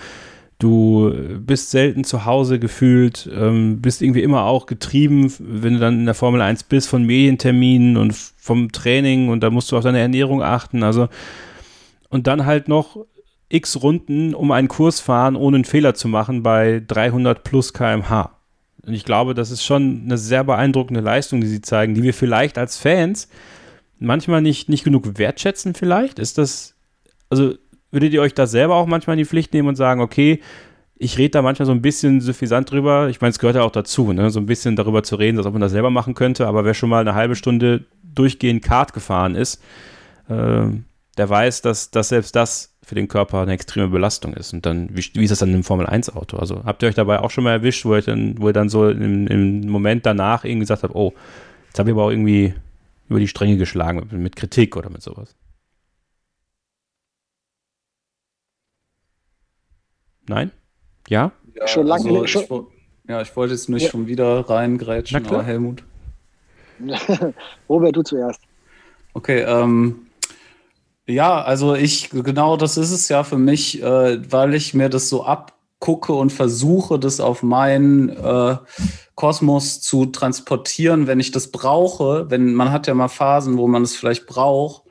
Du 0.58 1.12
bist 1.38 1.70
selten 1.70 2.02
zu 2.04 2.24
Hause 2.24 2.58
gefühlt, 2.58 3.28
ähm, 3.30 3.82
bist 3.82 4.00
irgendwie 4.00 4.22
immer 4.22 4.44
auch 4.44 4.64
getrieben, 4.64 5.30
wenn 5.38 5.74
du 5.74 5.80
dann 5.80 5.98
in 5.98 6.06
der 6.06 6.14
Formel 6.14 6.40
1 6.40 6.64
bist, 6.64 6.88
von 6.88 7.04
Medienterminen 7.04 7.98
und 7.98 8.14
vom 8.14 8.72
Training 8.72 9.28
und 9.28 9.42
da 9.42 9.50
musst 9.50 9.70
du 9.70 9.76
auf 9.76 9.84
deine 9.84 9.98
Ernährung 9.98 10.42
achten. 10.42 10.82
Also, 10.82 11.08
und 12.08 12.26
dann 12.26 12.46
halt 12.46 12.68
noch 12.68 13.04
x 13.50 13.82
Runden 13.82 14.34
um 14.34 14.50
einen 14.50 14.68
Kurs 14.68 15.00
fahren, 15.00 15.36
ohne 15.36 15.56
einen 15.56 15.64
Fehler 15.66 15.94
zu 15.94 16.08
machen 16.08 16.42
bei 16.42 16.82
300 16.86 17.44
plus 17.44 17.74
kmh. 17.74 18.30
Und 18.86 18.94
ich 18.94 19.04
glaube, 19.04 19.34
das 19.34 19.50
ist 19.50 19.64
schon 19.64 20.02
eine 20.04 20.16
sehr 20.16 20.44
beeindruckende 20.44 21.00
Leistung, 21.00 21.40
die 21.40 21.48
sie 21.48 21.60
zeigen, 21.60 21.94
die 21.94 22.04
wir 22.04 22.14
vielleicht 22.14 22.56
als 22.56 22.78
Fans 22.78 23.28
manchmal 23.98 24.42
nicht, 24.42 24.68
nicht 24.68 24.84
genug 24.84 25.18
wertschätzen 25.18 25.74
vielleicht. 25.74 26.18
Ist 26.18 26.38
das, 26.38 26.74
also 27.28 27.54
würdet 27.90 28.12
ihr 28.12 28.22
euch 28.22 28.34
da 28.34 28.46
selber 28.46 28.76
auch 28.76 28.86
manchmal 28.86 29.14
in 29.14 29.18
die 29.18 29.24
Pflicht 29.24 29.52
nehmen 29.52 29.68
und 29.68 29.74
sagen, 29.74 30.00
okay, 30.00 30.40
ich 30.98 31.18
rede 31.18 31.30
da 31.30 31.42
manchmal 31.42 31.66
so 31.66 31.72
ein 31.72 31.82
bisschen 31.82 32.20
suffisant 32.20 32.70
drüber. 32.70 33.08
Ich 33.08 33.20
meine, 33.20 33.30
es 33.30 33.38
gehört 33.38 33.56
ja 33.56 33.62
auch 33.62 33.72
dazu, 33.72 34.12
ne? 34.12 34.30
so 34.30 34.38
ein 34.38 34.46
bisschen 34.46 34.76
darüber 34.76 35.02
zu 35.02 35.16
reden, 35.16 35.36
als 35.36 35.46
ob 35.46 35.52
man 35.52 35.60
das 35.60 35.72
selber 35.72 35.90
machen 35.90 36.14
könnte. 36.14 36.46
Aber 36.46 36.64
wer 36.64 36.72
schon 36.72 36.88
mal 36.88 37.00
eine 37.00 37.14
halbe 37.14 37.34
Stunde 37.34 37.84
durchgehend 38.02 38.62
Kart 38.62 38.92
gefahren 38.92 39.34
ist, 39.34 39.62
äh, 40.28 40.68
der 41.18 41.28
weiß, 41.28 41.62
dass, 41.62 41.90
dass 41.90 42.10
selbst 42.10 42.36
das 42.36 42.75
für 42.86 42.94
den 42.94 43.08
Körper 43.08 43.40
eine 43.40 43.52
extreme 43.52 43.88
Belastung 43.88 44.32
ist. 44.34 44.52
Und 44.52 44.64
dann, 44.64 44.88
wie, 44.92 45.04
wie 45.14 45.24
ist 45.24 45.30
das 45.30 45.40
dann 45.40 45.52
im 45.52 45.64
Formel-1-Auto? 45.64 46.36
Also 46.36 46.62
habt 46.64 46.84
ihr 46.84 46.88
euch 46.88 46.94
dabei 46.94 47.18
auch 47.18 47.32
schon 47.32 47.42
mal 47.42 47.50
erwischt, 47.50 47.84
wo 47.84 47.96
ihr 47.96 48.02
dann, 48.02 48.38
wo 48.38 48.46
ihr 48.46 48.52
dann 48.52 48.68
so 48.68 48.88
im, 48.88 49.26
im 49.26 49.68
Moment 49.68 50.06
danach 50.06 50.44
irgendwie 50.44 50.60
gesagt 50.60 50.84
habt, 50.84 50.94
oh, 50.94 51.12
jetzt 51.66 51.80
habe 51.80 51.90
ich 51.90 51.94
aber 51.94 52.04
auch 52.04 52.10
irgendwie 52.10 52.54
über 53.08 53.18
die 53.18 53.26
Stränge 53.26 53.56
geschlagen 53.56 53.98
mit, 53.98 54.12
mit 54.12 54.36
Kritik 54.36 54.76
oder 54.76 54.88
mit 54.88 55.02
sowas? 55.02 55.34
Nein? 60.28 60.52
Ja? 61.08 61.32
ja 61.56 61.66
schon 61.66 61.88
lange 61.88 62.04
also, 62.04 62.26
schon. 62.28 62.42
Ich, 62.42 63.10
ja, 63.10 63.20
ich 63.20 63.34
wollte 63.34 63.54
jetzt 63.54 63.68
nicht 63.68 63.82
ja. 63.82 63.90
schon 63.90 64.06
wieder 64.06 64.48
reingrätschen, 64.48 65.26
aber 65.26 65.42
Helmut. 65.42 65.82
Robert, 67.68 67.96
du 67.96 68.02
zuerst. 68.02 68.40
Okay, 69.12 69.40
ähm, 69.40 70.05
ja, 71.06 71.42
also 71.42 71.74
ich, 71.74 72.10
genau 72.10 72.56
das 72.56 72.76
ist 72.76 72.90
es 72.90 73.08
ja 73.08 73.22
für 73.24 73.38
mich, 73.38 73.82
äh, 73.82 74.30
weil 74.30 74.54
ich 74.54 74.74
mir 74.74 74.88
das 74.88 75.08
so 75.08 75.24
abgucke 75.24 76.12
und 76.12 76.32
versuche, 76.32 76.98
das 76.98 77.20
auf 77.20 77.42
meinen 77.42 78.08
äh, 78.08 78.56
Kosmos 79.14 79.80
zu 79.80 80.06
transportieren, 80.06 81.06
wenn 81.06 81.20
ich 81.20 81.30
das 81.30 81.52
brauche. 81.52 82.28
Wenn 82.28 82.54
man 82.54 82.72
hat 82.72 82.86
ja 82.86 82.94
mal 82.94 83.08
Phasen, 83.08 83.56
wo 83.56 83.68
man 83.68 83.82
es 83.82 83.94
vielleicht 83.94 84.26
braucht, 84.26 84.82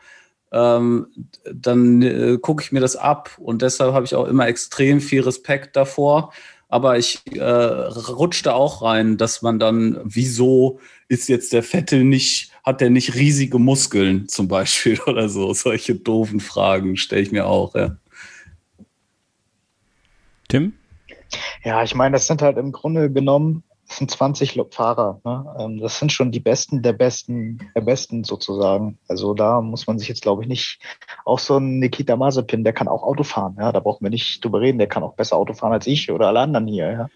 ähm, 0.52 1.08
dann 1.52 2.02
äh, 2.02 2.38
gucke 2.42 2.64
ich 2.64 2.72
mir 2.72 2.80
das 2.80 2.96
ab 2.96 3.32
und 3.38 3.62
deshalb 3.62 3.94
habe 3.94 4.06
ich 4.06 4.16
auch 4.16 4.26
immer 4.26 4.48
extrem 4.48 5.02
viel 5.02 5.22
Respekt 5.22 5.76
davor. 5.76 6.32
Aber 6.70 6.98
ich 6.98 7.22
äh, 7.32 7.44
rutschte 7.44 8.54
auch 8.54 8.82
rein, 8.82 9.18
dass 9.18 9.42
man 9.42 9.60
dann, 9.60 10.00
wieso 10.04 10.80
ist 11.08 11.30
jetzt 11.30 11.54
der 11.54 11.62
Vettel 11.62 12.04
nicht, 12.04 12.52
hat 12.66 12.82
der 12.82 12.90
nicht 12.90 13.14
riesige 13.14 13.60
Muskeln 13.60 14.28
zum 14.28 14.48
Beispiel 14.48 15.00
oder 15.06 15.30
so? 15.30 15.54
Solche 15.54 15.96
doofen 15.96 16.40
Fragen 16.40 16.98
stelle 16.98 17.22
ich 17.22 17.32
mir 17.32 17.46
auch, 17.46 17.76
ja. 17.76 17.96
Tim? 20.48 20.74
Ja, 21.64 21.84
ich 21.84 21.96
meine, 21.96 22.14
das 22.14 22.28
sind 22.28 22.42
halt 22.42 22.58
im 22.58 22.72
Grunde 22.72 23.12
genommen 23.12 23.64
das 23.88 23.98
sind 23.98 24.10
20 24.10 24.60
Fahrer. 24.72 25.22
Ne? 25.24 25.56
Ähm, 25.60 25.80
das 25.80 26.00
sind 26.00 26.12
schon 26.12 26.32
die 26.32 26.40
Besten 26.40 26.82
der 26.82 26.94
Besten 26.94 27.60
der 27.76 27.82
Besten 27.82 28.24
sozusagen. 28.24 28.98
Also 29.08 29.34
da 29.34 29.62
muss 29.62 29.86
man 29.86 30.00
sich 30.00 30.08
jetzt, 30.08 30.22
glaube 30.22 30.42
ich, 30.44 30.48
nicht. 30.48 30.80
Auch 31.24 31.40
so 31.40 31.58
ein 31.58 31.80
Nikita 31.80 32.16
Mazepin, 32.16 32.64
der 32.64 32.74
kann 32.74 32.88
auch 32.88 33.04
Auto 33.04 33.24
fahren. 33.24 33.56
Ja? 33.60 33.72
Da 33.72 33.80
brauchen 33.80 34.04
wir 34.04 34.10
nicht 34.10 34.44
drüber 34.44 34.62
reden. 34.62 34.80
Der 34.80 34.88
kann 34.88 35.04
auch 35.04 35.14
besser 35.14 35.38
Auto 35.38 35.54
fahren 35.54 35.74
als 35.74 35.88
ich 35.88 36.12
oder 36.12 36.28
alle 36.28 36.40
anderen 36.40 36.68
hier. 36.68 36.92
Ja? 36.92 37.10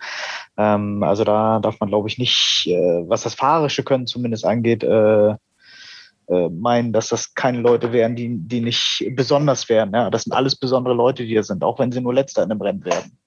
Ähm, 0.58 1.02
also 1.04 1.24
da 1.24 1.60
darf 1.60 1.80
man, 1.80 1.90
glaube 1.90 2.08
ich, 2.08 2.18
nicht, 2.18 2.68
äh, 2.68 3.04
was 3.08 3.24
das 3.24 3.36
Fahrerische 3.36 3.84
Können 3.84 4.06
zumindest 4.06 4.46
angeht, 4.46 4.84
äh, 4.84 5.30
äh, 5.30 6.50
meinen, 6.50 6.94
dass 6.94 7.10
das 7.10 7.34
keine 7.34 7.60
Leute 7.60 7.91
wären, 7.91 8.16
die, 8.16 8.30
die 8.38 8.62
nicht 8.62 9.12
besonders 9.16 9.70
wären. 9.70 9.91
Ja? 9.94 10.12
Das 10.12 10.24
sind 10.24 10.34
alles 10.34 10.56
besondere 10.56 10.94
Leute, 10.94 11.24
die 11.24 11.30
hier 11.30 11.44
sind, 11.44 11.64
auch 11.64 11.80
wenn 11.80 11.91
sie 11.91 12.02
nur 12.02 12.14
Letzter 12.14 12.44
in 12.44 12.52
einem 12.52 12.62
Rennen 12.62 12.86
werden 12.86 13.19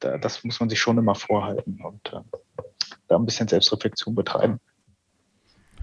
das 0.00 0.44
muss 0.44 0.60
man 0.60 0.68
sich 0.68 0.78
schon 0.78 0.98
immer 0.98 1.14
vorhalten 1.14 1.80
und 1.82 2.12
äh, 2.12 2.20
da 3.08 3.16
ein 3.16 3.26
bisschen 3.26 3.48
Selbstreflexion 3.48 4.14
betreiben. 4.14 4.60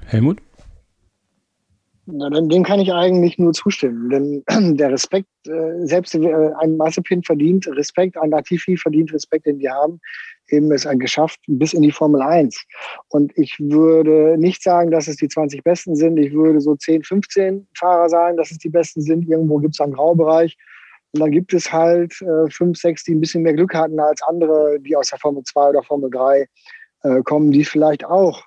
Helmut? 0.06 0.42
Na, 2.08 2.30
dann, 2.30 2.50
dem 2.50 2.64
kann 2.64 2.80
ich 2.80 2.92
eigentlich 2.92 3.38
nur 3.38 3.54
zustimmen, 3.54 4.10
denn 4.10 4.44
der 4.78 4.92
Respekt, 4.92 5.30
äh, 5.48 5.86
selbst 5.86 6.16
äh, 6.16 6.52
ein 6.60 6.76
Mazepin 6.76 7.24
verdient 7.24 7.68
Respekt, 7.68 8.18
ein 8.18 8.32
Latifi 8.32 8.76
verdient 8.76 9.14
Respekt, 9.14 9.46
den 9.46 9.60
wir 9.60 9.72
haben, 9.72 10.00
eben 10.50 10.72
es 10.72 10.88
geschafft 10.98 11.40
bis 11.48 11.74
in 11.74 11.84
die 11.84 11.92
Formel 11.92 12.22
1. 12.22 12.66
Und 13.10 13.32
ich 13.38 13.58
würde 13.60 14.36
nicht 14.38 14.64
sagen, 14.64 14.92
dass 14.92 15.08
es 15.08 15.18
die 15.18 15.28
20 15.28 15.64
Besten 15.64 15.96
sind. 15.96 16.18
Ich 16.18 16.34
würde 16.34 16.60
so 16.60 16.76
10, 16.76 17.04
15 17.04 17.68
Fahrer 17.78 18.10
sagen, 18.10 18.36
dass 18.36 18.52
es 18.52 18.58
die 18.58 18.70
Besten 18.70 19.02
sind. 19.02 19.30
Irgendwo 19.30 19.60
gibt 19.60 19.76
es 19.76 19.82
einen 19.82 19.94
Graubereich. 19.94 20.58
Und 21.14 21.20
dann 21.20 21.32
gibt 21.32 21.54
es 21.54 21.72
halt 21.72 22.14
äh, 22.22 22.50
fünf, 22.50 22.78
sechs, 22.78 23.04
die 23.04 23.14
ein 23.14 23.20
bisschen 23.20 23.44
mehr 23.44 23.54
Glück 23.54 23.74
hatten 23.74 24.00
als 24.00 24.22
andere, 24.22 24.80
die 24.80 24.96
aus 24.96 25.10
der 25.10 25.20
Formel 25.20 25.44
2 25.44 25.70
oder 25.70 25.84
Formel 25.84 26.10
3 26.10 26.48
äh, 27.04 27.22
kommen, 27.24 27.52
die 27.52 27.66
vielleicht 27.66 28.06
auch 28.06 28.44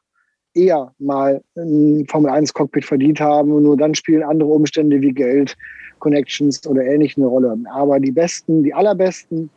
eher 0.54 0.92
mal 0.98 1.42
ein 1.56 2.06
Formel 2.08 2.30
1 2.30 2.54
Cockpit 2.54 2.84
verdient 2.84 3.20
haben. 3.20 3.52
Und 3.52 3.64
nur 3.64 3.76
dann 3.76 3.94
spielen 3.94 4.22
andere 4.22 4.48
Umstände 4.48 5.00
wie 5.00 5.12
Geld, 5.12 5.56
Connections 5.98 6.66
oder 6.66 6.82
ähnlich 6.84 7.16
eine 7.16 7.26
Rolle. 7.26 7.56
Aber 7.72 8.00
die 8.00 8.12
Besten, 8.12 8.62
die 8.62 8.72
allerbesten 8.72 9.50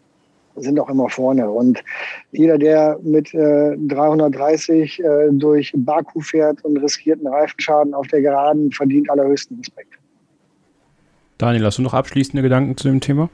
sind 0.56 0.80
auch 0.80 0.90
immer 0.90 1.10
vorne. 1.10 1.50
Und 1.50 1.84
jeder, 2.32 2.58
der 2.58 3.00
mit 3.04 3.34
äh, 3.34 3.78
330 3.78 5.00
äh, 5.00 5.28
durch 5.32 5.72
Baku 5.76 6.20
fährt 6.20 6.64
und 6.66 6.78
riskiert 6.78 7.20
einen 7.20 7.34
Reifenschaden 7.34 7.94
auf 7.94 8.08
der 8.08 8.22
Geraden, 8.22 8.72
verdient 8.72 9.10
allerhöchsten 9.10 9.58
Respekt. 9.58 9.97
Daniel, 11.38 11.66
hast 11.66 11.78
du 11.78 11.82
noch 11.82 11.94
abschließende 11.94 12.42
Gedanken 12.42 12.78
zu 12.78 12.88
dem 12.88 13.00
Thema? 13.00 13.30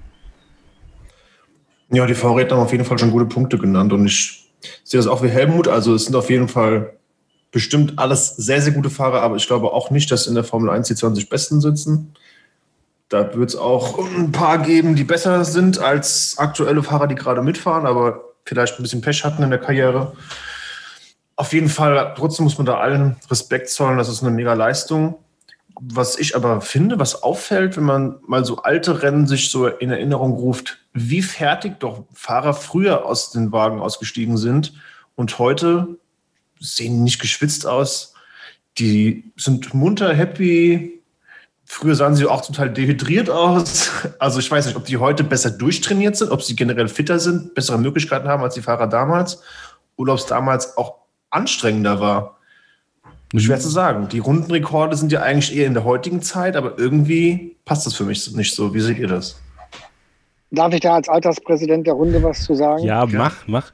Ja, 1.89 2.05
die 2.05 2.15
Vorredner 2.15 2.57
haben 2.57 2.63
auf 2.63 2.71
jeden 2.71 2.85
Fall 2.85 2.97
schon 2.97 3.11
gute 3.11 3.25
Punkte 3.25 3.57
genannt 3.57 3.93
und 3.93 4.05
ich 4.05 4.49
sehe 4.83 4.97
das 4.97 5.07
auch 5.07 5.23
wie 5.23 5.29
Helmut. 5.29 5.67
Also 5.67 5.93
es 5.93 6.05
sind 6.05 6.15
auf 6.15 6.29
jeden 6.29 6.47
Fall 6.47 6.93
bestimmt 7.51 7.99
alles 7.99 8.35
sehr, 8.35 8.61
sehr 8.61 8.73
gute 8.73 8.89
Fahrer, 8.89 9.21
aber 9.21 9.35
ich 9.35 9.47
glaube 9.47 9.71
auch 9.71 9.91
nicht, 9.91 10.11
dass 10.11 10.27
in 10.27 10.35
der 10.35 10.43
Formel 10.43 10.69
1 10.69 10.87
die 10.87 10.95
20 10.95 11.29
Besten 11.29 11.61
sitzen. 11.61 12.13
Da 13.09 13.35
wird 13.35 13.51
es 13.51 13.55
auch 13.55 13.99
ein 13.99 14.31
paar 14.31 14.57
geben, 14.57 14.95
die 14.95 15.03
besser 15.03 15.45
sind 15.45 15.77
als 15.77 16.35
aktuelle 16.39 16.81
Fahrer, 16.81 17.07
die 17.07 17.15
gerade 17.15 17.43
mitfahren, 17.43 17.85
aber 17.85 18.23
vielleicht 18.43 18.79
ein 18.79 18.83
bisschen 18.83 19.01
Pech 19.01 19.23
hatten 19.23 19.43
in 19.43 19.51
der 19.51 19.59
Karriere. 19.59 20.13
Auf 21.35 21.53
jeden 21.53 21.69
Fall, 21.69 22.13
trotzdem 22.17 22.45
muss 22.45 22.57
man 22.57 22.65
da 22.65 22.79
allen 22.79 23.17
Respekt 23.29 23.69
zollen. 23.69 23.97
Das 23.97 24.09
ist 24.09 24.23
eine 24.23 24.31
mega 24.31 24.53
Leistung. 24.53 25.15
Was 25.79 26.17
ich 26.17 26.35
aber 26.35 26.61
finde, 26.61 26.99
was 26.99 27.23
auffällt, 27.23 27.77
wenn 27.77 27.83
man 27.83 28.15
mal 28.27 28.45
so 28.45 28.57
alte 28.57 29.01
Rennen 29.01 29.27
sich 29.27 29.49
so 29.49 29.67
in 29.67 29.89
Erinnerung 29.89 30.33
ruft, 30.33 30.79
wie 30.93 31.21
fertig 31.21 31.79
doch 31.79 32.05
Fahrer 32.13 32.53
früher 32.53 33.05
aus 33.05 33.31
den 33.31 33.51
Wagen 33.51 33.79
ausgestiegen 33.79 34.37
sind 34.37 34.73
und 35.15 35.39
heute 35.39 35.97
sehen 36.59 37.03
nicht 37.03 37.19
geschwitzt 37.19 37.65
aus. 37.65 38.13
Die 38.77 39.31
sind 39.35 39.73
munter, 39.73 40.13
happy. 40.13 41.01
Früher 41.65 41.95
sahen 41.95 42.15
sie 42.15 42.25
auch 42.25 42.45
total 42.45 42.71
dehydriert 42.71 43.29
aus. 43.29 43.89
Also 44.19 44.39
ich 44.39 44.49
weiß 44.49 44.67
nicht, 44.67 44.77
ob 44.77 44.85
die 44.85 44.97
heute 44.97 45.23
besser 45.23 45.51
durchtrainiert 45.51 46.15
sind, 46.15 46.31
ob 46.31 46.43
sie 46.43 46.55
generell 46.55 46.87
fitter 46.87 47.19
sind, 47.19 47.55
bessere 47.55 47.77
Möglichkeiten 47.77 48.27
haben 48.27 48.43
als 48.43 48.53
die 48.53 48.61
Fahrer 48.61 48.87
damals 48.87 49.41
oder 49.95 50.13
ob 50.13 50.19
es 50.19 50.25
damals 50.25 50.77
auch 50.77 50.99
anstrengender 51.29 51.99
war. 51.99 52.39
Schwer 53.39 53.59
zu 53.59 53.69
sagen. 53.69 54.07
Die 54.09 54.19
Rundenrekorde 54.19 54.95
sind 54.95 55.11
ja 55.11 55.21
eigentlich 55.21 55.55
eher 55.55 55.67
in 55.67 55.73
der 55.73 55.83
heutigen 55.83 56.21
Zeit, 56.21 56.55
aber 56.55 56.77
irgendwie 56.77 57.55
passt 57.65 57.85
das 57.85 57.95
für 57.95 58.03
mich 58.03 58.33
nicht 58.35 58.53
so. 58.53 58.73
Wie 58.73 58.79
seht 58.79 58.99
ihr 58.99 59.07
das? 59.07 59.41
Darf 60.51 60.71
ich 60.71 60.81
da 60.81 60.93
als 60.93 61.09
Alterspräsident 61.09 61.87
der 61.87 61.95
Runde 61.95 62.21
was 62.21 62.43
zu 62.43 62.53
sagen? 62.53 62.83
Ja, 62.83 63.07
mach, 63.07 63.47
mach. 63.47 63.73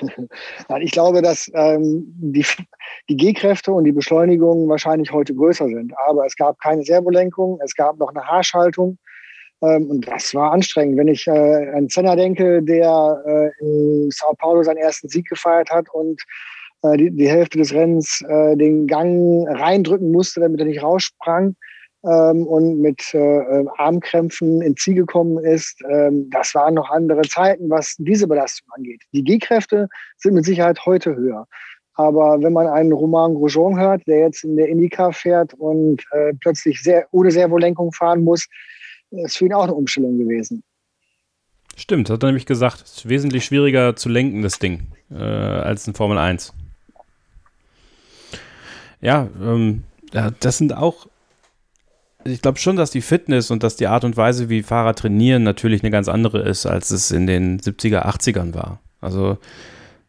ich 0.80 0.92
glaube, 0.92 1.22
dass 1.22 1.50
ähm, 1.54 2.04
die, 2.06 2.46
die 3.08 3.16
G-Kräfte 3.16 3.72
und 3.72 3.82
die 3.82 3.90
Beschleunigung 3.90 4.68
wahrscheinlich 4.68 5.10
heute 5.10 5.34
größer 5.34 5.66
sind. 5.66 5.92
Aber 6.06 6.24
es 6.24 6.36
gab 6.36 6.60
keine 6.60 6.84
Servolenkung, 6.84 7.58
es 7.64 7.74
gab 7.74 7.98
noch 7.98 8.10
eine 8.10 8.24
Haarschaltung. 8.24 8.96
Ähm, 9.60 9.90
und 9.90 10.06
das 10.06 10.32
war 10.36 10.52
anstrengend. 10.52 10.98
Wenn 10.98 11.08
ich 11.08 11.26
äh, 11.26 11.70
an 11.70 11.88
Senna 11.88 12.14
denke, 12.14 12.62
der 12.62 13.22
äh, 13.26 13.64
in 13.64 14.08
Sao 14.12 14.34
Paulo 14.38 14.62
seinen 14.62 14.76
ersten 14.76 15.08
Sieg 15.08 15.28
gefeiert 15.28 15.70
hat 15.70 15.88
und 15.92 16.22
äh, 16.84 16.96
die, 16.96 17.10
die 17.10 17.28
Hälfte 17.28 17.58
des 17.58 17.72
Rennens 17.72 18.22
äh, 18.28 18.56
den 18.56 18.86
Gang 18.86 19.46
reindrücken 19.48 20.12
musste, 20.12 20.40
damit 20.40 20.60
er 20.60 20.66
nicht 20.66 20.82
raussprang 20.82 21.56
ähm, 22.04 22.46
und 22.46 22.80
mit 22.80 23.02
äh, 23.14 23.18
äh, 23.18 23.64
Armkrämpfen 23.78 24.60
ins 24.60 24.82
Ziel 24.82 24.94
gekommen 24.94 25.42
ist. 25.42 25.80
Ähm, 25.88 26.28
das 26.30 26.54
waren 26.54 26.74
noch 26.74 26.90
andere 26.90 27.22
Zeiten, 27.22 27.70
was 27.70 27.94
diese 27.98 28.26
Belastung 28.26 28.68
angeht. 28.76 29.02
Die 29.12 29.24
G-Kräfte 29.24 29.88
sind 30.18 30.34
mit 30.34 30.44
Sicherheit 30.44 30.84
heute 30.84 31.16
höher. 31.16 31.46
Aber 31.94 32.42
wenn 32.42 32.52
man 32.52 32.66
einen 32.66 32.92
Roman 32.92 33.34
Grosjean 33.34 33.78
hört, 33.78 34.02
der 34.06 34.18
jetzt 34.18 34.44
in 34.44 34.56
der 34.56 34.68
Indica 34.68 35.12
fährt 35.12 35.54
und 35.54 36.02
äh, 36.10 36.32
plötzlich 36.40 36.82
sehr, 36.82 37.06
ohne 37.12 37.30
Servolenkung 37.30 37.92
fahren 37.92 38.24
muss, 38.24 38.46
ist 39.10 39.38
für 39.38 39.46
ihn 39.46 39.52
auch 39.52 39.62
eine 39.62 39.74
Umstellung 39.74 40.18
gewesen. 40.18 40.64
Stimmt, 41.76 42.10
hat 42.10 42.22
er 42.22 42.26
nämlich 42.26 42.46
gesagt. 42.46 42.82
Es 42.82 42.96
ist 42.96 43.08
wesentlich 43.08 43.44
schwieriger 43.44 43.96
zu 43.96 44.08
lenken, 44.08 44.42
das 44.42 44.58
Ding, 44.58 44.88
äh, 45.10 45.14
als 45.14 45.86
in 45.86 45.94
Formel 45.94 46.18
1 46.18 46.52
ja, 49.04 49.28
ähm, 49.40 49.84
ja, 50.12 50.30
das 50.40 50.58
sind 50.58 50.76
auch 50.76 51.06
ich 52.24 52.40
glaube 52.40 52.58
schon, 52.58 52.76
dass 52.76 52.90
die 52.90 53.02
Fitness 53.02 53.50
und 53.50 53.62
dass 53.62 53.76
die 53.76 53.86
Art 53.86 54.04
und 54.04 54.16
Weise, 54.16 54.48
wie 54.48 54.62
Fahrer 54.62 54.94
trainieren, 54.94 55.42
natürlich 55.42 55.82
eine 55.82 55.90
ganz 55.90 56.08
andere 56.08 56.40
ist, 56.40 56.66
als 56.66 56.90
es 56.90 57.10
in 57.10 57.26
den 57.26 57.60
70er, 57.60 58.06
80ern 58.06 58.54
war. 58.54 58.80
Also 59.00 59.38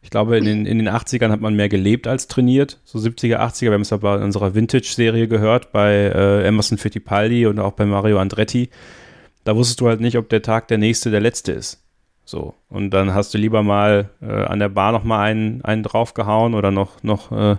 ich 0.00 0.10
glaube, 0.10 0.38
in 0.38 0.44
den, 0.44 0.66
in 0.66 0.78
den 0.78 0.88
80ern 0.88 1.30
hat 1.30 1.40
man 1.40 1.54
mehr 1.54 1.68
gelebt 1.68 2.06
als 2.06 2.26
trainiert. 2.28 2.80
So 2.84 2.98
70er, 2.98 3.38
80er, 3.38 3.62
wir 3.62 3.72
haben 3.72 3.82
es 3.82 3.92
aber 3.92 4.16
in 4.16 4.22
unserer 4.22 4.54
Vintage-Serie 4.54 5.28
gehört, 5.28 5.72
bei 5.72 5.92
äh, 5.92 6.46
Emerson 6.46 6.78
Fittipaldi 6.78 7.46
und 7.46 7.58
auch 7.58 7.72
bei 7.72 7.84
Mario 7.84 8.18
Andretti. 8.18 8.70
Da 9.44 9.54
wusstest 9.56 9.80
du 9.80 9.88
halt 9.88 10.00
nicht, 10.00 10.16
ob 10.16 10.28
der 10.28 10.42
Tag 10.42 10.68
der 10.68 10.78
nächste 10.78 11.10
der 11.10 11.20
letzte 11.20 11.52
ist. 11.52 11.82
So. 12.24 12.54
Und 12.68 12.90
dann 12.90 13.14
hast 13.14 13.34
du 13.34 13.38
lieber 13.38 13.62
mal 13.62 14.10
äh, 14.22 14.26
an 14.26 14.58
der 14.58 14.68
Bar 14.68 14.92
nochmal 14.92 15.30
einen, 15.30 15.62
einen 15.64 15.82
draufgehauen 15.82 16.54
oder 16.54 16.70
noch, 16.70 17.02
noch 17.02 17.30
äh, 17.32 17.56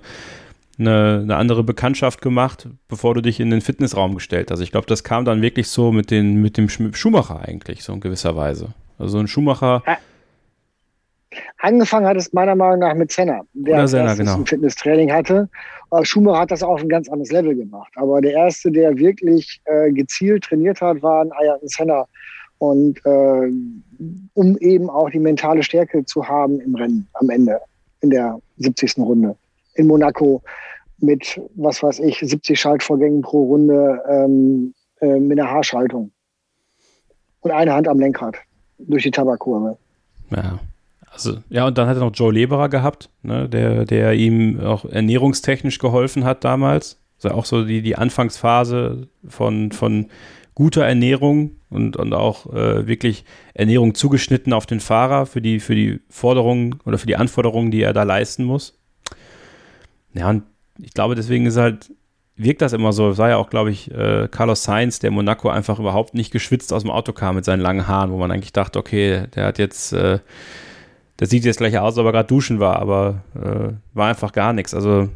eine, 0.79 1.21
eine, 1.23 1.35
andere 1.35 1.63
Bekanntschaft 1.63 2.21
gemacht, 2.21 2.67
bevor 2.87 3.13
du 3.13 3.21
dich 3.21 3.39
in 3.39 3.49
den 3.49 3.61
Fitnessraum 3.61 4.15
gestellt 4.15 4.51
hast. 4.51 4.59
Ich 4.59 4.71
glaube, 4.71 4.87
das 4.87 5.03
kam 5.03 5.25
dann 5.25 5.41
wirklich 5.41 5.69
so 5.69 5.91
mit, 5.91 6.11
den, 6.11 6.41
mit 6.41 6.57
dem 6.57 6.69
Schumacher 6.69 7.41
eigentlich, 7.47 7.83
so 7.83 7.93
in 7.93 7.99
gewisser 7.99 8.35
Weise. 8.35 8.69
Also 8.97 9.19
ein 9.19 9.27
Schumacher. 9.27 9.83
Ja 9.85 9.97
Angefangen 11.59 12.05
hat 12.05 12.17
es 12.17 12.31
meiner 12.33 12.55
Meinung 12.55 12.79
nach 12.79 12.93
mit 12.93 13.11
Senna, 13.11 13.41
der 13.53 13.87
Senna, 13.87 14.13
genau. 14.15 14.35
ein 14.35 14.45
Fitnesstraining 14.45 15.11
hatte. 15.11 15.49
Schumacher 16.03 16.41
hat 16.41 16.51
das 16.51 16.63
auf 16.63 16.81
ein 16.81 16.89
ganz 16.89 17.09
anderes 17.09 17.31
Level 17.31 17.55
gemacht. 17.55 17.91
Aber 17.95 18.21
der 18.21 18.33
erste, 18.33 18.71
der 18.71 18.97
wirklich 18.97 19.61
äh, 19.65 19.91
gezielt 19.91 20.43
trainiert 20.45 20.81
hat, 20.81 21.01
war 21.01 21.21
ein 21.21 21.31
Ayrton 21.31 21.67
Senna. 21.67 22.05
Und 22.59 22.99
äh, 23.05 23.51
um 24.33 24.57
eben 24.57 24.89
auch 24.89 25.09
die 25.09 25.19
mentale 25.19 25.63
Stärke 25.63 26.05
zu 26.05 26.27
haben 26.27 26.59
im 26.59 26.75
Rennen 26.75 27.07
am 27.13 27.29
Ende, 27.29 27.59
in 28.01 28.09
der 28.09 28.39
70. 28.57 28.97
Runde. 28.97 29.35
In 29.75 29.87
Monaco 29.87 30.41
mit, 30.99 31.39
was 31.55 31.83
weiß 31.83 31.99
ich, 31.99 32.19
70 32.19 32.59
Schaltvorgängen 32.59 33.21
pro 33.21 33.43
Runde 33.45 34.01
ähm, 34.09 34.73
äh, 35.01 35.19
mit 35.19 35.39
einer 35.39 35.49
Haarschaltung. 35.49 36.11
Und 37.41 37.51
eine 37.51 37.73
Hand 37.73 37.87
am 37.87 37.99
Lenkrad 37.99 38.35
durch 38.79 39.03
die 39.03 39.11
Tabakkurve. 39.11 39.77
Ja. 40.31 40.59
Also, 41.11 41.37
ja, 41.49 41.65
und 41.65 41.77
dann 41.77 41.87
hat 41.87 41.97
er 41.97 42.01
noch 42.01 42.13
Joe 42.13 42.31
Leberer 42.31 42.69
gehabt, 42.69 43.09
ne, 43.23 43.49
der, 43.49 43.85
der 43.85 44.13
ihm 44.13 44.59
auch 44.59 44.85
ernährungstechnisch 44.85 45.79
geholfen 45.79 46.25
hat 46.25 46.43
damals. 46.43 46.99
Also 47.17 47.35
auch 47.35 47.45
so 47.45 47.63
die, 47.65 47.81
die 47.81 47.95
Anfangsphase 47.95 49.07
von, 49.27 49.71
von 49.71 50.09
guter 50.53 50.85
Ernährung 50.85 51.55
und, 51.69 51.97
und 51.97 52.13
auch 52.13 52.53
äh, 52.53 52.87
wirklich 52.87 53.25
Ernährung 53.53 53.95
zugeschnitten 53.95 54.53
auf 54.53 54.65
den 54.65 54.79
Fahrer 54.79 55.25
für 55.25 55.41
die, 55.41 55.59
für 55.59 55.75
die 55.75 55.99
Forderungen 56.09 56.79
oder 56.85 56.97
für 56.97 57.07
die 57.07 57.15
Anforderungen, 57.15 57.71
die 57.71 57.81
er 57.81 57.93
da 57.93 58.03
leisten 58.03 58.43
muss. 58.43 58.77
Ja, 60.13 60.29
und 60.29 60.43
ich 60.79 60.93
glaube, 60.93 61.15
deswegen 61.15 61.45
ist 61.45 61.57
halt, 61.57 61.91
wirkt 62.35 62.61
das 62.61 62.73
immer 62.73 62.93
so. 62.93 63.09
Es 63.09 63.17
war 63.17 63.29
ja 63.29 63.37
auch, 63.37 63.49
glaube 63.49 63.71
ich, 63.71 63.91
äh, 63.91 64.27
Carlos 64.29 64.63
Sainz, 64.63 64.99
der 64.99 65.11
Monaco 65.11 65.49
einfach 65.49 65.79
überhaupt 65.79 66.13
nicht 66.13 66.31
geschwitzt 66.31 66.71
aus 66.73 66.83
dem 66.83 66.91
Auto 66.91 67.13
kam 67.13 67.35
mit 67.35 67.45
seinen 67.45 67.61
langen 67.61 67.87
Haaren, 67.87 68.11
wo 68.11 68.17
man 68.17 68.31
eigentlich 68.31 68.53
dachte, 68.53 68.79
okay, 68.79 69.23
der 69.35 69.45
hat 69.45 69.57
jetzt 69.57 69.93
äh, 69.93 70.19
das 71.17 71.31
sieht 71.31 71.45
jetzt 71.45 71.57
gleich 71.57 71.77
aus, 71.77 71.97
aber 71.97 72.11
gerade 72.11 72.27
duschen 72.27 72.59
war, 72.59 72.77
aber 72.77 73.23
äh, 73.35 73.73
war 73.93 74.07
einfach 74.07 74.31
gar 74.31 74.53
nichts. 74.53 74.73
Also 74.73 75.09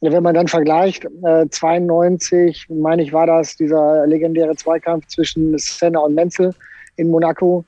wenn 0.00 0.22
man 0.22 0.34
dann 0.34 0.48
vergleicht, 0.48 1.04
äh, 1.04 1.46
92, 1.50 2.68
meine 2.70 3.02
ich, 3.02 3.12
war 3.12 3.26
das 3.26 3.56
dieser 3.56 4.06
legendäre 4.06 4.56
Zweikampf 4.56 5.08
zwischen 5.08 5.58
Senna 5.58 5.98
und 6.00 6.14
Menzel 6.14 6.54
in 6.96 7.10
Monaco, 7.10 7.64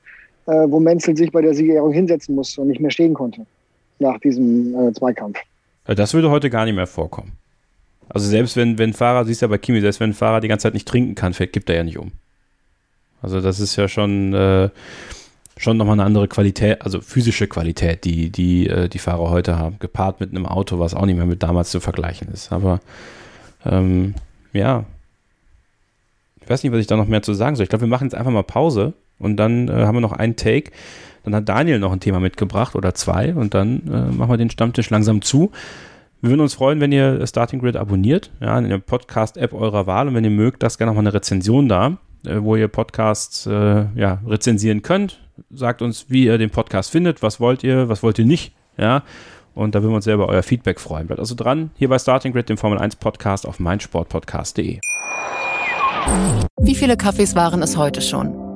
äh, 0.47 0.51
wo 0.51 0.79
Menzel 0.79 1.15
sich 1.15 1.31
bei 1.31 1.41
der 1.41 1.53
Siegerehrung 1.53 1.91
hinsetzen 1.91 2.33
musste 2.33 2.61
und 2.61 2.69
nicht 2.69 2.79
mehr 2.79 2.91
stehen 2.91 3.13
konnte 3.13 3.45
nach 3.99 4.19
diesem 4.19 4.73
äh, 4.73 4.93
Zweikampf. 4.93 5.37
Das 5.85 6.13
würde 6.13 6.29
heute 6.29 6.49
gar 6.49 6.65
nicht 6.65 6.75
mehr 6.75 6.87
vorkommen. 6.87 7.33
Also 8.09 8.27
selbst 8.27 8.55
wenn, 8.55 8.77
wenn 8.77 8.93
Fahrer, 8.93 9.25
siehst 9.25 9.41
du 9.41 9.45
ja 9.45 9.49
bei 9.49 9.57
Kimi, 9.57 9.81
selbst 9.81 9.99
wenn 9.99 10.11
ein 10.11 10.13
Fahrer 10.13 10.39
die 10.39 10.47
ganze 10.47 10.63
Zeit 10.63 10.73
nicht 10.73 10.87
trinken 10.87 11.15
kann, 11.15 11.33
fällt, 11.33 11.53
gibt 11.53 11.69
er 11.69 11.77
ja 11.77 11.83
nicht 11.83 11.97
um. 11.97 12.11
Also 13.21 13.41
das 13.41 13.59
ist 13.59 13.75
ja 13.75 13.87
schon, 13.87 14.33
äh, 14.33 14.69
schon 15.57 15.77
nochmal 15.77 15.93
eine 15.93 16.03
andere 16.03 16.27
Qualität, 16.27 16.81
also 16.81 17.01
physische 17.01 17.47
Qualität, 17.47 18.03
die 18.03 18.29
die, 18.29 18.67
äh, 18.67 18.89
die 18.89 18.99
Fahrer 18.99 19.29
heute 19.29 19.57
haben, 19.57 19.79
gepaart 19.79 20.19
mit 20.19 20.31
einem 20.31 20.45
Auto, 20.45 20.79
was 20.79 20.93
auch 20.93 21.05
nicht 21.05 21.15
mehr 21.15 21.25
mit 21.25 21.41
damals 21.41 21.71
zu 21.71 21.79
vergleichen 21.79 22.27
ist. 22.31 22.51
Aber 22.51 22.79
ähm, 23.65 24.15
ja, 24.51 24.85
ich 26.41 26.49
weiß 26.49 26.63
nicht, 26.63 26.73
was 26.73 26.79
ich 26.79 26.87
da 26.87 26.97
noch 26.97 27.07
mehr 27.07 27.21
zu 27.21 27.33
sagen 27.33 27.55
soll. 27.55 27.63
Ich 27.63 27.69
glaube, 27.69 27.85
wir 27.85 27.89
machen 27.89 28.05
jetzt 28.05 28.15
einfach 28.15 28.31
mal 28.31 28.43
Pause 28.43 28.93
und 29.19 29.37
dann 29.37 29.69
äh, 29.69 29.85
haben 29.85 29.95
wir 29.95 30.01
noch 30.01 30.11
einen 30.11 30.35
Take. 30.35 30.71
Dann 31.23 31.35
hat 31.35 31.49
Daniel 31.49 31.79
noch 31.79 31.91
ein 31.91 31.99
Thema 31.99 32.19
mitgebracht 32.19 32.75
oder 32.75 32.93
zwei 32.93 33.33
und 33.33 33.53
dann 33.53 33.81
äh, 33.87 34.11
machen 34.11 34.29
wir 34.29 34.37
den 34.37 34.49
Stammtisch 34.49 34.89
langsam 34.89 35.21
zu. 35.21 35.51
Wir 36.21 36.29
würden 36.29 36.41
uns 36.41 36.53
freuen, 36.53 36.79
wenn 36.79 36.91
ihr 36.91 37.25
Starting 37.27 37.59
Grid 37.59 37.75
abonniert, 37.75 38.31
ja, 38.39 38.57
in 38.57 38.69
der 38.69 38.77
Podcast-App 38.77 39.53
eurer 39.53 39.87
Wahl 39.87 40.07
und 40.07 40.15
wenn 40.15 40.23
ihr 40.23 40.29
mögt, 40.29 40.63
lasst 40.63 40.77
gerne 40.77 40.93
mal 40.93 40.99
eine 40.99 41.13
Rezension 41.13 41.67
da, 41.67 41.97
äh, 42.25 42.37
wo 42.39 42.55
ihr 42.55 42.67
Podcasts 42.67 43.45
äh, 43.45 43.85
ja, 43.95 44.21
rezensieren 44.27 44.81
könnt 44.81 45.19
sagt 45.51 45.81
uns, 45.81 46.05
wie 46.09 46.25
ihr 46.25 46.37
den 46.37 46.49
Podcast 46.49 46.91
findet, 46.91 47.21
was 47.21 47.39
wollt 47.39 47.63
ihr, 47.63 47.89
was 47.89 48.03
wollt 48.03 48.19
ihr 48.19 48.25
nicht, 48.25 48.53
ja. 48.77 49.03
Und 49.55 49.75
da 49.75 49.83
würden 49.83 49.91
wir 49.91 49.97
uns 49.97 50.05
selber 50.05 50.29
euer 50.29 50.41
Feedback 50.41 50.79
freuen. 50.79 51.05
Bleibt 51.05 51.19
also 51.19 51.35
dran, 51.35 51.69
hier 51.75 51.87
bei 51.87 51.99
Starting 51.99 52.33
Grid, 52.33 52.49
dem 52.49 52.57
Formel 52.57 52.79
1 52.79 52.95
Podcast 52.95 53.47
auf 53.47 53.59
meinsportpodcast.de. 53.59 54.79
Wie 56.59 56.75
viele 56.75 56.97
Kaffees 56.97 57.35
waren 57.35 57.61
es 57.61 57.77
heute 57.77 58.01
schon? 58.01 58.42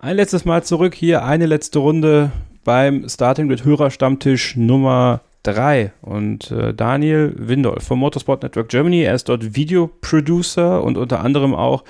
Ein 0.00 0.14
letztes 0.14 0.44
Mal 0.44 0.62
zurück 0.62 0.94
hier, 0.94 1.24
eine 1.24 1.46
letzte 1.46 1.80
Runde 1.80 2.30
beim 2.62 3.08
Starting 3.08 3.48
mit 3.48 3.64
Hörerstammtisch 3.64 4.54
Nummer 4.54 5.22
3. 5.42 5.90
Und 6.02 6.52
äh, 6.52 6.72
Daniel 6.72 7.34
Windolf 7.36 7.82
vom 7.82 7.98
Motorsport 7.98 8.44
Network 8.44 8.68
Germany, 8.68 9.02
er 9.02 9.16
ist 9.16 9.28
dort 9.28 9.56
Videoproducer 9.56 10.84
und 10.84 10.98
unter 10.98 11.18
anderem 11.18 11.52
auch 11.52 11.82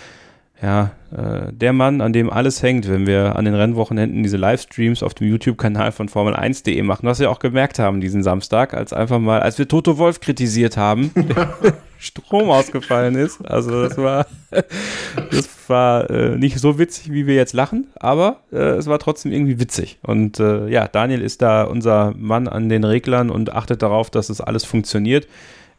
ja, 0.62 0.90
äh, 1.16 1.52
der 1.52 1.72
Mann, 1.72 2.00
an 2.00 2.12
dem 2.12 2.30
alles 2.30 2.62
hängt, 2.62 2.88
wenn 2.88 3.06
wir 3.06 3.36
an 3.36 3.44
den 3.44 3.54
Rennwochenenden 3.54 4.22
diese 4.22 4.36
Livestreams 4.36 5.02
auf 5.02 5.14
dem 5.14 5.28
YouTube-Kanal 5.28 5.92
von 5.92 6.08
Formel1.de 6.08 6.82
machen. 6.82 7.06
Was 7.06 7.20
wir 7.20 7.30
auch 7.30 7.38
gemerkt 7.38 7.78
haben 7.78 8.00
diesen 8.00 8.22
Samstag, 8.22 8.74
als 8.74 8.92
einfach 8.92 9.20
mal, 9.20 9.40
als 9.40 9.58
wir 9.58 9.68
Toto 9.68 9.98
Wolf 9.98 10.20
kritisiert 10.20 10.76
haben, 10.76 11.12
Strom 11.98 12.50
ausgefallen 12.50 13.14
ist. 13.14 13.44
Also 13.48 13.88
das 13.88 13.98
war, 13.98 14.26
das 15.30 15.48
war 15.68 16.10
äh, 16.10 16.36
nicht 16.36 16.58
so 16.58 16.78
witzig, 16.78 17.12
wie 17.12 17.26
wir 17.26 17.34
jetzt 17.34 17.52
lachen, 17.52 17.88
aber 17.96 18.40
äh, 18.52 18.76
es 18.76 18.86
war 18.86 18.98
trotzdem 18.98 19.32
irgendwie 19.32 19.60
witzig. 19.60 19.98
Und 20.02 20.40
äh, 20.40 20.68
ja, 20.68 20.88
Daniel 20.88 21.22
ist 21.22 21.42
da 21.42 21.64
unser 21.64 22.14
Mann 22.16 22.48
an 22.48 22.68
den 22.68 22.84
Reglern 22.84 23.30
und 23.30 23.52
achtet 23.52 23.82
darauf, 23.82 24.10
dass 24.10 24.28
es 24.28 24.38
das 24.38 24.46
alles 24.46 24.64
funktioniert. 24.64 25.26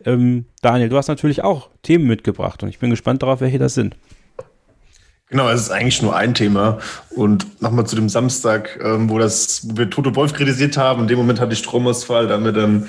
Ähm, 0.06 0.46
Daniel, 0.62 0.90
du 0.90 0.98
hast 0.98 1.08
natürlich 1.08 1.44
auch 1.44 1.70
Themen 1.84 2.08
mitgebracht 2.08 2.64
und 2.64 2.70
ich 2.70 2.80
bin 2.80 2.90
gespannt 2.90 3.22
darauf, 3.24 3.42
welche 3.42 3.60
das 3.60 3.74
sind. 3.74 3.96
Genau, 5.30 5.48
es 5.50 5.62
ist 5.62 5.70
eigentlich 5.70 6.02
nur 6.02 6.16
ein 6.16 6.34
Thema. 6.34 6.80
Und 7.12 7.62
nochmal 7.62 7.86
zu 7.86 7.96
dem 7.96 8.10
Samstag, 8.10 8.80
ähm, 8.84 9.10
wo, 9.10 9.20
das, 9.20 9.62
wo 9.70 9.78
wir 9.78 9.90
Toto 9.90 10.16
Wolf 10.16 10.34
kritisiert 10.34 10.76
haben. 10.76 11.04
In 11.04 11.08
dem 11.08 11.20
Moment 11.20 11.40
hatte 11.40 11.54
ich 11.54 11.60
Stromausfall, 11.60 12.28
da 12.28 12.34
haben 12.34 12.46
wir 12.46 12.52
dann 12.52 12.88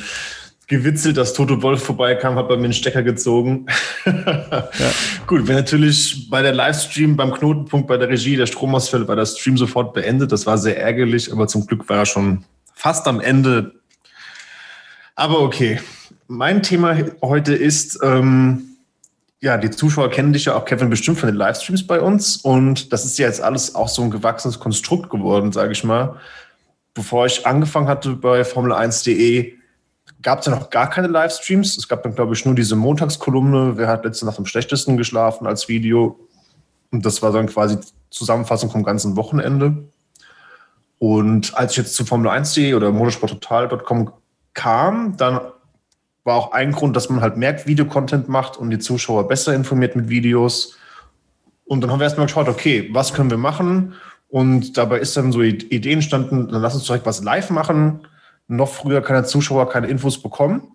gewitzelt, 0.66 1.18
dass 1.18 1.34
Toto 1.34 1.60
Wolf 1.62 1.82
vorbeikam, 1.82 2.36
hat 2.36 2.48
bei 2.48 2.56
mir 2.56 2.64
einen 2.64 2.72
Stecker 2.72 3.02
gezogen. 3.02 3.66
ja. 4.06 4.70
Gut, 5.26 5.48
wenn 5.48 5.56
natürlich 5.56 6.30
bei 6.30 6.40
der 6.40 6.54
Livestream, 6.54 7.14
beim 7.16 7.32
Knotenpunkt, 7.32 7.88
bei 7.88 7.98
der 7.98 8.08
Regie 8.08 8.36
der 8.36 8.46
Stromausfall 8.46 9.06
war 9.06 9.16
der 9.16 9.26
Stream 9.26 9.58
sofort 9.58 9.92
beendet. 9.92 10.32
Das 10.32 10.46
war 10.46 10.56
sehr 10.56 10.80
ärgerlich, 10.80 11.30
aber 11.32 11.46
zum 11.46 11.66
Glück 11.66 11.88
war 11.90 11.98
er 11.98 12.06
schon 12.06 12.44
fast 12.74 13.06
am 13.06 13.20
Ende. 13.20 13.72
Aber 15.14 15.40
okay. 15.40 15.78
Mein 16.28 16.62
Thema 16.62 16.96
heute 17.20 17.54
ist, 17.54 17.98
ähm, 18.02 18.69
ja, 19.40 19.56
die 19.56 19.70
Zuschauer 19.70 20.10
kennen 20.10 20.32
dich 20.32 20.44
ja 20.44 20.54
auch, 20.54 20.66
Kevin, 20.66 20.90
bestimmt 20.90 21.18
von 21.18 21.28
den 21.28 21.36
Livestreams 21.36 21.86
bei 21.86 22.00
uns. 22.00 22.36
Und 22.36 22.92
das 22.92 23.06
ist 23.06 23.18
ja 23.18 23.26
jetzt 23.26 23.40
alles 23.40 23.74
auch 23.74 23.88
so 23.88 24.02
ein 24.02 24.10
gewachsenes 24.10 24.58
Konstrukt 24.58 25.08
geworden, 25.08 25.52
sage 25.52 25.72
ich 25.72 25.82
mal. 25.82 26.16
Bevor 26.92 27.24
ich 27.24 27.46
angefangen 27.46 27.88
hatte 27.88 28.14
bei 28.14 28.42
Formel1.de, 28.42 29.54
gab 30.20 30.40
es 30.40 30.46
ja 30.46 30.54
noch 30.54 30.68
gar 30.68 30.90
keine 30.90 31.08
Livestreams. 31.08 31.78
Es 31.78 31.88
gab 31.88 32.02
dann, 32.02 32.14
glaube 32.14 32.34
ich, 32.34 32.44
nur 32.44 32.54
diese 32.54 32.76
Montagskolumne, 32.76 33.78
wer 33.78 33.88
hat 33.88 34.04
letzte 34.04 34.26
Nacht 34.26 34.38
am 34.38 34.44
schlechtesten 34.44 34.98
geschlafen 34.98 35.46
als 35.46 35.68
Video. 35.68 36.18
Und 36.90 37.06
das 37.06 37.22
war 37.22 37.32
dann 37.32 37.46
quasi 37.46 37.78
Zusammenfassung 38.10 38.70
vom 38.70 38.82
ganzen 38.82 39.16
Wochenende. 39.16 39.84
Und 40.98 41.56
als 41.56 41.72
ich 41.72 41.78
jetzt 41.78 41.94
zu 41.94 42.02
Formel1.de 42.02 42.74
oder 42.74 42.92
motorsporttotal.com 42.92 44.12
kam, 44.52 45.16
dann 45.16 45.40
war 46.30 46.36
auch 46.36 46.52
ein 46.52 46.70
Grund, 46.70 46.94
dass 46.94 47.10
man 47.10 47.22
halt 47.22 47.36
mehr 47.36 47.66
Videocontent 47.66 48.28
macht 48.28 48.56
und 48.56 48.70
die 48.70 48.78
Zuschauer 48.78 49.26
besser 49.26 49.52
informiert 49.52 49.96
mit 49.96 50.08
Videos. 50.08 50.76
Und 51.64 51.80
dann 51.80 51.90
haben 51.90 51.98
wir 51.98 52.04
erstmal 52.04 52.26
geschaut, 52.26 52.48
okay, 52.48 52.88
was 52.92 53.12
können 53.12 53.30
wir 53.30 53.36
machen? 53.36 53.94
Und 54.28 54.78
dabei 54.78 55.00
ist 55.00 55.16
dann 55.16 55.32
so 55.32 55.40
die 55.40 55.74
Idee 55.74 55.92
entstanden, 55.92 56.46
dann 56.46 56.62
lass 56.62 56.76
uns 56.76 56.84
direkt 56.84 57.04
was 57.04 57.24
live 57.24 57.50
machen. 57.50 58.06
Noch 58.46 58.68
früher 58.68 59.02
kann 59.02 59.14
der 59.14 59.24
Zuschauer 59.24 59.68
keine 59.70 59.88
Infos 59.88 60.22
bekommen. 60.22 60.70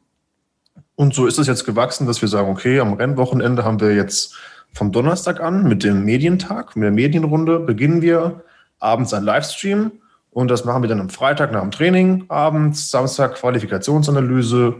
Und 0.95 1.13
so 1.13 1.25
ist 1.25 1.39
es 1.39 1.47
jetzt 1.47 1.63
gewachsen, 1.63 2.05
dass 2.05 2.21
wir 2.21 2.27
sagen, 2.27 2.49
okay, 2.49 2.81
am 2.81 2.91
Rennwochenende 2.91 3.63
haben 3.63 3.79
wir 3.79 3.95
jetzt 3.95 4.35
vom 4.73 4.91
Donnerstag 4.91 5.39
an 5.39 5.69
mit 5.69 5.85
dem 5.85 6.03
Medientag, 6.03 6.75
mit 6.75 6.83
der 6.83 6.91
Medienrunde, 6.91 7.61
beginnen 7.61 8.01
wir 8.01 8.43
abends 8.79 9.13
ein 9.13 9.23
Livestream. 9.23 9.93
Und 10.31 10.49
das 10.49 10.65
machen 10.65 10.83
wir 10.83 10.89
dann 10.89 10.99
am 10.99 11.09
Freitag 11.09 11.53
nach 11.53 11.61
dem 11.61 11.71
Training, 11.71 12.25
abends, 12.27 12.91
Samstag 12.91 13.35
Qualifikationsanalyse. 13.35 14.75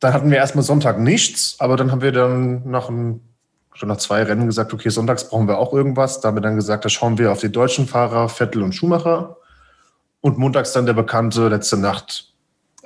Dann 0.00 0.12
hatten 0.12 0.30
wir 0.30 0.36
erstmal 0.36 0.64
Sonntag 0.64 0.98
nichts, 0.98 1.56
aber 1.58 1.76
dann 1.76 1.90
haben 1.90 2.02
wir 2.02 2.12
dann 2.12 2.68
nach, 2.68 2.88
ein, 2.88 3.20
nach 3.82 3.96
zwei 3.96 4.22
Rennen 4.22 4.46
gesagt, 4.46 4.74
okay, 4.74 4.90
sonntags 4.90 5.28
brauchen 5.28 5.48
wir 5.48 5.58
auch 5.58 5.72
irgendwas. 5.72 6.20
Da 6.20 6.28
haben 6.28 6.36
wir 6.36 6.42
dann 6.42 6.56
gesagt, 6.56 6.84
da 6.84 6.88
schauen 6.88 7.18
wir 7.18 7.32
auf 7.32 7.40
die 7.40 7.52
deutschen 7.52 7.86
Fahrer, 7.86 8.28
Vettel 8.28 8.62
und 8.62 8.74
Schumacher. 8.74 9.36
Und 10.20 10.38
montags 10.38 10.72
dann 10.72 10.86
der 10.86 10.92
bekannte 10.92 11.48
letzte 11.48 11.76
Nacht 11.76 12.34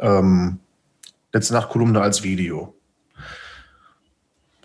ähm, 0.01 0.59
letzte 1.33 1.55
Nacht 1.55 1.69
Kolumne 1.69 2.01
als 2.01 2.23
Video. 2.23 2.75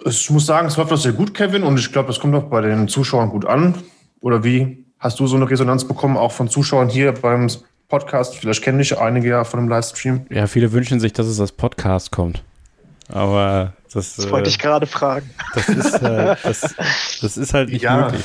Ich 0.04 0.30
muss 0.30 0.46
sagen, 0.46 0.68
es 0.68 0.78
läuft 0.78 0.92
doch 0.92 0.98
sehr 0.98 1.14
gut, 1.14 1.34
Kevin, 1.34 1.64
und 1.64 1.80
ich 1.80 1.92
glaube, 1.92 2.08
das 2.08 2.20
kommt 2.20 2.36
auch 2.36 2.44
bei 2.44 2.62
den 2.62 2.88
Zuschauern 2.88 3.30
gut 3.30 3.46
an. 3.46 3.76
Oder 4.22 4.44
wie? 4.44 4.86
Hast 5.00 5.20
du 5.20 5.28
so 5.28 5.36
eine 5.36 5.50
Resonanz 5.50 5.86
bekommen, 5.86 6.18
auch 6.18 6.32
von 6.32 6.50
Zuschauern 6.50 6.90
hier 6.90 7.12
beim 7.12 7.50
Podcast? 7.88 8.36
Vielleicht 8.36 8.64
kenne 8.64 8.82
ich 8.82 8.98
einige 8.98 9.30
ja 9.30 9.44
von 9.44 9.60
dem 9.60 9.70
Livestream. 9.70 10.26
Ja, 10.30 10.48
viele 10.48 10.72
wünschen 10.72 10.99
sich, 10.99 11.14
dass 11.14 11.28
es 11.28 11.40
als 11.40 11.52
Podcast 11.52 12.12
kommt. 12.12 12.44
Aber 13.07 13.74
das. 13.94 14.16
Das 14.16 14.30
wollte 14.30 14.48
äh, 14.48 14.52
ich 14.52 14.60
gerade 14.60 14.88
fragen. 14.88 15.30
Das 15.53 15.70
ist, 15.70 15.94
äh, 16.02 16.36
das, 16.44 16.76
das 17.22 17.38
ist 17.38 17.53
halt 17.53 17.70
nicht 17.70 17.84
ja. 17.84 17.98
möglich. 17.98 18.24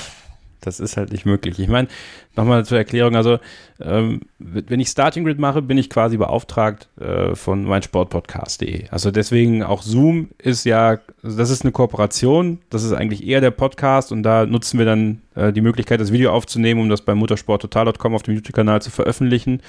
Das 0.61 0.81
ist 0.81 0.97
halt 0.97 1.13
nicht 1.13 1.27
möglich. 1.27 1.59
Ich 1.59 1.69
meine, 1.69 1.89
nochmal 2.37 2.65
zur 2.65 2.79
Erklärung, 2.79 3.17
also 3.17 3.39
ähm, 3.81 4.21
wenn 4.39 4.81
ich 4.81 4.89
Starting 4.89 5.25
Grid 5.25 5.39
mache, 5.39 5.63
bin 5.63 5.79
ich 5.79 5.91
quasi 5.91 6.17
beauftragt 6.17 6.89
äh, 7.01 7.35
von 7.35 7.65
meinsportpodcast.de. 7.65 8.89
Also 8.91 9.11
deswegen 9.11 9.63
auch 9.63 9.83
Zoom 9.83 10.29
ist 10.39 10.65
ja, 10.65 10.99
das 11.23 11.51
ist 11.51 11.63
eine 11.63 11.73
Kooperation, 11.73 12.59
das 12.71 12.85
ist 12.85 12.93
eigentlich 12.93 13.27
eher 13.27 13.41
der 13.41 13.51
Podcast 13.51 14.13
und 14.13 14.23
da 14.23 14.47
nutzen 14.47 14.79
wir 14.79 14.87
dann 14.87 15.23
äh, 15.35 15.53
die 15.53 15.61
Möglichkeit, 15.61 16.01
das 16.01 16.13
Video 16.13 16.33
aufzunehmen, 16.33 16.81
um 16.81 16.89
das 16.89 17.03
bei 17.03 17.15
motorsporttotal.com 17.15 18.15
auf 18.15 18.23
dem 18.23 18.35
YouTube-Kanal 18.35 18.83
zu 18.83 18.91
veröffentlichen. 18.91 19.63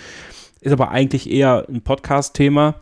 Ist 0.61 0.73
aber 0.73 0.91
eigentlich 0.91 1.29
eher 1.29 1.65
ein 1.67 1.81
Podcast-Thema. 1.81 2.75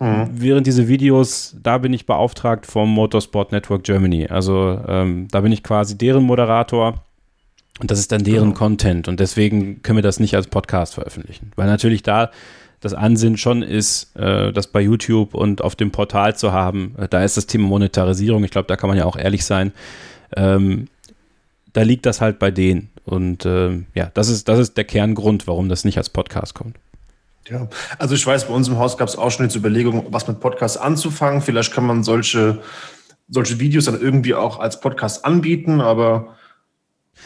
Mhm. 0.00 0.28
Während 0.32 0.66
diese 0.66 0.88
Videos, 0.88 1.56
da 1.62 1.78
bin 1.78 1.92
ich 1.92 2.06
beauftragt 2.06 2.66
vom 2.66 2.90
Motorsport 2.90 3.52
Network 3.52 3.84
Germany. 3.84 4.26
Also 4.26 4.80
ähm, 4.86 5.28
da 5.30 5.40
bin 5.40 5.52
ich 5.52 5.62
quasi 5.62 5.96
deren 5.96 6.24
Moderator 6.24 7.04
und 7.80 7.90
das 7.90 7.98
ist 7.98 8.12
dann 8.12 8.22
deren 8.22 8.50
genau. 8.50 8.58
Content. 8.58 9.08
Und 9.08 9.20
deswegen 9.20 9.82
können 9.82 9.98
wir 9.98 10.02
das 10.02 10.20
nicht 10.20 10.36
als 10.36 10.46
Podcast 10.46 10.94
veröffentlichen. 10.94 11.52
Weil 11.56 11.66
natürlich 11.66 12.02
da 12.02 12.30
das 12.80 12.94
Ansinnen 12.94 13.38
schon 13.38 13.62
ist, 13.62 14.14
äh, 14.14 14.52
das 14.52 14.66
bei 14.66 14.80
YouTube 14.80 15.34
und 15.34 15.62
auf 15.62 15.74
dem 15.74 15.90
Portal 15.90 16.36
zu 16.36 16.52
haben. 16.52 16.94
Äh, 16.98 17.08
da 17.08 17.24
ist 17.24 17.36
das 17.36 17.46
Thema 17.46 17.66
Monetarisierung. 17.66 18.44
Ich 18.44 18.50
glaube, 18.50 18.68
da 18.68 18.76
kann 18.76 18.88
man 18.88 18.98
ja 18.98 19.06
auch 19.06 19.16
ehrlich 19.16 19.44
sein. 19.44 19.72
Ähm, 20.36 20.88
da 21.72 21.82
liegt 21.82 22.06
das 22.06 22.20
halt 22.20 22.38
bei 22.38 22.50
denen. 22.50 22.90
Und 23.04 23.44
äh, 23.44 23.82
ja, 23.94 24.10
das 24.14 24.28
ist, 24.28 24.48
das 24.48 24.58
ist 24.58 24.76
der 24.76 24.84
Kerngrund, 24.84 25.46
warum 25.46 25.68
das 25.68 25.84
nicht 25.84 25.98
als 25.98 26.10
Podcast 26.10 26.54
kommt. 26.54 26.76
Ja, 27.48 27.68
also 27.98 28.14
ich 28.14 28.26
weiß, 28.26 28.46
bei 28.48 28.54
uns 28.54 28.68
im 28.68 28.78
Haus 28.78 28.96
gab 28.96 29.08
es 29.08 29.16
auch 29.16 29.30
schon 29.30 29.46
jetzt 29.46 29.56
Überlegungen, 29.56 30.04
was 30.10 30.28
mit 30.28 30.40
Podcasts 30.40 30.78
anzufangen. 30.78 31.42
Vielleicht 31.42 31.72
kann 31.72 31.84
man 31.84 32.02
solche, 32.02 32.62
solche 33.28 33.58
Videos 33.60 33.86
dann 33.86 34.00
irgendwie 34.00 34.34
auch 34.34 34.58
als 34.58 34.80
Podcast 34.80 35.24
anbieten, 35.24 35.80
aber 35.80 36.36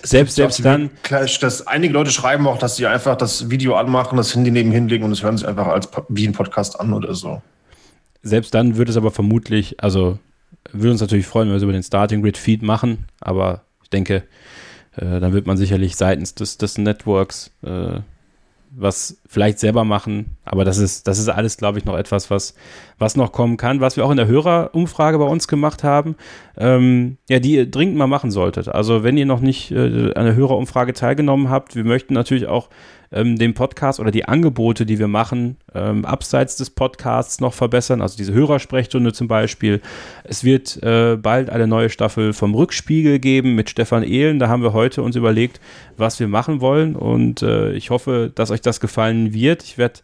selbst, 0.02 0.36
selbst 0.36 0.64
dann. 0.64 0.90
Klar, 1.02 1.26
dass 1.40 1.66
einige 1.66 1.92
Leute 1.92 2.10
schreiben 2.10 2.46
auch, 2.46 2.58
dass 2.58 2.76
sie 2.76 2.86
einfach 2.86 3.16
das 3.16 3.50
Video 3.50 3.76
anmachen, 3.76 4.16
das 4.16 4.34
Handy 4.34 4.50
nebenhin 4.50 4.88
legen 4.88 5.04
und 5.04 5.12
es 5.12 5.22
hören 5.22 5.36
sich 5.36 5.46
einfach 5.46 5.66
als 5.66 5.88
wie 6.08 6.26
ein 6.26 6.32
Podcast 6.32 6.78
an 6.78 6.92
oder 6.92 7.14
so. 7.14 7.42
Selbst 8.22 8.54
dann 8.54 8.76
würde 8.76 8.90
es 8.90 8.96
aber 8.96 9.10
vermutlich, 9.10 9.82
also 9.82 10.18
würde 10.72 10.92
uns 10.92 11.00
natürlich 11.00 11.26
freuen, 11.26 11.48
wenn 11.48 11.54
wir 11.54 11.58
es 11.58 11.62
über 11.62 11.72
den 11.72 11.82
Starting 11.82 12.22
Grid 12.22 12.36
Feed 12.36 12.62
machen, 12.62 13.06
aber 13.20 13.62
ich 13.82 13.90
denke, 13.90 14.24
äh, 14.96 15.20
dann 15.20 15.32
wird 15.32 15.46
man 15.46 15.56
sicherlich 15.56 15.96
seitens 15.96 16.34
des, 16.34 16.58
des 16.58 16.78
Networks 16.78 17.50
äh, 17.62 18.00
was 18.80 19.20
vielleicht 19.26 19.58
selber 19.58 19.84
machen. 19.84 20.36
Aber 20.44 20.64
das 20.64 20.78
ist, 20.78 21.08
das 21.08 21.18
ist 21.18 21.28
alles, 21.28 21.56
glaube 21.56 21.78
ich, 21.78 21.84
noch 21.84 21.96
etwas, 21.96 22.30
was, 22.30 22.54
was 22.98 23.16
noch 23.16 23.32
kommen 23.32 23.56
kann, 23.56 23.80
was 23.80 23.96
wir 23.96 24.04
auch 24.04 24.10
in 24.10 24.16
der 24.16 24.28
Hörerumfrage 24.28 25.18
bei 25.18 25.24
uns 25.24 25.48
gemacht 25.48 25.82
haben, 25.82 26.14
ähm, 26.56 27.18
ja, 27.28 27.40
die 27.40 27.54
ihr 27.54 27.70
dringend 27.70 27.96
mal 27.96 28.06
machen 28.06 28.30
solltet. 28.30 28.68
Also 28.68 29.02
wenn 29.02 29.16
ihr 29.16 29.26
noch 29.26 29.40
nicht 29.40 29.72
äh, 29.72 30.14
an 30.14 30.24
der 30.24 30.36
Hörerumfrage 30.36 30.92
teilgenommen 30.92 31.50
habt, 31.50 31.74
wir 31.74 31.84
möchten 31.84 32.14
natürlich 32.14 32.46
auch 32.46 32.68
ähm, 33.10 33.38
den 33.38 33.54
Podcast 33.54 34.00
oder 34.00 34.10
die 34.10 34.26
Angebote, 34.26 34.86
die 34.86 34.98
wir 34.98 35.08
machen, 35.08 35.56
ähm, 35.74 36.04
abseits 36.04 36.56
des 36.56 36.70
Podcasts 36.70 37.40
noch 37.40 37.54
verbessern. 37.54 38.02
Also 38.02 38.16
diese 38.16 38.32
Hörersprechstunde 38.32 39.12
zum 39.12 39.28
Beispiel. 39.28 39.80
Es 40.24 40.44
wird 40.44 40.82
äh, 40.82 41.16
bald 41.16 41.50
eine 41.50 41.66
neue 41.66 41.90
Staffel 41.90 42.32
vom 42.32 42.54
Rückspiegel 42.54 43.18
geben 43.18 43.54
mit 43.54 43.70
Stefan 43.70 44.02
Ehlen. 44.02 44.38
Da 44.38 44.48
haben 44.48 44.62
wir 44.62 44.72
heute 44.72 45.02
uns 45.02 45.16
überlegt, 45.16 45.60
was 45.96 46.20
wir 46.20 46.28
machen 46.28 46.60
wollen. 46.60 46.96
Und 46.96 47.42
äh, 47.42 47.72
ich 47.72 47.90
hoffe, 47.90 48.30
dass 48.34 48.50
euch 48.50 48.60
das 48.60 48.80
gefallen 48.80 49.32
wird. 49.32 49.62
Ich 49.62 49.78
werde 49.78 50.00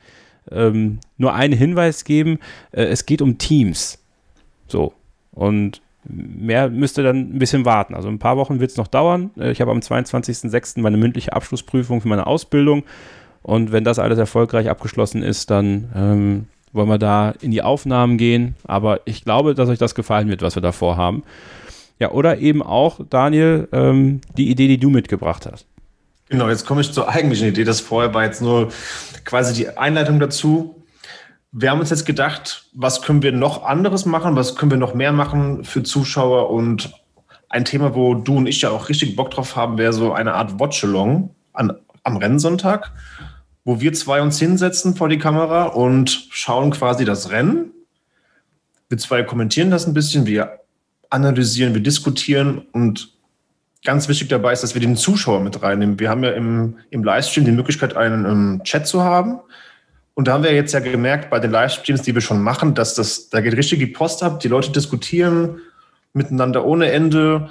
ähm, 0.50 1.00
nur 1.16 1.34
einen 1.34 1.54
Hinweis 1.54 2.04
geben. 2.04 2.38
Äh, 2.72 2.84
es 2.84 3.06
geht 3.06 3.22
um 3.22 3.38
Teams. 3.38 3.98
So. 4.66 4.94
Und 5.32 5.82
mehr 6.08 6.68
müsste 6.70 7.02
dann 7.02 7.34
ein 7.34 7.38
bisschen 7.38 7.64
warten. 7.64 7.94
Also 7.94 8.08
ein 8.08 8.18
paar 8.18 8.36
Wochen 8.36 8.60
wird 8.60 8.70
es 8.70 8.76
noch 8.76 8.86
dauern. 8.86 9.30
Äh, 9.38 9.50
ich 9.50 9.60
habe 9.60 9.70
am 9.70 9.78
22.06. 9.78 10.80
meine 10.80 10.96
mündliche 10.96 11.32
Abschlussprüfung 11.32 12.00
für 12.00 12.08
meine 12.08 12.26
Ausbildung. 12.26 12.84
Und 13.42 13.72
wenn 13.72 13.84
das 13.84 13.98
alles 13.98 14.18
erfolgreich 14.18 14.70
abgeschlossen 14.70 15.22
ist, 15.22 15.50
dann 15.50 15.90
ähm, 15.94 16.46
wollen 16.72 16.88
wir 16.88 16.98
da 16.98 17.34
in 17.40 17.50
die 17.50 17.62
Aufnahmen 17.62 18.18
gehen. 18.18 18.56
Aber 18.64 19.00
ich 19.04 19.24
glaube, 19.24 19.54
dass 19.54 19.68
euch 19.68 19.78
das 19.78 19.94
gefallen 19.94 20.28
wird, 20.28 20.42
was 20.42 20.56
wir 20.56 20.62
da 20.62 20.72
vorhaben. 20.72 21.22
Ja, 21.98 22.10
oder 22.10 22.38
eben 22.38 22.62
auch, 22.62 23.00
Daniel, 23.08 23.68
ähm, 23.72 24.20
die 24.36 24.50
Idee, 24.50 24.68
die 24.68 24.78
du 24.78 24.90
mitgebracht 24.90 25.48
hast. 25.50 25.66
Genau, 26.28 26.48
jetzt 26.48 26.66
komme 26.66 26.80
ich 26.80 26.90
zur 26.90 27.08
eigentlichen 27.08 27.48
Idee. 27.48 27.64
Das 27.64 27.80
vorher 27.80 28.12
war 28.14 28.24
jetzt 28.24 28.42
nur 28.42 28.70
quasi 29.24 29.54
die 29.54 29.68
Einleitung 29.76 30.18
dazu 30.18 30.74
wir 31.56 31.70
haben 31.70 31.78
uns 31.78 31.90
jetzt 31.90 32.04
gedacht, 32.04 32.66
was 32.72 33.00
können 33.00 33.22
wir 33.22 33.30
noch 33.30 33.62
anderes 33.62 34.06
machen, 34.06 34.34
was 34.34 34.56
können 34.56 34.72
wir 34.72 34.78
noch 34.78 34.94
mehr 34.94 35.12
machen 35.12 35.62
für 35.62 35.84
Zuschauer 35.84 36.50
und 36.50 36.92
ein 37.48 37.64
Thema, 37.64 37.94
wo 37.94 38.14
du 38.14 38.38
und 38.38 38.48
ich 38.48 38.62
ja 38.62 38.70
auch 38.70 38.88
richtig 38.88 39.14
Bock 39.14 39.30
drauf 39.30 39.54
haben, 39.54 39.78
wäre 39.78 39.92
so 39.92 40.12
eine 40.12 40.34
Art 40.34 40.58
Watchalong 40.58 41.30
an, 41.52 41.72
am 42.02 42.16
Rennsonntag, 42.16 42.90
wo 43.64 43.80
wir 43.80 43.92
zwei 43.92 44.20
uns 44.20 44.40
hinsetzen 44.40 44.96
vor 44.96 45.08
die 45.08 45.18
Kamera 45.18 45.66
und 45.66 46.26
schauen 46.30 46.72
quasi 46.72 47.04
das 47.04 47.30
Rennen. 47.30 47.70
Wir 48.88 48.98
zwei 48.98 49.22
kommentieren 49.22 49.70
das 49.70 49.86
ein 49.86 49.94
bisschen, 49.94 50.26
wir 50.26 50.58
analysieren, 51.08 51.72
wir 51.72 51.82
diskutieren 51.82 52.66
und 52.72 53.12
ganz 53.84 54.08
wichtig 54.08 54.28
dabei 54.28 54.52
ist, 54.52 54.64
dass 54.64 54.74
wir 54.74 54.80
den 54.80 54.96
Zuschauer 54.96 55.38
mit 55.38 55.62
reinnehmen. 55.62 56.00
Wir 56.00 56.10
haben 56.10 56.24
ja 56.24 56.30
im, 56.30 56.78
im 56.90 57.04
Livestream 57.04 57.44
die 57.44 57.52
Möglichkeit, 57.52 57.96
einen 57.96 58.26
um, 58.26 58.32
ähm, 58.32 58.64
Chat 58.64 58.88
zu 58.88 59.04
haben. 59.04 59.38
Und 60.14 60.28
da 60.28 60.34
haben 60.34 60.44
wir 60.44 60.54
jetzt 60.54 60.72
ja 60.72 60.80
gemerkt 60.80 61.30
bei 61.30 61.40
den 61.40 61.50
Livestreams, 61.50 62.02
die 62.02 62.14
wir 62.14 62.22
schon 62.22 62.40
machen, 62.40 62.74
dass 62.74 62.94
das, 62.94 63.30
da 63.30 63.40
geht 63.40 63.56
richtig 63.56 63.80
die 63.80 63.86
Post 63.86 64.22
ab, 64.22 64.40
die 64.40 64.48
Leute 64.48 64.70
diskutieren 64.70 65.60
miteinander 66.12 66.64
ohne 66.64 66.90
Ende. 66.92 67.50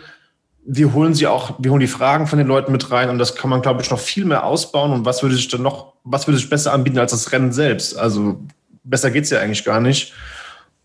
Wir 0.65 0.94
holen 0.94 1.14
sie 1.14 1.27
auch, 1.27 1.56
wir 1.60 1.72
holen 1.72 1.81
die 1.81 1.88
Fragen 1.88 2.26
von 2.26 2.38
den 2.38 2.48
Leuten 2.48 2.72
mit 2.72 2.90
rein 2.90 3.10
und 3.10 3.19
das 3.19 3.35
kann 3.35 3.49
man, 3.49 3.61
glaube 3.61 3.81
ich, 3.81 3.91
noch 3.91 3.99
viel 3.99 4.23
mehr 4.23 4.45
ausbauen. 4.45 4.91
Und 4.91 5.06
was 5.06 5.22
würde 5.22 5.35
sich 5.35 5.49
dann 5.49 5.61
noch, 5.61 5.94
was 6.06 6.26
würde 6.26 6.38
sich 6.38 6.49
besser 6.49 6.72
anbieten 6.72 6.99
als 6.99 7.11
das 7.11 7.34
Rennen 7.34 7.52
selbst? 7.52 7.98
Also 7.98 8.40
besser 8.85 9.11
geht's 9.11 9.30
ja 9.30 9.40
eigentlich 9.40 9.65
gar 9.65 9.81
nicht. 9.81 10.14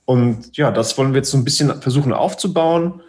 Und 0.04 0.56
ja, 0.56 0.72
das 0.72 0.98
wollen 0.98 1.12
wir 1.12 1.18
jetzt 1.18 1.30
so 1.30 1.38
ein 1.38 1.44
bisschen 1.44 1.80
versuchen 1.80 2.12
aufzubauen. 2.12 3.02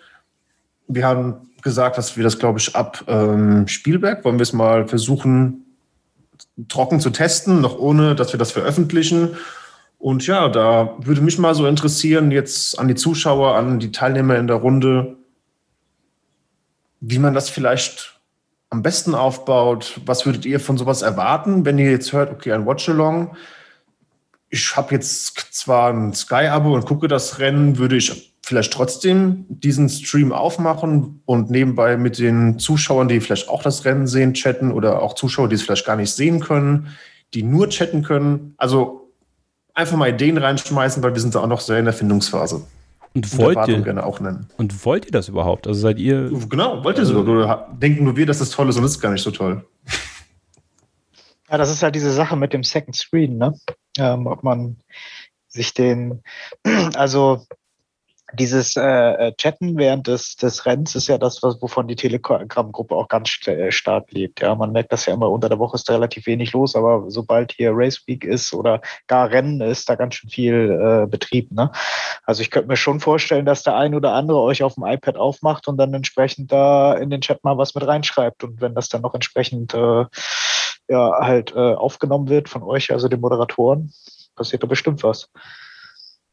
Wir 0.88 1.08
haben 1.08 1.50
gesagt, 1.64 1.98
dass 1.98 2.18
wir 2.18 2.24
das, 2.24 2.38
glaube 2.38 2.60
ich, 2.60 2.76
ab 2.76 3.04
ähm, 3.08 3.68
Spielberg 3.68 4.24
wollen 4.24 4.38
wir 4.38 4.44
es 4.44 4.54
mal 4.54 4.88
versuchen, 4.88 5.66
trocken 6.68 6.99
zu 6.99 7.10
testen, 7.10 7.61
noch 7.61 7.77
ohne, 7.77 8.15
dass 8.15 8.34
wir 8.34 8.38
das 8.38 8.52
veröffentlichen. 8.52 9.38
Und 9.98 10.26
ja, 10.27 10.48
da 10.48 10.95
würde 10.99 11.22
mich 11.22 11.38
mal 11.38 11.56
so 11.56 11.68
interessieren, 11.68 12.31
jetzt 12.31 12.80
an 12.80 12.88
die 12.88 12.95
Zuschauer, 12.95 13.56
an 13.56 13.80
die 13.80 13.91
Teilnehmer 13.91 14.38
in 14.38 14.48
der 14.48 14.57
Runde, 14.57 15.18
wie 17.02 17.19
man 17.19 17.34
das 17.34 17.49
vielleicht 17.49 18.19
am 18.69 18.84
besten 18.84 19.15
aufbaut. 19.15 19.99
Was 20.06 20.26
würdet 20.26 20.45
ihr 20.45 20.60
von 20.60 20.77
sowas 20.77 21.02
erwarten, 21.02 21.65
wenn 21.65 21.77
ihr 21.77 21.91
jetzt 21.91 22.14
hört, 22.14 22.31
okay, 22.31 22.52
ein 22.53 22.65
Watchalong. 22.65 23.36
Ich 24.49 24.76
habe 24.76 24.94
jetzt 24.95 25.53
zwar 25.53 25.91
ein 25.91 26.14
Sky-Abo 26.14 26.73
und 26.73 26.86
gucke 26.86 27.07
das 27.07 27.40
Rennen, 27.40 27.77
würde 27.77 27.98
ich 27.98 28.28
vielleicht 28.49 28.73
trotzdem 28.73 29.45
diesen 29.47 29.89
Stream 29.89 30.31
aufmachen 30.31 31.21
und 31.26 31.51
nebenbei 31.51 31.97
mit 31.97 32.17
den 32.17 32.57
Zuschauern, 32.57 33.07
die 33.07 33.19
vielleicht 33.19 33.47
auch 33.47 33.61
das 33.61 33.85
Rennen 33.85 34.07
sehen, 34.07 34.34
chatten 34.34 34.71
oder 34.71 35.03
auch 35.03 35.13
Zuschauer, 35.13 35.49
die 35.49 35.53
es 35.53 35.61
vielleicht 35.61 35.85
gar 35.85 35.95
nicht 35.95 36.11
sehen 36.11 36.39
können, 36.39 36.88
die 37.35 37.43
nur 37.43 37.69
chatten 37.69 38.01
können. 38.01 38.55
Also 38.57 39.13
einfach 39.76 39.97
mal 39.97 40.09
Ideen 40.09 40.39
reinschmeißen, 40.39 41.03
weil 41.03 41.13
wir 41.13 41.21
sind 41.21 41.35
da 41.35 41.41
auch 41.41 41.47
noch 41.47 41.61
sehr 41.61 41.77
in 41.77 41.85
der 41.85 41.93
Findungsphase. 41.93 42.65
Und 43.13 43.38
wollt 43.38 43.67
ihr, 43.67 43.81
gerne 43.81 44.03
auch 44.03 44.19
nennen. 44.19 44.47
Und 44.57 44.84
wollt 44.84 45.05
ihr 45.05 45.11
das 45.11 45.30
überhaupt? 45.30 45.67
Also 45.67 45.80
seid 45.80 45.99
ihr. 45.99 46.31
Genau, 46.49 46.84
wollt 46.84 46.97
ihr 46.97 47.05
so? 47.05 47.19
Oder 47.19 47.69
denken 47.80 48.03
nur 48.03 48.17
wir, 48.17 48.26
dass 48.26 48.39
das 48.39 48.49
toll 48.49 48.67
ist 48.69 48.77
und 48.77 48.84
ist 48.84 48.99
gar 48.99 49.11
nicht 49.11 49.23
so 49.23 49.30
toll. 49.30 49.63
Ja, 51.51 51.57
das 51.59 51.69
ist 51.69 51.84
halt 51.84 51.93
diese 51.93 52.11
Sache 52.11 52.35
mit 52.35 52.51
dem 52.53 52.63
Second 52.63 52.95
Screen, 52.95 53.38
ne? 53.38 53.53
Ähm, 53.99 54.26
ob 54.26 54.43
man 54.43 54.77
sich 55.47 55.76
den, 55.76 56.23
also 56.95 57.45
dieses 58.34 58.76
äh, 58.76 58.81
äh, 58.81 59.34
Chatten 59.35 59.77
während 59.77 60.07
des, 60.07 60.35
des 60.35 60.65
Rennens 60.65 60.95
ist 60.95 61.07
ja 61.07 61.18
das, 61.18 61.41
was, 61.41 61.61
wovon 61.61 61.88
die 61.88 61.95
Telegram-Gruppe 61.95 62.95
auch 62.95 63.07
ganz 63.07 63.35
äh, 63.47 63.72
stark 63.72 64.11
lebt. 64.11 64.41
Ja, 64.41 64.56
man 64.56 64.72
merkt 64.72 64.91
das 64.91 65.06
ja 65.06 65.14
immer, 65.14 65.30
unter 65.30 65.49
der 65.49 65.60
Woche 65.60 65.76
ist 65.76 65.89
da 65.89 65.93
relativ 65.93 66.27
wenig 66.27 66.53
los, 66.53 66.76
aber 66.76 67.06
sobald 67.07 67.51
hier 67.53 67.72
Race 67.73 68.03
Week 68.07 68.23
ist 68.23 68.53
oder 68.53 68.81
gar 69.07 69.30
Rennen 69.30 69.61
ist, 69.61 69.89
da 69.89 69.95
ganz 69.95 70.15
schön 70.15 70.30
viel 70.30 70.80
äh, 70.80 71.07
Betrieb. 71.07 71.51
Ne? 71.51 71.72
Also 72.26 72.41
ich 72.41 72.51
könnte 72.51 72.68
mir 72.68 72.77
schon 72.77 72.99
vorstellen, 72.99 73.45
dass 73.45 73.64
der 73.64 73.76
ein 73.76 73.95
oder 73.95 74.14
andere 74.14 74.39
euch 74.39 74.64
auf 74.64 74.76
dem 74.76 74.85
iPad 74.85 75.18
aufmacht 75.18 75.68
und 75.68 75.77
dann 75.77 75.93
entsprechend 75.93 76.51
da 76.51 76.93
in 76.93 77.10
den 77.10 77.22
Chat 77.22 77.43
mal 77.43 77.57
was 77.57 77.73
mit 77.76 77.85
reinschreibt. 77.85 78.43
Und 78.43 78.61
wenn 78.61 78.76
das 78.76 78.89
dann 78.89 79.01
noch 79.01 79.14
entsprechend 79.14 79.73
äh, 79.73 80.06
ja 80.88 81.11
halt 81.19 81.53
äh, 81.56 81.73
aufgenommen 81.73 82.30
wird 82.30 82.49
von 82.49 82.64
euch, 82.64 82.91
also 82.91 83.07
den 83.07 83.22
Moderatoren, 83.22 83.93
passiert 84.35 84.64
da 84.64 84.68
bestimmt 84.68 85.03
was. 85.03 85.30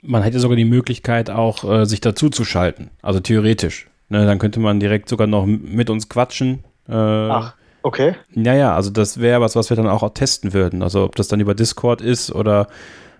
Man 0.07 0.23
hätte 0.23 0.41
sogar 0.41 0.57
die 0.57 0.65
Möglichkeit, 0.65 1.31
auch 1.31 1.65
äh, 1.65 1.85
sich 1.85 2.01
dazu 2.01 2.31
zu 2.31 2.45
schalten. 2.45 2.91
Also 3.03 3.20
theoretisch. 3.20 3.89
Ne, 4.09 4.24
dann 4.24 4.39
könnte 4.39 4.61
man 4.61 4.78
direkt 4.78 5.09
sogar 5.09 5.27
noch 5.27 5.47
mit 5.47 5.91
uns 5.91 6.09
quatschen. 6.09 6.62
Äh, 6.89 6.93
Ach, 6.93 7.55
okay. 7.83 8.15
Naja, 8.33 8.74
also 8.77 8.91
das 8.91 9.20
wäre 9.20 9.41
was, 9.41 9.57
was 9.57 9.69
wir 9.69 9.77
dann 9.77 9.89
auch 9.89 10.09
testen 10.15 10.53
würden. 10.53 10.83
Also 10.83 11.03
ob 11.03 11.16
das 11.16 11.27
dann 11.27 11.41
über 11.41 11.55
Discord 11.55 12.01
ist 12.01 12.31
oder 12.31 12.69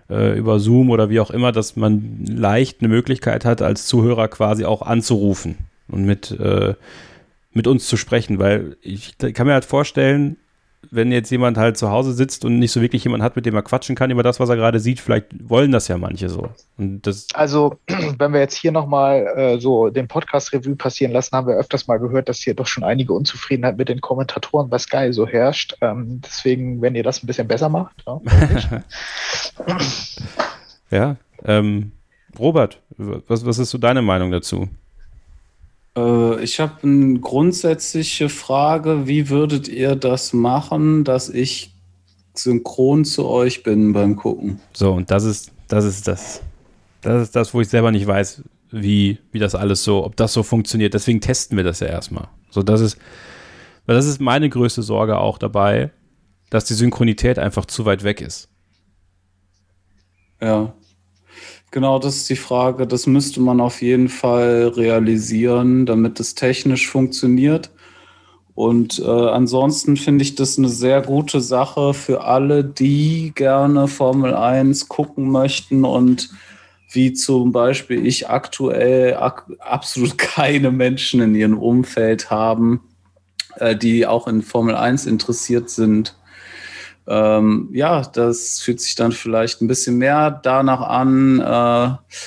äh, 0.09 0.37
über 0.37 0.59
Zoom 0.59 0.89
oder 0.89 1.09
wie 1.09 1.19
auch 1.19 1.31
immer, 1.31 1.51
dass 1.51 1.75
man 1.75 2.25
leicht 2.25 2.79
eine 2.79 2.87
Möglichkeit 2.87 3.43
hat, 3.43 3.61
als 3.61 3.85
Zuhörer 3.85 4.29
quasi 4.29 4.63
auch 4.63 4.81
anzurufen 4.81 5.57
und 5.89 6.05
mit, 6.05 6.31
äh, 6.31 6.75
mit 7.51 7.67
uns 7.67 7.87
zu 7.87 7.97
sprechen. 7.97 8.39
Weil 8.39 8.77
ich 8.81 9.17
kann 9.17 9.47
mir 9.47 9.53
halt 9.53 9.65
vorstellen, 9.65 10.37
wenn 10.91 11.11
jetzt 11.11 11.29
jemand 11.29 11.57
halt 11.57 11.77
zu 11.77 11.89
Hause 11.89 12.13
sitzt 12.13 12.45
und 12.45 12.59
nicht 12.59 12.71
so 12.71 12.81
wirklich 12.81 13.03
jemand 13.03 13.23
hat, 13.23 13.35
mit 13.35 13.45
dem 13.45 13.55
er 13.55 13.61
quatschen 13.61 13.95
kann 13.95 14.11
über 14.11 14.23
das, 14.23 14.39
was 14.39 14.49
er 14.49 14.55
gerade 14.55 14.79
sieht, 14.79 14.99
vielleicht 14.99 15.27
wollen 15.49 15.71
das 15.71 15.87
ja 15.87 15.97
manche 15.97 16.29
so. 16.29 16.49
also, 17.33 17.77
wenn 18.17 18.33
wir 18.33 18.39
jetzt 18.39 18.57
hier 18.57 18.71
nochmal 18.71 19.27
äh, 19.35 19.59
so 19.59 19.89
den 19.89 20.07
Podcast-Revue 20.07 20.75
passieren 20.75 21.11
lassen, 21.11 21.35
haben 21.35 21.47
wir 21.47 21.55
öfters 21.55 21.87
mal 21.87 21.97
gehört, 21.97 22.29
dass 22.29 22.39
hier 22.39 22.53
doch 22.53 22.67
schon 22.67 22.83
einige 22.83 23.13
Unzufriedenheit 23.13 23.77
mit 23.77 23.89
den 23.89 24.01
Kommentatoren 24.01 24.69
bei 24.69 24.77
Sky 24.77 25.11
so 25.11 25.27
herrscht. 25.27 25.75
Ähm, 25.81 26.21
deswegen, 26.23 26.81
wenn 26.81 26.95
ihr 26.95 27.03
das 27.03 27.23
ein 27.23 27.27
bisschen 27.27 27.47
besser 27.47 27.69
macht. 27.69 28.03
Ja, 28.05 28.21
ja 30.91 31.15
ähm, 31.45 31.91
Robert, 32.37 32.79
was, 32.97 33.45
was 33.45 33.59
ist 33.59 33.71
so 33.71 33.77
deine 33.77 34.01
Meinung 34.01 34.31
dazu? 34.31 34.67
Äh, 35.97 36.43
ich 36.43 36.59
habe 36.59 36.83
eine 36.83 37.19
grundsätzliche 37.19 38.29
Frage. 38.29 39.07
Wie 39.07 39.29
würdet 39.29 39.67
ihr 39.67 39.95
das 39.95 40.31
machen, 40.31 41.03
dass 41.03 41.29
ich 41.29 41.73
synchron 42.35 43.03
zu 43.03 43.25
euch 43.25 43.63
bin 43.63 43.93
beim 43.93 44.15
Gucken? 44.15 44.59
So, 44.73 44.93
und 44.93 45.09
das 45.09 45.23
ist, 45.23 45.51
das 45.67 45.83
ist 45.83 46.07
das. 46.07 46.41
Das 47.01 47.23
ist 47.23 47.35
das, 47.35 47.53
wo 47.53 47.61
ich 47.61 47.69
selber 47.69 47.91
nicht 47.91 48.05
weiß, 48.05 48.43
wie, 48.71 49.17
wie 49.31 49.39
das 49.39 49.55
alles 49.55 49.83
so, 49.83 50.05
ob 50.05 50.15
das 50.15 50.33
so 50.33 50.43
funktioniert. 50.43 50.93
Deswegen 50.93 51.21
testen 51.21 51.57
wir 51.57 51.63
das 51.63 51.79
ja 51.79 51.87
erstmal. 51.87 52.27
So, 52.51 52.63
das 52.63 52.81
ist, 52.81 52.97
weil 53.85 53.95
das 53.95 54.05
ist 54.05 54.21
meine 54.21 54.49
größte 54.49 54.83
Sorge 54.83 55.17
auch 55.17 55.37
dabei, 55.37 55.91
dass 56.49 56.65
die 56.65 56.75
Synchronität 56.75 57.39
einfach 57.39 57.65
zu 57.65 57.85
weit 57.85 58.03
weg 58.03 58.21
ist. 58.21 58.49
Ja. 60.41 60.73
Genau, 61.71 61.99
das 61.99 62.15
ist 62.15 62.29
die 62.29 62.35
Frage. 62.37 62.87
Das 62.87 63.07
müsste 63.07 63.41
man 63.41 63.59
auf 63.59 63.81
jeden 63.81 64.07
Fall 64.09 64.69
realisieren, 64.69 65.85
damit 65.85 66.19
es 66.19 66.33
technisch 66.33 66.89
funktioniert. 66.89 67.71
Und 68.55 68.99
äh, 68.99 69.05
ansonsten 69.05 69.97
finde 69.97 70.23
ich 70.23 70.33
das 70.35 70.57
eine 70.57 70.69
sehr 70.69 71.01
gute 71.01 71.41
Sache 71.41 71.93
für 71.93 72.23
alle, 72.23 72.63
die 72.63 73.31
gerne 73.35 73.87
Formel 73.87 74.33
1 74.33 74.87
gucken 74.87 75.29
möchten 75.29 75.85
und 75.85 76.31
wie 76.91 77.13
zum 77.13 77.51
Beispiel 77.51 78.05
ich 78.07 78.29
aktuell 78.29 79.15
ak 79.15 79.45
absolut 79.59 80.17
keine 80.17 80.71
Menschen 80.71 81.21
in 81.21 81.35
ihrem 81.35 81.59
Umfeld 81.59 82.31
haben, 82.31 82.81
äh, 83.57 83.75
die 83.75 84.07
auch 84.07 84.27
in 84.27 84.41
Formel 84.41 84.75
1 84.75 85.05
interessiert 85.05 85.69
sind 85.69 86.16
ähm, 87.07 87.69
ja, 87.73 88.01
das 88.01 88.59
fühlt 88.59 88.81
sich 88.81 88.95
dann 88.95 89.11
vielleicht 89.11 89.61
ein 89.61 89.67
bisschen 89.67 89.97
mehr 89.97 90.31
danach 90.31 90.81
an, 90.81 91.39
äh, 91.39 92.17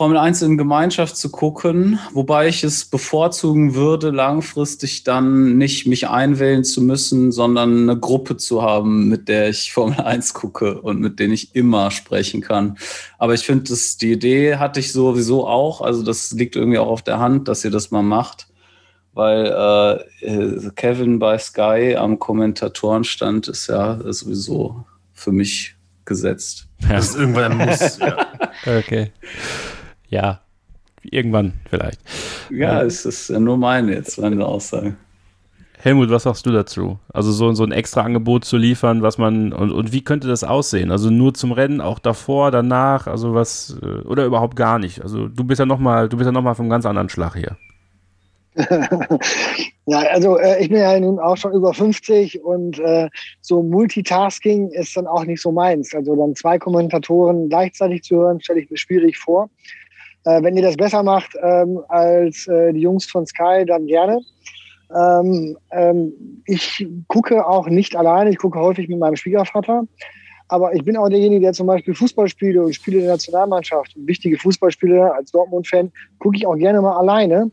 Formel 0.00 0.16
1 0.16 0.40
in 0.40 0.56
Gemeinschaft 0.56 1.14
zu 1.18 1.30
gucken, 1.30 1.98
wobei 2.14 2.48
ich 2.48 2.64
es 2.64 2.86
bevorzugen 2.86 3.74
würde, 3.74 4.08
langfristig 4.08 5.04
dann 5.04 5.58
nicht 5.58 5.86
mich 5.86 6.08
einwählen 6.08 6.64
zu 6.64 6.80
müssen, 6.80 7.32
sondern 7.32 7.82
eine 7.82 8.00
Gruppe 8.00 8.38
zu 8.38 8.62
haben, 8.62 9.10
mit 9.10 9.28
der 9.28 9.50
ich 9.50 9.74
Formel 9.74 10.00
1 10.00 10.32
gucke 10.32 10.80
und 10.80 11.00
mit 11.00 11.18
denen 11.18 11.34
ich 11.34 11.54
immer 11.54 11.90
sprechen 11.90 12.40
kann. 12.40 12.78
Aber 13.18 13.34
ich 13.34 13.42
finde, 13.42 13.74
die 14.00 14.12
Idee 14.12 14.56
hatte 14.56 14.80
ich 14.80 14.90
sowieso 14.90 15.46
auch, 15.46 15.82
also 15.82 16.02
das 16.02 16.32
liegt 16.32 16.56
irgendwie 16.56 16.78
auch 16.78 16.88
auf 16.88 17.02
der 17.02 17.18
Hand, 17.18 17.46
dass 17.48 17.62
ihr 17.62 17.70
das 17.70 17.90
mal 17.90 18.00
macht 18.00 18.49
weil 19.12 19.46
äh, 20.20 20.70
Kevin 20.76 21.18
bei 21.18 21.38
Sky 21.38 21.96
am 21.96 22.18
Kommentatorenstand 22.18 23.48
ist 23.48 23.66
ja 23.66 23.98
sowieso 24.12 24.84
für 25.12 25.32
mich 25.32 25.76
gesetzt. 26.04 26.68
Ja. 26.82 26.94
Das 26.94 27.10
ist 27.10 27.16
irgendwann 27.16 27.60
ein 27.60 27.68
Muss. 27.68 27.98
ja. 27.98 28.26
Okay. 28.66 29.10
Ja, 30.08 30.40
irgendwann 31.02 31.54
vielleicht. 31.70 32.00
Ja, 32.50 32.82
es 32.82 33.06
ist 33.06 33.30
nur 33.30 33.56
meine 33.56 33.94
jetzt, 33.94 34.18
meine 34.20 34.44
Aussage. 34.44 34.96
Helmut, 35.78 36.10
was 36.10 36.24
sagst 36.24 36.44
du 36.44 36.50
dazu? 36.50 36.98
Also 37.10 37.32
so, 37.32 37.52
so 37.54 37.64
ein 37.64 37.72
extra 37.72 38.02
Angebot 38.02 38.44
zu 38.44 38.58
liefern, 38.58 39.00
was 39.00 39.16
man 39.16 39.54
und, 39.54 39.70
und 39.70 39.92
wie 39.92 40.04
könnte 40.04 40.28
das 40.28 40.44
aussehen? 40.44 40.90
Also 40.90 41.08
nur 41.08 41.32
zum 41.32 41.52
Rennen, 41.52 41.80
auch 41.80 41.98
davor, 41.98 42.50
danach, 42.50 43.06
also 43.06 43.32
was 43.32 43.78
äh, 43.82 44.00
oder 44.02 44.26
überhaupt 44.26 44.56
gar 44.56 44.78
nicht? 44.78 45.00
Also 45.00 45.28
du 45.28 45.44
bist 45.44 45.58
ja 45.58 45.64
noch 45.64 45.78
mal, 45.78 46.10
du 46.10 46.18
bist 46.18 46.26
ja 46.26 46.32
noch 46.32 46.42
mal 46.42 46.54
vom 46.54 46.68
ganz 46.68 46.84
anderen 46.84 47.08
Schlag 47.08 47.34
hier. 47.34 47.56
ja, 49.86 49.98
also 50.10 50.38
äh, 50.38 50.60
ich 50.60 50.68
bin 50.68 50.78
ja 50.78 50.98
nun 50.98 51.18
auch 51.20 51.36
schon 51.36 51.52
über 51.52 51.72
50 51.72 52.42
und 52.42 52.78
äh, 52.80 53.08
so 53.40 53.62
Multitasking 53.62 54.70
ist 54.70 54.96
dann 54.96 55.06
auch 55.06 55.24
nicht 55.24 55.40
so 55.40 55.52
meins. 55.52 55.94
Also 55.94 56.16
dann 56.16 56.34
zwei 56.34 56.58
Kommentatoren 56.58 57.48
gleichzeitig 57.48 58.02
zu 58.02 58.16
hören, 58.16 58.40
stelle 58.40 58.60
ich 58.60 58.70
mir 58.70 58.76
schwierig 58.76 59.18
vor. 59.18 59.48
Äh, 60.24 60.42
wenn 60.42 60.56
ihr 60.56 60.62
das 60.62 60.76
besser 60.76 61.02
macht 61.02 61.30
ähm, 61.42 61.80
als 61.88 62.46
äh, 62.48 62.72
die 62.72 62.80
Jungs 62.80 63.06
von 63.06 63.26
Sky, 63.26 63.64
dann 63.66 63.86
gerne. 63.86 64.20
Ähm, 64.94 65.56
ähm, 65.70 66.12
ich 66.46 66.86
gucke 67.06 67.46
auch 67.46 67.68
nicht 67.68 67.94
alleine, 67.94 68.30
ich 68.30 68.38
gucke 68.38 68.58
häufig 68.58 68.88
mit 68.88 68.98
meinem 68.98 69.16
Schwiegervater. 69.16 69.84
Aber 70.48 70.74
ich 70.74 70.82
bin 70.84 70.96
auch 70.96 71.08
derjenige, 71.08 71.42
der 71.42 71.52
zum 71.52 71.68
Beispiel 71.68 71.94
Fußball 71.94 72.26
spielt 72.28 72.56
und 72.56 72.74
spiele 72.74 72.98
der 72.98 73.10
Nationalmannschaft. 73.10 73.92
Wichtige 73.94 74.36
Fußballspiele 74.36 75.14
als 75.14 75.30
Dortmund-Fan 75.30 75.92
gucke 76.18 76.36
ich 76.36 76.44
auch 76.44 76.56
gerne 76.56 76.82
mal 76.82 76.98
alleine 76.98 77.52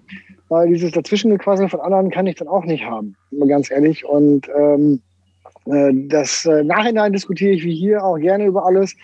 weil 0.49 0.69
dieses 0.69 0.91
Dazwischengequassel 0.91 1.69
von 1.69 1.79
anderen 1.81 2.09
kann 2.09 2.27
ich 2.27 2.35
dann 2.35 2.47
auch 2.47 2.65
nicht 2.65 2.85
haben, 2.85 3.15
ganz 3.47 3.69
ehrlich. 3.71 4.05
Und 4.05 4.49
ähm, 4.57 5.01
äh, 5.65 5.91
das 6.07 6.45
äh, 6.45 6.63
Nachhinein 6.63 7.13
diskutiere 7.13 7.51
ich 7.51 7.63
wie 7.63 7.75
hier 7.75 8.03
auch 8.03 8.17
gerne 8.17 8.45
über 8.45 8.65
alles. 8.65 8.95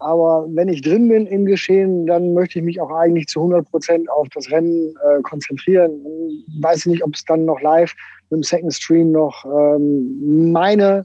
Aber 0.00 0.46
wenn 0.50 0.68
ich 0.68 0.82
drin 0.82 1.08
bin 1.08 1.26
im 1.26 1.44
Geschehen, 1.44 2.06
dann 2.06 2.32
möchte 2.32 2.60
ich 2.60 2.64
mich 2.64 2.80
auch 2.80 2.90
eigentlich 2.90 3.26
zu 3.26 3.40
100 3.40 3.68
Prozent 3.68 4.10
auf 4.10 4.28
das 4.28 4.50
Rennen 4.50 4.94
äh, 5.04 5.20
konzentrieren. 5.22 5.90
Ich 6.46 6.62
weiß 6.62 6.86
nicht, 6.86 7.04
ob 7.04 7.14
es 7.14 7.24
dann 7.24 7.44
noch 7.44 7.60
live 7.60 7.92
mit 8.30 8.38
dem 8.38 8.42
Second 8.44 8.72
Stream 8.72 9.10
noch 9.10 9.44
ähm, 9.44 10.52
meine 10.52 11.04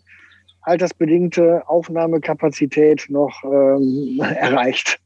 altersbedingte 0.62 1.68
Aufnahmekapazität 1.68 3.06
noch 3.10 3.44
ähm, 3.44 4.22
erreicht. 4.36 5.00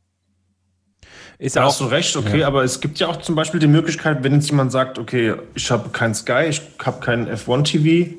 Ist 1.39 1.55
da 1.55 1.65
hast 1.65 1.79
du 1.79 1.85
recht, 1.85 2.15
okay, 2.15 2.39
ja. 2.39 2.47
aber 2.47 2.63
es 2.63 2.79
gibt 2.79 2.97
ja 2.97 3.07
auch 3.07 3.17
zum 3.17 3.35
Beispiel 3.35 3.59
die 3.59 3.67
Möglichkeit, 3.67 4.23
wenn 4.23 4.33
jetzt 4.33 4.49
jemand 4.49 4.71
sagt, 4.71 4.97
okay, 4.97 5.35
ich 5.53 5.69
habe 5.69 5.89
kein 5.89 6.15
Sky, 6.15 6.45
ich 6.49 6.61
habe 6.83 6.99
kein 6.99 7.29
F1-TV, 7.29 8.15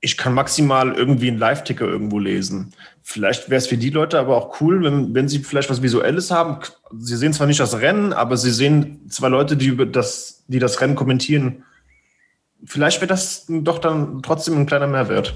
ich 0.00 0.16
kann 0.16 0.34
maximal 0.34 0.92
irgendwie 0.92 1.28
einen 1.28 1.38
Live-Ticker 1.38 1.86
irgendwo 1.86 2.18
lesen. 2.18 2.72
Vielleicht 3.02 3.48
wäre 3.48 3.58
es 3.58 3.68
für 3.68 3.78
die 3.78 3.90
Leute 3.90 4.18
aber 4.18 4.36
auch 4.36 4.60
cool, 4.60 4.82
wenn, 4.82 5.14
wenn 5.14 5.28
sie 5.28 5.38
vielleicht 5.38 5.70
was 5.70 5.82
Visuelles 5.82 6.32
haben. 6.32 6.58
Sie 6.98 7.16
sehen 7.16 7.32
zwar 7.32 7.46
nicht 7.46 7.60
das 7.60 7.80
Rennen, 7.80 8.12
aber 8.12 8.36
sie 8.36 8.50
sehen 8.50 9.08
zwei 9.08 9.28
Leute, 9.28 9.56
die, 9.56 9.66
über 9.66 9.86
das, 9.86 10.44
die 10.48 10.58
das 10.58 10.80
Rennen 10.80 10.96
kommentieren. 10.96 11.62
Vielleicht 12.64 13.00
wäre 13.00 13.08
das 13.08 13.46
doch 13.48 13.78
dann 13.78 14.22
trotzdem 14.22 14.58
ein 14.58 14.66
kleiner 14.66 14.88
Mehrwert. 14.88 15.34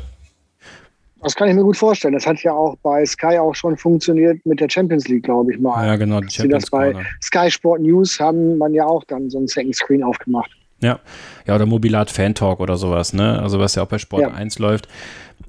Das 1.22 1.34
kann 1.34 1.48
ich 1.48 1.55
mir 1.55 1.62
gut 1.62 1.76
vorstellen. 1.76 2.14
Das 2.14 2.26
hat 2.26 2.42
ja 2.42 2.52
auch 2.52 2.76
bei 2.82 3.05
Sky 3.05 3.38
auch 3.38 3.55
schon 3.55 3.76
funktioniert 3.76 4.44
mit 4.47 4.60
der 4.60 4.70
Champions 4.70 5.09
League, 5.09 5.24
glaube 5.24 5.52
ich 5.52 5.60
mal. 5.60 5.86
Ja, 5.86 5.97
genau. 5.97 6.20
Die 6.20 6.30
Champions 6.30 6.64
das 6.64 6.70
bei 6.70 6.94
Sky 7.22 7.51
Sport 7.51 7.82
News 7.82 8.18
haben 8.18 8.56
man 8.56 8.72
ja 8.72 8.86
auch 8.86 9.05
dann 9.05 9.28
so 9.28 9.38
ein 9.38 9.47
Second 9.47 9.76
Screen 9.76 10.02
aufgemacht. 10.02 10.51
Ja, 10.80 10.98
ja 11.47 11.55
oder 11.55 11.66
Mobilat 11.66 12.10
Fan 12.10 12.34
Talk 12.34 12.60
oder 12.60 12.76
sowas, 12.76 13.12
ne? 13.12 13.40
Also 13.40 13.59
was 13.59 13.74
ja 13.74 13.82
auch 13.82 13.88
bei 13.88 13.98
Sport 13.98 14.22
ja. 14.22 14.30
1 14.30 14.59
läuft. 14.59 14.88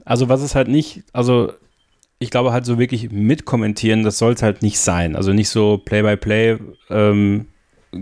Also 0.03 0.27
was 0.30 0.41
es 0.41 0.56
halt 0.56 0.68
nicht, 0.68 1.03
also 1.14 1.53
ich 2.19 2.31
glaube 2.31 2.52
halt 2.52 2.65
so 2.65 2.77
wirklich 2.77 3.11
mitkommentieren, 3.11 4.03
das 4.03 4.18
soll 4.18 4.34
es 4.34 4.43
halt 4.43 4.61
nicht 4.61 4.80
sein. 4.80 5.15
Also 5.15 5.31
nicht 5.31 5.49
so 5.49 5.77
Play-by-Play 5.77 6.57
ähm, 6.89 7.48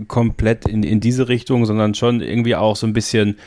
komplett 0.08 0.66
in, 0.66 0.82
in 0.82 1.00
diese 1.00 1.28
Richtung, 1.28 1.66
sondern 1.66 1.94
schon 1.94 2.20
irgendwie 2.20 2.56
auch 2.56 2.76
so 2.76 2.86
ein 2.86 2.92
bisschen 2.92 3.38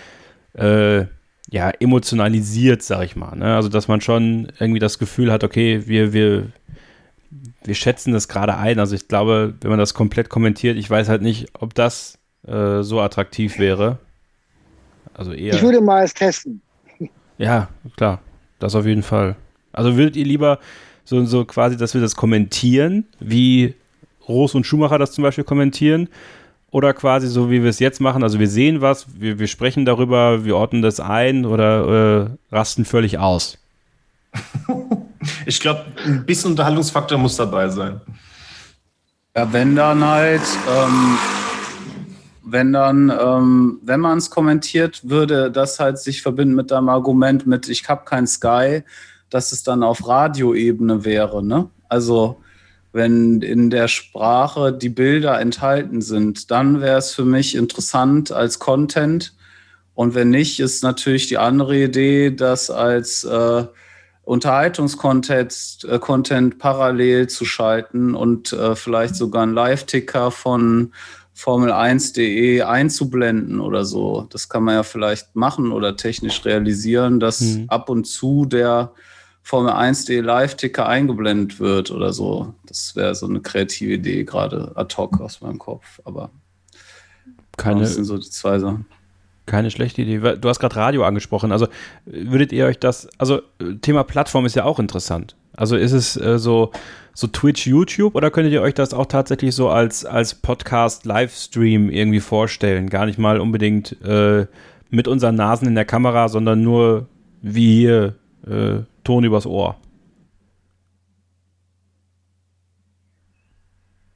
äh, 0.54 1.06
ja, 1.50 1.70
emotionalisiert, 1.70 2.84
sag 2.84 3.04
ich 3.06 3.16
mal. 3.16 3.36
Ne? 3.36 3.56
Also 3.56 3.70
dass 3.70 3.88
man 3.88 4.02
schon 4.02 4.52
irgendwie 4.60 4.80
das 4.80 5.00
Gefühl 5.00 5.32
hat, 5.32 5.44
okay, 5.44 5.84
wir, 5.86 6.14
wir, 6.14 6.48
wir 7.64 7.76
schätzen 7.76 8.14
das 8.14 8.28
gerade 8.28 8.58
ein. 8.58 8.80
Also 8.80 8.96
ich 8.96 9.08
glaube, 9.08 9.54
wenn 9.62 9.70
man 9.70 9.80
das 9.80 9.94
komplett 9.94 10.30
kommentiert, 10.30 10.78
ich 10.78 10.90
weiß 10.90 11.10
halt 11.10 11.22
nicht, 11.22 11.48
ob 11.60 11.74
das 11.74 12.18
äh, 12.48 12.82
so 12.82 13.02
attraktiv 13.02 13.60
wäre. 13.60 14.00
Also 15.14 15.32
eher. 15.32 15.54
Ich 15.54 15.62
würde 15.62 15.82
mal 15.82 16.04
es 16.04 16.14
testen. 16.14 16.62
Ja, 17.38 17.70
klar. 17.98 18.22
Das 18.60 18.76
auf 18.76 18.86
jeden 18.86 19.04
Fall. 19.04 19.36
Also 19.74 19.98
würdet 19.98 20.16
ihr 20.16 20.26
lieber 20.26 20.60
so, 21.04 21.26
so 21.26 21.46
quasi, 21.46 21.78
dass 21.78 21.94
wir 21.94 22.02
das 22.02 22.16
kommentieren, 22.16 23.06
wie 23.20 23.76
Roos 24.28 24.56
und 24.56 24.66
Schumacher 24.66 24.98
das 24.98 25.12
zum 25.12 25.24
Beispiel 25.24 25.44
kommentieren, 25.44 26.08
oder 26.74 26.92
quasi 26.96 27.28
so, 27.28 27.52
wie 27.52 27.62
wir 27.62 27.70
es 27.70 27.78
jetzt 27.78 28.02
machen, 28.02 28.24
also 28.24 28.40
wir 28.40 28.48
sehen 28.48 28.82
was, 28.82 29.06
wir, 29.20 29.38
wir 29.38 29.46
sprechen 29.46 29.86
darüber, 29.86 30.44
wir 30.44 30.58
ordnen 30.58 30.82
das 30.82 31.00
ein 31.00 31.46
oder 31.46 32.28
äh, 32.52 32.56
rasten 32.56 32.84
völlig 32.84 33.18
aus? 33.20 33.58
Ich 35.46 35.62
glaube, 35.62 35.86
ein 36.06 36.26
bisschen 36.26 36.52
Unterhaltungsfaktor 36.52 37.18
muss 37.18 37.38
dabei 37.38 37.70
sein. 37.70 38.02
Ja, 39.34 39.54
wenn 39.54 39.74
dann 39.74 40.04
halt, 40.04 40.42
ähm, 40.70 41.18
wenn 42.44 42.74
dann, 42.74 43.10
ähm, 43.10 43.80
wenn 43.84 44.02
man 44.02 44.18
es 44.18 44.30
kommentiert, 44.30 45.00
würde 45.04 45.50
das 45.50 45.80
halt 45.80 45.98
sich 45.98 46.22
verbinden 46.22 46.56
mit 46.56 46.74
einem 46.74 46.90
Argument 46.90 47.48
mit, 47.48 47.70
ich 47.70 47.88
habe 47.88 48.04
kein 48.04 48.28
Sky, 48.28 48.84
dass 49.30 49.54
es 49.54 49.64
dann 49.64 49.82
auf 49.82 50.06
Radioebene 50.06 51.06
wäre. 51.06 51.42
Ne? 51.42 51.70
Also 51.88 52.43
wenn 52.94 53.42
in 53.42 53.72
der 53.72 53.88
Sprache 53.88 54.72
die 54.72 54.90
Bilder 54.90 55.42
enthalten 55.42 56.02
sind, 56.02 56.52
dann 56.52 56.80
wäre 56.80 57.00
es 57.00 57.12
für 57.12 57.26
mich 57.26 57.56
interessant 57.56 58.32
als 58.32 58.60
Content. 58.60 59.34
Und 59.96 60.14
wenn 60.16 60.30
nicht, 60.30 60.60
ist 60.60 60.84
natürlich 60.84 61.28
die 61.28 61.40
andere 61.40 61.76
Idee, 61.76 62.30
das 62.32 62.70
als 62.70 63.24
äh, 63.24 63.66
Unterhaltungscontent 64.24 65.80
äh, 65.90 66.00
Content 66.00 66.60
parallel 66.60 67.28
zu 67.28 67.46
schalten 67.46 68.14
und 68.14 68.54
äh, 68.54 68.76
vielleicht 68.76 69.16
sogar 69.16 69.44
einen 69.44 69.54
Live-Ticker 69.54 70.30
von 70.30 70.94
Formel1.de 71.36 72.62
einzublenden 72.62 73.60
oder 73.60 73.86
so. 73.86 74.28
Das 74.30 74.50
kann 74.50 74.64
man 74.64 74.76
ja 74.76 74.84
vielleicht 74.84 75.36
machen 75.36 75.72
oder 75.72 75.98
technisch 75.98 76.46
realisieren, 76.46 77.20
dass 77.20 77.42
mhm. 77.42 77.66
ab 77.70 77.90
und 77.90 78.06
zu 78.06 78.46
der 78.46 78.92
Formel 79.46 79.74
1.de 79.74 80.22
Live-Ticker 80.22 80.88
eingeblendet 80.88 81.60
wird 81.60 81.92
oder 81.92 82.14
so. 82.14 82.56
Das 82.66 82.96
wäre 82.96 83.14
so 83.14 83.28
eine 83.28 83.42
kreative 83.42 83.94
Idee, 83.94 84.24
gerade 84.24 84.72
ad 84.76 84.96
hoc 84.96 85.20
aus 85.20 85.42
meinem 85.42 85.60
Kopf. 85.60 86.00
Aber 86.06 86.32
keine, 87.58 87.82
das 87.82 87.96
sind 87.96 88.06
so 88.06 88.18
die 88.18 88.30
zwei 88.30 88.58
Sachen. 88.58 88.86
Keine 89.46 89.70
schlechte 89.70 90.02
Idee. 90.02 90.38
Du 90.38 90.48
hast 90.48 90.60
gerade 90.60 90.78
Radio 90.78 91.04
angesprochen. 91.04 91.52
Also 91.52 91.68
würdet 92.06 92.54
ihr 92.54 92.66
euch 92.66 92.80
das, 92.80 93.10
also 93.18 93.42
Thema 93.82 94.06
Plattform 94.06 94.46
ist 94.46 94.56
ja 94.56 94.64
auch 94.64 94.80
interessant. 94.80 95.36
Also 95.56 95.76
ist 95.76 95.92
es 95.92 96.16
äh, 96.16 96.40
so, 96.40 96.72
so 97.14 97.28
Twitch, 97.28 97.68
YouTube 97.68 98.16
oder 98.16 98.32
könntet 98.32 98.54
ihr 98.54 98.62
euch 98.62 98.74
das 98.74 98.94
auch 98.94 99.06
tatsächlich 99.06 99.54
so 99.54 99.70
als, 99.70 100.06
als 100.06 100.34
Podcast, 100.34 101.06
Livestream 101.06 101.90
irgendwie 101.90 102.22
vorstellen? 102.22 102.90
Gar 102.90 103.06
nicht 103.06 103.20
mal 103.20 103.42
unbedingt 103.42 104.02
äh, 104.02 104.48
mit 104.90 105.10
unseren 105.10 105.36
Nasen 105.36 105.68
in 105.68 105.76
der 105.76 105.86
Kamera, 105.86 106.30
sondern 106.30 106.64
nur 106.64 107.08
wie 107.42 107.82
hier 107.82 108.16
äh, 108.48 108.84
Ton 109.04 109.24
übers 109.24 109.46
Ohr. 109.46 109.76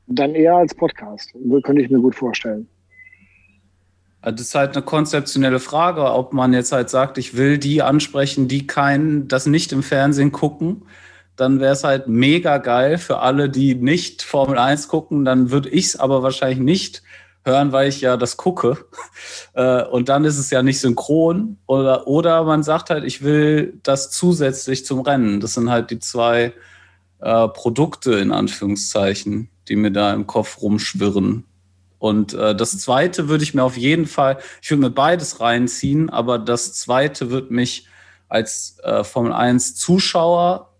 Dann 0.07 0.35
eher 0.35 0.55
als 0.55 0.73
Podcast, 0.73 1.33
könnte 1.63 1.81
ich 1.81 1.89
mir 1.89 1.99
gut 1.99 2.15
vorstellen. 2.15 2.67
Das 4.21 4.41
ist 4.41 4.55
halt 4.55 4.75
eine 4.75 4.83
konzeptionelle 4.83 5.59
Frage, 5.59 6.03
ob 6.11 6.33
man 6.33 6.53
jetzt 6.53 6.71
halt 6.71 6.89
sagt, 6.89 7.17
ich 7.17 7.37
will 7.37 7.57
die 7.57 7.81
ansprechen, 7.81 8.47
die 8.47 8.67
kein, 8.67 9.27
das 9.27 9.45
nicht 9.45 9.71
im 9.71 9.83
Fernsehen 9.83 10.31
gucken. 10.31 10.83
Dann 11.35 11.59
wäre 11.59 11.73
es 11.73 11.83
halt 11.83 12.07
mega 12.07 12.57
geil 12.57 12.97
für 12.97 13.19
alle, 13.19 13.49
die 13.49 13.75
nicht 13.75 14.23
Formel 14.23 14.57
1 14.57 14.87
gucken. 14.87 15.23
Dann 15.23 15.51
würde 15.51 15.69
ich 15.69 15.85
es 15.85 15.95
aber 15.95 16.23
wahrscheinlich 16.23 16.59
nicht 16.59 17.03
hören, 17.47 17.71
weil 17.71 17.89
ich 17.89 18.01
ja 18.01 18.17
das 18.17 18.37
gucke. 18.37 18.77
Äh, 19.53 19.83
und 19.85 20.07
dann 20.07 20.23
ist 20.23 20.37
es 20.37 20.51
ja 20.51 20.61
nicht 20.61 20.79
synchron. 20.79 21.57
Oder, 21.65 22.05
oder 22.05 22.43
man 22.43 22.61
sagt 22.61 22.91
halt, 22.91 23.03
ich 23.03 23.23
will 23.23 23.79
das 23.81 24.11
zusätzlich 24.11 24.85
zum 24.85 25.01
Rennen. 25.01 25.39
Das 25.39 25.53
sind 25.53 25.71
halt 25.71 25.89
die 25.89 25.97
zwei 25.97 26.53
äh, 27.19 27.47
Produkte 27.47 28.13
in 28.19 28.31
Anführungszeichen, 28.31 29.49
die 29.67 29.75
mir 29.75 29.91
da 29.91 30.13
im 30.13 30.27
Kopf 30.27 30.61
rumschwirren. 30.61 31.45
Und 31.97 32.33
äh, 32.35 32.55
das 32.55 32.77
zweite 32.77 33.29
würde 33.29 33.43
ich 33.43 33.55
mir 33.55 33.63
auf 33.63 33.77
jeden 33.77 34.05
Fall, 34.05 34.37
ich 34.61 34.69
würde 34.69 34.81
mir 34.81 34.91
beides 34.91 35.39
reinziehen, 35.39 36.11
aber 36.11 36.37
das 36.37 36.73
zweite 36.73 37.31
wird 37.31 37.49
mich 37.49 37.87
als 38.29 38.77
äh, 38.83 39.03
Formel 39.03 39.33
1 39.33 39.75
Zuschauer 39.75 40.73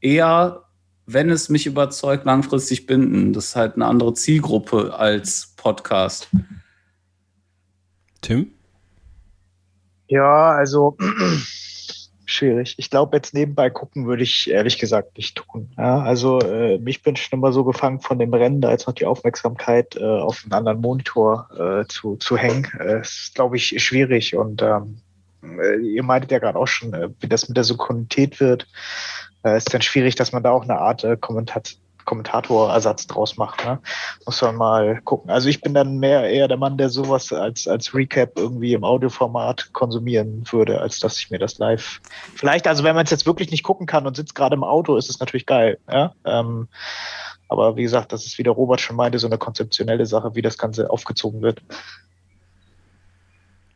eher 0.00 0.62
wenn 1.06 1.30
es 1.30 1.48
mich 1.48 1.66
überzeugt, 1.66 2.24
langfristig 2.24 2.86
binden. 2.86 3.32
Das 3.32 3.46
ist 3.46 3.56
halt 3.56 3.74
eine 3.74 3.86
andere 3.86 4.14
Zielgruppe 4.14 4.94
als 4.94 5.54
Podcast. 5.56 6.28
Tim? 8.20 8.52
Ja, 10.08 10.52
also 10.52 10.96
schwierig. 12.24 12.74
Ich 12.78 12.90
glaube, 12.90 13.16
jetzt 13.16 13.34
nebenbei 13.34 13.70
gucken 13.70 14.06
würde 14.06 14.22
ich 14.22 14.50
ehrlich 14.50 14.78
gesagt 14.78 15.16
nicht 15.16 15.36
tun. 15.36 15.72
Ja, 15.76 16.02
also 16.02 16.38
äh, 16.40 16.78
mich 16.78 17.02
bin 17.02 17.16
schon 17.16 17.38
immer 17.38 17.52
so 17.52 17.64
gefangen 17.64 18.00
von 18.00 18.18
dem 18.18 18.32
Rennen, 18.32 18.60
da 18.60 18.70
jetzt 18.70 18.86
noch 18.86 18.94
die 18.94 19.06
Aufmerksamkeit 19.06 19.96
äh, 19.96 20.04
auf 20.04 20.42
einen 20.44 20.52
anderen 20.52 20.80
Monitor 20.80 21.48
äh, 21.58 21.86
zu, 21.88 22.16
zu 22.16 22.36
hängen. 22.36 22.68
Äh, 22.78 23.00
ist, 23.00 23.34
glaube 23.34 23.56
ich, 23.56 23.82
schwierig. 23.82 24.36
Und 24.36 24.62
ähm, 24.62 24.98
äh, 25.42 25.76
ihr 25.80 26.02
meintet 26.02 26.30
ja 26.30 26.38
gerade 26.38 26.58
auch 26.58 26.68
schon, 26.68 26.94
äh, 26.94 27.08
wie 27.20 27.28
das 27.28 27.48
mit 27.48 27.56
der 27.56 27.64
Synchronität 27.64 28.38
wird 28.40 28.66
äh, 29.44 29.56
ist 29.56 29.72
dann 29.72 29.82
schwierig, 29.82 30.14
dass 30.14 30.32
man 30.32 30.42
da 30.42 30.50
auch 30.50 30.62
eine 30.62 30.78
Art 30.78 31.04
äh, 31.04 31.16
Kommentat 31.16 31.76
Kommentatorersatz 32.04 33.06
draus 33.06 33.36
macht. 33.36 33.64
Ne? 33.64 33.78
Muss 34.26 34.42
man 34.42 34.56
mal 34.56 35.00
gucken. 35.02 35.30
Also 35.30 35.48
ich 35.48 35.60
bin 35.60 35.74
dann 35.74 35.98
mehr 35.98 36.28
eher 36.28 36.48
der 36.48 36.56
Mann, 36.56 36.76
der 36.76 36.88
sowas 36.88 37.32
als, 37.32 37.68
als 37.68 37.94
Recap 37.94 38.32
irgendwie 38.36 38.74
im 38.74 38.84
Audioformat 38.84 39.72
konsumieren 39.72 40.44
würde, 40.50 40.80
als 40.80 41.00
dass 41.00 41.18
ich 41.18 41.30
mir 41.30 41.38
das 41.38 41.58
live. 41.58 42.00
Vielleicht, 42.34 42.66
also 42.66 42.84
wenn 42.84 42.94
man 42.94 43.04
es 43.04 43.10
jetzt 43.10 43.26
wirklich 43.26 43.50
nicht 43.50 43.62
gucken 43.62 43.86
kann 43.86 44.06
und 44.06 44.16
sitzt 44.16 44.34
gerade 44.34 44.54
im 44.54 44.64
Auto, 44.64 44.96
ist 44.96 45.10
es 45.10 45.20
natürlich 45.20 45.46
geil. 45.46 45.78
Ja? 45.90 46.14
Ähm, 46.24 46.68
aber 47.48 47.76
wie 47.76 47.82
gesagt, 47.82 48.12
das 48.12 48.26
ist, 48.26 48.38
wie 48.38 48.42
der 48.42 48.52
Robert 48.52 48.80
schon 48.80 48.96
meinte, 48.96 49.18
so 49.18 49.26
eine 49.26 49.38
konzeptionelle 49.38 50.06
Sache, 50.06 50.34
wie 50.34 50.42
das 50.42 50.58
Ganze 50.58 50.90
aufgezogen 50.90 51.42
wird. 51.42 51.62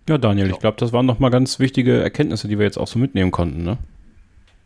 Ja, 0.08 0.18
Daniel, 0.18 0.50
ich 0.50 0.60
glaube, 0.60 0.76
das 0.78 0.92
waren 0.92 1.04
nochmal 1.04 1.30
ganz 1.30 1.58
wichtige 1.58 2.00
Erkenntnisse, 2.00 2.46
die 2.48 2.58
wir 2.58 2.64
jetzt 2.64 2.78
auch 2.78 2.86
so 2.86 2.98
mitnehmen 2.98 3.32
konnten. 3.32 3.64
Ne? 3.64 3.76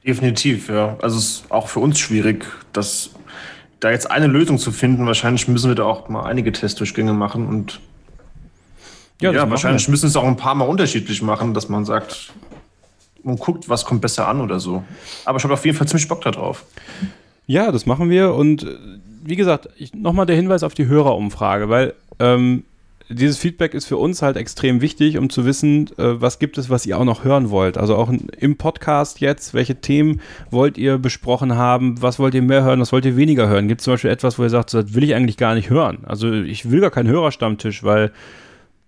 Definitiv, 0.06 0.68
ja. 0.68 0.96
Also 1.02 1.18
es 1.18 1.24
ist 1.24 1.50
auch 1.50 1.68
für 1.68 1.80
uns 1.80 1.98
schwierig, 1.98 2.46
das, 2.72 3.10
da 3.80 3.90
jetzt 3.90 4.10
eine 4.10 4.26
Lösung 4.26 4.58
zu 4.58 4.72
finden. 4.72 5.06
Wahrscheinlich 5.06 5.46
müssen 5.48 5.68
wir 5.68 5.74
da 5.74 5.84
auch 5.84 6.08
mal 6.08 6.24
einige 6.24 6.52
Testdurchgänge 6.52 7.12
machen 7.12 7.46
und 7.46 7.80
ja, 9.20 9.32
ja 9.32 9.50
wahrscheinlich 9.50 9.86
wir. 9.86 9.90
müssen 9.90 10.06
es 10.06 10.16
auch 10.16 10.24
ein 10.24 10.36
paar 10.36 10.54
Mal 10.54 10.64
unterschiedlich 10.64 11.20
machen, 11.20 11.52
dass 11.52 11.68
man 11.68 11.84
sagt, 11.84 12.32
man 13.22 13.36
guckt, 13.36 13.68
was 13.68 13.84
kommt 13.84 14.00
besser 14.00 14.26
an 14.26 14.40
oder 14.40 14.58
so. 14.58 14.82
Aber 15.26 15.36
ich 15.36 15.44
habe 15.44 15.52
auf 15.52 15.64
jeden 15.66 15.76
Fall 15.76 15.86
ziemlich 15.86 16.08
Bock 16.08 16.22
darauf. 16.22 16.64
Ja, 17.46 17.70
das 17.70 17.84
machen 17.84 18.08
wir 18.08 18.34
und 18.34 18.62
äh, 18.62 18.76
wie 19.22 19.36
gesagt, 19.36 19.68
nochmal 19.94 20.24
der 20.24 20.36
Hinweis 20.36 20.62
auf 20.62 20.72
die 20.72 20.86
Hörerumfrage, 20.86 21.68
weil 21.68 21.94
ähm, 22.18 22.64
dieses 23.10 23.38
Feedback 23.38 23.74
ist 23.74 23.86
für 23.86 23.96
uns 23.96 24.22
halt 24.22 24.36
extrem 24.36 24.80
wichtig, 24.80 25.18
um 25.18 25.30
zu 25.30 25.44
wissen, 25.44 25.88
äh, 25.98 26.20
was 26.20 26.38
gibt 26.38 26.56
es, 26.58 26.70
was 26.70 26.86
ihr 26.86 26.98
auch 26.98 27.04
noch 27.04 27.24
hören 27.24 27.50
wollt. 27.50 27.76
Also 27.76 27.96
auch 27.96 28.10
im 28.38 28.56
Podcast 28.56 29.20
jetzt, 29.20 29.52
welche 29.52 29.80
Themen 29.80 30.20
wollt 30.50 30.78
ihr 30.78 30.98
besprochen 30.98 31.56
haben, 31.56 32.00
was 32.00 32.18
wollt 32.18 32.34
ihr 32.34 32.42
mehr 32.42 32.62
hören, 32.62 32.80
was 32.80 32.92
wollt 32.92 33.04
ihr 33.04 33.16
weniger 33.16 33.48
hören? 33.48 33.68
Gibt 33.68 33.80
es 33.80 33.84
zum 33.84 33.94
Beispiel 33.94 34.10
etwas, 34.10 34.38
wo 34.38 34.44
ihr 34.44 34.50
sagt, 34.50 34.72
das 34.72 34.94
will 34.94 35.04
ich 35.04 35.14
eigentlich 35.14 35.36
gar 35.36 35.54
nicht 35.54 35.70
hören? 35.70 35.98
Also 36.04 36.32
ich 36.32 36.70
will 36.70 36.80
gar 36.80 36.90
keinen 36.90 37.08
Hörerstammtisch, 37.08 37.82
weil 37.82 38.12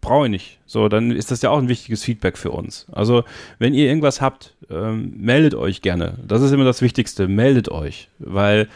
brauche 0.00 0.26
ich 0.26 0.30
nicht. 0.30 0.58
So, 0.66 0.88
dann 0.88 1.10
ist 1.10 1.30
das 1.30 1.42
ja 1.42 1.50
auch 1.50 1.58
ein 1.58 1.68
wichtiges 1.68 2.02
Feedback 2.04 2.36
für 2.36 2.50
uns. 2.50 2.86
Also, 2.92 3.24
wenn 3.58 3.72
ihr 3.72 3.86
irgendwas 3.86 4.20
habt, 4.20 4.54
ähm, 4.68 5.14
meldet 5.16 5.54
euch 5.54 5.80
gerne. 5.80 6.18
Das 6.26 6.42
ist 6.42 6.50
immer 6.50 6.64
das 6.64 6.82
Wichtigste. 6.82 7.28
Meldet 7.28 7.70
euch, 7.70 8.08
weil 8.18 8.68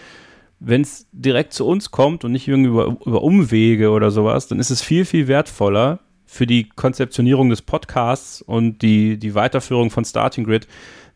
wenn 0.59 0.83
es 0.83 1.07
direkt 1.13 1.53
zu 1.53 1.67
uns 1.67 1.91
kommt 1.91 2.25
und 2.25 2.33
nicht 2.33 2.49
irgendwie 2.49 2.71
über, 2.71 2.97
über 3.05 3.23
Umwege 3.23 3.91
oder 3.91 4.11
sowas, 4.11 4.49
dann 4.49 4.59
ist 4.59 4.71
es 4.71 4.83
viel, 4.83 5.05
viel 5.05 5.29
wertvoller 5.29 6.01
für 6.25 6.47
die 6.47 6.69
Konzeptionierung 6.69 7.51
des 7.51 7.63
Podcasts 7.63 8.43
und 8.43 8.83
die, 8.83 9.19
die 9.19 9.35
Weiterführung 9.35 9.91
von 9.91 10.05
Starting 10.05 10.45
Grid, 10.45 10.67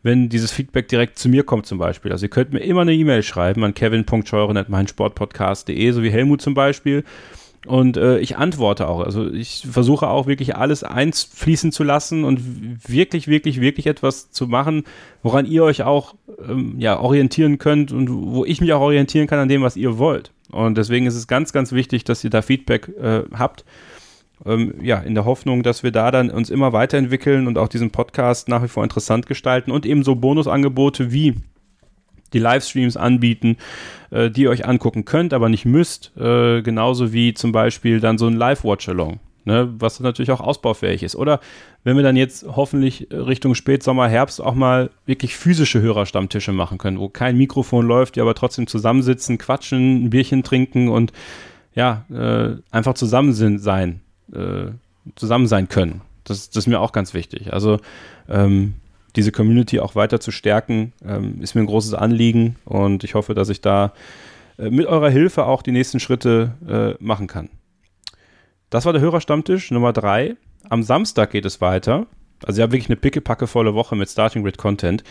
wenn 0.03 0.29
dieses 0.29 0.51
Feedback 0.51 0.87
direkt 0.87 1.19
zu 1.19 1.29
mir 1.29 1.43
kommt 1.43 1.65
zum 1.65 1.77
Beispiel. 1.77 2.11
Also 2.11 2.25
ihr 2.25 2.29
könnt 2.29 2.53
mir 2.53 2.59
immer 2.59 2.81
eine 2.81 2.93
E-Mail 2.93 3.23
schreiben 3.23 3.63
an 3.63 3.73
kevin.scheuren.meinsportpodcast.de, 3.73 5.91
so 5.91 6.01
wie 6.01 6.11
Helmut 6.11 6.41
zum 6.41 6.53
Beispiel. 6.53 7.03
Und 7.67 7.95
äh, 7.95 8.17
ich 8.17 8.37
antworte 8.37 8.87
auch. 8.87 9.01
Also 9.01 9.31
ich 9.31 9.67
versuche 9.69 10.07
auch 10.07 10.25
wirklich 10.25 10.55
alles 10.55 10.83
einfließen 10.83 11.71
zu 11.71 11.83
lassen 11.83 12.23
und 12.23 12.41
wirklich, 12.89 13.27
wirklich, 13.27 13.61
wirklich 13.61 13.85
etwas 13.85 14.31
zu 14.31 14.47
machen, 14.47 14.83
woran 15.21 15.45
ihr 15.45 15.63
euch 15.63 15.83
auch 15.83 16.15
ähm, 16.47 16.75
ja, 16.79 16.99
orientieren 16.99 17.59
könnt 17.59 17.91
und 17.91 18.09
wo 18.09 18.45
ich 18.45 18.61
mich 18.61 18.73
auch 18.73 18.81
orientieren 18.81 19.27
kann 19.27 19.37
an 19.37 19.49
dem, 19.49 19.61
was 19.61 19.77
ihr 19.77 19.99
wollt. 19.99 20.31
Und 20.49 20.77
deswegen 20.77 21.05
ist 21.05 21.15
es 21.15 21.27
ganz, 21.27 21.53
ganz 21.53 21.71
wichtig, 21.71 22.03
dass 22.03 22.23
ihr 22.23 22.31
da 22.31 22.41
Feedback 22.41 22.89
äh, 22.99 23.23
habt. 23.33 23.63
Ähm, 24.43 24.73
ja, 24.81 24.97
in 24.97 25.13
der 25.13 25.25
Hoffnung, 25.25 25.61
dass 25.61 25.83
wir 25.83 25.91
da 25.91 26.09
dann 26.09 26.31
uns 26.31 26.49
immer 26.49 26.73
weiterentwickeln 26.73 27.45
und 27.45 27.59
auch 27.59 27.67
diesen 27.67 27.91
Podcast 27.91 28.49
nach 28.49 28.63
wie 28.63 28.69
vor 28.69 28.83
interessant 28.83 29.27
gestalten 29.27 29.69
und 29.69 29.85
eben 29.85 30.03
so 30.03 30.15
Bonusangebote 30.15 31.11
wie 31.11 31.35
die 32.33 32.39
Livestreams 32.39 32.97
anbieten, 32.97 33.57
äh, 34.11 34.29
die 34.29 34.43
ihr 34.43 34.49
euch 34.49 34.65
angucken 34.65 35.05
könnt, 35.05 35.33
aber 35.33 35.49
nicht 35.49 35.65
müsst. 35.65 36.11
Äh, 36.17 36.61
genauso 36.61 37.13
wie 37.13 37.33
zum 37.33 37.51
Beispiel 37.51 37.99
dann 37.99 38.17
so 38.17 38.27
ein 38.27 38.35
Live-Watch-Along, 38.35 39.19
ne, 39.45 39.73
was 39.79 39.99
natürlich 39.99 40.31
auch 40.31 40.41
ausbaufähig 40.41 41.03
ist. 41.03 41.15
Oder 41.15 41.39
wenn 41.83 41.95
wir 41.95 42.03
dann 42.03 42.15
jetzt 42.15 42.45
hoffentlich 42.47 43.07
Richtung 43.11 43.55
Spätsommer, 43.55 44.07
Herbst 44.07 44.41
auch 44.41 44.55
mal 44.55 44.91
wirklich 45.05 45.35
physische 45.35 45.81
Hörerstammtische 45.81 46.51
machen 46.51 46.77
können, 46.77 46.99
wo 46.99 47.09
kein 47.09 47.37
Mikrofon 47.37 47.85
läuft, 47.85 48.15
die 48.15 48.21
aber 48.21 48.35
trotzdem 48.35 48.67
zusammensitzen, 48.67 49.37
quatschen, 49.37 50.05
ein 50.05 50.09
Bierchen 50.09 50.43
trinken 50.43 50.89
und 50.89 51.11
ja, 51.73 52.05
äh, 52.11 52.57
einfach 52.69 52.95
zusammen 52.95 53.33
sind, 53.33 53.59
sein, 53.59 54.01
äh, 54.33 54.71
zusammen 55.15 55.47
sein 55.47 55.69
können. 55.69 56.01
Das, 56.23 56.49
das 56.49 56.63
ist 56.63 56.67
mir 56.67 56.79
auch 56.79 56.91
ganz 56.91 57.13
wichtig. 57.13 57.53
Also 57.53 57.79
ähm, 58.29 58.75
diese 59.15 59.31
Community 59.31 59.79
auch 59.79 59.95
weiter 59.95 60.19
zu 60.19 60.31
stärken, 60.31 60.93
ähm, 61.05 61.41
ist 61.41 61.55
mir 61.55 61.61
ein 61.61 61.67
großes 61.67 61.93
Anliegen 61.93 62.55
und 62.65 63.03
ich 63.03 63.15
hoffe, 63.15 63.33
dass 63.33 63.49
ich 63.49 63.61
da 63.61 63.93
äh, 64.57 64.69
mit 64.69 64.85
eurer 64.85 65.09
Hilfe 65.09 65.45
auch 65.45 65.61
die 65.61 65.71
nächsten 65.71 65.99
Schritte 65.99 66.53
äh, 66.99 67.03
machen 67.03 67.27
kann. 67.27 67.49
Das 68.69 68.85
war 68.85 68.93
der 68.93 69.01
Hörerstammtisch 69.01 69.71
Nummer 69.71 69.91
drei. 69.93 70.35
Am 70.69 70.83
Samstag 70.83 71.31
geht 71.31 71.45
es 71.45 71.59
weiter. 71.59 72.07
Also 72.43 72.61
ja, 72.61 72.71
wirklich 72.71 72.89
eine 72.89 72.95
pickepackevolle 72.95 73.73
Woche 73.73 73.95
mit 73.95 74.09
Starting 74.09 74.43
Grid 74.43 74.57
Content. 74.57 75.03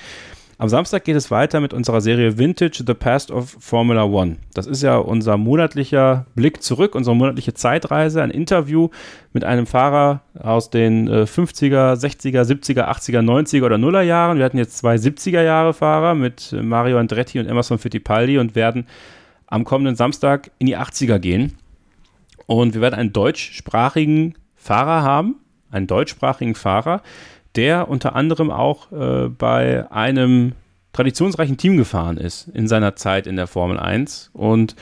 Am 0.60 0.68
Samstag 0.68 1.04
geht 1.04 1.16
es 1.16 1.30
weiter 1.30 1.58
mit 1.60 1.72
unserer 1.72 2.02
Serie 2.02 2.36
Vintage 2.36 2.84
The 2.86 2.92
Past 2.92 3.30
of 3.30 3.56
Formula 3.60 4.04
One. 4.04 4.36
Das 4.52 4.66
ist 4.66 4.82
ja 4.82 4.98
unser 4.98 5.38
monatlicher 5.38 6.26
Blick 6.34 6.62
zurück, 6.62 6.94
unsere 6.94 7.16
monatliche 7.16 7.54
Zeitreise, 7.54 8.22
ein 8.22 8.30
Interview 8.30 8.90
mit 9.32 9.42
einem 9.42 9.64
Fahrer 9.66 10.20
aus 10.38 10.68
den 10.68 11.08
50er, 11.08 11.94
60er, 11.94 12.42
70er, 12.42 12.90
80er, 12.90 13.22
90er 13.22 13.64
oder 13.64 13.78
Nuller 13.78 14.02
Jahren. 14.02 14.36
Wir 14.36 14.44
hatten 14.44 14.58
jetzt 14.58 14.76
zwei 14.76 14.96
70er 14.96 15.40
Jahre 15.40 15.72
Fahrer 15.72 16.14
mit 16.14 16.54
Mario 16.60 16.98
Andretti 16.98 17.40
und 17.40 17.46
Emerson 17.46 17.78
Fittipaldi 17.78 18.36
und 18.36 18.54
werden 18.54 18.86
am 19.46 19.64
kommenden 19.64 19.96
Samstag 19.96 20.50
in 20.58 20.66
die 20.66 20.76
80er 20.76 21.20
gehen. 21.20 21.56
Und 22.44 22.74
wir 22.74 22.82
werden 22.82 22.96
einen 22.96 23.14
deutschsprachigen 23.14 24.34
Fahrer 24.56 25.00
haben, 25.00 25.36
einen 25.70 25.86
deutschsprachigen 25.86 26.54
Fahrer, 26.54 27.00
der 27.56 27.88
unter 27.88 28.14
anderem 28.14 28.50
auch 28.50 28.92
äh, 28.92 29.28
bei 29.28 29.90
einem 29.90 30.52
traditionsreichen 30.92 31.56
Team 31.56 31.76
gefahren 31.76 32.16
ist 32.16 32.48
in 32.48 32.68
seiner 32.68 32.96
Zeit 32.96 33.26
in 33.26 33.36
der 33.36 33.46
Formel 33.46 33.78
1 33.78 34.30
und 34.32 34.76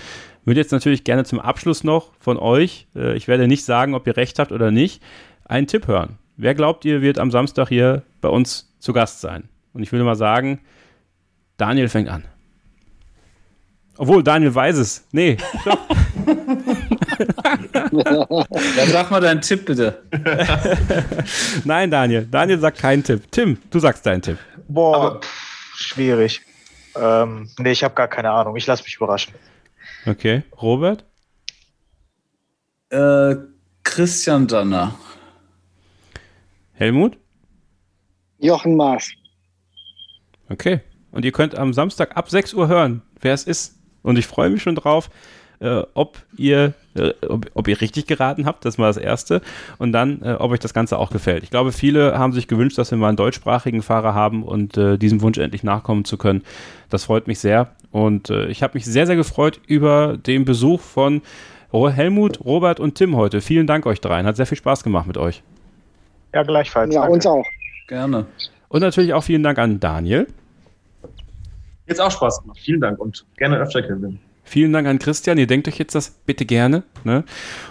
würde 0.44 0.60
jetzt 0.60 0.72
natürlich 0.72 1.04
gerne 1.04 1.24
zum 1.24 1.40
Abschluss 1.40 1.84
noch 1.84 2.12
von 2.18 2.38
euch, 2.38 2.88
äh, 2.96 3.14
ich 3.16 3.28
werde 3.28 3.46
nicht 3.46 3.64
sagen, 3.64 3.94
ob 3.94 4.06
ihr 4.06 4.16
recht 4.16 4.38
habt 4.38 4.52
oder 4.52 4.70
nicht, 4.70 5.02
einen 5.44 5.66
Tipp 5.66 5.86
hören. 5.86 6.18
Wer 6.36 6.54
glaubt 6.54 6.84
ihr, 6.84 7.02
wird 7.02 7.18
am 7.18 7.30
Samstag 7.30 7.68
hier 7.68 8.02
bei 8.20 8.28
uns 8.28 8.74
zu 8.78 8.92
Gast 8.92 9.20
sein? 9.20 9.48
Und 9.72 9.82
ich 9.82 9.92
würde 9.92 10.04
mal 10.04 10.14
sagen, 10.14 10.60
Daniel 11.56 11.88
fängt 11.88 12.08
an. 12.08 12.24
Obwohl, 13.98 14.22
Daniel 14.22 14.54
weiß 14.54 14.78
es. 14.78 15.06
Nee, 15.12 15.36
stopp. 15.60 15.80
Dann 17.90 18.88
sag 18.88 19.10
mal 19.10 19.20
deinen 19.20 19.40
Tipp 19.40 19.66
bitte. 19.66 20.02
Nein, 21.64 21.90
Daniel. 21.90 22.26
Daniel 22.30 22.58
sagt 22.58 22.78
keinen 22.78 23.02
Tipp. 23.02 23.30
Tim, 23.30 23.58
du 23.70 23.78
sagst 23.78 24.04
deinen 24.06 24.22
Tipp. 24.22 24.38
Boah, 24.68 25.20
pff, 25.20 25.74
schwierig. 25.76 26.42
Ähm, 26.96 27.48
nee, 27.58 27.72
ich 27.72 27.84
habe 27.84 27.94
gar 27.94 28.08
keine 28.08 28.30
Ahnung. 28.30 28.56
Ich 28.56 28.66
lasse 28.66 28.82
mich 28.82 28.96
überraschen. 28.96 29.34
Okay. 30.06 30.42
Robert? 30.60 31.04
Äh, 32.90 33.36
Christian 33.84 34.46
Danner. 34.46 34.94
Helmut? 36.72 37.18
Jochen 38.38 38.76
Maas. 38.76 39.10
Okay. 40.48 40.80
Und 41.10 41.24
ihr 41.24 41.32
könnt 41.32 41.56
am 41.56 41.72
Samstag 41.72 42.16
ab 42.16 42.30
6 42.30 42.54
Uhr 42.54 42.68
hören, 42.68 43.02
wer 43.20 43.34
es 43.34 43.44
ist. 43.44 43.78
Und 44.02 44.18
ich 44.18 44.26
freue 44.26 44.50
mich 44.50 44.62
schon 44.62 44.74
drauf, 44.74 45.10
äh, 45.60 45.82
ob 45.94 46.18
ihr 46.36 46.74
äh, 46.94 47.12
ob, 47.28 47.46
ob, 47.54 47.68
ihr 47.68 47.80
richtig 47.80 48.06
geraten 48.06 48.46
habt, 48.46 48.64
das 48.64 48.78
war 48.78 48.88
das 48.88 48.96
Erste. 48.96 49.40
Und 49.78 49.92
dann, 49.92 50.22
äh, 50.22 50.32
ob 50.38 50.50
euch 50.50 50.60
das 50.60 50.74
Ganze 50.74 50.98
auch 50.98 51.10
gefällt. 51.10 51.42
Ich 51.42 51.50
glaube, 51.50 51.72
viele 51.72 52.18
haben 52.18 52.32
sich 52.32 52.48
gewünscht, 52.48 52.78
dass 52.78 52.90
wir 52.90 52.98
mal 52.98 53.08
einen 53.08 53.16
deutschsprachigen 53.16 53.82
Fahrer 53.82 54.14
haben 54.14 54.42
und 54.42 54.76
äh, 54.76 54.98
diesem 54.98 55.20
Wunsch 55.22 55.38
endlich 55.38 55.62
nachkommen 55.62 56.04
zu 56.04 56.16
können. 56.16 56.42
Das 56.90 57.04
freut 57.04 57.26
mich 57.26 57.38
sehr. 57.38 57.72
Und 57.90 58.30
äh, 58.30 58.46
ich 58.46 58.62
habe 58.62 58.74
mich 58.74 58.84
sehr, 58.84 59.06
sehr 59.06 59.16
gefreut 59.16 59.60
über 59.66 60.16
den 60.16 60.44
Besuch 60.44 60.80
von 60.80 61.22
Helmut, 61.70 62.44
Robert 62.44 62.80
und 62.80 62.94
Tim 62.94 63.14
heute. 63.16 63.40
Vielen 63.40 63.66
Dank 63.66 63.84
euch 63.86 64.00
dreien. 64.00 64.26
Hat 64.26 64.36
sehr 64.36 64.46
viel 64.46 64.58
Spaß 64.58 64.82
gemacht 64.82 65.06
mit 65.06 65.18
euch. 65.18 65.42
Ja, 66.34 66.42
gleichfalls. 66.42 66.94
Ja, 66.94 67.02
Danke. 67.02 67.14
uns 67.14 67.26
auch. 67.26 67.46
Gerne. 67.88 68.26
Und 68.68 68.80
natürlich 68.80 69.14
auch 69.14 69.22
vielen 69.22 69.42
Dank 69.42 69.58
an 69.58 69.80
Daniel. 69.80 70.26
Jetzt 71.86 72.00
auch 72.00 72.10
Spaß 72.10 72.42
gemacht. 72.42 72.58
Vielen 72.62 72.80
Dank 72.80 72.98
und 72.98 73.24
gerne 73.36 73.58
öfter, 73.58 73.82
Kevin. 73.82 74.18
Vielen 74.48 74.72
Dank 74.72 74.88
an 74.88 74.98
Christian. 74.98 75.36
Ihr 75.36 75.46
denkt 75.46 75.68
euch 75.68 75.78
jetzt 75.78 75.94
das 75.94 76.10
bitte 76.24 76.46
gerne. 76.46 76.82
Ne? 77.04 77.24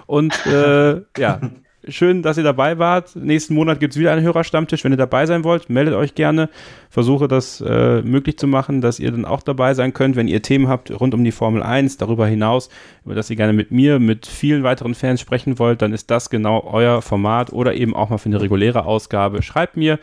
Und 0.05 0.45
äh, 0.45 1.01
ja, 1.17 1.41
schön, 1.87 2.21
dass 2.21 2.37
ihr 2.37 2.43
dabei 2.43 2.77
wart. 2.77 3.15
Nächsten 3.15 3.55
Monat 3.55 3.79
gibt 3.79 3.93
es 3.93 3.99
wieder 3.99 4.11
einen 4.11 4.21
Hörerstammtisch. 4.21 4.83
Wenn 4.83 4.91
ihr 4.91 4.97
dabei 4.97 5.25
sein 5.25 5.43
wollt, 5.43 5.71
meldet 5.71 5.95
euch 5.95 6.13
gerne. 6.13 6.49
Versuche 6.91 7.27
das 7.27 7.61
äh, 7.61 8.03
möglich 8.03 8.37
zu 8.37 8.45
machen, 8.45 8.81
dass 8.81 8.99
ihr 8.99 9.09
dann 9.09 9.25
auch 9.25 9.41
dabei 9.41 9.73
sein 9.73 9.91
könnt, 9.91 10.15
wenn 10.15 10.27
ihr 10.27 10.43
Themen 10.43 10.67
habt 10.67 10.91
rund 10.91 11.15
um 11.15 11.23
die 11.23 11.31
Formel 11.31 11.63
1, 11.63 11.97
darüber 11.97 12.27
hinaus, 12.27 12.69
über 13.03 13.15
das 13.15 13.29
ihr 13.31 13.35
gerne 13.35 13.53
mit 13.53 13.71
mir, 13.71 13.97
mit 13.97 14.27
vielen 14.27 14.61
weiteren 14.61 14.93
Fans 14.93 15.19
sprechen 15.19 15.57
wollt, 15.57 15.81
dann 15.81 15.93
ist 15.93 16.11
das 16.11 16.29
genau 16.29 16.63
euer 16.63 17.01
Format 17.01 17.51
oder 17.51 17.73
eben 17.73 17.95
auch 17.95 18.09
mal 18.09 18.19
für 18.19 18.29
eine 18.29 18.39
reguläre 18.39 18.85
Ausgabe. 18.85 19.41
Schreibt 19.41 19.77
mir, 19.77 19.97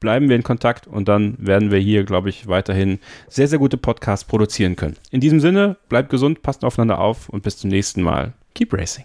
bleiben 0.00 0.28
wir 0.28 0.36
in 0.36 0.42
Kontakt 0.42 0.86
und 0.86 1.08
dann 1.08 1.36
werden 1.38 1.70
wir 1.70 1.78
hier, 1.78 2.04
glaube 2.04 2.28
ich, 2.28 2.46
weiterhin 2.46 2.98
sehr, 3.28 3.48
sehr 3.48 3.58
gute 3.58 3.76
Podcasts 3.76 4.24
produzieren 4.24 4.76
können. 4.76 4.96
In 5.10 5.20
diesem 5.20 5.40
Sinne, 5.40 5.76
bleibt 5.88 6.10
gesund, 6.10 6.42
passt 6.42 6.64
aufeinander 6.64 6.98
auf 6.98 7.28
und 7.28 7.42
bis 7.42 7.56
zum 7.58 7.70
nächsten 7.70 8.02
Mal. 8.02 8.32
Keep 8.54 8.72
Racing. 8.72 9.04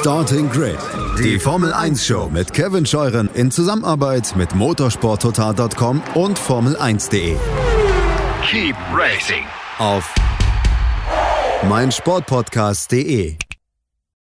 Starting 0.00 0.48
Grid, 0.48 0.78
die 1.18 1.38
Formel 1.38 1.72
1 1.72 2.06
Show 2.06 2.30
mit 2.32 2.52
Kevin 2.54 2.86
Scheuren 2.86 3.28
in 3.34 3.50
Zusammenarbeit 3.50 4.34
mit 4.36 4.54
motorsporttotal.com 4.54 6.02
und 6.14 6.38
Formel1.de. 6.38 7.36
Keep 8.42 8.76
racing 8.94 9.44
Auf 9.78 10.14
meinsportpodcast.de. 11.68 13.36